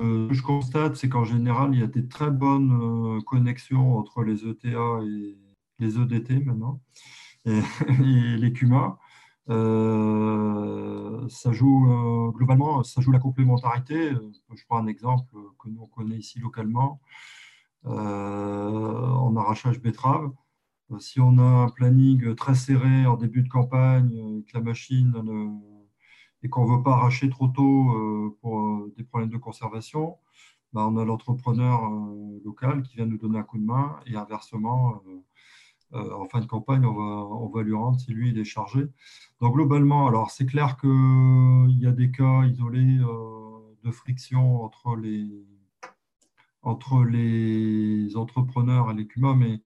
je 0.00 0.42
constate, 0.42 0.96
c'est 0.96 1.08
qu'en 1.08 1.24
général, 1.24 1.74
il 1.74 1.80
y 1.80 1.82
a 1.82 1.88
des 1.88 2.06
très 2.06 2.30
bonnes 2.30 3.22
connexions 3.24 3.98
entre 3.98 4.22
les 4.22 4.46
ETA 4.46 5.00
et 5.04 5.36
les 5.78 5.98
EDT 5.98 6.44
maintenant, 6.44 6.80
et, 7.44 7.60
les 8.38 8.52
CUMA. 8.52 8.98
ça 11.28 11.52
joue 11.52 12.32
globalement, 12.36 12.82
ça 12.84 13.00
joue 13.00 13.12
la 13.12 13.18
complémentarité. 13.18 14.12
Je 14.54 14.64
prends 14.68 14.78
un 14.78 14.86
exemple 14.86 15.34
que 15.62 15.68
nous 15.68 15.82
on 15.82 15.86
connaît 15.86 16.18
ici 16.18 16.38
localement. 16.38 17.00
en 17.84 19.36
arrachage 19.36 19.80
betterave, 19.80 20.30
si 21.00 21.20
on 21.20 21.38
a 21.38 21.42
un 21.42 21.68
planning 21.68 22.34
très 22.34 22.54
serré 22.54 23.06
en 23.06 23.16
début 23.16 23.42
de 23.42 23.48
campagne, 23.48 24.42
que 24.44 24.56
la 24.56 24.62
machine 24.62 25.12
et 26.42 26.48
qu'on 26.48 26.68
ne 26.68 26.76
veut 26.76 26.82
pas 26.82 26.92
arracher 26.92 27.28
trop 27.30 27.48
tôt 27.48 27.90
euh, 27.90 28.36
pour 28.40 28.58
euh, 28.60 28.92
des 28.96 29.04
problèmes 29.04 29.30
de 29.30 29.36
conservation, 29.36 30.16
bah, 30.72 30.86
on 30.86 30.96
a 30.96 31.04
l'entrepreneur 31.04 31.84
euh, 31.84 32.40
local 32.44 32.82
qui 32.82 32.96
vient 32.96 33.06
nous 33.06 33.18
donner 33.18 33.38
un 33.38 33.42
coup 33.42 33.58
de 33.58 33.64
main 33.64 33.98
et 34.06 34.16
inversement, 34.16 35.02
en 35.92 36.26
fin 36.26 36.40
de 36.40 36.46
campagne, 36.46 36.84
on 36.84 36.92
va, 36.92 37.24
on 37.34 37.48
va 37.48 37.62
lui 37.62 37.74
rendre 37.74 37.98
si 37.98 38.12
lui 38.12 38.30
il 38.30 38.38
est 38.38 38.44
chargé. 38.44 38.86
Donc 39.40 39.54
globalement, 39.54 40.06
alors 40.06 40.30
c'est 40.30 40.44
clair 40.44 40.76
qu'il 40.76 41.78
y 41.80 41.86
a 41.86 41.92
des 41.92 42.10
cas 42.10 42.44
isolés 42.44 42.98
de 43.82 43.90
friction 43.90 44.62
entre 44.62 44.96
les, 44.96 45.26
entre 46.60 47.04
les 47.04 48.16
entrepreneurs 48.16 48.90
et 48.90 48.94
les 48.94 49.06
CUMA, 49.06 49.34
mais 49.34 49.62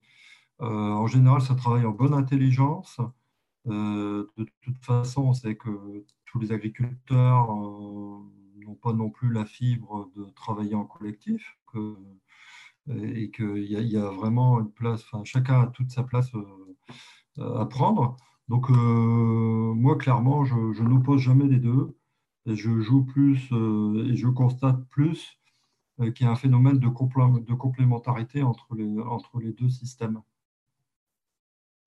en 0.60 1.08
général, 1.08 1.42
ça 1.42 1.56
travaille 1.56 1.84
en 1.86 1.90
bonne 1.90 2.14
intelligence. 2.14 3.00
de 3.66 4.46
toute 4.60 4.78
façon, 4.78 5.22
on 5.22 5.34
sait 5.34 5.56
que 5.56 6.04
tous 6.32 6.40
les 6.40 6.52
agriculteurs 6.52 7.52
euh, 7.52 8.18
n'ont 8.64 8.74
pas 8.74 8.94
non 8.94 9.10
plus 9.10 9.30
la 9.30 9.44
fibre 9.44 10.10
de 10.16 10.24
travailler 10.30 10.74
en 10.74 10.84
collectif 10.84 11.58
et 12.88 13.30
qu'il 13.30 13.64
y, 13.64 13.96
a 13.96 14.10
vraiment 14.10 14.58
une 14.58 14.72
place, 14.72 15.04
chacun 15.24 15.60
a 15.60 15.66
toute 15.68 15.90
sa 15.90 16.02
place 16.02 16.34
euh, 16.34 17.60
à 17.60 17.66
prendre. 17.66 18.16
Donc, 18.48 18.70
euh, 18.70 18.74
moi, 18.74 19.96
clairement, 19.96 20.44
je, 20.44 20.82
n'oppose 20.82 21.20
jamais 21.20 21.46
les 21.46 21.58
deux. 21.58 21.96
Et 22.46 22.56
je 22.56 22.80
joue 22.80 23.04
plus 23.04 23.52
et 23.52 24.16
je 24.16 24.26
constate 24.26 24.84
plus 24.88 25.38
qu'il 25.98 26.26
y 26.26 26.28
a 26.28 26.32
un 26.32 26.36
phénomène 26.36 26.78
de, 26.80 26.88
de 26.88 27.54
complémentarité 27.54 28.42
entre 28.42 28.74
les 28.74 29.52
deux 29.52 29.68
systèmes. 29.68 30.20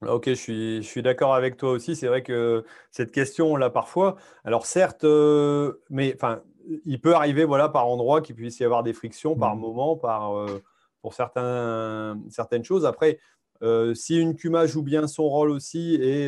Ok, 0.02 0.26
je 0.28 0.34
suis, 0.34 0.84
je 0.84 0.88
suis 0.88 1.02
d'accord 1.02 1.34
avec 1.34 1.58
toi 1.58 1.72
aussi. 1.72 1.96
C'est 1.96 2.08
vrai 2.08 2.22
que 2.22 2.66
cette 2.92 3.12
question, 3.12 3.54
on 3.54 3.56
l'a 3.56 3.70
parfois. 3.70 4.18
Alors 4.44 4.66
certes, 4.66 5.06
euh, 5.06 5.82
mais 5.90 6.14
enfin, 6.16 6.42
il 6.86 7.00
peut 7.00 7.16
arriver 7.16 7.46
voilà, 7.46 7.70
par 7.70 7.88
endroit 7.88 8.22
qu'il 8.22 8.36
puisse 8.36 8.60
y 8.60 8.66
avoir 8.66 8.84
des 8.84 8.94
frictions 8.94 9.36
par 9.36 9.56
mmh. 9.56 9.60
moment, 9.60 9.96
par, 9.96 10.38
euh, 10.38 10.62
pour 11.02 11.14
certains, 11.14 12.20
certaines 12.30 12.64
choses. 12.64 12.86
Après, 12.86 13.20
euh, 13.64 13.94
si 13.94 14.20
une 14.20 14.36
Kuma 14.36 14.68
joue 14.68 14.84
bien 14.84 15.08
son 15.08 15.30
rôle 15.30 15.50
aussi 15.50 15.96
et, 15.96 16.28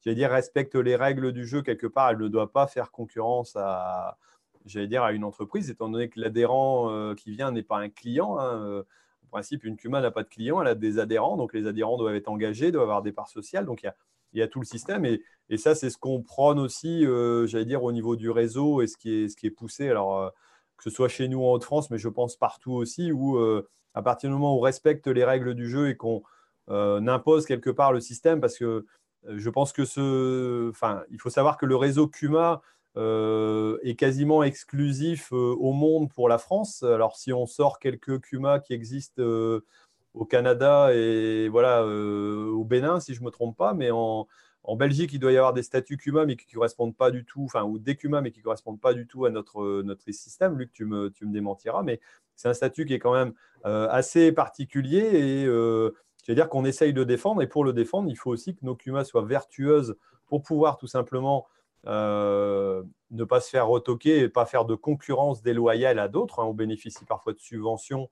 j'allais 0.00 0.16
dire, 0.16 0.30
respecte 0.30 0.76
les 0.76 0.96
règles 0.96 1.32
du 1.32 1.44
jeu 1.44 1.62
quelque 1.62 1.88
part, 1.88 2.10
elle 2.10 2.18
ne 2.18 2.28
doit 2.28 2.52
pas 2.52 2.68
faire 2.68 2.92
concurrence 2.92 3.56
à, 3.56 4.16
j'allais 4.64 4.86
dire, 4.86 5.02
à 5.02 5.12
une 5.12 5.24
entreprise, 5.24 5.70
étant 5.70 5.88
donné 5.88 6.08
que 6.08 6.20
l'adhérent 6.20 7.14
qui 7.16 7.32
vient 7.32 7.50
n'est 7.50 7.62
pas 7.64 7.78
un 7.78 7.88
client. 7.88 8.38
Hein, 8.38 8.84
principe, 9.32 9.64
une 9.64 9.76
CUMA 9.76 10.00
n'a 10.00 10.10
pas 10.10 10.22
de 10.22 10.28
clients, 10.28 10.60
elle 10.60 10.68
a 10.68 10.74
des 10.74 10.98
adhérents, 10.98 11.36
donc 11.36 11.54
les 11.54 11.66
adhérents 11.66 11.96
doivent 11.96 12.14
être 12.14 12.28
engagés, 12.28 12.70
doivent 12.70 12.84
avoir 12.84 13.02
des 13.02 13.12
parts 13.12 13.28
sociales, 13.28 13.64
donc 13.64 13.82
il 13.82 14.38
y 14.38 14.42
a, 14.42 14.48
tout 14.48 14.60
le 14.60 14.66
système. 14.66 15.04
Et, 15.04 15.20
ça, 15.56 15.74
c'est 15.74 15.90
ce 15.90 15.98
qu'on 15.98 16.22
prône 16.22 16.58
aussi, 16.58 17.04
euh, 17.04 17.46
j'allais 17.46 17.64
dire, 17.64 17.82
au 17.82 17.92
niveau 17.92 18.16
du 18.16 18.30
réseau 18.30 18.80
et 18.80 18.86
ce 18.86 18.96
qui 18.96 19.10
est, 19.10 19.50
poussé. 19.50 19.88
Alors, 19.90 20.18
euh, 20.18 20.28
que 20.76 20.84
ce 20.84 20.90
soit 20.90 21.08
chez 21.08 21.28
nous 21.28 21.42
en 21.42 21.52
Haute-France, 21.52 21.90
mais 21.90 21.98
je 21.98 22.08
pense 22.08 22.36
partout 22.36 22.72
aussi, 22.72 23.12
où 23.12 23.36
euh, 23.36 23.68
à 23.94 24.02
partir 24.02 24.30
du 24.30 24.34
moment 24.34 24.54
où 24.54 24.58
on 24.58 24.60
respecte 24.60 25.06
les 25.08 25.24
règles 25.24 25.54
du 25.54 25.68
jeu 25.68 25.88
et 25.88 25.96
qu'on 25.96 26.22
impose 26.68 27.44
quelque 27.46 27.70
part 27.70 27.92
le 27.92 28.00
système, 28.00 28.40
parce 28.40 28.56
que 28.56 28.86
je 29.28 29.50
pense 29.50 29.72
que 29.72 29.84
ce. 29.84 30.70
Enfin, 30.70 31.02
il 31.10 31.20
faut 31.20 31.30
savoir 31.30 31.58
que 31.58 31.66
le 31.66 31.76
réseau 31.76 32.08
CUMA, 32.08 32.62
euh, 32.98 33.78
est 33.82 33.94
quasiment 33.94 34.42
exclusif 34.42 35.32
euh, 35.32 35.56
au 35.58 35.72
monde 35.72 36.12
pour 36.12 36.28
la 36.28 36.36
France. 36.36 36.82
Alors 36.82 37.16
si 37.16 37.32
on 37.32 37.46
sort 37.46 37.78
quelques 37.78 38.20
CUMA 38.20 38.60
qui 38.60 38.74
existent 38.74 39.22
euh, 39.22 39.64
au 40.12 40.26
Canada 40.26 40.90
et 40.92 41.48
voilà 41.48 41.86
au 41.86 42.64
Bénin, 42.64 43.00
si 43.00 43.14
je 43.14 43.22
me 43.22 43.30
trompe 43.30 43.56
pas, 43.56 43.72
mais 43.72 43.90
en, 43.90 44.26
Belgique, 44.76 45.12
il 45.14 45.18
doit 45.18 45.32
y 45.32 45.38
avoir 45.38 45.54
des 45.54 45.62
statuts 45.62 45.96
CUMA, 45.96 46.26
mais 46.26 46.36
qui 46.36 46.46
ne 46.48 46.54
correspondent 46.54 46.94
pas 46.94 47.10
du 47.10 47.24
tout, 47.24 47.44
enfin, 47.44 47.64
ou 47.64 47.78
des 47.78 47.96
CUMA, 47.96 48.20
mais 48.20 48.30
qui 48.30 48.40
ne 48.40 48.44
correspondent 48.44 48.80
pas 48.80 48.92
du 48.92 49.06
tout 49.06 49.24
à 49.24 49.30
notre, 49.30 49.80
notre 49.82 50.10
système. 50.12 50.58
Luc, 50.58 50.70
tu 50.72 50.84
me, 50.84 51.10
tu 51.10 51.24
me 51.24 51.32
démentiras, 51.32 51.82
mais 51.82 51.98
c'est 52.36 52.48
un 52.48 52.54
statut 52.54 52.84
qui 52.84 52.92
est 52.92 52.98
quand 52.98 53.14
même 53.14 53.32
assez 53.64 54.32
particulier 54.32 54.98
et 54.98 55.44
je 55.46 55.92
veux 56.28 56.34
dire 56.34 56.50
qu'on 56.50 56.66
essaye 56.66 56.92
de 56.92 57.04
défendre. 57.04 57.40
Et 57.40 57.46
pour 57.46 57.64
le 57.64 57.72
défendre, 57.72 58.10
il 58.10 58.16
faut 58.16 58.30
aussi 58.30 58.54
que 58.54 58.64
nos 58.66 58.76
CUMA 58.76 59.04
soient 59.04 59.24
vertueuses 59.24 59.96
pour 60.26 60.42
pouvoir 60.42 60.76
tout 60.76 60.86
simplement 60.86 61.46
euh, 61.86 62.82
ne 63.10 63.24
pas 63.24 63.40
se 63.40 63.50
faire 63.50 63.66
retoquer 63.66 64.20
et 64.20 64.28
pas 64.28 64.46
faire 64.46 64.64
de 64.64 64.74
concurrence 64.74 65.42
déloyale 65.42 65.98
à 65.98 66.08
d'autres. 66.08 66.40
Hein. 66.40 66.44
On 66.46 66.54
bénéficie 66.54 67.04
parfois 67.04 67.32
de 67.32 67.38
subventions 67.38 68.08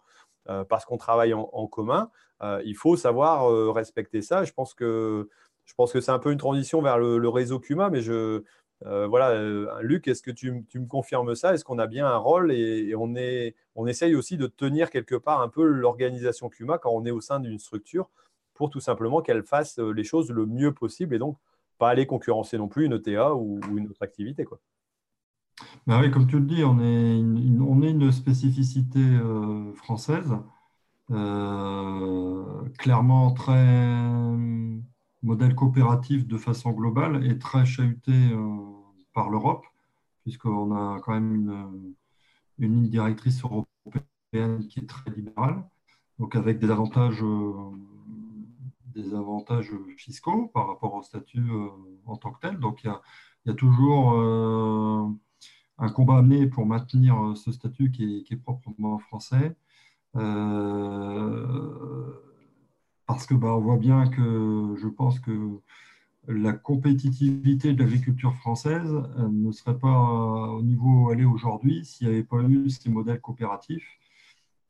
euh, 0.49 0.65
parce 0.65 0.85
qu'on 0.85 0.99
travaille 0.99 1.35
en, 1.35 1.67
commun. 1.67 2.11
Euh, 2.43 2.61
il 2.65 2.77
faut 2.77 2.97
savoir 2.97 3.47
respecter 3.73 4.23
ça. 4.23 4.45
Je 4.45 4.53
pense 4.53 4.75
que, 4.75 5.29
je 5.65 5.75
pense 5.75 5.93
que 5.93 6.01
c'est 6.01 6.11
un 6.11 6.19
peu 6.19 6.33
une 6.33 6.39
transition 6.39 6.83
vers 6.83 6.99
le, 6.99 7.29
réseau 7.29 7.61
CUMA, 7.61 7.91
mais 7.91 8.01
je, 8.01 8.43
voilà, 8.83 9.81
Luc, 9.81 10.09
est-ce 10.09 10.23
que 10.23 10.31
tu, 10.31 10.53
me 10.53 10.87
confirmes 10.87 11.35
ça? 11.35 11.55
Est-ce 11.55 11.65
qu'on 11.65 11.79
a 11.79 11.87
bien 11.87 12.07
un 12.07 12.17
rôle 12.17 12.53
et, 12.53 12.95
on, 12.97 13.15
est, 13.15 13.55
on 13.77 13.87
essaye 13.87 14.15
aussi 14.15 14.37
de 14.37 14.47
tenir 14.47 14.91
quelque 14.91 15.15
part 15.15 15.41
un 15.41 15.49
peu 15.49 15.63
l'organisation 15.63 16.49
CUMA 16.49 16.79
quand 16.79 16.91
on 16.91 17.05
est 17.05 17.11
au 17.11 17.21
sein 17.21 17.41
d'une 17.41 17.59
structure 17.59 18.11
pour 18.55 18.69
tout 18.69 18.81
simplement 18.81 19.23
qu'elle 19.23 19.45
fasse 19.45 19.79
les 19.79 20.05
choses 20.05 20.31
le 20.31 20.45
mieux 20.45 20.75
possible 20.75 21.15
et 21.15 21.19
donc 21.19 21.37
pas 21.81 21.89
aller 21.89 22.07
concurrencer 22.07 22.59
non 22.59 22.69
plus 22.69 22.85
une 22.85 22.93
ETA 22.93 23.35
ou, 23.35 23.59
une 23.77 23.89
autre 23.89 24.03
activité. 24.03 24.45
Quoi. 24.45 24.61
Ben 25.87 26.01
oui, 26.01 26.11
comme 26.11 26.27
tu 26.27 26.39
le 26.39 26.45
dis, 26.45 26.63
on 26.63 26.79
est 26.79 27.19
une, 27.19 27.63
on 27.63 27.83
est 27.83 27.91
une 27.91 28.13
spécificité 28.13 29.01
euh, 29.01 29.73
française, 29.75 30.37
euh, 31.11 32.45
clairement 32.79 33.33
très 33.33 33.67
modèle 35.23 35.55
coopératif 35.55 36.27
de 36.27 36.39
façon 36.39 36.71
globale 36.73 37.27
et 37.27 37.39
très 37.39 37.65
chahuté 37.67 38.13
euh, 38.13 38.57
par 39.15 39.31
l'Europe, 39.31 39.65
puisqu'on 40.23 40.75
a 40.75 41.01
quand 41.01 41.13
même 41.13 41.35
une, 41.35 41.95
une, 42.59 42.75
ligne 42.75 42.89
directrice 42.89 43.43
européenne 43.43 44.67
qui 44.69 44.81
est 44.81 44.89
très 44.89 45.11
libérale, 45.11 45.63
donc 46.19 46.37
avec 46.37 46.59
des 46.59 46.71
avantages 46.71 47.23
des 48.95 49.15
avantages 49.15 49.73
fiscaux 49.97 50.51
par 50.55 50.67
rapport 50.69 50.95
au 50.95 51.03
statut 51.03 51.51
euh, 51.51 51.69
en 52.07 52.17
tant 52.17 52.33
que 52.33 52.41
tel. 52.41 52.59
Donc 52.59 52.83
il 52.85 52.93
y 53.47 53.51
a, 53.51 53.55
toujours 53.55 54.13
euh, 54.15 55.07
un 55.79 55.89
combat 55.91 56.19
à 56.19 56.23
mener 56.23 56.47
pour 56.47 56.67
maintenir 56.67 57.23
euh, 57.23 57.35
ce 57.35 57.53
statut 57.53 57.91
qui 57.91 58.25
est, 58.31 58.37
proprement 58.37 58.99
français. 58.99 59.57
parce 63.07 63.27
que 63.27 63.35
bah, 63.35 63.55
on 63.57 63.61
voit 63.61 63.77
bien 63.77 64.09
que 64.09 64.75
je 64.81 64.89
pense 64.89 65.21
que 65.21 65.61
la 66.29 66.53
compétitivité 66.53 67.73
de 67.73 67.83
l'agriculture 67.83 68.35
française 68.35 68.93
ne 69.19 69.51
serait 69.53 69.79
pas 69.79 70.51
au 70.53 70.63
niveau 70.63 71.07
où 71.07 71.13
elle 71.13 71.21
est 71.21 71.25
aujourd'hui 71.25 71.85
s'il 71.85 72.09
n'y 72.09 72.15
avait 72.15 72.25
pas 72.25 72.43
eu 72.43 72.71
ces 72.71 72.91
modèles 72.91 73.21
coopératifs 73.21 74.00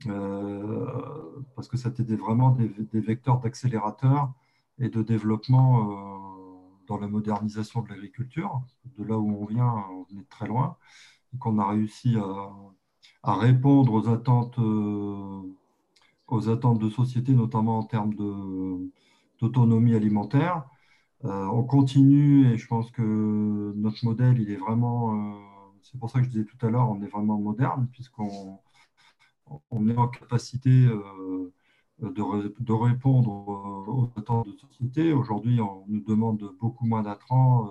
parce 0.06 1.68
que 1.68 1.76
c'était 1.76 2.16
vraiment 2.16 2.50
des, 2.50 3.00
vecteurs 3.00 3.40
d'accélérateur 3.40 4.32
et 4.78 4.88
de 4.88 5.02
développement 5.02 5.90
euh, 5.90 6.84
dans 6.86 6.98
la 6.98 7.08
modernisation 7.08 7.82
de 7.82 7.88
l'agriculture. 7.88 8.62
De 8.98 9.04
là 9.04 9.18
où 9.18 9.42
on 9.42 9.44
vient, 9.44 9.84
on 9.92 10.18
est 10.18 10.28
très 10.28 10.46
loin, 10.46 10.76
qu'on 11.38 11.58
a 11.58 11.68
réussi 11.68 12.16
à, 13.22 13.34
répondre 13.34 13.92
aux 13.92 14.08
attentes, 14.08 14.58
euh, 14.58 15.42
aux 16.28 16.48
attentes 16.48 16.78
de 16.78 16.88
société, 16.90 17.32
notamment 17.34 17.78
en 17.78 17.84
termes 17.84 18.14
d'autonomie 19.40 19.94
alimentaire. 19.94 20.64
on 21.22 21.64
continue 21.64 22.52
et 22.52 22.58
je 22.58 22.66
pense 22.66 22.90
que 22.90 23.72
notre 23.76 24.04
modèle, 24.04 24.40
il 24.40 24.50
est 24.50 24.56
vraiment, 24.56 25.36
c'est 25.82 25.98
pour 25.98 26.10
ça 26.10 26.20
que 26.20 26.24
je 26.26 26.30
disais 26.30 26.44
tout 26.44 26.66
à 26.66 26.70
l'heure, 26.70 26.88
on 26.90 27.02
est 27.02 27.08
vraiment 27.08 27.38
moderne 27.38 27.88
puisqu'on 27.92 28.58
on 29.70 29.88
est 29.88 29.96
en 29.96 30.08
capacité 30.08 30.70
euh, 30.70 31.52
de, 32.00 32.72
répondre 32.72 33.30
aux 33.88 34.10
attentes 34.16 34.46
de 34.46 34.56
société. 34.56 35.12
Aujourd'hui, 35.12 35.60
on 35.60 35.84
nous 35.88 36.00
demande 36.00 36.54
beaucoup 36.60 36.86
moins 36.86 37.02
d'intrants. 37.02 37.66
Euh, 37.66 37.70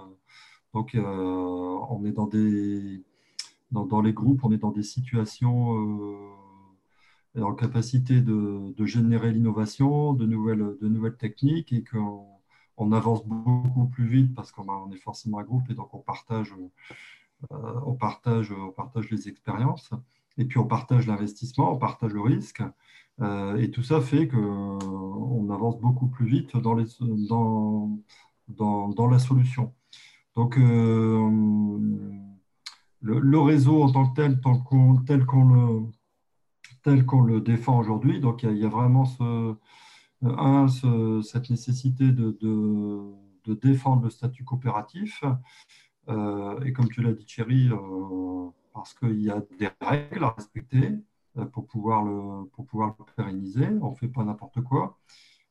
donc, 0.73 0.95
euh, 0.95 1.01
on 1.03 2.05
est 2.05 2.11
dans 2.11 2.27
des 2.27 3.03
dans, 3.71 4.01
les 4.01 4.13
groupes, 4.13 4.43
on 4.43 4.51
est 4.51 4.57
dans 4.57 4.71
des 4.71 4.83
situations 4.83 5.77
en 7.35 7.53
capacité 7.53 8.21
de, 8.21 8.73
générer 8.85 9.31
l'innovation, 9.31 10.13
de 10.13 10.25
nouvelles, 10.25 10.75
de 10.81 10.87
nouvelles 10.87 11.17
techniques 11.17 11.71
et 11.71 11.83
qu'on 11.83 12.25
on 12.77 12.91
avance 12.91 13.25
beaucoup 13.25 13.87
plus 13.87 14.07
vite 14.07 14.33
parce 14.35 14.51
qu'on 14.51 14.91
est 14.91 14.97
forcément 14.97 15.39
un 15.39 15.43
groupe 15.43 15.69
et 15.69 15.75
donc 15.75 15.93
on 15.93 15.99
partage, 15.99 16.55
on 17.51 17.93
partage, 17.93 18.51
on 18.51 18.71
partage 18.71 19.11
les 19.11 19.29
expériences. 19.29 19.91
Et 20.39 20.45
puis 20.45 20.57
on 20.57 20.65
partage 20.65 21.05
l'investissement, 21.05 21.73
on 21.73 21.77
partage 21.77 22.13
le 22.13 22.21
risque. 22.21 22.63
et 23.57 23.69
tout 23.71 23.83
ça 23.83 24.01
fait 24.01 24.27
qu'on 24.27 25.49
avance 25.51 25.79
beaucoup 25.79 26.07
plus 26.07 26.25
vite 26.25 26.57
dans, 26.57 26.73
les, 26.73 26.85
dans, 28.47 29.07
la 29.11 29.19
solution. 29.19 29.73
Donc, 30.35 30.55
le, 33.01 33.39
réseau 33.39 33.83
en 33.83 33.91
tant 33.91 34.09
que 34.09 34.15
tel, 34.15 34.39
tel 35.05 35.25
qu'on 37.05 37.21
le, 37.21 37.33
le 37.33 37.41
défend 37.41 37.77
aujourd'hui, 37.79 38.19
donc 38.21 38.43
il 38.43 38.57
y, 38.57 38.65
a, 38.65 38.69
vraiment 38.69 39.05
cette 41.21 41.49
nécessité 41.49 42.11
de, 42.11 42.35
défendre 43.61 44.03
le 44.03 44.09
statut 44.09 44.43
coopératif. 44.45 45.23
Euh, 46.07 46.59
et 46.61 46.73
comme 46.73 46.89
tu 46.89 47.01
l'as 47.01 47.13
dit, 47.13 47.25
Thierry, 47.25 47.69
euh, 47.69 48.49
parce 48.79 48.93
qu'il 48.93 49.21
y 49.21 49.29
a 49.29 49.41
des 49.59 49.69
règles 49.81 50.23
à 50.23 50.31
respecter 50.31 50.91
euh, 51.37 51.45
pour 51.45 51.67
pouvoir 51.67 52.03
le, 52.03 52.45
pour 52.49 52.65
pouvoir 52.65 52.95
le 52.97 53.05
pérenniser. 53.15 53.67
On 53.81 53.91
ne 53.91 53.95
fait 53.95 54.07
pas 54.07 54.23
n'importe 54.23 54.61
quoi. 54.61 54.97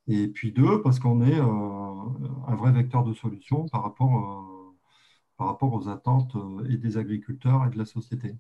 Et 0.07 0.29
puis 0.29 0.53
deux, 0.53 0.81
parce 0.83 0.99
qu'on 0.99 1.21
est 1.23 1.39
un 1.39 2.57
vrai 2.57 2.73
vecteur 2.73 3.05
de 3.05 3.13
solution 3.13 3.69
par 3.69 3.83
rapport 3.83 4.59
par 5.39 5.47
rapport 5.47 5.73
aux 5.73 5.89
attentes 5.89 6.35
euh, 6.37 6.69
et 6.69 6.77
des 6.77 6.99
agriculteurs 6.99 7.65
et 7.67 7.71
de 7.71 7.79
la 7.79 7.87
société. 7.87 8.35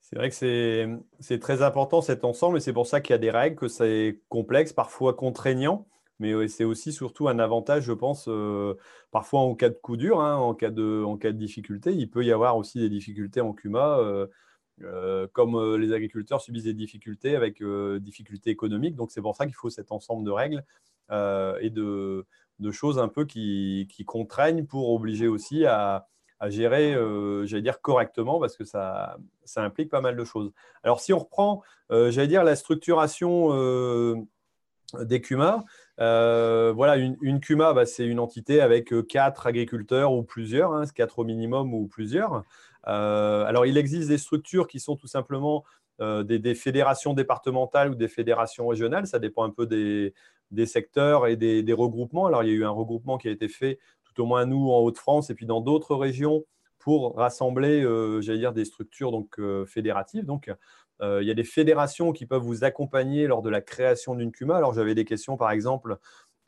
C'est 0.00 0.16
vrai 0.16 0.30
que 0.30 1.00
c'est 1.20 1.38
très 1.38 1.62
important 1.62 2.00
cet 2.00 2.24
ensemble 2.24 2.56
et 2.56 2.60
c'est 2.60 2.72
pour 2.72 2.86
ça 2.86 3.00
qu'il 3.00 3.12
y 3.12 3.14
a 3.14 3.18
des 3.18 3.30
règles, 3.30 3.56
que 3.56 3.68
c'est 3.68 4.22
complexe, 4.28 4.72
parfois 4.72 5.14
contraignant, 5.14 5.86
mais 6.18 6.48
c'est 6.48 6.64
aussi 6.64 6.92
surtout 6.92 7.28
un 7.28 7.38
avantage, 7.38 7.84
je 7.84 7.92
pense, 7.92 8.26
euh, 8.28 8.74
parfois 9.10 9.40
en 9.40 9.54
cas 9.54 9.68
de 9.68 9.74
coup 9.74 9.96
dur, 9.96 10.20
hein, 10.20 10.36
en, 10.36 10.54
cas 10.54 10.70
de, 10.70 11.30
difficulté. 11.32 11.92
Il 11.92 12.10
peut 12.10 12.24
y 12.24 12.32
avoir 12.32 12.56
aussi 12.56 12.78
des 12.78 12.88
difficultés 12.88 13.40
en 13.40 13.52
CUMA, 13.52 14.26
euh, 14.82 15.26
comme 15.32 15.76
les 15.76 15.92
agriculteurs 15.92 16.40
subissent 16.40 16.64
des 16.64 16.74
difficultés 16.74 17.36
avec 17.36 17.62
difficultés 18.00 18.50
économiques. 18.50 18.96
Donc 18.96 19.10
c'est 19.12 19.22
pour 19.22 19.36
ça 19.36 19.46
qu'il 19.46 19.54
faut 19.54 19.70
cet 19.70 19.92
ensemble 19.92 20.24
de 20.24 20.30
règles 20.30 20.64
et 21.10 21.70
de, 21.70 22.26
choses 22.72 22.98
un 22.98 23.08
peu 23.08 23.24
qui, 23.24 23.86
contraignent 24.06 24.66
pour 24.66 24.90
obliger 24.92 25.28
aussi 25.28 25.64
à, 25.66 26.06
gérer, 26.46 26.94
euh, 26.94 27.46
j'allais 27.46 27.62
dire, 27.62 27.80
correctement, 27.80 28.38
parce 28.38 28.56
que 28.56 28.64
ça, 28.64 29.18
ça 29.44 29.62
implique 29.62 29.90
pas 29.90 30.00
mal 30.00 30.16
de 30.16 30.24
choses. 30.24 30.52
Alors, 30.82 31.00
si 31.00 31.12
on 31.12 31.18
reprend, 31.18 31.62
euh, 31.90 32.10
j'allais 32.10 32.28
dire, 32.28 32.44
la 32.44 32.56
structuration 32.56 33.48
euh, 33.52 34.16
des 35.00 35.20
CUMA, 35.20 35.64
voilà, 35.98 36.96
une, 36.96 37.40
CUMA, 37.40 37.72
bah, 37.72 37.86
c'est 37.86 38.06
une 38.06 38.20
entité 38.20 38.60
avec 38.60 38.92
quatre 39.08 39.46
agriculteurs 39.46 40.12
ou 40.12 40.22
plusieurs, 40.22 40.72
hein, 40.72 40.84
quatre 40.94 41.18
au 41.18 41.24
minimum 41.24 41.74
ou 41.74 41.86
plusieurs. 41.86 42.44
alors, 42.84 43.66
il 43.66 43.76
existe 43.76 44.08
des 44.08 44.18
structures 44.18 44.68
qui 44.68 44.80
sont 44.80 44.96
tout 44.96 45.08
simplement 45.08 45.64
des, 46.00 46.54
fédérations 46.54 47.14
départementales 47.14 47.90
ou 47.90 47.94
des 47.94 48.08
fédérations 48.08 48.68
régionales, 48.68 49.06
ça 49.06 49.18
dépend 49.18 49.44
un 49.44 49.50
peu 49.50 49.66
des, 49.66 50.14
secteurs 50.66 51.26
et 51.26 51.36
des, 51.36 51.72
regroupements. 51.72 52.26
Alors, 52.26 52.42
il 52.42 52.50
y 52.50 52.52
a 52.52 52.54
eu 52.54 52.64
un 52.64 52.70
regroupement 52.70 53.18
qui 53.18 53.28
a 53.28 53.32
été 53.32 53.48
fait, 53.48 53.78
tout 54.04 54.22
au 54.22 54.26
moins 54.26 54.46
nous, 54.46 54.70
en 54.70 54.80
Haute-France 54.80 55.30
et 55.30 55.34
puis 55.34 55.46
dans 55.46 55.60
d'autres 55.60 55.96
régions, 55.96 56.44
pour 56.78 57.16
rassembler, 57.16 57.82
euh, 57.82 58.20
j'allais 58.20 58.38
dire, 58.38 58.52
des 58.52 58.64
structures 58.64 59.10
donc, 59.10 59.38
euh, 59.38 59.66
fédératives. 59.66 60.24
Donc, 60.24 60.48
euh, 60.48 60.54
il 61.00 61.26
y 61.26 61.30
a 61.30 61.34
des 61.34 61.44
fédérations 61.44 62.12
qui 62.12 62.26
peuvent 62.26 62.42
vous 62.42 62.64
accompagner 62.64 63.26
lors 63.26 63.42
de 63.42 63.50
la 63.50 63.60
création 63.60 64.14
d'une 64.14 64.32
CUMA. 64.32 64.56
Alors, 64.56 64.74
j'avais 64.74 64.94
des 64.94 65.04
questions, 65.04 65.36
par 65.36 65.50
exemple, 65.50 65.98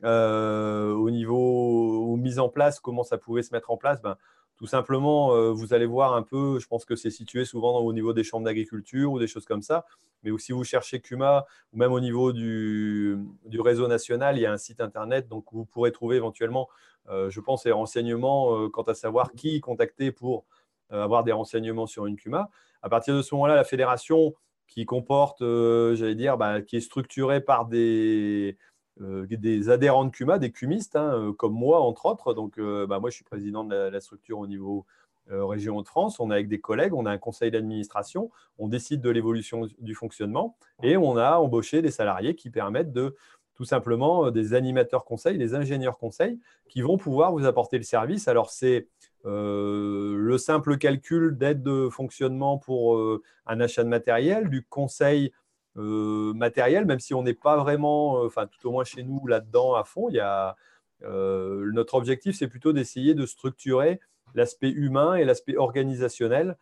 au 0.03 1.09
niveau 1.09 2.11
aux 2.11 2.17
mise 2.17 2.39
en 2.39 2.49
place, 2.49 2.79
comment 2.79 3.03
ça 3.03 3.17
pouvait 3.17 3.43
se 3.43 3.53
mettre 3.53 3.71
en 3.71 3.77
place. 3.77 4.01
Ben, 4.01 4.17
tout 4.61 4.67
simplement, 4.67 5.33
euh, 5.33 5.49
vous 5.51 5.73
allez 5.73 5.87
voir 5.87 6.13
un 6.13 6.21
peu, 6.21 6.59
je 6.59 6.67
pense 6.67 6.85
que 6.85 6.95
c'est 6.95 7.09
situé 7.09 7.45
souvent 7.45 7.79
au 7.79 7.93
niveau 7.93 8.13
des 8.13 8.23
chambres 8.23 8.45
d'agriculture 8.45 9.11
ou 9.11 9.17
des 9.17 9.25
choses 9.25 9.45
comme 9.45 9.63
ça. 9.63 9.87
Mais 10.21 10.29
si 10.37 10.51
vous 10.51 10.63
cherchez 10.63 11.01
CUMA, 11.01 11.47
ou 11.73 11.77
même 11.77 11.91
au 11.91 11.99
niveau 11.99 12.31
du, 12.31 13.17
réseau 13.51 13.87
national, 13.87 14.37
il 14.37 14.41
y 14.41 14.45
a 14.45 14.51
un 14.51 14.59
site 14.59 14.79
internet, 14.79 15.27
donc 15.27 15.45
vous 15.51 15.65
pourrez 15.65 15.91
trouver 15.91 16.17
éventuellement, 16.17 16.69
euh, 17.09 17.31
je 17.31 17.39
pense, 17.39 17.63
des 17.63 17.71
renseignements 17.71 18.55
euh, 18.55 18.69
quant 18.69 18.83
à 18.83 18.93
savoir 18.93 19.31
qui 19.31 19.59
contacter 19.61 20.11
pour 20.11 20.45
avoir 20.91 21.23
des 21.23 21.31
renseignements 21.31 21.87
sur 21.87 22.05
une 22.05 22.17
CUMA. 22.17 22.49
À 22.81 22.89
partir 22.89 23.15
de 23.15 23.21
ce 23.21 23.35
moment-là, 23.35 23.55
la 23.55 23.63
fédération 23.63 24.33
qui 24.67 24.85
comporte, 24.85 25.39
j'allais 25.41 26.15
dire, 26.15 26.37
bah, 26.37 26.61
qui 26.61 26.77
est 26.77 26.81
structurée 26.81 27.41
par 27.41 27.65
des, 27.65 28.57
euh, 29.01 29.25
adhérents 29.69 30.05
de 30.05 30.11
CUMA, 30.11 30.37
des 30.37 30.51
cumistes, 30.51 30.95
hein, 30.95 31.13
euh, 31.13 31.33
comme 31.33 31.53
moi, 31.53 31.81
entre 31.81 32.05
autres. 32.05 32.33
Donc, 32.33 32.57
euh, 32.57 32.85
bah, 32.85 32.99
moi, 32.99 33.09
je 33.09 33.15
suis 33.15 33.23
président 33.23 33.63
de 33.63 33.75
la, 33.75 33.99
structure 33.99 34.39
au 34.39 34.47
niveau 34.47 34.85
région 35.27 35.81
de 35.81 35.87
France. 35.87 36.19
On 36.19 36.29
est 36.29 36.33
avec 36.33 36.49
des 36.49 36.59
collègues, 36.59 36.93
on 36.93 37.05
a 37.05 37.11
un 37.11 37.17
conseil 37.17 37.51
d'administration, 37.51 38.31
on 38.57 38.67
décide 38.67 38.99
de 38.99 39.09
l'évolution 39.09 39.65
du 39.79 39.95
fonctionnement 39.95 40.57
et 40.83 40.97
on 40.97 41.15
a 41.15 41.37
embauché 41.37 41.81
des 41.81 41.91
salariés 41.91 42.35
qui 42.35 42.49
permettent 42.49 42.91
de 42.91 43.15
tout 43.55 43.65
simplement 43.65 44.31
des 44.31 44.53
animateurs 44.53 45.05
conseils, 45.05 45.37
des 45.37 45.53
ingénieurs 45.55 45.97
conseils 45.97 46.39
qui 46.69 46.81
vont 46.81 46.97
pouvoir 46.97 47.31
vous 47.31 47.45
apporter 47.45 47.77
le 47.77 47.83
service. 47.83 48.27
Alors, 48.27 48.49
c'est 48.49 48.87
le 49.23 50.35
simple 50.37 50.77
calcul 50.77 51.37
d'aide 51.37 51.61
de 51.61 51.89
fonctionnement 51.89 52.57
pour 52.57 52.99
un 53.45 53.59
achat 53.59 53.83
de 53.83 53.89
matériel, 53.89 54.49
du 54.49 54.63
conseil 54.63 55.31
euh, 55.77 56.33
matériel, 56.33 56.85
même 56.85 56.99
si 56.99 57.13
on 57.13 57.23
n'est 57.23 57.33
pas 57.33 57.55
vraiment, 57.57 58.23
euh, 58.23 58.27
enfin 58.27 58.45
tout 58.47 58.67
au 58.67 58.71
moins 58.71 58.83
chez 58.83 59.03
nous 59.03 59.25
là-dedans 59.25 59.73
à 59.75 59.85
fond. 59.85 60.09
Il 60.09 60.15
y 60.15 60.19
a, 60.19 60.57
euh, 61.03 61.71
notre 61.73 61.95
objectif, 61.95 62.35
c'est 62.37 62.49
plutôt 62.49 62.73
d'essayer 62.73 63.13
de 63.13 63.25
structurer 63.25 63.99
l'aspect 64.35 64.69
humain 64.69 65.15
et 65.15 65.25
l'aspect 65.25 65.57
organisationnel, 65.57 66.57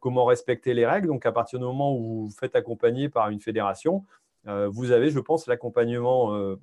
comment 0.00 0.24
respecter 0.24 0.74
les 0.74 0.86
règles. 0.86 1.08
Donc 1.08 1.24
à 1.26 1.32
partir 1.32 1.58
du 1.58 1.64
moment 1.64 1.94
où 1.94 2.02
vous 2.02 2.26
vous 2.26 2.30
faites 2.30 2.56
accompagner 2.56 3.08
par 3.08 3.30
une 3.30 3.40
fédération, 3.40 4.04
vous 4.46 4.92
avez, 4.92 5.10
je 5.10 5.18
pense, 5.18 5.46
l'accompagnement 5.46 6.56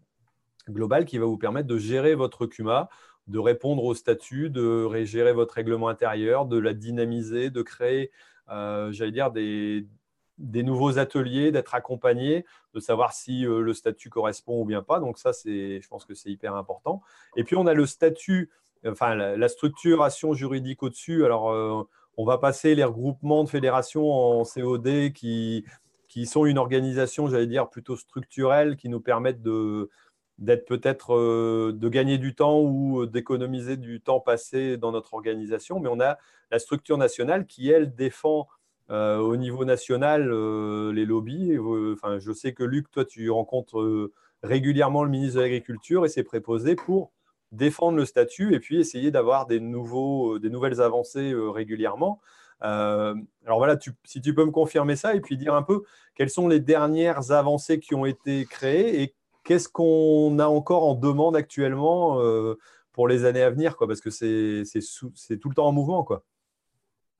global 0.69 1.05
qui 1.05 1.17
va 1.17 1.25
vous 1.25 1.37
permettre 1.37 1.67
de 1.67 1.77
gérer 1.77 2.15
votre 2.15 2.45
CUMA, 2.45 2.89
de 3.27 3.39
répondre 3.39 3.83
au 3.83 3.93
statut, 3.93 4.49
de 4.49 4.89
gérer 5.03 5.33
votre 5.33 5.53
règlement 5.53 5.89
intérieur, 5.89 6.45
de 6.45 6.57
la 6.57 6.73
dynamiser, 6.73 7.49
de 7.49 7.61
créer, 7.61 8.11
j'allais 8.47 9.11
dire, 9.11 9.31
des, 9.31 10.63
nouveaux 10.63 10.97
ateliers, 10.97 11.51
d'être 11.51 11.75
accompagné, 11.75 12.45
de 12.73 12.79
savoir 12.79 13.13
si 13.13 13.45
euh, 13.45 13.61
le 13.61 13.73
statut 13.73 14.09
correspond 14.09 14.61
ou 14.61 14.65
bien 14.65 14.81
pas. 14.81 14.99
Donc 14.99 15.17
ça, 15.17 15.31
je 15.45 15.87
pense 15.87 16.05
que 16.05 16.13
c'est 16.13 16.29
hyper 16.29 16.55
important. 16.55 17.01
Et 17.35 17.43
puis 17.43 17.55
on 17.55 17.67
a 17.67 17.73
le 17.73 17.85
statut, 17.85 18.49
enfin 18.85 19.15
la, 19.15 19.47
structuration 19.47 20.33
juridique 20.33 20.83
au-dessus. 20.83 21.25
Alors 21.25 21.51
euh, 21.51 21.83
on 22.17 22.25
va 22.25 22.37
passer 22.37 22.75
les 22.75 22.83
regroupements 22.83 23.43
de 23.43 23.49
fédérations 23.49 24.11
en 24.11 24.43
COD 24.43 25.13
qui, 25.13 25.65
qui 26.13 26.27
sont 26.27 26.45
une 26.45 26.59
organisation, 26.59 27.27
j'allais 27.27 27.47
dire, 27.47 27.71
plutôt 27.71 27.97
structurelle, 27.97 28.75
qui 28.75 28.87
nous 28.87 28.99
permettent 28.99 29.41
de, 29.41 29.89
d'être 30.37 30.67
peut-être 30.67 31.15
euh, 31.15 31.71
de 31.73 31.89
gagner 31.89 32.19
du 32.19 32.35
temps 32.35 32.61
ou 32.61 33.07
d'économiser 33.07 33.77
du 33.77 33.99
temps 33.99 34.19
passé 34.19 34.77
dans 34.77 34.91
notre 34.91 35.15
organisation. 35.15 35.79
Mais 35.79 35.89
on 35.91 35.99
a 35.99 36.19
la 36.51 36.59
structure 36.59 36.99
nationale 36.99 37.47
qui, 37.47 37.71
elle, 37.71 37.95
défend 37.95 38.47
euh, 38.91 39.17
au 39.17 39.37
niveau 39.37 39.65
national, 39.65 40.29
euh, 40.31 40.93
les 40.93 41.05
lobbies, 41.05 41.53
euh, 41.53 41.93
enfin, 41.93 42.19
je 42.19 42.31
sais 42.31 42.53
que 42.53 42.63
Luc, 42.63 42.91
toi, 42.91 43.05
tu 43.05 43.31
rencontres 43.31 44.11
régulièrement 44.43 45.03
le 45.03 45.09
ministre 45.09 45.37
de 45.37 45.41
l'Agriculture 45.41 46.05
et 46.05 46.09
ses 46.09 46.23
préposés 46.23 46.75
pour 46.75 47.11
défendre 47.51 47.97
le 47.97 48.05
statut 48.05 48.53
et 48.53 48.59
puis 48.59 48.79
essayer 48.79 49.09
d'avoir 49.09 49.47
des, 49.47 49.59
nouveaux, 49.59 50.37
des 50.37 50.51
nouvelles 50.51 50.79
avancées 50.79 51.33
régulièrement. 51.35 52.21
Alors 52.63 53.57
voilà, 53.57 53.77
si 54.03 54.21
tu 54.21 54.33
peux 54.33 54.45
me 54.45 54.51
confirmer 54.51 54.95
ça 54.95 55.15
et 55.15 55.21
puis 55.21 55.37
dire 55.37 55.53
un 55.53 55.63
peu 55.63 55.83
quelles 56.15 56.29
sont 56.29 56.47
les 56.47 56.59
dernières 56.59 57.31
avancées 57.31 57.79
qui 57.79 57.93
ont 57.93 58.05
été 58.05 58.45
créées 58.45 59.01
et 59.03 59.13
qu'est-ce 59.43 59.67
qu'on 59.67 60.39
a 60.39 60.47
encore 60.47 60.83
en 60.83 60.95
demande 60.95 61.35
actuellement 61.35 62.19
pour 62.93 63.07
les 63.07 63.25
années 63.25 63.41
à 63.41 63.49
venir, 63.49 63.75
quoi, 63.75 63.87
parce 63.87 63.99
que 63.99 64.09
c'est 64.09 64.63
tout 65.39 65.49
le 65.49 65.55
temps 65.55 65.67
en 65.67 65.71
mouvement. 65.71 66.03
Quoi. 66.03 66.23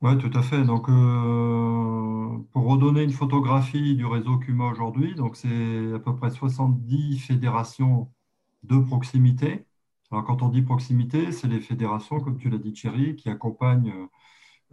Oui, 0.02 0.18
tout 0.18 0.38
à 0.38 0.42
fait. 0.42 0.64
Donc, 0.64 0.90
euh, 0.90 2.38
pour 2.52 2.66
redonner 2.66 3.04
une 3.04 3.12
photographie 3.12 3.96
du 3.96 4.06
réseau 4.06 4.38
CUMA 4.38 4.66
aujourd'hui, 4.66 5.16
c'est 5.34 5.94
à 5.94 6.00
peu 6.00 6.16
près 6.16 6.30
70 6.30 7.20
fédérations 7.20 8.12
de 8.64 8.78
proximité. 8.80 9.66
Alors, 10.12 10.26
quand 10.26 10.42
on 10.42 10.50
dit 10.50 10.62
proximité, 10.62 11.32
c'est 11.32 11.48
les 11.48 11.62
fédérations, 11.62 12.20
comme 12.20 12.38
tu 12.38 12.50
l'as 12.50 12.58
dit, 12.58 12.74
Thierry, 12.74 13.16
qui 13.16 13.30
accompagnent 13.30 13.94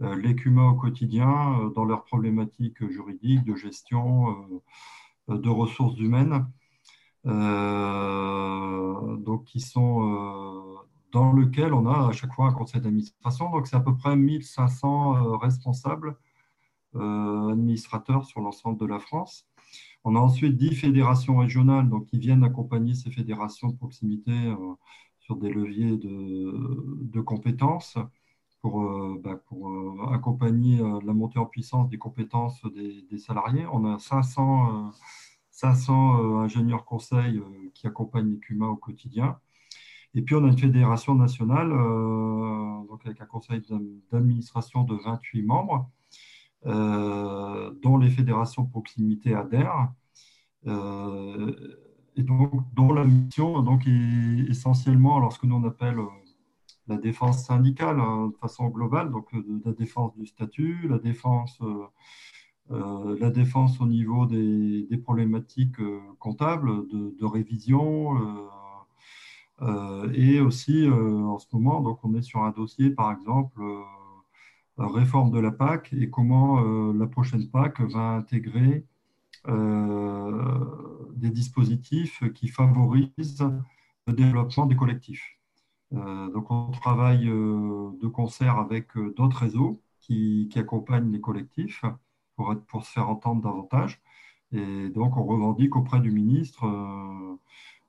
euh, 0.01 0.15
les 0.15 0.35
CUMA 0.35 0.69
au 0.69 0.75
quotidien 0.75 1.59
euh, 1.59 1.69
dans 1.71 1.85
leurs 1.85 2.03
problématiques 2.03 2.85
juridiques, 2.89 3.43
de 3.43 3.55
gestion, 3.55 4.47
de 5.27 5.49
ressources 5.49 5.97
humaines. 5.99 6.45
donc, 9.25 9.45
qui 9.45 9.59
sont 9.59 10.81
dans 11.11 11.31
lequel 11.31 11.73
on 11.73 11.85
a 11.85 12.09
à 12.09 12.11
chaque 12.11 12.33
fois 12.33 12.47
un 12.47 12.53
conseil 12.53 12.81
d'administration. 12.81 13.49
Donc, 13.51 13.67
c'est 13.67 13.75
à 13.75 13.81
peu 13.81 13.95
près 13.95 14.15
1500 14.15 15.15
euh, 15.15 15.37
responsables 15.37 16.15
euh, 16.95 17.51
administrateurs 17.51 18.25
sur 18.25 18.41
l'ensemble 18.41 18.79
de 18.79 18.85
la 18.85 18.99
France. 18.99 19.47
On 20.03 20.15
a 20.15 20.19
ensuite 20.19 20.57
10 20.57 20.75
fédérations 20.75 21.37
régionales 21.37 21.89
donc, 21.89 22.05
qui 22.07 22.17
viennent 22.17 22.43
accompagner 22.43 22.95
ces 22.95 23.11
fédérations 23.11 23.69
de 23.69 23.77
proximité 23.77 24.31
euh, 24.31 24.73
sur 25.19 25.35
des 25.35 25.49
leviers 25.49 25.97
de, 25.97 27.21
compétences 27.21 27.97
pour, 28.61 28.81
bah, 29.23 29.39
pour 29.47 30.13
accompagner 30.13 30.77
la 30.77 31.13
montée 31.13 31.39
en 31.39 31.45
puissance 31.45 31.89
des 31.89 31.97
compétences 31.97 32.61
des, 32.73 33.17
salariés. 33.17 33.65
On 33.71 33.85
a 33.85 33.97
500, 33.97 34.91
500 35.49 36.41
ingénieurs 36.41 36.85
conseils 36.85 37.41
qui 37.73 37.87
accompagnent 37.87 38.31
les 38.31 38.39
CUMA 38.39 38.67
au 38.67 38.75
quotidien. 38.75 39.37
Et 40.13 40.21
puis, 40.21 40.35
on 40.35 40.43
a 40.43 40.47
une 40.47 40.57
fédération 40.57 41.15
nationale, 41.15 41.69
donc 42.87 43.05
avec 43.05 43.19
un 43.21 43.25
conseil 43.25 43.61
d'administration 44.11 44.83
de 44.83 44.95
28 44.95 45.41
membres, 45.43 45.89
dont 46.63 47.97
les 47.97 48.11
fédérations 48.11 48.65
proximité 48.65 49.33
adhèrent. 49.33 49.89
Euh, 50.67 51.77
et 52.15 52.23
donc, 52.23 52.51
dont 52.73 52.93
la 52.93 53.05
mission 53.05 53.65
est 53.85 54.49
essentiellement, 54.49 55.17
alors 55.17 55.33
ce 55.33 55.39
que 55.39 55.47
nous 55.47 55.55
on 55.55 55.63
appelle 55.63 55.99
euh, 55.99 56.07
la 56.91 56.97
défense 56.97 57.45
syndicale 57.45 57.99
hein, 57.99 58.27
de 58.33 58.37
façon 58.37 58.69
globale, 58.69 59.11
donc 59.11 59.33
euh, 59.33 59.61
la 59.65 59.73
défense 59.73 60.15
du 60.15 60.25
statut, 60.25 60.87
la 60.87 60.99
défense, 60.99 61.59
la 62.69 63.29
défense 63.29 63.81
au 63.81 63.85
niveau 63.85 64.25
des, 64.25 64.83
des 64.89 64.97
problématiques 64.97 65.81
comptables, 66.19 66.87
de, 66.87 67.25
révision, 67.25 68.17
et 70.13 70.39
aussi 70.39 70.87
en 70.87 71.37
ce 71.37 71.47
moment, 71.51 71.81
donc 71.81 71.99
on 72.03 72.13
est 72.15 72.21
sur 72.21 72.43
un 72.43 72.51
dossier, 72.51 72.89
par 72.91 73.11
exemple, 73.11 73.61
réforme 74.77 75.31
de 75.31 75.39
la 75.39 75.51
PAC 75.51 75.91
et 75.91 76.09
comment 76.09 76.61
la 76.93 77.07
prochaine 77.07 77.49
PAC 77.49 77.81
va 77.81 78.11
intégrer 78.11 78.85
euh, 79.47 81.09
des 81.15 81.31
dispositifs 81.31 82.23
qui 82.33 82.47
favorisent 82.47 83.47
le 84.05 84.13
développement 84.13 84.67
des 84.67 84.75
collectifs. 84.75 85.39
Euh, 85.93 86.29
donc 86.31 86.51
on 86.51 86.71
travaille 86.71 87.27
euh, 87.27 87.91
de 88.01 88.07
concert 88.07 88.57
avec 88.57 88.97
d'autres 89.15 89.37
réseaux 89.37 89.81
qui, 89.99 90.49
accompagnent 90.55 91.11
les 91.11 91.21
collectifs 91.21 91.83
pour, 92.35 92.83
se 92.83 92.91
faire 92.91 93.09
entendre 93.09 93.41
davantage. 93.41 94.01
Et 94.51 94.89
donc 94.89 95.17
on 95.17 95.23
revendique 95.23 95.75
auprès 95.75 95.99
du 96.01 96.11
ministre, 96.11 96.65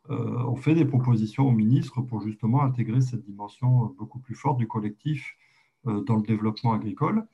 on 0.09 0.57
fait 0.57 0.75
des 0.75 0.85
propositions 0.85 1.49
au 1.49 1.51
ministre 1.53 2.03
pour 2.03 2.21
justement 2.23 2.63
intégrer 2.63 3.01
cette 3.01 3.25
dimension 3.25 3.95
beaucoup 3.99 4.19
plus 4.21 4.35
forte 4.35 4.59
du 4.59 4.69
collectif 4.69 5.37
dans 5.85 6.17
le 6.17 6.23
développement 6.23 6.73
agricole. 6.75 7.27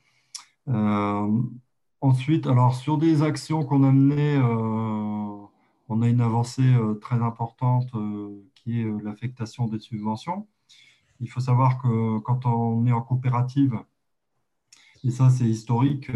Ensuite, 2.00 2.46
alors 2.46 2.74
sur 2.76 2.96
des 2.96 3.22
actions 3.22 3.64
qu'on 3.64 3.82
a 3.82 3.90
menées, 3.90 4.36
euh, 4.36 5.46
on 5.88 6.02
a 6.02 6.08
une 6.08 6.20
avancée 6.20 6.62
euh, 6.62 6.94
très 6.94 7.16
importante 7.16 7.88
euh, 7.96 8.40
qui 8.54 8.80
est 8.80 8.86
l'affectation 9.02 9.66
des 9.66 9.80
subventions. 9.80 10.46
Il 11.20 11.28
faut 11.28 11.40
savoir 11.40 11.78
que 11.80 12.18
quand 12.20 12.46
on 12.46 12.86
est 12.86 12.92
en 12.92 13.02
coopérative, 13.02 13.78
et 15.04 15.10
ça 15.10 15.30
c'est 15.30 15.48
historique, 15.48 16.10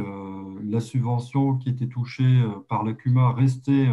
la 0.65 0.81
subvention 0.81 1.57
qui 1.57 1.69
était 1.71 1.89
touchée 1.89 2.43
par 2.69 2.85
la 2.85 2.93
CUMA 2.93 3.33
restait 3.33 3.89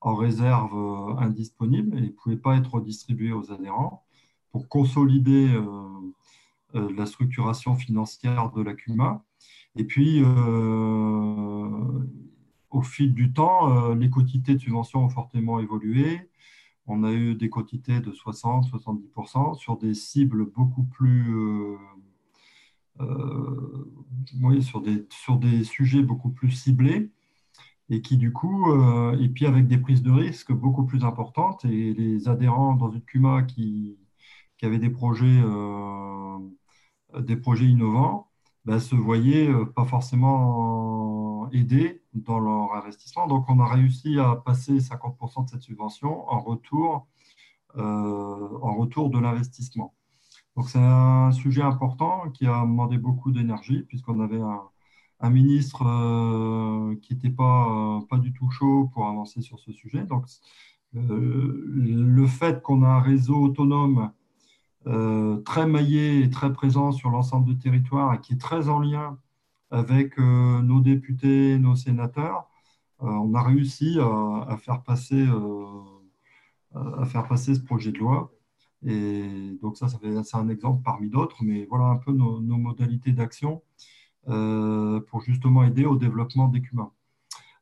en 0.00 0.14
réserve 0.14 1.16
indisponible 1.18 1.96
et 1.98 2.02
ne 2.02 2.08
pouvait 2.08 2.36
pas 2.36 2.56
être 2.56 2.74
redistribuée 2.74 3.32
aux 3.32 3.52
adhérents. 3.52 4.04
Pour 4.52 4.68
consolider 4.68 5.48
la 6.74 7.06
structuration 7.06 7.74
financière 7.74 8.50
de 8.52 8.62
la 8.62 8.74
CUMA, 8.74 9.24
et 9.76 9.84
puis, 9.84 10.22
euh, 10.22 11.68
au 12.70 12.82
fil 12.82 13.14
du 13.14 13.32
temps, 13.32 13.90
euh, 13.90 13.94
les 13.94 14.10
quantités 14.10 14.54
de 14.54 14.58
subventions 14.58 15.04
ont 15.04 15.08
fortement 15.08 15.60
évolué. 15.60 16.28
On 16.86 17.04
a 17.04 17.12
eu 17.12 17.34
des 17.34 17.48
quantités 17.50 18.00
de 18.00 18.12
60-70% 18.12 19.54
sur 19.54 19.76
des 19.78 19.94
cibles 19.94 20.46
beaucoup 20.46 20.84
plus... 20.84 21.34
Euh, 23.00 23.90
oui, 24.42 24.62
sur 24.62 24.80
des, 24.80 25.64
sujets 25.64 26.02
beaucoup 26.02 26.30
plus 26.30 26.50
ciblés 26.50 27.10
et 27.90 28.02
qui 28.02 28.16
du 28.16 28.32
coup, 28.32 28.72
et 29.18 29.28
puis 29.28 29.46
avec 29.46 29.66
des 29.66 29.78
prises 29.78 30.02
de 30.02 30.10
risques 30.10 30.52
beaucoup 30.52 30.84
plus 30.84 31.04
importantes 31.04 31.64
et 31.64 31.94
les 31.94 32.28
adhérents 32.28 32.74
dans 32.74 32.90
une 32.90 33.02
CUMA 33.02 33.42
qui, 33.44 33.98
qui 34.58 34.66
avaient 34.66 34.78
des 34.78 34.90
projets, 34.90 35.42
des 37.20 37.36
projets 37.36 37.66
innovants, 37.66 38.32
ben, 38.64 38.78
se 38.78 38.94
voyaient 38.94 39.48
euh, 39.48 39.64
pas 39.66 39.84
forcément 39.84 41.31
aidés 41.50 42.02
dans 42.14 42.38
leur 42.38 42.74
investissement. 42.74 43.26
Donc, 43.26 43.46
on 43.48 43.60
a 43.60 43.66
réussi 43.66 44.18
à 44.18 44.36
passer 44.36 44.78
50% 44.78 45.44
de 45.44 45.50
cette 45.50 45.62
subvention 45.62 46.28
en 46.28 46.40
retour, 46.40 47.06
euh, 47.76 47.80
en 47.80 48.74
retour 48.74 49.10
de 49.10 49.18
l'investissement. 49.18 49.94
Donc, 50.56 50.68
c'est 50.68 50.78
un 50.78 51.32
sujet 51.32 51.62
important 51.62 52.30
qui 52.30 52.46
a 52.46 52.60
demandé 52.62 52.98
beaucoup 52.98 53.32
d'énergie, 53.32 53.82
puisqu'on 53.82 54.20
avait 54.20 54.40
un, 54.40 54.68
ministre 55.30 55.84
euh, 55.86 56.96
qui 57.00 57.14
n'était 57.14 57.30
pas, 57.30 58.00
pas 58.10 58.18
du 58.18 58.32
tout 58.32 58.50
chaud 58.50 58.90
pour 58.92 59.06
avancer 59.06 59.40
sur 59.40 59.60
ce 59.60 59.70
sujet. 59.72 60.04
Donc, 60.04 60.26
le 60.92 62.26
fait 62.26 62.60
qu'on 62.60 62.82
a 62.82 62.88
un 62.88 63.00
réseau 63.00 63.36
autonome 63.36 64.10
euh, 64.88 65.40
très 65.42 65.66
maillé 65.66 66.22
et 66.22 66.30
très 66.30 66.52
présent 66.52 66.90
sur 66.90 67.10
l'ensemble 67.10 67.46
du 67.46 67.56
territoire 67.56 68.14
et 68.14 68.20
qui 68.20 68.32
est 68.32 68.40
très 68.40 68.68
en 68.68 68.80
lien 68.80 69.16
avec 69.72 70.18
euh, 70.18 70.62
nos 70.62 70.80
députés, 70.80 71.58
nos 71.58 71.76
sénateurs, 71.76 72.48
euh, 73.02 73.06
on 73.06 73.34
a 73.34 73.42
réussi 73.42 73.98
à, 74.00 74.56
faire 74.58 74.82
passer, 74.82 75.26
à 76.74 77.04
faire 77.06 77.26
passer 77.26 77.54
ce 77.54 77.60
projet 77.60 77.92
de 77.92 77.98
loi. 77.98 78.32
Et 78.84 79.58
donc 79.62 79.76
ça, 79.76 79.88
ça 79.88 79.98
c'est 80.24 80.36
un 80.36 80.48
exemple 80.48 80.82
parmi 80.84 81.08
d'autres, 81.08 81.38
mais 81.42 81.66
voilà 81.66 81.86
un 81.86 81.96
peu 81.96 82.12
nos, 82.12 82.40
modalités 82.40 83.12
d'action 83.12 83.62
pour 84.24 85.20
justement 85.22 85.64
aider 85.64 85.84
au 85.84 85.96
développement 85.96 86.48
des 86.48 86.62
CUMA. 86.62 86.90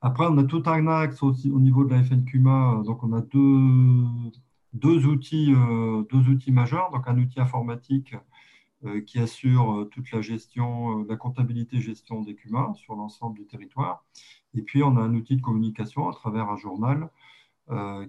Après, 0.03 0.27
on 0.27 0.37
a 0.39 0.45
tout 0.45 0.63
un 0.67 0.87
axe 0.89 1.23
aussi 1.23 1.51
au 1.51 1.61
niveau 1.61 1.85
de 1.85 1.95
la 1.95 2.03
FNCUMA, 2.03 2.83
donc 2.85 3.03
on 3.03 3.13
a 3.13 3.21
deux 3.23 4.05
deux 4.73 5.07
outils, 5.07 5.53
euh, 5.55 6.05
deux 6.11 6.29
outils 6.29 6.53
majeurs, 6.53 6.91
donc 6.91 7.07
un 7.09 7.19
outil 7.19 7.41
informatique 7.41 8.15
euh, 8.15 8.19
qui 9.07 9.19
assure 9.19 9.81
euh, 9.81 9.85
toute 9.87 10.11
la 10.13 10.21
gestion, 10.21 11.05
la 11.05 11.17
comptabilité 11.17 11.81
gestion 11.81 12.23
des 12.23 12.35
CUMA 12.35 12.73
sur 12.75 12.95
l'ensemble 12.95 13.39
du 13.39 13.47
territoire. 13.47 14.05
Et 14.55 14.63
puis, 14.63 14.83
on 14.83 14.97
a 14.97 15.01
un 15.01 15.15
outil 15.15 15.37
de 15.37 15.43
communication 15.43 16.09
à 16.09 16.13
travers 16.13 16.49
un 16.51 16.57
journal 16.57 17.11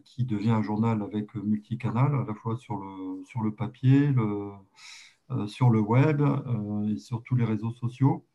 qui 0.03 0.25
devient 0.25 0.49
un 0.49 0.63
journal 0.63 1.03
avec 1.03 1.35
multicanal, 1.35 2.15
à 2.15 2.25
la 2.27 2.33
fois 2.33 2.57
sur 2.57 2.77
le, 2.77 3.23
sur 3.25 3.41
le 3.41 3.53
papier, 3.53 4.09
sur 5.45 5.69
le 5.69 5.79
web 5.79 6.19
et 6.89 6.97
sur 6.97 7.21
tous 7.21 7.35
les 7.35 7.45
réseaux 7.45 7.69
sociaux. 7.69 8.25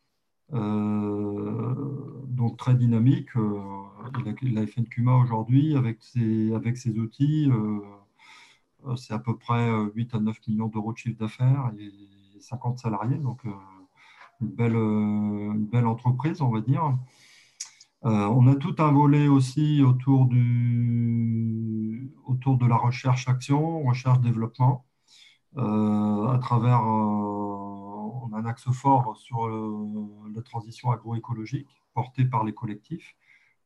donc 0.53 2.57
très 2.59 2.77
dynamique. 2.77 3.35
la, 3.35 4.35
la 4.43 4.67
FNCUMA 4.69 5.17
aujourd'hui, 5.17 5.75
avec 5.75 6.01
ses, 6.01 6.55
avec 6.55 6.77
ses 6.77 6.97
outils, 6.97 7.51
euh, 8.87 8.97
c'est 8.97 9.15
à 9.15 9.19
peu 9.19 9.37
près 9.37 9.69
8 9.95 10.15
euh, 10.15 10.19
à 10.19 10.21
9 10.21 10.39
millions 10.49 10.69
d'euros 10.69 10.93
de 10.93 10.99
chiffre 10.99 11.19
d'affaires 11.19 11.73
50 12.41 12.79
salariés, 12.79 13.19
donc 13.19 13.45
euh, 13.47 13.51
une 14.41 14.49
belle, 14.49 14.77
une 14.77 15.67
belle 15.67 15.87
entreprise, 15.87 16.43
on 16.43 16.51
va 16.51 16.61
dire. 16.61 16.97
on 18.03 18.47
a 18.49 18.55
tout 18.57 18.75
un 18.79 18.93
volet 18.93 19.29
aussi 19.29 19.83
autour, 19.83 20.27
du, 20.27 22.13
autour 22.27 22.59
de 22.59 22.67
la 22.67 22.77
recherche-action, 22.77 23.83
recherche-développement, 23.85 24.85
à 25.57 26.39
travers, 26.41 26.83
un 28.35 28.45
axe 28.45 28.71
fort 28.71 29.17
sur 29.17 29.49
la 29.49 30.43
transition 30.43 30.91
agroécologique 30.91 31.69
portée 31.95 32.27
par 32.27 32.45
les 32.45 32.53
collectifs. 32.53 33.17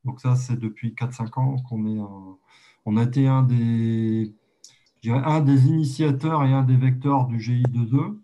Donc 0.05 0.21
ça, 0.21 0.37
c'est 0.37 0.57
depuis 0.57 0.95
4-5 0.95 1.41
ans 1.41 1.57
qu'on 1.69 1.87
est, 1.87 2.01
on 2.87 2.97
a 2.97 3.03
été 3.03 3.27
un 3.27 3.43
des, 3.43 4.35
un 5.09 5.41
des 5.41 5.67
initiateurs 5.67 6.45
et 6.45 6.53
un 6.53 6.63
des 6.63 6.77
vecteurs 6.77 7.27
du 7.27 7.39
GI2E. 7.39 8.19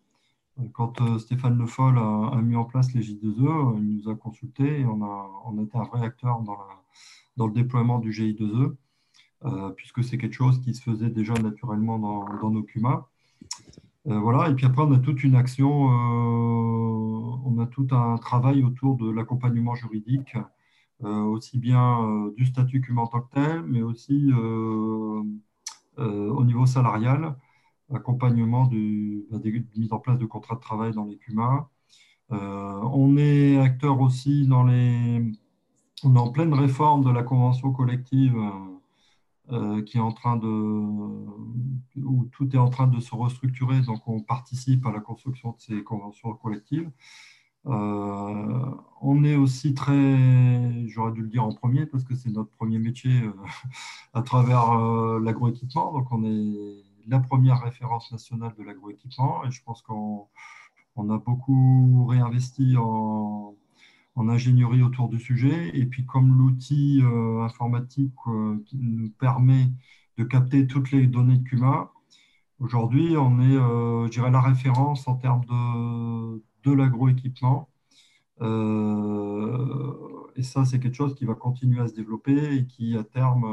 Quand 0.72 1.00
euh, 1.02 1.18
Stéphane 1.18 1.58
Le 1.58 1.66
Foll 1.66 1.98
a, 1.98 2.40
mis 2.42 2.56
en 2.56 2.64
place 2.64 2.92
les 2.94 3.02
J2E, 3.02 3.76
il 3.78 3.96
nous 3.96 4.08
a 4.08 4.14
consulté 4.14 4.80
et 4.80 4.86
on 4.86 5.02
a, 5.02 5.62
été 5.62 5.76
un 5.76 5.84
vrai 5.84 6.04
acteur 6.04 6.40
dans, 6.40 7.46
le 7.46 7.52
déploiement 7.52 7.98
du 7.98 8.10
GI2E, 8.10 8.74
euh, 9.44 9.70
puisque 9.70 10.02
c'est 10.02 10.16
quelque 10.16 10.32
chose 10.32 10.60
qui 10.62 10.74
se 10.74 10.82
faisait 10.82 11.10
déjà 11.10 11.34
naturellement 11.34 11.98
dans, 11.98 12.50
nos 12.50 12.62
CUMA. 12.62 13.06
Euh, 14.06 14.18
voilà, 14.18 14.48
et 14.48 14.54
puis 14.54 14.64
après, 14.64 14.82
on 14.82 14.92
a 14.92 14.98
toute 14.98 15.22
une 15.24 15.34
action, 15.34 15.70
on 15.70 17.58
a 17.58 17.66
tout 17.66 17.88
un 17.90 18.16
travail 18.16 18.64
autour 18.64 18.96
de 18.96 19.10
l'accompagnement 19.10 19.74
juridique, 19.74 20.36
aussi 21.00 21.58
bien 21.58 22.30
du 22.36 22.46
statut 22.46 22.80
CUMA 22.80 23.02
en 23.02 23.06
tant 23.08 23.20
que 23.20 23.34
tel, 23.34 23.62
mais 23.62 23.82
aussi 23.82 24.32
euh, 25.98 26.28
au 26.30 26.44
niveau 26.44 26.66
salarial, 26.66 27.36
accompagnement 27.94 28.66
de, 28.66 29.26
bah, 29.30 29.38
mise 29.76 29.92
en 29.92 29.98
place 29.98 30.18
de 30.18 30.26
contrats 30.26 30.56
de 30.56 30.60
travail 30.60 30.92
dans 30.92 31.04
les 31.04 31.16
CUMA. 31.16 31.68
Euh, 32.32 32.80
on 32.92 33.16
est 33.16 33.58
acteur 33.58 34.00
aussi 34.00 34.46
dans 34.46 34.64
les. 34.64 35.22
On 36.04 36.16
est 36.16 36.18
en 36.18 36.30
pleine 36.30 36.52
réforme 36.52 37.04
de 37.04 37.10
la 37.10 37.22
convention 37.22 37.72
collective 37.72 38.36
qui 39.86 39.98
est 39.98 40.00
en 40.00 40.10
train 40.10 40.36
de, 40.36 40.46
où 40.48 42.24
tout 42.32 42.54
est 42.54 42.58
en 42.58 42.68
train 42.68 42.88
de 42.88 42.98
se 42.98 43.14
restructurer, 43.14 43.80
donc 43.80 44.00
on 44.08 44.20
participe 44.20 44.84
à 44.86 44.90
la 44.90 44.98
construction 44.98 45.50
de 45.52 45.56
ces 45.58 45.84
conventions 45.84 46.34
collectives. 46.34 46.90
on 47.64 49.24
est 49.24 49.36
aussi 49.36 49.72
très, 49.72 50.88
j'aurais 50.88 51.12
dû 51.12 51.22
le 51.22 51.28
dire 51.28 51.44
en 51.44 51.52
premier 51.52 51.86
parce 51.86 52.02
que 52.02 52.16
c'est 52.16 52.30
notre 52.30 52.50
premier 52.50 52.80
métier 52.80 53.12
à 54.14 54.22
travers 54.22 54.76
l'agroéquipement, 55.20 55.92
donc 55.92 56.10
on 56.10 56.24
est 56.24 56.85
la 57.08 57.20
première 57.20 57.62
référence 57.62 58.10
nationale 58.12 58.54
de 58.58 58.62
l'agroéquipement 58.64 59.44
et 59.44 59.50
je 59.50 59.62
pense 59.62 59.82
qu'on 59.82 60.28
a 60.96 61.18
beaucoup 61.18 62.06
réinvesti 62.06 62.76
en, 62.76 63.54
ingénierie 64.16 64.82
autour 64.82 65.08
du 65.08 65.20
sujet. 65.20 65.70
Et 65.74 65.86
puis 65.86 66.04
comme 66.06 66.36
l'outil 66.38 67.00
euh, 67.02 67.42
informatique 67.42 68.14
euh, 68.28 68.62
qui 68.66 68.78
nous 68.78 69.10
permet 69.10 69.70
de 70.18 70.24
capter 70.24 70.66
toutes 70.66 70.90
les 70.90 71.06
données 71.06 71.36
de 71.36 71.44
CUMA, 71.44 71.92
aujourd'hui 72.58 73.16
on 73.18 73.40
est, 73.40 73.56
euh, 73.56 74.06
je 74.06 74.12
dirais, 74.12 74.30
la 74.30 74.40
référence 74.40 75.06
en 75.08 75.16
termes 75.16 75.44
de, 75.44 76.42
de 76.64 76.72
l'agroéquipement. 76.72 77.68
et 80.36 80.42
ça, 80.42 80.64
c'est 80.64 80.80
quelque 80.80 80.94
chose 80.94 81.14
qui 81.14 81.24
va 81.24 81.34
continuer 81.34 81.80
à 81.80 81.88
se 81.88 81.94
développer 81.94 82.56
et 82.56 82.66
qui, 82.66 82.96
à 82.96 83.04
terme, 83.04 83.44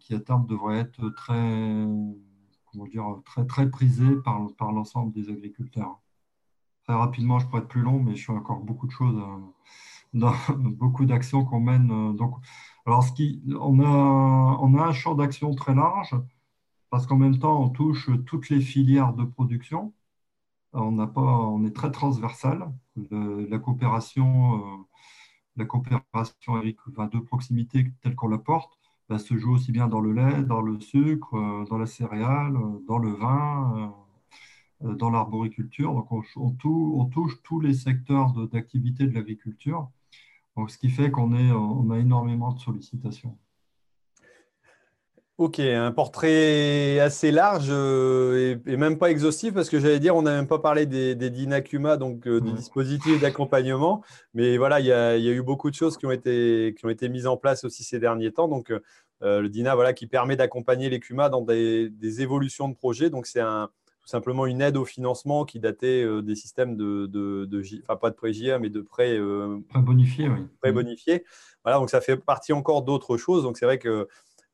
qui 0.00 0.14
à 0.14 0.20
terme 0.20 0.46
devrait 0.46 0.78
être 0.78 1.08
très, 1.10 1.86
comment 2.70 2.86
dire, 2.86 3.04
très, 3.24 3.46
très 3.46 3.70
prisé 3.70 4.04
par, 4.24 4.72
l'ensemble 4.72 5.12
des 5.12 5.30
agriculteurs. 5.30 6.00
Très 6.84 6.94
rapidement, 6.94 7.38
je 7.38 7.46
pourrais 7.46 7.62
être 7.62 7.68
plus 7.68 7.82
long, 7.82 8.00
mais 8.00 8.14
je 8.16 8.22
suis 8.22 8.32
encore 8.32 8.60
beaucoup 8.60 8.86
de 8.86 8.92
choses, 8.92 9.20
euh, 10.14 10.30
beaucoup 10.56 11.04
d'actions 11.04 11.44
qu'on 11.44 11.60
mène. 11.60 11.90
Euh, 11.90 12.12
donc, 12.12 12.36
alors, 12.86 13.02
ce 13.04 13.12
qui, 13.12 13.42
on, 13.60 13.80
a, 13.80 14.58
on 14.60 14.74
a 14.74 14.82
un 14.82 14.92
champ 14.92 15.14
d'action 15.14 15.54
très 15.54 15.74
large 15.74 16.14
parce 16.90 17.06
qu'en 17.06 17.16
même 17.16 17.38
temps, 17.38 17.62
on 17.62 17.68
touche 17.68 18.10
toutes 18.26 18.48
les 18.48 18.60
filières 18.60 19.12
de 19.14 19.24
production. 19.24 19.92
On, 20.72 21.06
pas, 21.06 21.20
on 21.20 21.64
est 21.64 21.74
très 21.74 21.90
transversal. 21.90 22.72
la 23.10 23.58
coopération, 23.58 24.86
la 25.56 25.64
coopération 25.66 26.56
de 26.60 27.18
proximité 27.20 27.92
telle 28.02 28.14
qu'on 28.16 28.28
la 28.28 28.38
porte, 28.38 28.78
se 29.16 29.38
joue 29.38 29.54
aussi 29.54 29.72
bien 29.72 29.88
dans 29.88 30.00
le 30.00 30.12
lait, 30.12 30.42
dans 30.42 30.60
le 30.60 30.78
sucre, 30.80 31.34
euh, 31.34 31.64
dans 31.64 31.78
la 31.78 31.86
céréale, 31.86 32.56
euh, 32.56 32.84
dans 32.86 32.98
le 32.98 33.10
vin, 33.12 33.94
euh, 34.82 34.94
dans 34.94 35.10
l'arboriculture. 35.10 35.94
Donc, 35.94 36.12
on, 36.12 37.04
touche 37.06 37.42
tous 37.42 37.60
les 37.60 37.72
secteurs 37.72 38.34
d'activité 38.48 39.06
de, 39.06 39.14
l'agriculture. 39.14 39.90
ce 40.68 40.78
qui 40.78 40.90
fait 40.90 41.10
qu'on 41.10 41.32
on 41.32 41.90
a 41.90 41.98
énormément 41.98 42.52
de 42.52 42.58
sollicitations. 42.60 43.38
Ok, 45.38 45.60
un 45.60 45.92
portrait 45.92 46.98
assez 46.98 47.30
large 47.30 47.70
et, 47.70 48.76
même 48.76 48.98
pas 48.98 49.08
exhaustif 49.12 49.54
parce 49.54 49.70
que 49.70 49.78
j'allais 49.78 50.00
dire, 50.00 50.16
on 50.16 50.22
n'a 50.22 50.32
même 50.32 50.48
pas 50.48 50.58
parlé 50.58 50.84
des, 50.84 51.14
des 51.14 51.30
DINACUMA, 51.30 51.96
donc 51.96 52.26
des 52.26 52.40
dispositifs 52.40 53.20
d'accompagnement. 53.20 54.02
Mais 54.34 54.56
voilà, 54.56 54.80
il 54.80 54.86
y, 54.86 54.92
a, 54.92 55.16
eu 55.16 55.42
beaucoup 55.42 55.70
de 55.70 55.76
choses 55.76 55.96
qui 55.96 56.06
ont, 56.06 56.10
été, 56.10 56.74
qui 56.76 56.84
ont 56.86 56.88
été 56.88 57.08
mises 57.08 57.28
en 57.28 57.36
place 57.36 57.62
aussi 57.62 57.84
ces 57.84 58.00
derniers 58.00 58.32
temps. 58.32 58.48
Donc, 58.48 58.72
le 59.20 59.46
DINA, 59.46 59.76
voilà, 59.76 59.92
qui 59.92 60.08
permet 60.08 60.34
d'accompagner 60.34 60.90
les 60.90 60.98
CUMA 60.98 61.28
dans 61.28 61.42
des, 61.42 61.92
évolutions 62.20 62.68
de 62.68 62.74
projets. 62.74 63.08
Donc, 63.08 63.28
c'est 63.28 63.40
tout 63.40 64.08
simplement 64.08 64.44
une 64.44 64.60
aide 64.60 64.76
au 64.76 64.84
financement 64.84 65.44
qui 65.44 65.60
datait 65.60 66.04
des 66.20 66.34
systèmes 66.34 66.74
de, 66.74 67.06
de, 67.06 67.62
enfin 67.84 67.96
pas 67.96 68.10
de 68.10 68.16
prêt 68.16 68.32
JA, 68.32 68.58
mais 68.58 68.70
de 68.70 68.80
prêts 68.80 69.16
bonifiés. 69.72 70.28
Oui. 70.28 70.48
Prêt 70.60 70.72
bonifiés. 70.72 71.24
Voilà, 71.64 71.78
donc 71.78 71.90
ça 71.90 72.00
fait 72.00 72.16
partie 72.16 72.52
encore 72.52 72.82
d'autres 72.82 73.16
choses. 73.16 73.42
Donc, 73.42 73.58
c'est 73.58 73.66
vrai 73.66 73.78
que 73.78 73.88
euh, 73.88 74.04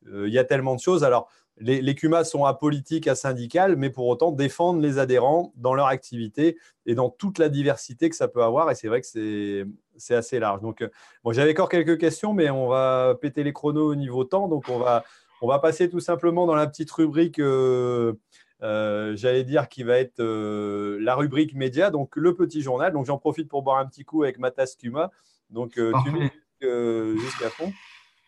il 0.06 0.32
y 0.32 0.38
a 0.38 0.44
tellement 0.44 0.74
de 0.74 0.80
choses. 0.80 1.04
Alors, 1.04 1.28
les, 1.58 1.80
les 1.80 1.94
CUMA 1.94 2.24
sont 2.24 2.44
apolitiques, 2.44 3.06
asyndicales, 3.06 3.76
mais 3.76 3.90
pour 3.90 4.06
autant 4.08 4.32
défendent 4.32 4.82
les 4.82 4.98
adhérents 4.98 5.52
dans 5.56 5.74
leur 5.74 5.86
activité 5.86 6.58
et 6.86 6.94
dans 6.94 7.10
toute 7.10 7.38
la 7.38 7.48
diversité 7.48 8.10
que 8.10 8.16
ça 8.16 8.28
peut 8.28 8.42
avoir. 8.42 8.70
Et 8.70 8.74
c'est 8.74 8.88
vrai 8.88 9.00
que 9.00 9.06
c'est 9.06 10.14
assez 10.14 10.38
large. 10.38 10.60
Donc, 10.62 10.82
euh, 10.82 10.88
bon, 11.22 11.32
j'avais 11.32 11.52
encore 11.52 11.68
quelques 11.68 11.98
questions, 11.98 12.34
mais 12.34 12.50
on 12.50 12.68
va 12.68 13.16
péter 13.20 13.44
les 13.44 13.52
chronos 13.52 13.86
au 13.86 13.94
niveau 13.94 14.24
temps. 14.24 14.48
Donc, 14.48 14.64
on 14.68 14.78
va, 14.78 15.04
on 15.42 15.48
va 15.48 15.58
passer 15.60 15.88
tout 15.88 16.00
simplement 16.00 16.46
dans 16.46 16.56
la 16.56 16.66
petite 16.66 16.90
rubrique, 16.90 17.38
euh, 17.38 18.14
j'allais 18.60 19.44
dire, 19.44 19.68
qui 19.68 19.84
va 19.84 19.98
être 19.98 20.20
la 20.20 21.14
rubrique 21.14 21.54
média, 21.54 21.90
donc 21.90 22.16
le 22.16 22.34
petit 22.34 22.62
journal. 22.62 22.92
Donc, 22.92 23.06
j'en 23.06 23.18
profite 23.18 23.48
pour 23.48 23.62
boire 23.62 23.78
un 23.78 23.86
petit 23.86 24.04
coup 24.04 24.24
avec 24.24 24.38
ma 24.38 24.50
tasse 24.50 24.74
Cuma. 24.74 25.12
Donc, 25.50 25.74
tu 25.74 26.10
mets 26.10 26.32
jusqu'à 26.60 27.50
fond. 27.50 27.72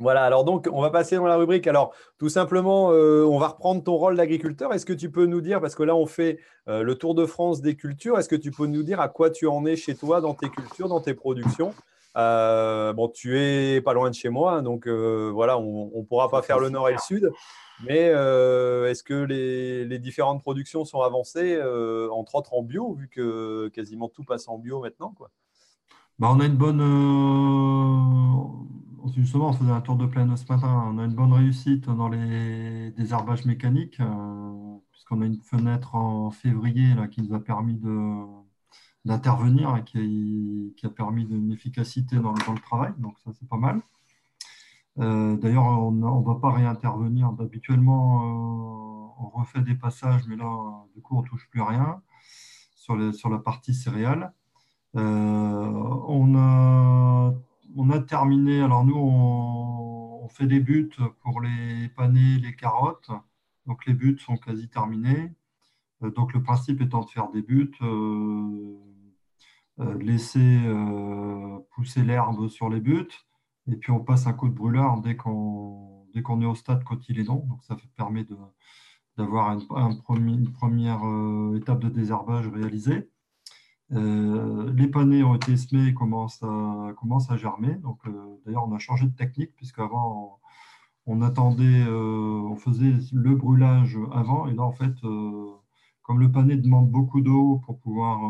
Voilà, 0.04 0.26
alors 0.26 0.44
donc 0.44 0.68
on 0.70 0.82
va 0.82 0.90
passer 0.90 1.16
dans 1.16 1.28
la 1.28 1.38
rubrique. 1.38 1.66
Alors 1.66 1.94
tout 2.20 2.28
simplement, 2.28 2.92
euh, 2.92 3.24
on 3.24 3.40
va 3.40 3.48
reprendre 3.48 3.82
ton 3.82 3.96
rôle 3.96 4.18
d'agriculteur. 4.18 4.74
Est-ce 4.74 4.86
que 4.86 4.92
tu 4.92 5.10
peux 5.10 5.26
nous 5.26 5.40
dire, 5.40 5.62
parce 5.62 5.76
que 5.76 5.84
là 5.84 5.96
on 5.96 6.06
fait 6.06 6.40
euh, 6.68 6.84
le 6.84 6.96
tour 6.96 7.16
de 7.16 7.26
France 7.26 7.62
des 7.62 7.78
cultures, 7.78 8.20
est-ce 8.20 8.28
que 8.28 8.36
tu 8.36 8.52
peux 8.52 8.68
nous 8.68 8.84
dire 8.84 9.00
à 9.00 9.08
quoi 9.08 9.30
tu 9.30 9.48
en 9.48 9.66
es 9.66 9.78
chez 9.78 9.96
toi 9.96 10.20
dans 10.20 10.34
tes 10.34 10.50
cultures, 10.50 10.90
dans 10.90 11.00
tes 11.00 11.14
productions? 11.14 11.74
Euh, 12.18 12.92
Bon, 12.92 13.08
tu 13.08 13.40
es 13.40 13.80
pas 13.80 13.94
loin 13.94 14.10
de 14.10 14.16
chez 14.16 14.28
moi, 14.28 14.56
hein, 14.56 14.62
donc 14.62 14.90
voilà, 14.90 15.58
on 15.58 15.90
ne 15.96 16.04
pourra 16.04 16.30
pas 16.30 16.42
faire 16.42 16.60
le 16.60 16.70
nord 16.70 16.90
et 16.90 16.92
le 16.92 17.00
sud. 17.00 17.32
Mais 17.86 18.08
est-ce 18.08 19.04
que 19.04 19.24
les, 19.24 20.00
différentes 20.00 20.42
productions 20.42 20.84
sont 20.84 21.00
avancées, 21.00 21.58
entre 22.12 22.36
autres 22.36 22.54
en 22.54 22.62
bio, 22.62 22.94
vu 22.94 23.08
que 23.08 23.70
quasiment 23.70 24.10
tout 24.10 24.26
passe 24.26 24.50
en 24.50 24.58
bio 24.58 24.82
maintenant 24.82 25.14
quoi? 25.18 25.32
Bah, 26.20 26.28
On 26.30 26.42
a 26.42 26.46
une 26.46 26.58
bonne 26.58 26.82
justement, 29.12 29.50
on 29.50 29.54
faisait 29.54 29.72
un 29.72 29.82
tour 29.82 29.96
de 29.96 30.06
plaine 30.06 30.36
ce 30.38 30.46
matin. 30.52 30.86
On 30.88 30.98
a 30.98 31.06
une 31.06 31.14
bonne 31.14 31.34
réussite 31.34 31.86
dans 31.86 32.10
les 32.10 32.92
désherbages 32.92 33.46
mécaniques, 33.46 34.00
euh, 34.00 34.78
puisqu'on 34.92 35.22
a 35.22 35.26
une 35.26 35.42
fenêtre 35.42 35.96
en 35.96 36.32
février 36.32 36.94
là, 36.96 37.08
qui 37.08 37.22
nous 37.22 37.34
a 37.34 37.40
permis 37.40 37.80
d'intervenir 39.06 39.76
et 39.78 39.84
qui, 39.84 40.74
a 40.84 40.90
permis 40.90 41.24
une 41.24 41.52
efficacité 41.52 42.18
dans, 42.18 42.34
le 42.34 42.62
travail. 42.62 42.94
Donc, 42.98 43.18
ça, 43.20 43.32
c'est 43.34 43.48
pas 43.48 43.58
mal. 43.58 43.82
Euh, 45.00 45.38
d'ailleurs, 45.38 45.66
on 45.66 45.92
ne 45.92 46.26
va 46.26 46.36
pas 46.36 46.52
réintervenir. 46.52 47.34
Habituellement, 47.40 48.22
euh, 48.22 49.24
on 49.26 49.30
refait 49.40 49.62
des 49.62 49.76
passages, 49.76 50.24
mais 50.28 50.36
là, 50.36 50.86
du 50.96 51.02
coup, 51.02 51.18
on 51.18 51.22
ne 51.22 51.28
touche 51.28 51.50
plus 51.50 51.62
rien 51.62 52.02
sur, 52.76 52.96
la 52.96 53.38
partie 53.40 53.74
céréale. 53.74 54.34
on 54.94 56.36
a 56.38 57.34
on 57.76 57.90
a 57.90 58.00
terminé. 58.00 58.62
Alors 58.62 58.86
nous, 58.86 58.96
on, 58.96 60.28
fait 60.30 60.48
des 60.48 60.60
buts 60.60 60.90
pour 61.22 61.42
les 61.42 61.90
panais, 61.90 62.38
les 62.40 62.56
carottes. 62.56 63.12
Donc 63.68 63.86
les 63.86 63.94
buts 63.94 64.18
sont 64.20 64.38
quasi 64.38 64.68
terminés. 64.68 65.32
Euh, 66.04 66.12
donc 66.12 66.34
le 66.34 66.42
principe 66.42 66.82
étant 66.82 67.02
de 67.02 67.10
faire 67.10 67.30
des 67.30 67.42
buts, 67.42 67.72
euh, 67.82 68.78
euh, 69.80 69.98
laisser 70.00 70.60
pousser 71.72 72.04
l'herbe 72.04 72.48
sur 72.48 72.70
les 72.70 72.80
buts, 72.80 73.08
et 73.68 73.76
puis 73.76 73.92
on 73.92 74.00
passe 74.00 74.28
un 74.28 74.34
coup 74.34 74.50
de 74.50 74.54
brûleur 74.54 75.02
dès 75.02 75.16
qu'on 75.16 76.08
dès 76.14 76.22
qu'on 76.22 76.42
est 76.42 76.46
au 76.46 76.56
stade 76.56 76.84
cotylédon. 76.84 77.46
Donc 77.48 77.64
ça 77.64 77.76
permet 77.96 78.26
d'avoir 79.18 79.52
une, 79.52 80.52
première 80.52 81.02
étape 81.56 81.80
de 81.80 81.90
désherbage 81.90 82.48
réalisée. 82.48 83.10
Euh, 83.96 84.74
les 84.74 84.88
panais 84.88 85.24
ont 85.24 85.36
été 85.36 85.56
semés 85.58 85.88
et 85.88 85.94
commencent 85.94 86.42
à, 86.44 87.38
germer. 87.38 87.76
Donc, 87.76 88.00
euh, 88.08 88.12
d'ailleurs, 88.46 88.68
on 88.68 88.74
a 88.74 88.80
changé 88.80 89.06
de 89.06 89.16
technique 89.16 89.56
puisqu'avant, 89.56 90.40
on, 91.06 91.20
on 91.20 91.22
attendait, 91.22 91.84
euh, 91.88 92.42
on 92.50 92.56
faisait 92.56 92.94
le 93.14 93.36
brûlage 93.36 93.98
avant. 94.12 94.48
Et 94.48 94.54
là, 94.54 94.64
en 94.64 94.72
fait, 94.72 94.94
comme 96.02 96.20
le 96.20 96.32
pané 96.32 96.56
demande 96.58 96.90
beaucoup 96.90 97.22
d'eau 97.22 97.62
pour 97.66 97.80
pouvoir, 97.80 98.26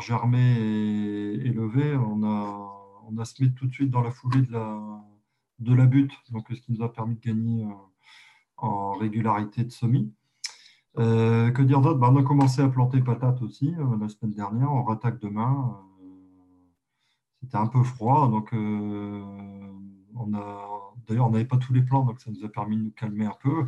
germer 0.00 0.56
et, 0.58 1.50
lever, 1.52 1.96
on 1.96 2.22
a, 2.24 2.72
on 3.08 3.18
a 3.18 3.24
semé 3.24 3.52
tout 3.52 3.66
de 3.66 3.72
suite 3.72 3.90
dans 3.90 4.02
la 4.02 4.10
foulée 4.10 4.42
de 4.42 4.52
la, 4.52 5.04
de 5.60 5.74
la 5.74 5.86
butte. 5.86 6.12
Donc, 6.30 6.46
ce 6.50 6.60
qui 6.60 6.72
nous 6.72 6.82
a 6.82 6.92
permis 6.92 7.16
de 7.16 7.20
gagner 7.20 7.66
en 8.56 8.92
régularité 8.92 9.64
de 9.64 9.70
semis. 9.70 10.12
Euh, 10.98 11.50
que 11.50 11.62
dire 11.62 11.80
d'autre? 11.80 11.98
Ben, 11.98 12.08
On 12.12 12.16
a 12.16 12.22
commencé 12.22 12.60
à 12.60 12.68
planter 12.68 13.00
patates 13.00 13.40
aussi 13.42 13.74
euh, 13.78 13.96
la 14.00 14.08
semaine 14.08 14.32
dernière. 14.32 14.72
On 14.72 14.82
rattaque 14.82 15.20
demain. 15.20 15.76
Euh, 15.78 16.06
c'était 17.42 17.56
un 17.56 17.68
peu 17.68 17.82
froid, 17.84 18.28
donc 18.28 18.52
on 18.52 20.34
a. 20.34 20.68
D'ailleurs, 21.06 21.28
on 21.28 21.30
n'avait 21.30 21.44
pas 21.44 21.56
tous 21.56 21.72
les 21.72 21.82
plants, 21.82 22.04
donc 22.04 22.20
ça 22.20 22.30
nous 22.30 22.44
a 22.44 22.48
permis 22.48 22.76
de 22.76 22.82
nous 22.82 22.90
calmer 22.90 23.26
un 23.26 23.36
peu. 23.40 23.64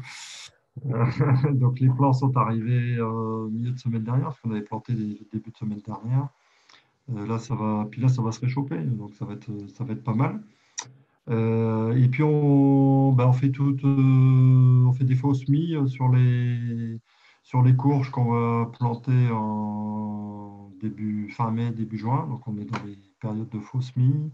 donc 1.53 1.79
les 1.79 1.89
plants 1.89 2.13
sont 2.13 2.37
arrivés 2.37 3.01
au 3.01 3.49
milieu 3.49 3.71
de 3.71 3.79
semaine 3.79 4.03
dernière, 4.03 4.27
parce 4.27 4.41
qu'on 4.41 4.51
avait 4.51 4.63
planté 4.63 4.93
début 4.95 5.51
de 5.51 5.57
semaine 5.57 5.81
dernière. 5.87 6.29
là, 7.09 7.39
ça 7.39 7.55
va, 7.55 7.87
puis 7.91 8.01
là, 8.01 8.09
ça 8.09 8.23
va 8.23 8.33
se 8.33 8.41
réchauffer, 8.41 8.79
donc 8.79 9.15
ça 9.15 9.25
va 9.25 9.35
être, 9.35 9.51
ça 9.69 9.85
va 9.85 9.93
être 9.93 10.03
pas 10.03 10.15
mal. 10.15 10.43
et 11.29 12.09
puis 12.09 12.25
on, 12.25 13.17
on 13.17 13.33
fait 13.33 13.51
tout, 13.51 13.77
on 13.85 14.93
fait 14.93 15.05
des 15.05 15.15
fausses 15.15 15.45
semis 15.47 15.77
sur 15.89 16.09
les 16.09 16.99
sur 17.51 17.63
les 17.63 17.75
courges 17.75 18.13
qu'on 18.13 18.27
va 18.27 18.71
planter 18.79 19.29
en 19.33 20.71
début, 20.81 21.29
fin 21.33 21.51
mai, 21.51 21.73
début 21.73 21.99
juin, 21.99 22.29
donc 22.29 22.47
on 22.47 22.57
est 22.57 22.65
dans 22.65 22.81
les 22.87 22.97
périodes 23.21 23.49
de 23.49 23.59
faux 23.59 23.81
semis. 23.81 24.31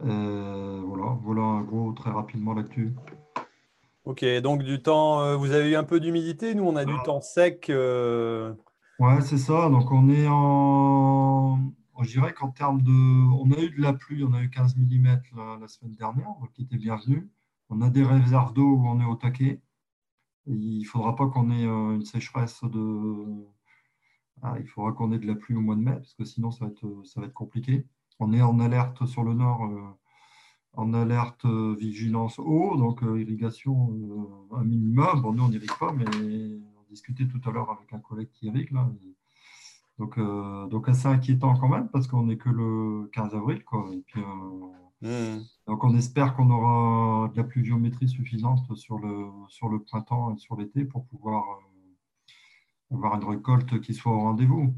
voilà, 0.00 1.16
voilà 1.22 1.40
un 1.40 1.62
gros 1.62 1.92
très 1.92 2.10
rapidement 2.10 2.52
l'actu. 2.52 2.94
Ok, 4.04 4.22
donc 4.42 4.62
du 4.62 4.82
temps, 4.82 5.22
euh, 5.22 5.34
vous 5.34 5.52
avez 5.52 5.70
eu 5.70 5.76
un 5.76 5.82
peu 5.82 5.98
d'humidité, 5.98 6.54
nous 6.54 6.64
on 6.64 6.76
a 6.76 6.84
du 6.84 6.92
ah. 6.94 7.02
temps 7.06 7.22
sec. 7.22 7.70
Euh. 7.70 8.52
Ouais, 8.98 9.22
c'est 9.22 9.38
ça. 9.38 9.70
Donc 9.70 9.90
on 9.90 10.10
est 10.10 10.26
en. 10.28 11.58
Je 12.02 12.10
dirais 12.10 12.34
qu'en 12.34 12.50
termes 12.50 12.82
de. 12.82 12.90
On 12.90 13.50
a 13.50 13.58
eu 13.58 13.70
de 13.70 13.80
la 13.80 13.94
pluie, 13.94 14.24
on 14.24 14.34
a 14.34 14.42
eu 14.42 14.50
15 14.50 14.76
mm 14.76 15.20
la, 15.58 15.68
semaine 15.68 15.94
dernière, 15.94 16.34
donc 16.38 16.52
qui 16.52 16.64
était 16.64 16.76
bienvenu. 16.76 17.30
On 17.70 17.80
a 17.80 17.88
des 17.88 18.04
réserves 18.04 18.52
d'eau 18.52 18.76
où 18.76 18.86
on 18.86 19.00
est 19.00 19.06
au 19.06 19.14
taquet. 19.14 19.62
Il 20.46 20.84
faudra 20.84 21.16
pas 21.16 21.26
qu'on 21.28 21.50
ait 21.50 21.66
euh, 21.66 21.94
une 21.94 22.04
sécheresse 22.04 22.62
de. 22.64 23.46
Ah, 24.42 24.56
il 24.58 24.66
faudra 24.66 24.92
qu'on 24.92 25.12
ait 25.12 25.18
de 25.18 25.26
la 25.26 25.34
pluie 25.34 25.54
au 25.56 25.60
mois 25.60 25.76
de 25.76 25.82
mai, 25.82 25.92
parce 25.92 26.14
que 26.14 26.24
sinon 26.24 26.50
ça 26.50 26.64
va 26.64 26.70
être, 26.70 26.86
être 27.24 27.34
compliqué. 27.34 27.86
On 28.18 28.32
est 28.32 28.42
en 28.42 28.58
alerte 28.60 29.06
sur 29.06 29.22
le 29.22 29.34
nord 29.34 29.96
en 30.74 30.94
alerte 30.94 31.44
euh, 31.44 31.74
vigilance 31.78 32.38
eau, 32.38 32.76
donc 32.76 33.02
euh, 33.02 33.20
irrigation 33.20 33.92
euh, 33.92 34.56
un 34.56 34.64
minimum. 34.64 35.20
Bon, 35.22 35.32
nous, 35.32 35.44
on 35.44 35.48
n'irrigue 35.48 35.78
pas, 35.78 35.92
mais 35.92 36.04
on 36.06 36.82
discutait 36.88 37.26
tout 37.26 37.40
à 37.48 37.52
l'heure 37.52 37.70
avec 37.70 37.92
un 37.92 37.98
collègue 37.98 38.30
qui 38.32 38.46
irrigue. 38.46 38.72
Là, 38.72 38.88
donc, 39.98 40.18
donc, 40.70 40.88
assez 40.88 41.06
inquiétant 41.06 41.54
quand 41.58 41.68
même, 41.68 41.88
parce 41.88 42.06
qu'on 42.06 42.24
n'est 42.24 42.38
que 42.38 42.48
le 42.48 43.10
15 43.12 43.34
avril. 43.34 43.64
Quoi. 43.64 43.90
Mmh. 45.02 45.38
Donc, 45.66 45.84
on 45.84 45.96
espère 45.96 46.34
qu'on 46.34 46.50
aura 46.50 47.28
de 47.28 47.36
la 47.36 47.44
pluviométrie 47.44 48.08
suffisante 48.08 48.74
sur 48.76 48.98
le, 48.98 49.28
sur 49.48 49.68
le 49.68 49.80
printemps 49.82 50.34
et 50.34 50.38
sur 50.38 50.56
l'été 50.56 50.84
pour 50.84 51.04
pouvoir 51.06 51.44
avoir 52.92 53.14
une 53.16 53.28
récolte 53.28 53.80
qui 53.80 53.94
soit 53.94 54.12
au 54.12 54.20
rendez-vous. 54.20 54.74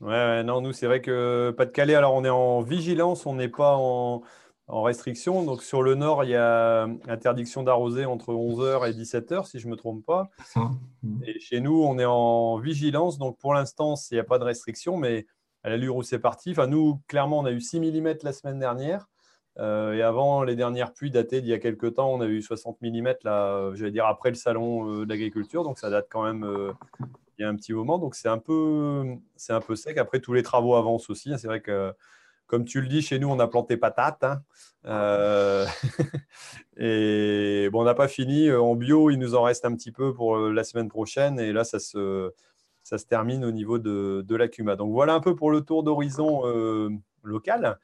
Ouais, 0.00 0.42
non, 0.42 0.60
nous, 0.60 0.72
c'est 0.72 0.86
vrai 0.86 1.00
que 1.00 1.54
pas 1.56 1.66
de 1.66 1.70
Calais, 1.70 1.94
alors 1.94 2.14
on 2.14 2.24
est 2.24 2.30
en 2.30 2.62
vigilance, 2.62 3.26
on 3.26 3.34
n'est 3.34 3.48
pas 3.48 3.76
en 3.76 4.22
en 4.66 4.82
restriction. 4.82 5.44
Donc 5.44 5.62
sur 5.62 5.82
le 5.82 5.94
nord, 5.94 6.24
il 6.24 6.30
y 6.30 6.36
a 6.36 6.84
interdiction 7.08 7.62
d'arroser 7.62 8.04
entre 8.04 8.32
11h 8.32 8.88
et 8.88 8.92
17h, 8.92 9.46
si 9.46 9.58
je 9.58 9.66
ne 9.66 9.72
me 9.72 9.76
trompe 9.76 10.04
pas. 10.04 10.30
Et 11.26 11.38
chez 11.40 11.60
nous, 11.60 11.82
on 11.82 11.98
est 11.98 12.04
en 12.04 12.58
vigilance. 12.58 13.18
Donc 13.18 13.38
pour 13.38 13.54
l'instant, 13.54 13.94
il 14.10 14.14
n'y 14.14 14.20
a 14.20 14.24
pas 14.24 14.38
de 14.38 14.44
restriction, 14.44 14.96
mais 14.96 15.26
à 15.62 15.70
l'allure 15.70 15.96
où 15.96 16.02
c'est 16.02 16.18
parti, 16.18 16.50
enfin, 16.50 16.66
nous, 16.66 17.00
clairement, 17.08 17.40
on 17.40 17.44
a 17.46 17.50
eu 17.52 17.60
6 17.60 17.80
mm 17.80 18.14
la 18.22 18.32
semaine 18.32 18.58
dernière. 18.58 19.06
Euh, 19.58 19.92
et 19.92 20.02
avant 20.02 20.42
les 20.42 20.56
dernières 20.56 20.92
pluies 20.92 21.10
datées 21.10 21.40
d'il 21.40 21.50
y 21.50 21.54
a 21.54 21.58
quelques 21.58 21.94
temps, 21.94 22.12
on 22.12 22.20
a 22.20 22.26
eu 22.26 22.42
60 22.42 22.78
mm, 22.82 23.14
là, 23.22 23.70
j'allais 23.74 23.92
dire 23.92 24.06
après 24.06 24.30
le 24.30 24.34
salon 24.34 24.90
euh, 24.90 25.06
d'agriculture. 25.06 25.64
Donc 25.64 25.78
ça 25.78 25.90
date 25.90 26.08
quand 26.10 26.24
même 26.24 26.44
euh, 26.44 26.72
il 27.38 27.42
y 27.42 27.44
a 27.44 27.48
un 27.48 27.56
petit 27.56 27.72
moment. 27.72 27.98
Donc 27.98 28.14
c'est 28.14 28.28
un, 28.28 28.38
peu, 28.38 29.04
un 29.48 29.60
peu 29.60 29.76
sec. 29.76 29.98
Après, 29.98 30.20
tous 30.20 30.32
les 30.32 30.42
travaux 30.42 30.74
avancent 30.74 31.10
aussi. 31.10 31.32
C'est 31.38 31.46
vrai 31.46 31.60
que 31.60 31.92
comme 32.46 32.64
tu 32.64 32.80
le 32.80 32.88
dis, 32.88 33.02
chez 33.02 33.18
nous, 33.18 33.28
on 33.28 33.38
a 33.38 33.48
planté 33.48 33.76
patates. 33.76 34.24
Hein. 34.24 34.42
Euh, 34.86 35.66
et 36.76 37.68
bon, 37.72 37.80
on 37.80 37.84
n'a 37.84 37.94
pas 37.94 38.08
fini. 38.08 38.50
En 38.52 38.74
bio, 38.74 39.10
il 39.10 39.18
nous 39.18 39.34
en 39.34 39.42
reste 39.42 39.64
un 39.64 39.74
petit 39.74 39.92
peu 39.92 40.12
pour 40.12 40.36
euh, 40.36 40.52
la 40.52 40.64
semaine 40.64 40.88
prochaine. 40.88 41.40
Et 41.40 41.52
là, 41.52 41.64
ça 41.64 41.78
se, 41.78 42.32
ça 42.82 42.98
se 42.98 43.06
termine 43.06 43.44
au 43.44 43.50
niveau 43.50 43.78
de, 43.78 44.24
de 44.26 44.36
la 44.36 44.48
CUMA. 44.48 44.76
Donc 44.76 44.92
voilà 44.92 45.14
un 45.14 45.20
peu 45.20 45.34
pour 45.34 45.50
le 45.50 45.62
tour 45.62 45.82
d'horizon 45.82 46.42
euh, 46.44 46.90
local. 47.22 47.78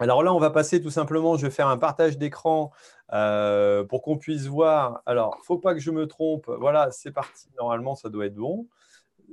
Alors 0.00 0.22
là, 0.22 0.34
on 0.34 0.38
va 0.38 0.50
passer 0.50 0.80
tout 0.80 0.90
simplement, 0.90 1.36
je 1.36 1.46
vais 1.46 1.52
faire 1.52 1.68
un 1.68 1.78
partage 1.78 2.18
d'écran 2.18 2.72
pour 3.08 4.02
qu'on 4.02 4.18
puisse 4.18 4.46
voir. 4.46 5.02
Alors, 5.06 5.36
il 5.36 5.40
ne 5.40 5.44
faut 5.44 5.58
pas 5.58 5.74
que 5.74 5.80
je 5.80 5.90
me 5.90 6.06
trompe. 6.06 6.48
Voilà, 6.48 6.90
c'est 6.90 7.12
parti. 7.12 7.48
Normalement, 7.58 7.94
ça 7.94 8.08
doit 8.08 8.26
être 8.26 8.34
bon. 8.34 8.66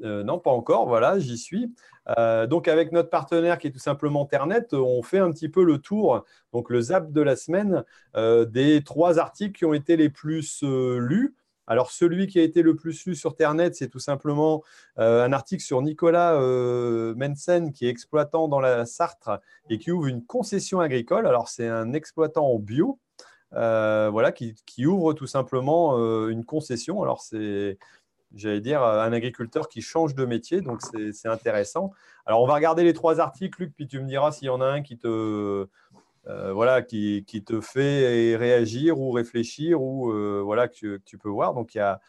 Euh, 0.03 0.23
non, 0.23 0.39
pas 0.39 0.51
encore. 0.51 0.87
Voilà, 0.87 1.19
j'y 1.19 1.37
suis. 1.37 1.73
Euh, 2.17 2.47
donc, 2.47 2.67
avec 2.67 2.91
notre 2.91 3.09
partenaire 3.09 3.57
qui 3.57 3.67
est 3.67 3.71
tout 3.71 3.79
simplement 3.79 4.25
Ternet, 4.25 4.73
on 4.73 5.01
fait 5.01 5.19
un 5.19 5.31
petit 5.31 5.49
peu 5.49 5.63
le 5.63 5.79
tour, 5.79 6.23
donc 6.53 6.69
le 6.69 6.81
zap 6.81 7.11
de 7.11 7.21
la 7.21 7.35
semaine, 7.35 7.83
euh, 8.15 8.45
des 8.45 8.83
trois 8.83 9.19
articles 9.19 9.57
qui 9.57 9.65
ont 9.65 9.73
été 9.73 9.97
les 9.97 10.09
plus 10.09 10.63
lus. 10.63 11.35
Alors, 11.67 11.91
celui 11.91 12.27
qui 12.27 12.39
a 12.39 12.43
été 12.43 12.61
le 12.61 12.75
plus 12.75 13.05
lu 13.05 13.15
sur 13.15 13.35
Ternet, 13.35 13.73
c'est 13.73 13.89
tout 13.89 13.99
simplement 13.99 14.63
un 14.95 15.31
article 15.33 15.63
sur 15.63 15.81
Nicolas 15.81 16.39
Mensen, 17.15 17.73
qui 17.73 17.85
est 17.85 17.89
exploitant 17.89 18.47
dans 18.47 18.59
la 18.59 18.85
Sartre 18.85 19.41
et 19.69 19.77
qui 19.77 19.91
ouvre 19.91 20.07
une 20.07 20.25
concession 20.25 20.79
agricole. 20.79 21.27
Alors, 21.27 21.49
c'est 21.49 21.67
un 21.67 21.93
exploitant 21.93 22.47
en 22.47 22.59
bio. 22.59 22.99
voilà, 23.51 24.31
qui, 24.31 24.55
qui, 24.65 24.85
ouvre 24.85 25.13
tout 25.13 25.27
simplement 25.27 25.97
une 26.27 26.45
concession. 26.45 27.03
Alors, 27.03 27.21
c'est 27.21 27.77
j'allais 28.35 28.61
dire, 28.61 28.83
euh, 28.83 29.01
un 29.01 29.13
agriculteur 29.13 29.69
qui 29.69 29.81
change 29.81 30.15
de 30.15 30.25
métier. 30.25 30.61
Donc, 30.61 30.81
c'est 30.81 31.27
intéressant. 31.27 31.91
Alors, 32.25 32.41
on 32.41 32.47
va 32.47 32.55
regarder 32.55 32.83
les 32.83 32.93
trois 32.93 33.19
articles, 33.19 33.61
Luc, 33.61 33.73
puis 33.75 33.87
tu 33.87 33.99
me 33.99 34.07
diras 34.07 34.31
s'il 34.31 34.47
y 34.47 34.49
en 34.49 34.61
a 34.61 34.65
un 34.65 34.81
qui 34.81 34.97
te, 34.97 35.67
euh, 36.29 36.51
voilà, 36.53 36.81
qui, 36.81 37.23
qui, 37.25 37.43
te 37.43 37.61
fait 37.61 38.35
réagir 38.35 38.99
ou 38.99 39.11
réfléchir 39.11 39.81
ou 39.81 40.11
euh, 40.11 40.41
voilà, 40.43 40.67
que, 40.67 40.97
tu 41.05 41.17
peux 41.17 41.29
voir. 41.29 41.53
Donc, 41.53 41.75
il 41.75 41.79
y 41.79 41.81
a, 41.81 41.99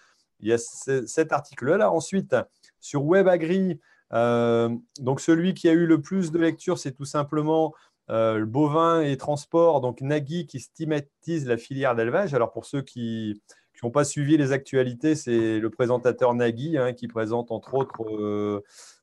il 0.41 0.49
y 0.49 0.53
a 0.53 0.59
cet 0.59 1.33
article-là. 1.33 1.91
Ensuite, 1.91 2.35
sur 2.81 3.05
WebAgri, 3.05 3.81
euh, 4.13 4.75
donc 5.01 5.21
celui 5.21 5.55
qui 5.55 5.69
a 5.69 5.73
eu 5.73 5.87
le 5.87 6.01
plus 6.01 6.33
de 6.33 6.39
lecture, 6.39 6.79
c'est 6.79 6.93
tout 6.93 7.05
simplement 7.05 7.75
le 8.11 8.45
bovin 8.47 9.03
et 9.03 9.19
transport, 9.19 9.83
donc 9.83 10.01
Nagui 10.01 10.47
qui 10.47 10.61
stigmatise 10.61 11.47
la 11.47 11.59
filière 11.59 11.95
d'élevage. 11.95 12.33
Alors, 12.33 12.53
pour 12.53 12.65
ceux 12.65 12.81
qui 12.81 13.43
n'ont 13.83 13.91
pas 13.91 14.05
suivi 14.05 14.37
les 14.37 14.53
actualités, 14.53 15.15
c'est 15.15 15.59
le 15.59 15.71
présentateur 15.71 16.35
Nagui 16.35 16.79
hein, 16.79 16.93
qui 16.93 17.09
présente 17.09 17.51
entre 17.51 17.75
autres, 17.75 18.03
euh, 18.11 18.63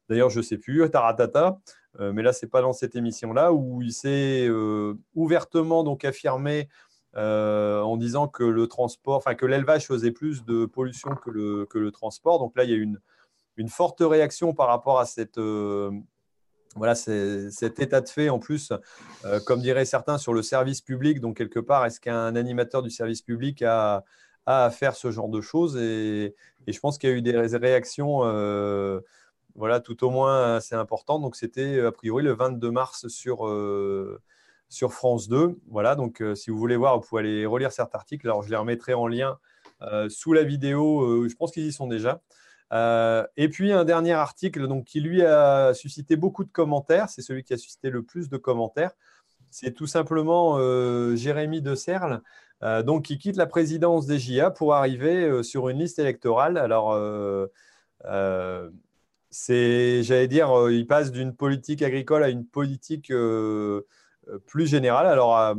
d'ailleurs 0.09 0.29
je 0.29 0.39
ne 0.39 0.43
sais 0.43 0.57
plus, 0.57 0.89
Taratata, 0.89 1.47
euh, 1.47 1.57
mais 1.99 2.21
là 2.21 2.33
ce 2.33 2.45
n'est 2.45 2.49
pas 2.49 2.61
dans 2.61 2.73
cette 2.73 2.95
émission-là, 2.95 3.53
où 3.53 3.81
il 3.81 3.93
s'est 3.93 4.47
euh, 4.47 4.95
ouvertement 5.13 5.83
donc 5.83 6.05
affirmé 6.05 6.69
en 7.15 7.95
disant 7.97 8.27
que 8.27 8.43
le 8.43 8.67
transport, 8.67 9.15
enfin 9.15 9.35
que 9.35 9.45
l'élevage 9.45 9.87
faisait 9.87 10.11
plus 10.11 10.43
de 10.43 10.65
pollution 10.65 11.11
que 11.15 11.29
le, 11.29 11.65
que 11.65 11.77
le 11.79 11.91
transport. 11.91 12.39
Donc 12.39 12.57
là 12.57 12.65
il 12.65 12.69
y 12.69 12.73
a 12.73 12.77
une, 12.77 12.99
une 13.55 13.69
forte 13.69 14.01
réaction 14.01 14.53
par 14.53 14.67
rapport 14.67 14.99
à 14.99 15.05
cette 15.05 15.39
voilà, 16.75 16.93
cet 16.93 17.79
état 17.79 18.01
de 18.01 18.09
fait 18.09 18.27
en 18.29 18.37
plus, 18.37 18.73
comme 19.45 19.61
diraient 19.61 19.85
certains, 19.85 20.17
sur 20.17 20.33
le 20.33 20.41
service 20.41 20.81
public. 20.81 21.21
Donc, 21.21 21.37
quelque 21.37 21.59
part, 21.59 21.85
est-ce 21.85 22.01
qu'un 22.01 22.35
animateur 22.35 22.81
du 22.81 22.89
service 22.89 23.21
public 23.21 23.61
a, 23.61 24.03
à 24.45 24.69
faire 24.69 24.95
ce 24.95 25.09
genre 25.09 25.29
de 25.29 25.41
choses? 25.41 25.77
Et, 25.77 26.35
je 26.67 26.79
pense 26.79 26.97
qu'il 26.97 27.09
y 27.09 27.13
a 27.13 27.15
eu 27.15 27.21
des 27.21 27.57
réactions, 27.57 28.21
euh, 28.23 28.99
voilà, 29.55 29.79
tout 29.79 30.03
au 30.03 30.09
moins 30.09 30.55
assez 30.55 30.75
importantes. 30.75 31.21
Donc, 31.21 31.35
c'était 31.35 31.79
a 31.79 31.91
priori 31.91 32.23
le 32.23 32.33
22 32.33 32.71
mars 32.71 33.07
sur, 33.07 33.47
euh, 33.47 34.21
sur 34.69 34.93
France 34.93 35.27
2. 35.27 35.57
Voilà, 35.69 35.95
donc 35.95 36.21
euh, 36.21 36.35
si 36.35 36.51
vous 36.51 36.57
voulez 36.57 36.75
voir, 36.75 36.99
vous 36.99 37.07
pouvez 37.07 37.21
aller 37.21 37.45
relire 37.45 37.71
cet 37.71 37.95
article. 37.95 38.27
Alors, 38.27 38.43
je 38.43 38.49
les 38.49 38.57
remettrai 38.57 38.93
en 38.93 39.07
lien 39.07 39.37
sous 40.09 40.33
la 40.33 40.43
vidéo. 40.43 41.27
je 41.27 41.35
pense 41.35 41.51
qu'ils 41.51 41.65
y 41.65 41.73
sont 41.73 41.87
déjà. 41.87 42.21
et 42.71 43.49
puis 43.49 43.71
un 43.71 43.83
dernier 43.83 44.13
article 44.13 44.67
donc, 44.67 44.85
qui 44.85 45.01
lui 45.01 45.21
a 45.21 45.73
suscité 45.73 46.15
beaucoup 46.15 46.43
de 46.43 46.49
commentaires, 46.49 47.09
c'est 47.09 47.21
celui 47.21 47.43
qui 47.43 47.53
a 47.53 47.57
suscité 47.57 47.89
le 47.89 48.01
plus 48.01 48.29
de 48.29 48.37
commentaires. 48.37 48.91
C'est 49.51 49.73
tout 49.73 49.85
simplement 49.85 50.57
Jérémy 51.15 51.61
De 51.61 51.75
Serle 51.75 52.21
euh, 52.63 52.83
donc 52.83 53.05
qui 53.05 53.17
quitte 53.17 53.35
la 53.35 53.47
présidence 53.47 54.05
des 54.05 54.17
JA 54.17 54.49
pour 54.49 54.73
arriver 54.73 55.25
euh, 55.25 55.43
sur 55.43 55.69
une 55.69 55.79
liste 55.79 55.99
électorale. 55.99 56.57
Alors, 56.57 56.93
euh, 56.93 57.47
c'est, 59.37 60.01
j'allais 60.03 60.27
dire, 60.27 60.49
il 60.69 60.87
passe 60.87 61.11
d'une 61.11 61.35
politique 61.35 61.81
agricole 61.81 62.23
à 62.23 62.29
une 62.29 62.45
politique 62.45 63.11
plus 64.45 64.67
générale. 64.67 65.07
Alors, 65.07 65.35
à, 65.35 65.55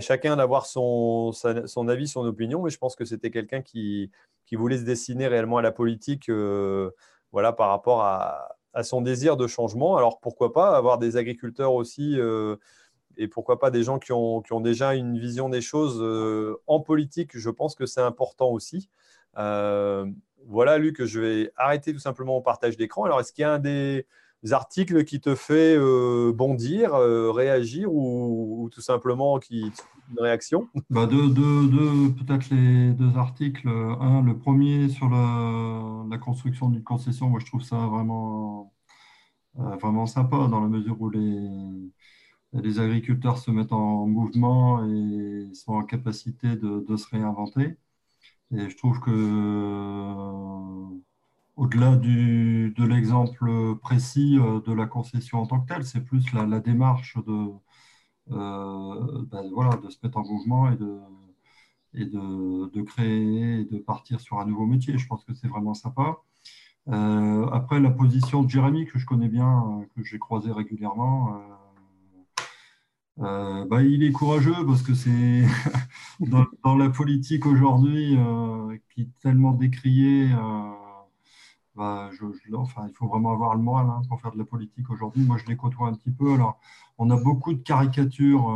chacun 0.00 0.36
d'avoir 0.36 0.66
son, 0.66 1.32
avis, 1.88 2.08
son 2.08 2.24
opinion, 2.24 2.62
mais 2.62 2.70
je 2.70 2.78
pense 2.78 2.96
que 2.96 3.04
c'était 3.04 3.30
quelqu'un 3.30 3.60
qui, 3.60 4.10
voulait 4.52 4.78
se 4.78 4.84
dessiner 4.84 5.28
réellement 5.28 5.58
à 5.58 5.62
la 5.62 5.72
politique 5.72 6.30
voilà, 7.30 7.52
par 7.52 7.68
rapport 7.68 8.02
à, 8.02 8.48
son 8.82 9.02
désir 9.02 9.36
de 9.36 9.46
changement. 9.46 9.96
Alors, 9.96 10.20
pourquoi 10.20 10.52
pas 10.52 10.76
avoir 10.76 10.98
des 10.98 11.16
agriculteurs 11.16 11.74
aussi 11.74 12.18
et 13.18 13.28
pourquoi 13.28 13.58
pas 13.58 13.70
des 13.70 13.82
gens 13.82 13.98
qui 13.98 14.12
ont, 14.12 14.40
qui 14.40 14.52
ont 14.52 14.60
déjà 14.60 14.94
une 14.94 15.18
vision 15.18 15.48
des 15.48 15.60
choses 15.60 15.98
euh, 16.00 16.56
en 16.66 16.80
politique, 16.80 17.36
je 17.36 17.50
pense 17.50 17.74
que 17.74 17.84
c'est 17.84 18.00
important 18.00 18.50
aussi. 18.50 18.88
Euh, 20.38 20.44
voilà, 20.46 20.78
Luc, 20.78 21.04
je 21.04 21.20
vais 21.20 21.52
arrêter 21.56 21.92
tout 21.92 21.98
simplement 21.98 22.36
au 22.36 22.40
partage 22.40 22.76
d'écran. 22.76 23.04
Alors, 23.04 23.20
est-ce 23.20 23.32
qu'il 23.32 23.42
y 23.42 23.44
a 23.44 23.52
un 23.52 23.58
des 23.58 24.06
articles 24.50 25.04
qui 25.04 25.20
te 25.20 25.34
fait 25.34 25.76
euh, 25.76 26.32
bondir, 26.32 26.92
réagir 26.94 27.92
ou, 27.92 28.68
tout 28.72 28.80
simplement 28.80 29.38
qui 29.38 29.72
une 30.10 30.20
réaction? 30.20 30.68
Bah 30.90 31.06
deux, 31.06 31.28
Peut-être 31.28 32.50
les 32.50 32.90
deux 32.92 33.16
articles. 33.16 33.68
Un, 33.68 34.22
le 34.22 34.38
premier 34.38 34.88
sur 34.88 35.08
la, 35.08 36.18
construction 36.18 36.68
d'une 36.68 36.82
concession, 36.82 37.28
moi 37.28 37.40
je 37.40 37.46
trouve 37.46 37.62
ça 37.62 37.76
vraiment, 37.76 38.72
vraiment 39.54 40.06
sympa 40.06 40.48
dans 40.48 40.60
la 40.60 40.68
mesure 40.68 41.00
où 41.00 41.10
les 41.10 41.90
les 42.52 42.80
agriculteurs 42.80 43.38
se 43.38 43.50
mettent 43.50 43.72
en 43.72 44.06
mouvement 44.06 44.84
et 44.86 45.52
sont 45.54 45.74
en 45.74 45.84
capacité 45.84 46.56
de, 46.56 46.96
se 46.96 47.08
réinventer. 47.08 47.76
Et 48.56 48.68
je 48.70 48.76
trouve 48.76 48.98
que, 49.00 49.10
euh, 49.10 50.98
au-delà 51.56 51.96
de 51.96 52.84
l'exemple 52.84 53.76
précis 53.76 54.38
euh, 54.38 54.60
de 54.60 54.72
la 54.72 54.86
concession 54.86 55.38
en 55.40 55.46
tant 55.46 55.60
que 55.60 55.66
telle, 55.72 55.84
c'est 55.84 56.00
plus 56.02 56.32
la, 56.32 56.60
démarche 56.60 57.16
de, 57.26 57.48
ben 58.28 59.50
voilà, 59.52 59.76
de 59.76 59.90
se 59.90 59.98
mettre 60.02 60.18
en 60.18 60.24
mouvement 60.24 60.70
et 60.70 60.76
de, 60.76 60.98
et 61.94 62.04
de, 62.06 62.82
créer 62.82 63.60
et 63.60 63.64
de 63.64 63.78
partir 63.78 64.20
sur 64.20 64.38
un 64.38 64.46
nouveau 64.46 64.66
métier. 64.66 64.98
Je 64.98 65.06
pense 65.06 65.24
que 65.24 65.34
c'est 65.34 65.48
vraiment 65.48 65.74
sympa. 65.74 66.18
après, 66.86 67.80
la 67.80 67.90
position 67.90 68.42
de 68.42 68.50
Jérémy, 68.50 68.86
que 68.86 68.98
je 68.98 69.06
connais 69.06 69.28
bien, 69.28 69.86
que 69.96 70.02
j'ai 70.04 70.18
croisé 70.18 70.52
régulièrement, 70.52 71.40
euh, 73.20 73.64
bah, 73.64 73.82
il 73.82 74.04
est 74.04 74.12
courageux 74.12 74.64
parce 74.66 74.82
que 74.82 74.94
c'est 74.94 75.42
dans, 76.20 76.76
la 76.76 76.88
politique 76.88 77.46
aujourd'hui 77.46 78.16
euh, 78.16 78.76
qui 78.94 79.02
est 79.02 79.08
tellement 79.20 79.52
décriée. 79.52 80.30
Euh, 80.32 80.72
bah, 81.74 82.10
enfin, 82.54 82.86
il 82.88 82.94
faut 82.94 83.08
vraiment 83.08 83.32
avoir 83.32 83.54
le 83.56 83.62
moral 83.62 83.86
hein, 83.88 84.02
pour 84.08 84.20
faire 84.20 84.32
de 84.32 84.38
la 84.38 84.44
politique 84.44 84.88
aujourd'hui. 84.90 85.24
Moi, 85.24 85.36
je 85.38 85.46
les 85.46 85.56
côtoie 85.56 85.88
un 85.88 85.94
petit 85.94 86.10
peu. 86.10 86.32
Alors, 86.32 86.60
on 86.98 87.10
a 87.10 87.16
beaucoup 87.16 87.54
de 87.54 87.62
caricatures 87.62 88.46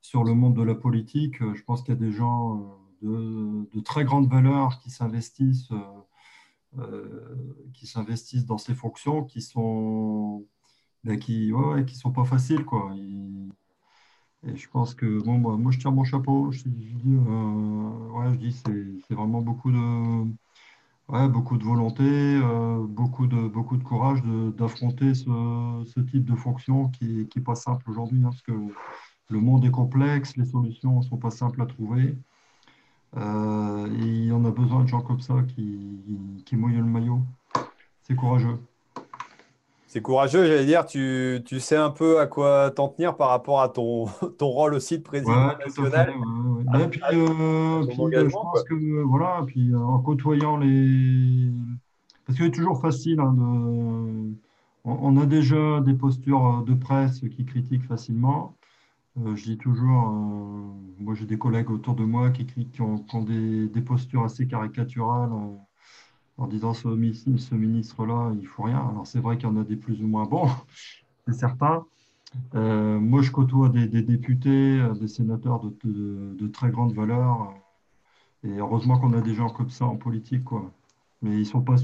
sur 0.00 0.24
le 0.24 0.34
monde 0.34 0.54
de 0.54 0.62
la 0.62 0.74
politique. 0.74 1.36
Je 1.40 1.62
pense 1.62 1.82
qu'il 1.82 1.94
y 1.94 1.96
a 1.96 2.00
des 2.00 2.12
gens 2.12 2.78
de, 3.02 3.68
de, 3.74 3.80
très 3.80 4.04
grandes 4.04 4.28
valeurs 4.28 4.78
qui 4.80 4.90
s'investissent, 4.90 5.72
qui 7.72 7.86
s'investissent 7.86 8.44
dans 8.44 8.58
ces 8.58 8.74
fonctions, 8.74 9.24
qui 9.24 9.40
sont 9.40 10.44
ben, 11.04 11.18
qui 11.18 11.52
ouais, 11.52 11.84
qui 11.84 11.96
sont 11.96 12.12
pas 12.12 12.24
faciles 12.24 12.64
quoi. 12.64 12.92
Et, 12.96 14.56
je 14.56 14.68
pense 14.68 14.94
que 14.94 15.22
bon 15.24 15.38
moi, 15.38 15.56
moi 15.56 15.72
je 15.72 15.78
tire 15.78 15.92
mon 15.92 16.04
chapeau. 16.04 16.50
Je, 16.52 16.62
dis 16.64 17.02
euh, 17.06 18.08
ouais, 18.12 18.36
dis 18.36 18.52
c'est 18.52 19.14
vraiment 19.14 19.40
beaucoup 19.42 19.70
de 19.72 20.24
ouais, 21.08 21.28
beaucoup 21.28 21.58
de 21.58 21.64
volonté, 21.64 22.04
euh, 22.04 22.86
beaucoup 22.86 23.26
de 23.26 23.48
beaucoup 23.48 23.76
de 23.76 23.84
courage 23.84 24.22
d'affronter 24.56 25.14
ce, 25.14 25.24
ce, 25.86 26.00
type 26.00 26.24
de 26.24 26.34
fonction 26.36 26.88
qui 26.88 27.28
qui 27.28 27.38
est 27.40 27.42
pas 27.42 27.54
simple 27.56 27.90
aujourd'hui 27.90 28.18
hein, 28.20 28.30
parce 28.30 28.42
que 28.42 28.52
le 29.30 29.40
monde 29.40 29.64
est 29.64 29.70
complexe, 29.70 30.36
les 30.36 30.46
solutions 30.46 31.02
sont 31.02 31.18
pas 31.18 31.30
simples 31.30 31.62
à 31.62 31.66
trouver. 31.66 32.16
Euh, 33.16 33.86
et 34.02 34.32
en 34.32 34.44
a 34.44 34.50
besoin 34.50 34.82
de 34.84 34.88
gens 34.88 35.00
comme 35.02 35.20
ça 35.20 35.42
qui, 35.48 36.42
qui 36.44 36.56
mouillent 36.56 36.76
le 36.76 36.84
maillot. 36.84 37.22
C'est 38.02 38.14
courageux. 38.14 38.58
C'est 39.88 40.02
courageux, 40.02 40.44
j'allais 40.44 40.66
dire. 40.66 40.84
Tu, 40.84 41.40
tu, 41.46 41.60
sais 41.60 41.76
un 41.76 41.88
peu 41.88 42.20
à 42.20 42.26
quoi 42.26 42.70
t'en 42.70 42.88
tenir 42.88 43.16
par 43.16 43.30
rapport 43.30 43.62
à 43.62 43.70
ton, 43.70 44.04
ton 44.38 44.48
rôle 44.48 44.74
aussi 44.74 44.98
de 44.98 45.02
président 45.02 45.56
national. 45.56 46.10
Ouais, 46.74 46.88
puis, 46.88 47.00
euh, 47.10 47.86
puis 47.86 48.16
euh, 48.16 48.28
je 48.28 48.32
pense 48.32 48.62
que 48.64 49.02
voilà, 49.04 49.42
puis 49.46 49.72
euh, 49.72 49.78
en 49.78 49.98
côtoyant 50.00 50.58
les, 50.58 51.50
parce 52.26 52.36
qu'il 52.36 52.46
est 52.46 52.50
toujours 52.50 52.82
facile 52.82 53.18
hein, 53.18 53.32
de, 53.32 54.34
on, 54.84 55.16
a 55.16 55.24
déjà 55.24 55.80
des 55.80 55.94
postures 55.94 56.64
de 56.64 56.74
presse 56.74 57.20
qui 57.20 57.46
critiquent 57.46 57.86
facilement. 57.86 58.56
je 59.16 59.42
dis 59.42 59.56
toujours, 59.56 60.12
moi 60.98 61.14
j'ai 61.14 61.24
des 61.24 61.38
collègues 61.38 61.70
autour 61.70 61.94
de 61.94 62.04
moi 62.04 62.28
qui, 62.28 62.44
qui, 62.44 62.82
ont, 62.82 62.98
qui 62.98 63.16
ont 63.16 63.22
des, 63.22 63.68
des, 63.68 63.80
postures 63.80 64.24
assez 64.24 64.46
caricaturales 64.46 65.30
en 66.38 66.46
disant 66.46 66.72
ce, 66.72 66.88
ministre-là, 66.88 68.30
il 68.34 68.42
ne 68.42 68.46
faut 68.46 68.62
rien. 68.62 68.78
Alors 68.90 69.06
c'est 69.06 69.20
vrai 69.20 69.36
qu'il 69.36 69.48
y 69.48 69.52
en 69.52 69.56
a 69.56 69.64
des 69.64 69.76
plus 69.76 70.02
ou 70.02 70.06
moins 70.06 70.24
bons, 70.24 70.48
c'est 71.26 71.34
certain. 71.34 71.84
Euh, 72.54 72.98
moi, 72.98 73.22
je 73.22 73.30
côtoie 73.30 73.68
des, 73.68 73.86
députés, 73.86 74.80
euh, 74.80 74.94
des 74.94 75.08
sénateurs 75.08 75.60
de, 75.84 76.46
très 76.48 76.70
grande 76.70 76.94
valeur. 76.94 77.54
Et 78.44 78.58
heureusement 78.58 78.98
qu'on 78.98 79.12
a 79.14 79.20
des 79.20 79.34
gens 79.34 79.48
comme 79.48 79.70
ça 79.70 79.86
en 79.86 79.96
politique. 79.96 80.44
Quoi. 80.44 80.70
Mais 81.22 81.34
ils 81.36 81.40
ne 81.40 81.44
sont, 81.44 81.62
pas 81.62 81.76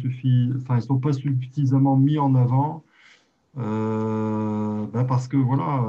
enfin, 0.57 0.81
sont 0.81 0.99
pas 0.99 1.13
suffisamment 1.13 1.97
mis 1.97 2.19
en 2.19 2.35
avant 2.35 2.85
euh, 3.57 4.87
ben 4.93 5.05
parce 5.05 5.29
que 5.29 5.37
voilà, 5.37 5.81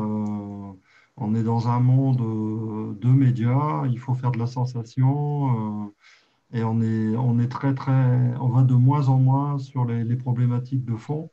on 1.18 1.36
est 1.36 1.44
dans 1.44 1.68
un 1.68 1.80
monde 1.80 2.98
de 3.00 3.08
médias, 3.08 3.86
il 3.88 4.00
faut 4.00 4.14
faire 4.14 4.32
de 4.32 4.40
la 4.40 4.48
sensation. 4.48 5.92
Et 6.54 6.64
on 6.64 6.82
est, 6.82 7.16
on 7.18 7.40
est 7.40 7.48
très, 7.50 7.74
très, 7.76 7.92
on 8.40 8.50
va 8.50 8.64
de 8.64 8.74
moins 8.76 9.10
en 9.10 9.20
moins 9.20 9.60
sur 9.60 9.86
les, 9.86 10.16
problématiques 10.16 10.86
de 10.86 10.96
fond, 10.96 11.32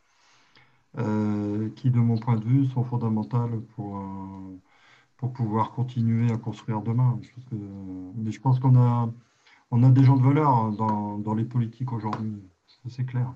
euh, 0.99 1.71
qui, 1.77 1.91
de 1.91 1.99
mon 2.01 2.19
point 2.19 2.37
de 2.37 2.45
vue, 2.45 2.67
sont 2.67 2.85
fondamentales 2.85 3.61
pour, 3.75 4.03
pour 5.17 5.33
pouvoir 5.33 5.73
continuer 5.73 6.31
à 6.33 6.39
construire 6.39 6.83
demain. 6.83 7.19
mais 8.17 8.31
je 8.33 8.41
pense 8.41 8.59
qu'on 8.61 8.77
a, 8.77 9.13
on 9.71 9.83
a 9.85 9.91
des 9.91 10.05
gens 10.05 10.17
de 10.17 10.23
valeur 10.25 10.73
dans, 10.73 11.19
dans 11.19 11.35
les 11.35 11.45
politiques 11.45 11.93
aujourd'hui, 11.93 12.43
c'est 12.89 13.07
clair. 13.07 13.33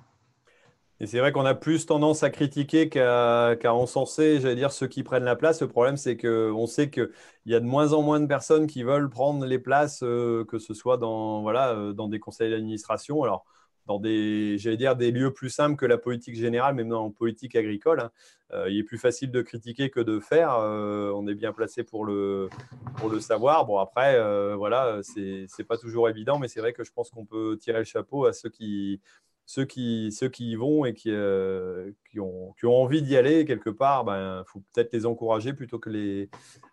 Et 0.99 1.07
c'est 1.07 1.19
vrai 1.19 1.31
qu'on 1.31 1.45
a 1.45 1.55
plus 1.55 1.85
tendance 1.85 2.23
à 2.23 2.31
critiquer 2.31 2.89
qu'à 2.89 3.75
encenser, 3.75 4.41
j'allais 4.41 4.57
dire, 4.57 4.73
ceux 4.73 4.87
qui 4.87 5.03
prennent 5.03 5.25
la 5.25 5.37
place. 5.37 5.61
Le 5.61 5.69
problème, 5.69 5.99
c'est 5.99 6.17
qu'on 6.17 6.67
sait 6.67 6.89
qu'il 6.91 7.11
y 7.45 7.55
a 7.55 7.61
de 7.61 7.67
moins 7.67 7.93
en 7.93 8.01
moins 8.01 8.19
de 8.19 8.27
personnes 8.27 8.67
qui 8.67 8.83
veulent 8.83 9.11
prendre 9.11 9.45
les 9.45 9.59
places, 9.59 10.03
euh, 10.03 10.45
que 10.47 10.59
ce 10.59 10.73
soit 10.73 10.97
dans, 10.97 11.43
voilà, 11.43 11.73
euh, 11.73 11.93
dans 11.93 12.09
des 12.09 12.19
conseils 12.19 12.51
d'administration. 12.51 13.23
Alors, 13.23 13.45
dans 13.85 14.01
des, 14.01 14.57
j'allais 14.59 14.79
dire, 14.79 14.97
des 14.97 15.11
lieux 15.13 15.33
plus 15.33 15.51
simples 15.51 15.77
que 15.77 15.85
la 15.87 15.99
politique 15.99 16.35
générale, 16.35 16.75
même 16.75 16.91
la 16.91 17.11
politique 17.17 17.57
agricole. 17.57 18.01
Hein. 18.01 18.11
Euh, 18.53 18.71
il 18.71 18.79
est 18.79 18.83
plus 18.83 18.99
facile 18.99 19.31
de 19.31 19.43
critiquer 19.43 19.91
que 19.91 20.01
de 20.01 20.19
faire. 20.19 20.57
on 20.59 21.29
est 21.29 21.35
bien 21.35 21.53
placé 21.53 21.85
pour 21.85 22.07
le, 22.07 22.49
pour 22.97 23.11
le 23.11 23.21
savoir. 23.21 23.67
Bon, 23.67 23.79
après, 23.79 24.19
voilà, 24.57 25.01
c'est 25.03 25.65
pas 25.69 25.77
toujours 25.77 26.09
évident, 26.09 26.39
mais 26.39 26.49
c'est 26.49 26.61
vrai 26.61 26.73
que 26.73 26.85
je 26.85 26.93
pense 26.93 27.11
qu'on 27.11 27.27
peut 27.27 27.59
tirer 27.61 27.81
le 27.81 27.85
chapeau 27.85 28.25
à 28.25 28.33
ceux 28.33 28.49
qui 28.49 29.01
ceux 29.47 29.65
qui, 29.65 30.11
ceux 30.11 30.29
qui 30.29 30.51
y 30.51 30.57
vont 30.57 30.85
et 30.85 30.93
qui, 30.93 31.11
euh, 31.11 31.93
qui, 32.11 32.19
ont, 32.19 32.53
qui 32.59 32.67
ont, 32.67 32.83
envie 32.83 33.01
d'y 33.01 33.17
aller 33.17 33.45
quelque 33.45 33.71
part, 33.71 34.03
il 34.03 34.07
ben, 34.07 34.45
faut 34.47 34.61
peut-être 34.75 34.93
les 34.93 35.07
encourager 35.07 35.53
plutôt 35.53 35.79
que 35.79 35.89
les, 35.89 36.29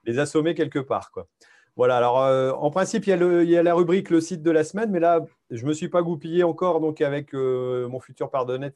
les 0.05 0.19
assommer 0.19 0.55
quelque 0.55 0.79
part. 0.79 1.11
Quoi. 1.11 1.27
Voilà, 1.75 1.97
alors 1.97 2.21
euh, 2.23 2.51
en 2.51 2.71
principe, 2.71 3.05
il 3.05 3.11
y, 3.11 3.13
a 3.13 3.15
le, 3.15 3.43
il 3.43 3.49
y, 3.49 3.57
a 3.57 3.63
la 3.63 3.75
rubrique 3.75 4.09
le 4.09 4.19
site 4.19 4.41
de 4.41 4.49
la 4.51 4.63
semaine, 4.63 4.89
mais 4.89 4.99
là, 4.99 5.23
je 5.51 5.63
ne 5.63 5.69
me 5.69 5.73
suis 5.73 5.87
pas 5.87 6.01
goupillé 6.01 6.43
encore 6.43 6.81
donc 6.81 6.99
avec 7.01 7.35
euh, 7.35 7.87
mon 7.87 7.99
futur 7.99 8.31
partenaire, 8.31 8.71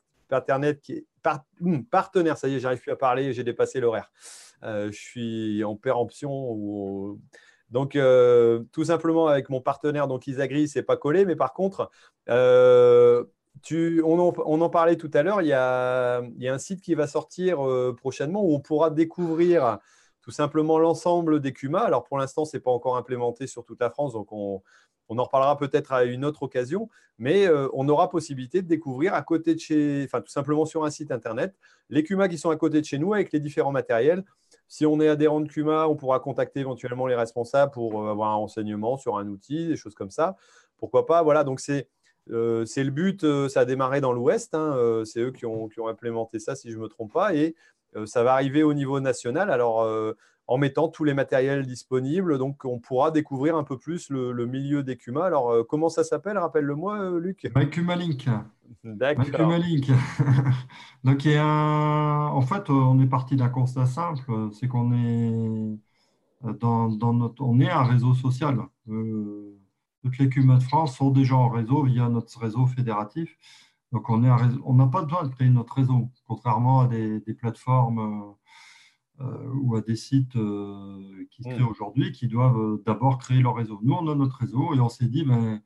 qui 0.82 0.94
est 0.94 1.06
hmm, 1.60 1.82
partenaire, 1.82 2.38
ça 2.38 2.48
y 2.48 2.56
est, 2.56 2.60
j'arrive 2.60 2.80
plus 2.80 2.92
à 2.92 2.96
parler, 2.96 3.34
j'ai 3.34 3.44
dépassé 3.44 3.80
l'horaire. 3.80 4.12
je 4.62 4.90
suis 4.92 5.64
en 5.64 5.76
péremption 5.76 6.32
ou. 6.32 7.20
Donc, 7.70 7.98
tout 8.72 8.84
simplement 8.86 9.28
avec 9.28 9.50
mon 9.50 9.60
partenaire, 9.60 10.08
donc 10.08 10.26
Isagri, 10.28 10.70
c'est 10.70 10.84
pas 10.84 10.96
collé, 10.96 11.26
mais 11.26 11.36
par 11.36 11.54
contre, 11.54 11.92
on, 13.72 14.62
en, 14.62 14.70
parlait 14.70 14.98
tout 14.98 15.12
à 15.14 15.24
l'heure, 15.24 15.42
il, 15.42 15.48
y 15.48 15.54
a, 15.54 16.20
un 16.20 16.58
site 16.58 16.82
qui 16.82 16.96
va 16.96 17.08
sortir 17.08 17.66
euh, 17.66 17.96
prochainement 17.96 18.44
où 18.44 18.54
on 18.54 18.60
pourra 18.60 18.90
découvrir 18.90 19.80
tout 20.22 20.32
simplement 20.32 20.78
l'ensemble 20.78 21.40
des 21.40 21.54
CUMA. 21.54 21.80
Alors 21.80 22.04
pour 22.04 22.18
l'instant, 22.18 22.44
ce 22.44 22.58
n'est 22.58 22.62
pas 22.62 22.72
encore 22.72 22.98
implémenté 22.98 23.48
sur 23.48 23.64
toute 23.64 23.80
la 23.80 23.90
France, 23.90 24.14
donc 24.14 24.32
on, 24.32 24.62
en 25.10 25.24
reparlera 25.24 25.58
peut-être 25.58 25.94
à 25.94 26.04
une 26.04 26.26
autre 26.26 26.44
occasion, 26.44 26.90
mais 27.18 27.48
euh, 27.48 27.70
on 27.72 27.88
aura 27.88 28.10
possibilité 28.10 28.62
de 28.62 28.68
découvrir 28.68 29.14
à 29.14 29.22
côté 29.22 29.56
de 29.56 29.60
chez, 29.60 30.04
enfin 30.04 30.20
tout 30.20 30.32
simplement 30.32 30.66
sur 30.66 30.84
un 30.84 30.90
site 30.90 31.12
internet, 31.12 31.56
les 31.90 32.04
CUMA 32.04 32.28
qui 32.28 32.38
sont 32.38 32.50
à 32.50 32.58
côté 32.58 32.82
de 32.82 32.86
chez 32.86 32.98
nous 32.98 33.14
avec 33.14 33.32
les 33.32 33.40
différents 33.40 33.72
matériels. 33.72 34.26
Si 34.68 34.86
on 34.86 35.00
est 35.00 35.08
adhérent 35.08 35.40
de 35.40 35.48
CUMA, 35.48 35.88
on 35.88 35.96
pourra 35.96 36.20
contacter 36.20 36.60
éventuellement 36.60 37.08
les 37.08 37.16
responsables 37.16 37.72
pour 37.72 38.04
euh, 38.04 38.12
avoir 38.12 38.32
un 38.32 38.36
renseignement 38.36 38.98
sur 38.98 39.18
un 39.18 39.28
outil, 39.30 39.68
des 39.68 39.78
choses 39.78 39.96
comme 39.96 40.12
ça. 40.12 40.36
Pourquoi 40.78 41.06
pas 41.06 41.24
Voilà, 41.24 41.46
donc 41.46 41.62
c'est 41.62 41.88
euh, 42.32 42.66
c'est 42.66 42.84
le 42.84 42.92
but, 42.92 43.24
euh, 43.24 43.50
ça 43.50 43.62
a 43.62 43.66
démarré 43.66 44.02
dans 44.02 44.14
l'Ouest, 44.14 44.54
hein, 44.56 44.74
euh, 44.76 45.06
c'est 45.06 45.22
eux 45.22 45.32
qui 45.32 45.46
ont, 45.46 45.70
implémenté 45.88 46.40
ça 46.40 46.56
si 46.56 46.72
je 46.72 46.78
ne 46.78 46.84
me 46.84 46.88
trompe 46.88 47.14
pas, 47.14 47.34
et 47.34 47.56
ça 48.06 48.24
va 48.24 48.34
arriver 48.34 48.64
au 48.64 48.74
niveau 48.74 49.00
national. 49.00 49.50
Alors, 49.50 49.88
en 50.46 50.58
mettant 50.58 50.88
tous 50.88 51.04
les 51.04 51.14
matériels 51.14 51.66
disponibles. 51.66 52.38
Donc, 52.38 52.64
on 52.64 52.80
pourra 52.80 53.10
découvrir 53.10 53.56
un 53.56 53.64
peu 53.64 53.78
plus 53.78 54.10
le, 54.10 54.46
milieu 54.46 54.84
des 54.84 54.98
CUMA. 54.98 55.26
Alors, 55.26 55.66
comment 55.68 55.90
ça 55.90 56.04
s'appelle? 56.04 56.38
Rappelle-le-moi, 56.38 57.18
Luc. 57.18 57.50
MyCumaLink. 57.56 58.30
D'accord. 58.84 59.26
MyCumaLink. 59.26 59.88
donc, 61.04 61.26
en 61.26 62.42
fait, 62.42 62.70
on 62.70 63.00
est 63.00 63.08
parti 63.08 63.36
d'un 63.36 63.50
constat 63.50 63.86
simple 63.88 64.50
c'est 64.52 64.68
qu'on 64.68 64.94
est 64.94 65.80
dans, 66.60 67.14
notre... 67.14 67.42
on 67.42 67.60
est 67.60 67.70
un 67.70 67.84
réseau 67.84 68.14
social 68.14 68.60
toutes 70.08 70.20
les 70.20 70.30
CUMA 70.30 70.58
de 70.58 70.64
France 70.64 70.96
sont 70.96 71.12
déjà 71.12 71.36
en 71.36 71.50
réseau 71.50 71.84
via 71.84 72.08
notre 72.08 72.40
réseau 72.40 72.66
fédératif. 72.66 73.38
Donc, 73.92 74.10
on 74.10 74.18
n'a 74.20 74.88
pas 74.88 75.04
besoin 75.04 75.24
de 75.24 75.34
créer 75.34 75.50
notre 75.50 75.74
réseau, 75.74 76.10
contrairement 76.26 76.82
à 76.82 76.88
des, 76.88 77.20
plateformes 77.38 78.36
euh, 79.20 79.50
ou 79.62 79.76
à 79.76 79.82
des 79.82 79.98
sites 79.98 80.36
euh, 80.38 81.26
qui 81.32 81.44
se 81.44 81.50
créent 81.50 81.60
hmm. 81.60 81.68
aujourd'hui 81.68 82.12
qui 82.14 82.28
doivent 82.28 82.58
euh, 82.58 82.84
d'abord 82.86 83.18
créer 83.18 83.42
leur 83.42 83.56
réseau. 83.56 83.80
Nous, 83.84 83.94
on 83.94 84.08
a 84.10 84.16
notre 84.16 84.38
réseau 84.38 84.74
et 84.74 84.80
on 84.80 84.90
s'est 84.90 85.08
dit, 85.08 85.26
ben, 85.26 85.62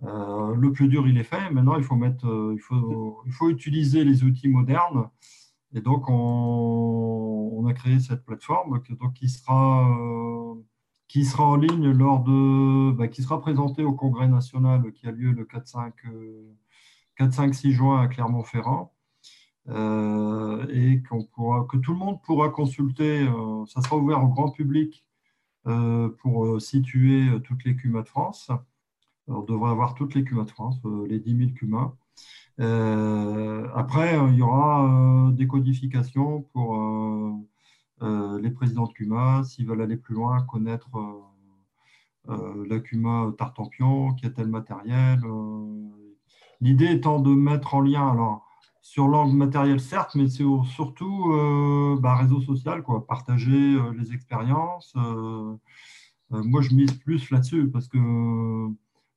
le 0.00 0.70
plus 0.70 0.88
dur, 0.88 1.08
il 1.08 1.18
est 1.18 1.24
fait. 1.24 1.50
Maintenant, 1.50 1.76
il 1.76 1.84
faut, 1.84 1.96
mettre, 1.96 2.52
il 2.54 2.60
faut, 2.60 3.22
il 3.26 3.32
faut 3.32 3.50
utiliser 3.50 4.04
les 4.04 4.22
outils 4.22 4.48
modernes. 4.48 5.08
Et 5.74 5.80
donc, 5.80 6.08
on, 6.08 7.66
a 7.66 7.72
créé 7.74 8.00
cette 8.00 8.24
plateforme 8.24 8.82
donc, 8.90 9.14
qui 9.14 9.28
sera 9.28 9.88
qui 11.12 11.26
sera 11.26 11.44
en 11.44 11.56
ligne 11.56 11.90
lors 11.90 12.20
de, 12.20 12.92
bah, 12.92 13.06
qui 13.06 13.22
sera 13.22 13.38
présenté 13.38 13.84
au 13.84 13.92
Congrès 13.92 14.28
national 14.28 14.90
qui 14.94 15.06
a 15.06 15.10
lieu 15.10 15.32
le 15.32 15.44
4-5-6 15.44 17.68
euh, 17.68 17.70
juin 17.70 18.00
à 18.00 18.08
Clermont-Ferrand. 18.08 18.94
Euh, 19.68 20.66
et 20.70 21.02
qu'on 21.02 21.24
pourra, 21.24 21.66
que 21.70 21.76
tout 21.76 21.92
le 21.92 21.98
monde 21.98 22.22
pourra 22.22 22.48
consulter. 22.48 23.28
ça 23.68 23.82
sera 23.82 23.96
ouvert 23.96 24.24
au 24.24 24.28
grand 24.28 24.50
public 24.50 25.04
pour 25.64 26.60
situer 26.62 27.28
toutes 27.44 27.64
les 27.64 27.76
cumas 27.76 28.02
de 28.02 28.08
France. 28.08 28.50
On 29.28 29.42
devrait 29.42 29.70
avoir 29.70 29.94
toutes 29.94 30.14
les 30.14 30.24
cumas 30.24 30.44
de 30.44 30.50
France, 30.50 30.80
les 31.06 31.20
10 31.20 31.36
000 31.36 31.50
cumas. 31.50 31.92
après, 33.74 34.18
il 34.30 34.36
y 34.36 34.42
aura 34.42 35.30
des 35.34 35.46
codifications 35.46 36.42
pour 36.54 36.74
les 38.02 38.50
présidents 38.50 38.86
de 38.86 38.92
CUMA, 38.92 39.44
s'ils 39.44 39.66
veulent 39.66 39.82
aller 39.82 39.96
plus 39.96 40.14
loin, 40.14 40.42
connaître 40.42 40.88
euh, 42.28 42.66
la 42.68 42.78
CUMA 42.78 43.32
Tartampion, 43.36 44.14
qui 44.14 44.26
a 44.26 44.30
tel 44.30 44.46
matériel. 44.46 45.20
Euh, 45.24 45.90
l'idée 46.60 46.92
étant 46.92 47.18
de 47.18 47.30
mettre 47.34 47.74
en 47.74 47.80
lien, 47.80 48.08
alors, 48.08 48.46
sur 48.80 49.08
l'angle 49.08 49.36
matériel, 49.36 49.80
certes, 49.80 50.14
mais 50.14 50.28
c'est 50.28 50.44
surtout 50.64 51.32
euh, 51.32 51.96
bah, 52.00 52.14
réseau 52.16 52.40
social, 52.40 52.82
quoi, 52.82 53.06
partager 53.06 53.76
les 53.96 54.12
expériences. 54.12 54.94
moi, 56.30 56.62
je 56.62 56.74
mise 56.74 56.92
plus 56.92 57.30
là-dessus 57.30 57.68
parce 57.70 57.88
que 57.88 57.98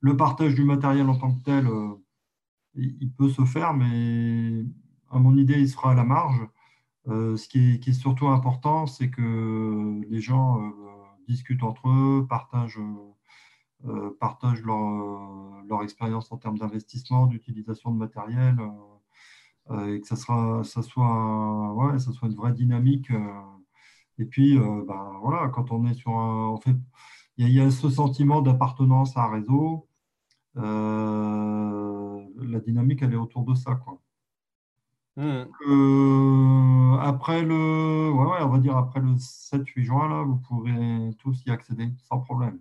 le 0.02 0.18
partage 0.18 0.56
du 0.56 0.64
matériel 0.64 1.10
en 1.10 1.18
tant 1.18 1.34
que 1.34 1.44
tel, 1.44 1.68
il 2.76 3.12
peut 3.12 3.30
se 3.30 3.46
faire, 3.46 3.74
mais 3.74 4.64
à 5.12 5.20
mon 5.20 5.36
idée, 5.38 5.60
il 5.60 5.70
sera 5.70 5.92
à 5.92 5.96
la 5.96 6.04
marge. 6.04 6.40
Ce 7.08 7.48
qui 7.48 7.80
est, 7.86 7.94
surtout 7.94 8.28
important, 8.28 8.88
c'est 8.88 9.10
que 9.10 10.02
les 10.10 10.22
gens 10.22 10.72
discutent 11.28 11.64
entre 11.64 11.90
eux, 11.90 12.26
partagent, 12.30 12.80
euh, 13.88 14.12
leur, 14.66 15.80
euh, 15.80 15.84
expérience 15.84 16.32
en 16.32 16.38
termes 16.38 16.58
d'investissement, 16.58 17.28
d'utilisation 17.28 17.92
de 17.92 17.98
matériel, 17.98 18.58
euh, 19.72 19.96
et 19.96 20.02
que 20.02 20.08
ça, 20.08 20.16
sera, 20.16 20.64
ça, 20.64 20.82
soit, 20.82 21.96
ça 22.00 22.12
soit 22.12 22.28
une 22.28 22.36
vraie 22.36 22.54
dynamique. 22.54 23.12
et 24.18 24.26
puis, 24.26 24.58
ben, 24.58 25.20
voilà, 25.22 25.50
quand 25.50 25.72
on 25.72 25.86
est 25.86 25.94
sur 25.94 26.12
un. 26.12 26.48
En 26.48 26.58
fait, 26.58 26.76
il 27.38 27.50
y, 27.50 27.60
a 27.60 27.70
ce 27.72 27.90
sentiment 27.90 28.42
d'appartenance 28.42 29.18
à 29.18 29.26
un 29.26 29.32
réseau. 29.32 29.88
la 30.56 30.62
dynamique, 32.60 33.02
elle 33.02 33.14
est 33.14 33.18
autour 33.18 33.44
de 33.46 33.56
ça. 33.56 33.76
Quoi. 33.76 34.00
Hmm. 35.18 35.46
Euh, 35.68 36.98
après 37.00 37.42
le, 37.42 38.12
ouais, 38.12 38.42
on 38.42 38.50
va 38.50 38.58
dire 38.58 38.76
après 38.76 39.00
le 39.00 39.16
7-8 39.16 39.84
juin, 39.84 40.10
là, 40.10 40.24
vous 40.24 40.38
pourrez 40.48 41.12
tous 41.20 41.42
y 41.46 41.52
accéder 41.52 41.88
sans 42.10 42.20
problème. 42.20 42.60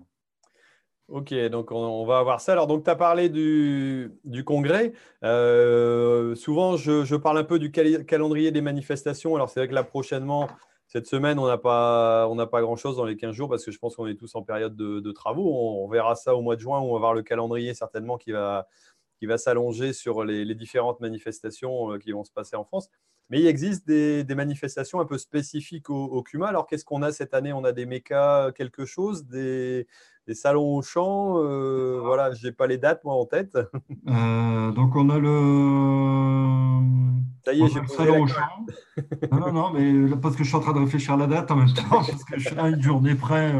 Ok, 1.09 1.35
donc 1.51 1.70
on, 1.70 2.06
va 2.06 2.18
avoir 2.18 2.40
ça. 2.40 2.52
Alors, 2.52 2.66
donc 2.66 2.85
tu 2.85 2.90
as 2.90 2.97
parlé 2.97 3.28
du, 3.28 4.12
du 4.24 4.43
congrès. 4.43 4.93
Euh, 5.22 6.35
souvent, 6.35 6.76
je, 6.76 7.05
je, 7.05 7.16
parle 7.16 7.39
un 7.39 7.44
peu 7.44 7.59
du 7.59 7.70
calendrier 7.70 8.52
des 8.52 8.62
manifestations. 8.62 9.35
Alors, 9.35 9.51
c'est 9.51 9.60
vrai 9.60 9.68
que 9.68 9.74
là, 9.74 9.85
prochainement, 9.85 10.48
cette 10.86 11.06
semaine, 11.06 11.39
on 11.39 11.47
n'a 11.47 11.59
pas, 11.59 12.26
on 12.31 12.36
pas 12.47 12.62
grand-chose 12.62 12.97
dans 12.97 13.05
les 13.05 13.16
15 13.16 13.32
jours 13.35 13.51
parce 13.51 13.64
que 13.64 13.70
je 13.70 13.78
pense 13.78 13.97
qu'on 13.97 14.06
est 14.06 14.14
tous 14.14 14.35
en 14.35 14.43
période 14.43 14.76
de, 14.76 15.01
de 15.01 15.12
travaux. 15.12 15.52
On, 15.52 15.85
on, 15.85 15.89
verra 15.89 16.14
ça 16.14 16.35
au 16.35 16.40
mois 16.40 16.56
de 16.56 16.60
juin 16.60 16.78
où 16.81 16.85
on 16.85 16.93
va 16.94 17.01
voir 17.01 17.14
le 17.14 17.22
calendrier 17.22 17.74
certainement 17.74 18.16
qui 18.16 18.32
va, 18.32 18.66
qui 19.24 19.26
va 19.26 19.38
s'allonger 19.38 19.94
sur 19.94 20.22
les, 20.22 20.55
différentes 20.55 21.01
manifestations 21.01 21.92
euh, 21.92 21.98
qui 21.98 22.12
vont 22.12 22.24
se 22.24 22.30
passer 22.30 22.56
en 22.56 22.64
France. 22.64 22.90
Mais 23.30 23.40
il 23.40 23.46
existe 23.46 23.88
des, 23.88 24.26
manifestations 24.34 25.01
un 25.01 25.06
peu 25.06 25.16
spécifiques 25.16 25.88
au, 25.88 26.22
CUMA. 26.22 26.46
Alors, 26.46 26.66
qu'est-ce 26.66 26.84
qu'on 26.84 27.01
a 27.01 27.10
cette 27.10 27.32
année? 27.32 27.55
On 27.55 27.64
a 27.64 27.72
des 27.72 27.86
mécas, 27.86 28.52
quelque 28.52 28.84
chose, 28.84 29.26
des, 29.26 29.86
salons 30.34 30.76
au 30.76 30.82
champ. 30.82 31.38
Euh, 31.38 32.01
voilà, 32.05 32.34
je 32.34 32.46
n'ai 32.46 32.52
pas 32.52 32.66
les 32.66 32.76
dates, 32.76 33.02
moi, 33.02 33.14
en 33.14 33.24
tête. 33.24 33.56
Euh, 34.09 34.72
donc, 34.72 34.94
on 34.94 35.09
a 35.09 35.18
le. 35.18 35.30
Ça 37.46 37.55
y 37.55 37.62
est, 37.62 37.68
j'ai 37.68 37.80
le 37.80 37.86
salon 37.86 38.24
au 38.24 38.26
champ. 38.26 38.66
non, 39.32 39.38
non, 39.38 39.52
non, 39.52 39.70
mais 39.72 40.16
parce 40.20 40.36
que 40.36 40.44
je 40.44 40.48
suis 40.48 40.56
en 40.56 40.60
train 40.60 40.74
de 40.74 40.80
réfléchir 40.80 41.14
à 41.14 41.16
la 41.16 41.26
date 41.26 41.51
en 41.51 41.56
même 41.56 41.72
temps, 41.72 41.82
parce 41.88 42.24
que 42.24 42.38
je 42.38 42.48
suis 42.48 42.59
à 42.59 42.68
une 42.68 42.82
journée 42.82 43.14
près. 43.14 43.55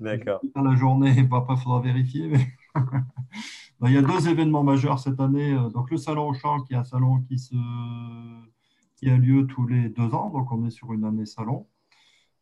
D'accord. 0.00 0.40
À 0.54 0.62
la 0.62 0.74
journée, 0.76 1.14
après, 1.30 1.54
il 1.54 1.62
faudra 1.62 1.80
vérifier. 1.80 2.28
Mais... 2.28 2.46
Ben, 3.80 3.88
il 3.90 3.94
y 3.94 3.98
a 3.98 4.02
deux 4.02 4.28
événements 4.28 4.64
majeurs 4.64 4.98
cette 4.98 5.20
année. 5.20 5.52
Euh, 5.52 5.68
donc, 5.68 5.90
le 5.92 5.98
Salon 5.98 6.28
au 6.28 6.34
Champ, 6.34 6.62
qui 6.62 6.74
est 6.74 6.76
un 6.76 6.82
salon 6.82 7.20
qui, 7.22 7.38
se, 7.38 7.54
qui 8.96 9.08
a 9.08 9.16
lieu 9.16 9.46
tous 9.46 9.68
les 9.68 9.88
deux 9.88 10.12
ans. 10.14 10.30
Donc, 10.30 10.50
on 10.50 10.66
est 10.66 10.70
sur 10.70 10.92
une 10.92 11.04
année 11.04 11.26
salon, 11.26 11.68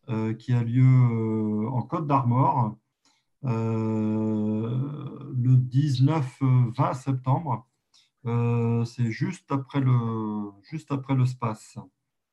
euh, 0.08 0.32
qui 0.32 0.54
a 0.54 0.62
lieu 0.62 0.82
euh, 0.82 1.68
en 1.68 1.82
Côte 1.82 2.06
d'Armor 2.06 2.76
le 3.42 3.52
19-20 5.56 6.94
septembre. 6.94 7.66
c'est 8.86 9.10
juste 9.10 9.52
après 9.52 9.80
le, 9.80 10.50
juste 10.62 10.90
après 10.90 11.14
le 11.14 11.26
SPACE. 11.26 11.78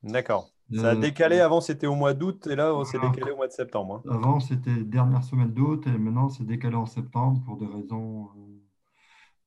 D'accord. 0.01 0.52
Ça 0.71 0.91
a 0.91 0.95
décalé, 0.95 1.39
avant 1.39 1.61
c'était 1.61 1.87
au 1.87 1.95
mois 1.95 2.13
d'août 2.13 2.47
et 2.47 2.55
là 2.55 2.73
c'est 2.85 2.99
décalé 2.99 3.31
au 3.31 3.35
mois 3.35 3.47
de 3.47 3.51
septembre. 3.51 4.01
Hein. 4.05 4.11
Avant 4.11 4.39
c'était 4.39 4.83
dernière 4.83 5.23
semaine 5.23 5.51
d'août 5.51 5.85
et 5.87 5.97
maintenant 5.97 6.29
c'est 6.29 6.45
décalé 6.45 6.75
en 6.75 6.85
septembre 6.85 7.43
pour 7.45 7.57
des 7.57 7.67
raisons 7.67 8.29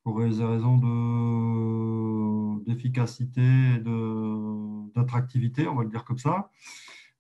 pour 0.07 0.21
des 0.21 0.45
raisons 0.45 0.79
d'efficacité 2.65 3.43
et 3.43 3.83
d'attractivité, 4.95 5.67
on 5.67 5.75
va 5.75 5.83
le 5.83 5.91
dire 5.91 6.05
comme 6.05 6.19
ça. 6.19 6.49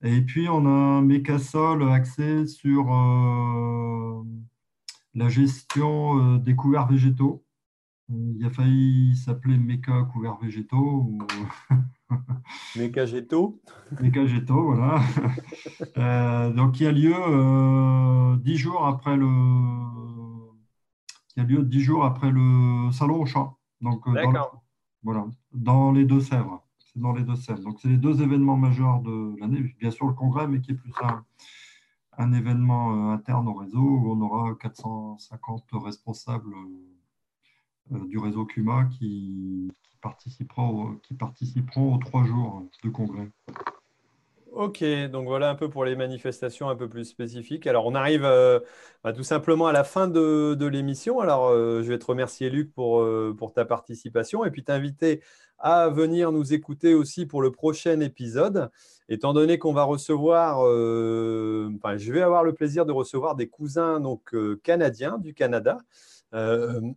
Et 0.02 0.20
puis, 0.23 0.48
on 0.48 0.66
a 0.66 0.70
un 0.70 1.02
mécasol 1.02 1.90
axé 1.90 2.47
sur 2.47 2.93
euh, 2.93 4.23
la 5.14 5.28
gestion 5.28 6.35
euh, 6.35 6.39
des 6.39 6.55
couverts 6.55 6.86
végétaux. 6.86 7.44
Il 8.09 8.44
a 8.44 8.51
failli 8.51 9.16
s'appeler 9.16 9.59
méca 9.59 10.09
couverts 10.12 10.39
végétaux. 10.39 11.09
Ou... 11.09 11.18
Méca 14.01 14.27
géto, 14.27 14.62
voilà. 14.62 15.01
Euh, 15.99 16.51
donc, 16.53 16.81
il 16.81 16.87
a 16.87 16.93
lieu 16.93 18.37
dix 18.39 18.57
jours 18.57 18.87
après 18.87 19.16
le, 19.16 19.27
qui 21.28 21.41
a 21.41 21.45
lieu 21.45 21.62
dix 21.62 21.81
jours 21.81 22.05
après 22.05 22.31
le 22.31 22.91
salon 22.93 23.23
au 23.23 23.27
champ. 23.27 23.59
Donc, 23.81 24.07
euh, 24.09 24.33
dans, 24.33 24.62
voilà, 25.03 25.27
dans 25.53 25.93
les 25.93 26.05
Deux-Sèvres. 26.05 26.66
C'est 26.78 27.01
dans 27.01 27.12
les 27.12 27.23
Deux-Sèvres. 27.23 27.61
Donc, 27.61 27.78
c'est 27.81 27.89
les 27.89 27.97
deux 27.97 28.23
événements 28.23 28.57
majeurs 28.57 29.01
de 29.01 29.35
l'année. 29.39 29.74
Bien 29.78 29.91
sûr, 29.91 30.07
le 30.07 30.15
congrès, 30.15 30.49
mais 30.49 30.61
qui 30.61 30.73
est 30.73 30.74
plus 30.74 30.93
un, 31.03 31.24
un 32.19 32.33
événement 32.33 33.11
euh, 33.11 33.15
interne 33.15 33.49
au 33.49 33.55
réseau 33.55 33.81
où 33.81 34.12
on 34.12 34.20
aura 34.20 34.55
450 34.55 35.65
responsables 35.73 36.55
euh, 37.93 38.07
du 38.07 38.19
réseau 38.19 38.47
CUMA 38.47 38.87
qui, 38.87 39.70
qui, 41.02 41.14
participeront, 41.14 41.94
aux 41.94 41.98
trois 41.98 42.24
jours 42.24 42.64
de 42.85 42.90
congrès. 42.90 43.28
Ok, 44.56 44.82
donc 45.12 45.27
voilà 45.27 45.51
un 45.51 45.55
peu 45.55 45.68
pour 45.68 45.85
les 45.85 45.97
manifestations 45.97 46.70
un 46.70 46.77
peu 46.77 46.89
plus 46.89 47.05
spécifiques. 47.05 47.66
Alors 47.66 47.85
on 47.85 47.94
arrive 47.94 48.24
euh, 48.24 48.59
bah, 49.05 49.12
tout 49.12 49.23
simplement 49.23 49.66
à 49.66 49.73
la 49.73 49.85
fin 49.85 50.09
de, 50.09 50.66
l'émission. 50.66 51.20
Alors 51.20 51.48
euh, 51.48 51.82
je 51.82 51.89
vais 51.90 51.98
te 51.98 52.06
remercier 52.06 52.48
Luc 52.48 52.73
pour, 52.73 53.02
euh, 53.02 53.36
pour 53.36 53.52
ta 53.52 53.66
participation 53.66 54.47
et 54.47 54.51
puis 54.51 54.64
t'inviter 54.64 55.20
à 55.59 55.90
venir 55.90 56.32
nous 56.32 56.55
écouter 56.55 56.94
aussi 56.94 57.27
pour 57.27 57.43
le 57.43 57.52
prochain 57.52 58.01
épisode. 58.01 58.70
Étant 59.10 59.35
donné 59.35 59.59
qu'on 59.59 59.74
va 59.74 59.85
recevoir, 59.85 60.62
je 60.64 62.12
vais 62.12 62.23
avoir 62.23 62.43
le 62.43 62.55
plaisir 62.55 62.86
de 62.86 62.93
recevoir 62.93 63.35
des 63.35 63.48
cousins 63.48 64.01
donc 64.01 64.35
canadiens 64.62 65.18
du 65.18 65.35
Canada. 65.35 65.77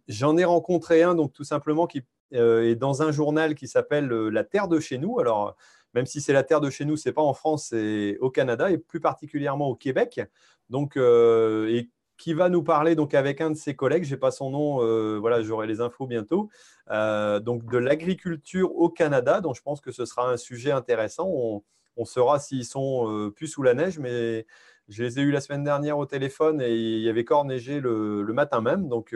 J'en 0.07 0.37
ai 0.37 0.45
rencontré 0.45 1.03
un 1.03 1.13
donc 1.13 1.33
tout 1.33 1.43
simplement 1.43 1.87
qui 1.87 2.03
est 2.31 2.75
dans 2.75 3.01
un 3.01 3.11
journal 3.11 3.55
qui 3.55 3.67
s'appelle 3.67 4.07
La 4.07 4.43
Terre 4.43 4.67
de 4.67 4.79
chez 4.79 4.97
nous. 4.97 5.19
Alors 5.19 5.55
même 5.93 6.05
si 6.05 6.21
c'est 6.21 6.33
la 6.33 6.43
terre 6.43 6.61
de 6.61 6.69
chez 6.69 6.85
nous, 6.85 6.97
c'est 6.97 7.13
pas 7.13 7.21
en 7.21 7.33
France, 7.33 7.67
c'est 7.69 8.17
au 8.19 8.29
Canada 8.29 8.71
et 8.71 8.77
plus 8.77 8.99
particulièrement 8.99 9.67
au 9.67 9.75
Québec. 9.75 10.21
Donc, 10.69 10.97
euh, 10.97 11.67
et 11.69 11.89
qui 12.17 12.33
va 12.33 12.49
nous 12.49 12.63
parler 12.63 12.95
donc 12.95 13.13
avec 13.13 13.39
un 13.39 13.49
de 13.49 13.55
ses 13.55 13.75
collègues, 13.75 14.03
j'ai 14.03 14.17
pas 14.17 14.31
son 14.31 14.49
nom, 14.49 14.83
euh, 14.83 15.17
voilà, 15.19 15.41
j'aurai 15.41 15.67
les 15.67 15.79
infos 15.81 16.05
bientôt. 16.05 16.49
Euh, 16.91 17.39
donc 17.39 17.65
de 17.65 17.77
l'agriculture 17.77 18.75
au 18.75 18.89
Canada, 18.89 19.41
donc 19.41 19.55
je 19.55 19.61
pense 19.61 19.79
que 19.79 19.91
ce 19.91 20.05
sera 20.05 20.29
un 20.29 20.37
sujet 20.37 20.71
intéressant. 20.71 21.27
On, 21.29 21.63
saura 22.05 22.39
s'ils 22.39 22.63
sont 22.63 23.29
plus 23.35 23.47
sous 23.47 23.61
la 23.61 23.73
neige, 23.73 23.99
mais 23.99 24.45
je 24.87 25.03
les 25.03 25.19
ai 25.19 25.21
eus 25.21 25.31
la 25.31 25.41
semaine 25.41 25.65
dernière 25.65 25.97
au 25.97 26.05
téléphone 26.05 26.61
et 26.61 26.73
il 26.73 27.01
y 27.01 27.09
avait 27.09 27.23
encore 27.23 27.43
neigé 27.43 27.81
le, 27.81 28.23
matin 28.31 28.61
même, 28.61 28.87
donc 28.87 29.13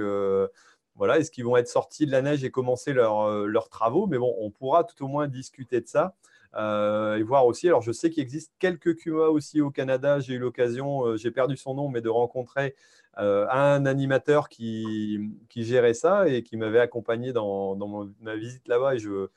voilà, 0.96 1.20
est-ce 1.20 1.32
qu'ils 1.32 1.46
vont 1.46 1.58
être 1.58 1.68
sortis 1.68 2.06
de 2.06 2.12
la 2.12 2.22
neige 2.22 2.44
et 2.44 2.52
commencer 2.52 2.94
leurs 2.94 3.70
travaux? 3.70 4.08
Mais 4.08 4.18
bon, 4.18 4.36
on 4.40 4.52
pourra 4.52 4.84
tout 4.84 5.04
au 5.04 5.08
moins 5.08 5.28
discuter 5.28 5.82
de 5.82 5.88
ça. 5.88 6.16
Euh, 6.56 7.18
et 7.18 7.24
voir 7.24 7.46
aussi, 7.46 7.68
alors 7.68 7.82
je 7.82 7.92
sais 7.92 8.10
qu'il 8.10 8.22
existe 8.22 8.54
quelques 8.60 8.96
QA 8.98 9.30
aussi 9.30 9.60
au 9.62 9.72
Canada, 9.72 10.20
j'ai 10.20 10.36
eu 10.36 10.40
l'occasion, 10.40 11.06
euh, 11.06 11.18
j'ai 11.18 11.32
perdu 11.32 11.58
son 11.58 11.74
nom, 11.74 11.90
mais 11.90 12.02
de 12.02 12.10
rencontrer 12.10 12.76
euh, 13.18 13.48
un 13.50 13.86
animateur 13.88 14.50
qui, 14.50 15.32
qui, 15.50 15.64
gérait 15.64 15.96
ça 15.96 16.28
et 16.28 16.44
qui 16.44 16.58
m'avait 16.58 16.80
accompagné 16.80 17.34
dans, 17.34 17.76
dans 17.76 18.08
ma 18.22 18.36
visite 18.36 18.68
là-bas. 18.68 18.96
Et 18.96 19.00
je, 19.00 19.30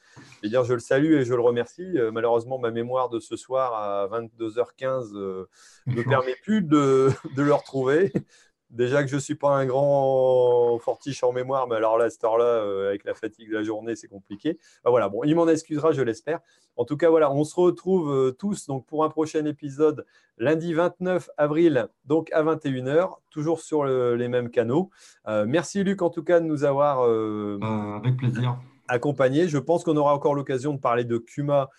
vais 0.43 0.49
dire, 0.49 0.65
je 0.65 0.75
le 0.75 0.81
salue 0.81 1.15
et 1.15 1.25
je 1.25 1.35
le 1.35 1.41
remercie. 1.41 1.97
malheureusement, 2.13 2.59
ma 2.59 2.71
mémoire 2.71 3.09
de 3.09 3.19
ce 3.19 3.37
soir 3.37 3.75
à 3.75 4.09
22h15 4.09 5.15
ne 5.15 5.47
me 5.95 6.03
permet 6.09 6.37
plus 6.43 6.63
de, 6.63 7.11
de, 7.35 7.43
le 7.43 7.55
retrouver. 7.55 8.13
Déjà 8.71 9.03
que 9.03 9.09
je 9.09 9.15
ne 9.15 9.21
suis 9.21 9.37
pas 9.37 9.51
un 9.51 9.65
grand 9.65 10.79
fortiche 10.79 11.23
en 11.23 11.33
mémoire, 11.33 11.69
mais 11.69 11.77
alors 11.77 11.99
là, 11.99 12.11
cette 12.11 12.25
heure-là, 12.25 12.45
euh, 12.45 12.89
avec 12.89 13.05
la 13.05 13.15
fatigue 13.15 13.49
de 13.51 13.55
la 13.55 13.63
journée, 13.63 13.95
c'est 13.95 14.09
compliqué. 14.09 14.59
Bah 14.85 14.91
voilà, 14.91 15.09
bon, 15.09 15.23
il 15.25 15.37
m'en 15.37 15.49
excusera, 15.49 15.93
je 15.93 16.03
l'espère. 16.03 16.41
En 16.77 16.85
tout 16.85 16.97
cas, 16.97 17.09
voilà, 17.09 17.31
on 17.33 17.45
se 17.45 17.55
retrouve 17.55 18.13
euh, 18.13 18.33
tous 18.33 18.67
donc, 18.67 18.85
pour 18.87 19.05
un 19.05 19.09
prochain 19.09 19.45
épisode 19.45 20.05
lundi 20.37 20.75
29 20.75 21.31
avril, 21.39 21.89
donc 22.05 22.31
à 22.33 22.43
21h, 22.43 23.15
toujours 23.31 23.61
sur 23.61 23.85
les 23.85 24.29
mêmes 24.29 24.51
canaux. 24.51 24.91
Euh, 25.29 25.47
merci 25.49 25.83
Luc, 25.85 26.03
en 26.03 26.11
tout 26.11 26.25
cas, 26.25 26.41
de 26.41 26.45
nous 26.45 26.65
avoir 26.65 27.03
avec 27.03 28.17
plaisir. 28.17 28.59
Accompagné. 28.89 29.49
Je 29.49 29.59
pense 29.59 29.85
qu'on 29.85 29.97
aura 29.97 30.15
encore 30.15 30.35
l'occasion 30.35 30.75
de 30.75 30.81
parler 30.81 31.05
de 31.05 31.19
Kuma 31.19 31.71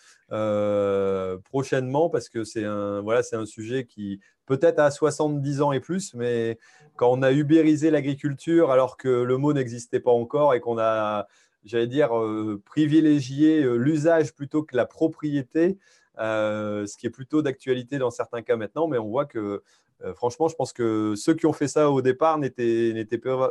prochainement 1.50 2.10
parce 2.10 2.30
que 2.30 2.44
c'est 2.44 2.66
un, 2.66 3.02
voilà, 3.02 3.22
un 3.34 3.46
sujet 3.46 3.86
qui 3.86 4.20
peut-être 4.48 4.80
à 4.80 4.90
70 4.90 5.62
ans 5.62 5.72
et 5.72 5.80
plus, 5.80 6.14
mais 6.16 6.58
quand 6.96 7.12
on 7.12 7.22
a 7.22 7.32
ubérisé 7.32 7.92
l'agriculture 7.92 8.72
alors 8.72 8.98
que 8.98 9.10
le 9.10 9.38
mot 9.38 9.54
n'existait 9.54 10.00
pas 10.00 10.12
encore 10.12 10.56
et 10.56 10.60
qu'on 10.60 10.80
a, 10.80 11.28
j'allais 11.64 11.88
dire, 11.88 12.18
euh, 12.18 12.60
privilégié 12.66 13.62
euh, 13.62 13.76
l'usage 13.76 14.34
plutôt 14.34 14.64
que 14.64 14.76
la 14.76 14.86
propriété, 14.86 15.78
euh, 16.18 16.88
ce 16.88 16.98
qui 16.98 17.06
est 17.06 17.12
plutôt 17.12 17.44
d'actualité 17.44 18.00
dans 18.00 18.10
certains 18.10 18.42
cas 18.42 18.56
maintenant, 18.56 18.88
mais 18.88 18.98
on 18.98 19.10
voit 19.10 19.26
que 19.26 19.62
euh, 20.04 20.14
franchement, 20.14 20.48
je 20.48 20.56
pense 20.56 20.74
que 20.74 21.16
ceux 21.16 21.34
qui 21.34 21.46
ont 21.46 21.54
fait 21.54 21.68
ça 21.68 21.90
au 21.90 22.02
départ 22.02 22.38
n'étaient 22.38 22.94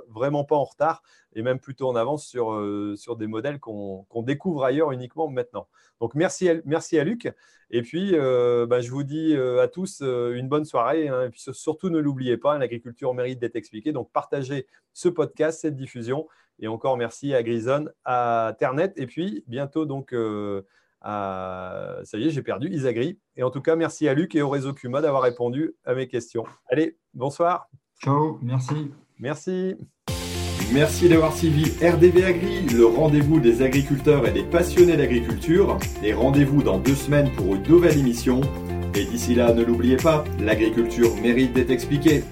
vraiment 0.08 0.44
pas 0.44 0.56
en 0.56 0.64
retard 0.64 1.02
et 1.34 1.42
même 1.42 1.58
plutôt 1.58 1.88
en 1.88 1.96
avance 1.96 2.26
sur, 2.26 2.52
euh, 2.52 2.94
des 3.18 3.26
modèles 3.26 3.58
qu'on 3.58 4.06
découvre 4.22 4.64
ailleurs 4.64 4.92
uniquement 4.92 5.28
maintenant. 5.28 5.68
Donc, 6.00 6.14
merci 6.14 6.48
à, 6.48 7.04
Luc. 7.04 7.32
Et 7.70 7.82
puis, 7.82 8.12
euh, 8.14 8.66
bah, 8.66 8.80
je 8.80 8.90
vous 8.90 9.02
dis 9.02 9.36
à 9.36 9.68
tous 9.68 10.02
une 10.02 10.48
bonne 10.48 10.64
soirée. 10.64 11.08
Hein. 11.08 11.28
et 11.28 11.52
surtout, 11.52 11.90
ne 11.90 11.98
l'oubliez 11.98 12.36
pas, 12.36 12.58
l'agriculture 12.58 13.12
mérite 13.12 13.38
d'être 13.38 13.56
expliquée. 13.56 13.92
Donc, 13.92 14.10
partagez 14.12 14.66
ce 14.92 15.08
podcast, 15.08 15.60
cette 15.60 15.76
diffusion. 15.76 16.28
Et 16.58 16.68
encore 16.68 16.96
merci 16.96 17.34
à 17.34 17.42
Grison, 17.42 17.86
à 18.04 18.54
Ternet. 18.58 18.92
Et 18.96 19.06
puis, 19.06 19.44
bientôt, 19.46 19.84
donc 19.84 20.14
ça 21.02 22.02
y 22.14 22.26
est, 22.26 22.30
j'ai 22.30 22.42
perdu 22.42 22.68
Isagri. 22.68 23.18
Et 23.36 23.42
en 23.42 23.50
tout 23.50 23.60
cas, 23.60 23.76
merci 23.76 24.08
à 24.08 24.14
Luc 24.14 24.34
et 24.34 24.42
au 24.42 24.48
réseau 24.48 24.72
Cuma 24.72 25.00
d'avoir 25.00 25.22
répondu 25.22 25.74
à 25.84 25.94
mes 25.94 26.08
questions. 26.08 26.44
Allez, 26.70 26.96
bonsoir. 27.14 27.68
Ciao, 28.02 28.38
merci. 28.42 28.92
Merci. 29.18 29.76
Merci 30.72 31.08
d'avoir 31.08 31.32
suivi 31.32 31.70
RDV 31.84 32.24
Agri, 32.24 32.66
le 32.66 32.86
rendez-vous 32.86 33.38
des 33.38 33.62
agriculteurs 33.62 34.26
et 34.26 34.32
des 34.32 34.42
passionnés 34.42 34.96
d'agriculture. 34.96 35.78
Et 36.02 36.12
rendez-vous 36.12 36.62
dans 36.62 36.78
deux 36.78 36.96
semaines 36.96 37.30
pour 37.36 37.54
une 37.54 37.62
nouvelle 37.62 37.96
émission. 37.96 38.40
Et 38.94 39.04
d'ici 39.04 39.34
là, 39.34 39.52
ne 39.52 39.62
l'oubliez 39.62 39.96
pas, 39.96 40.24
l'agriculture 40.40 41.14
mérite 41.22 41.52
d'être 41.52 41.70
expliquée. 41.70 42.24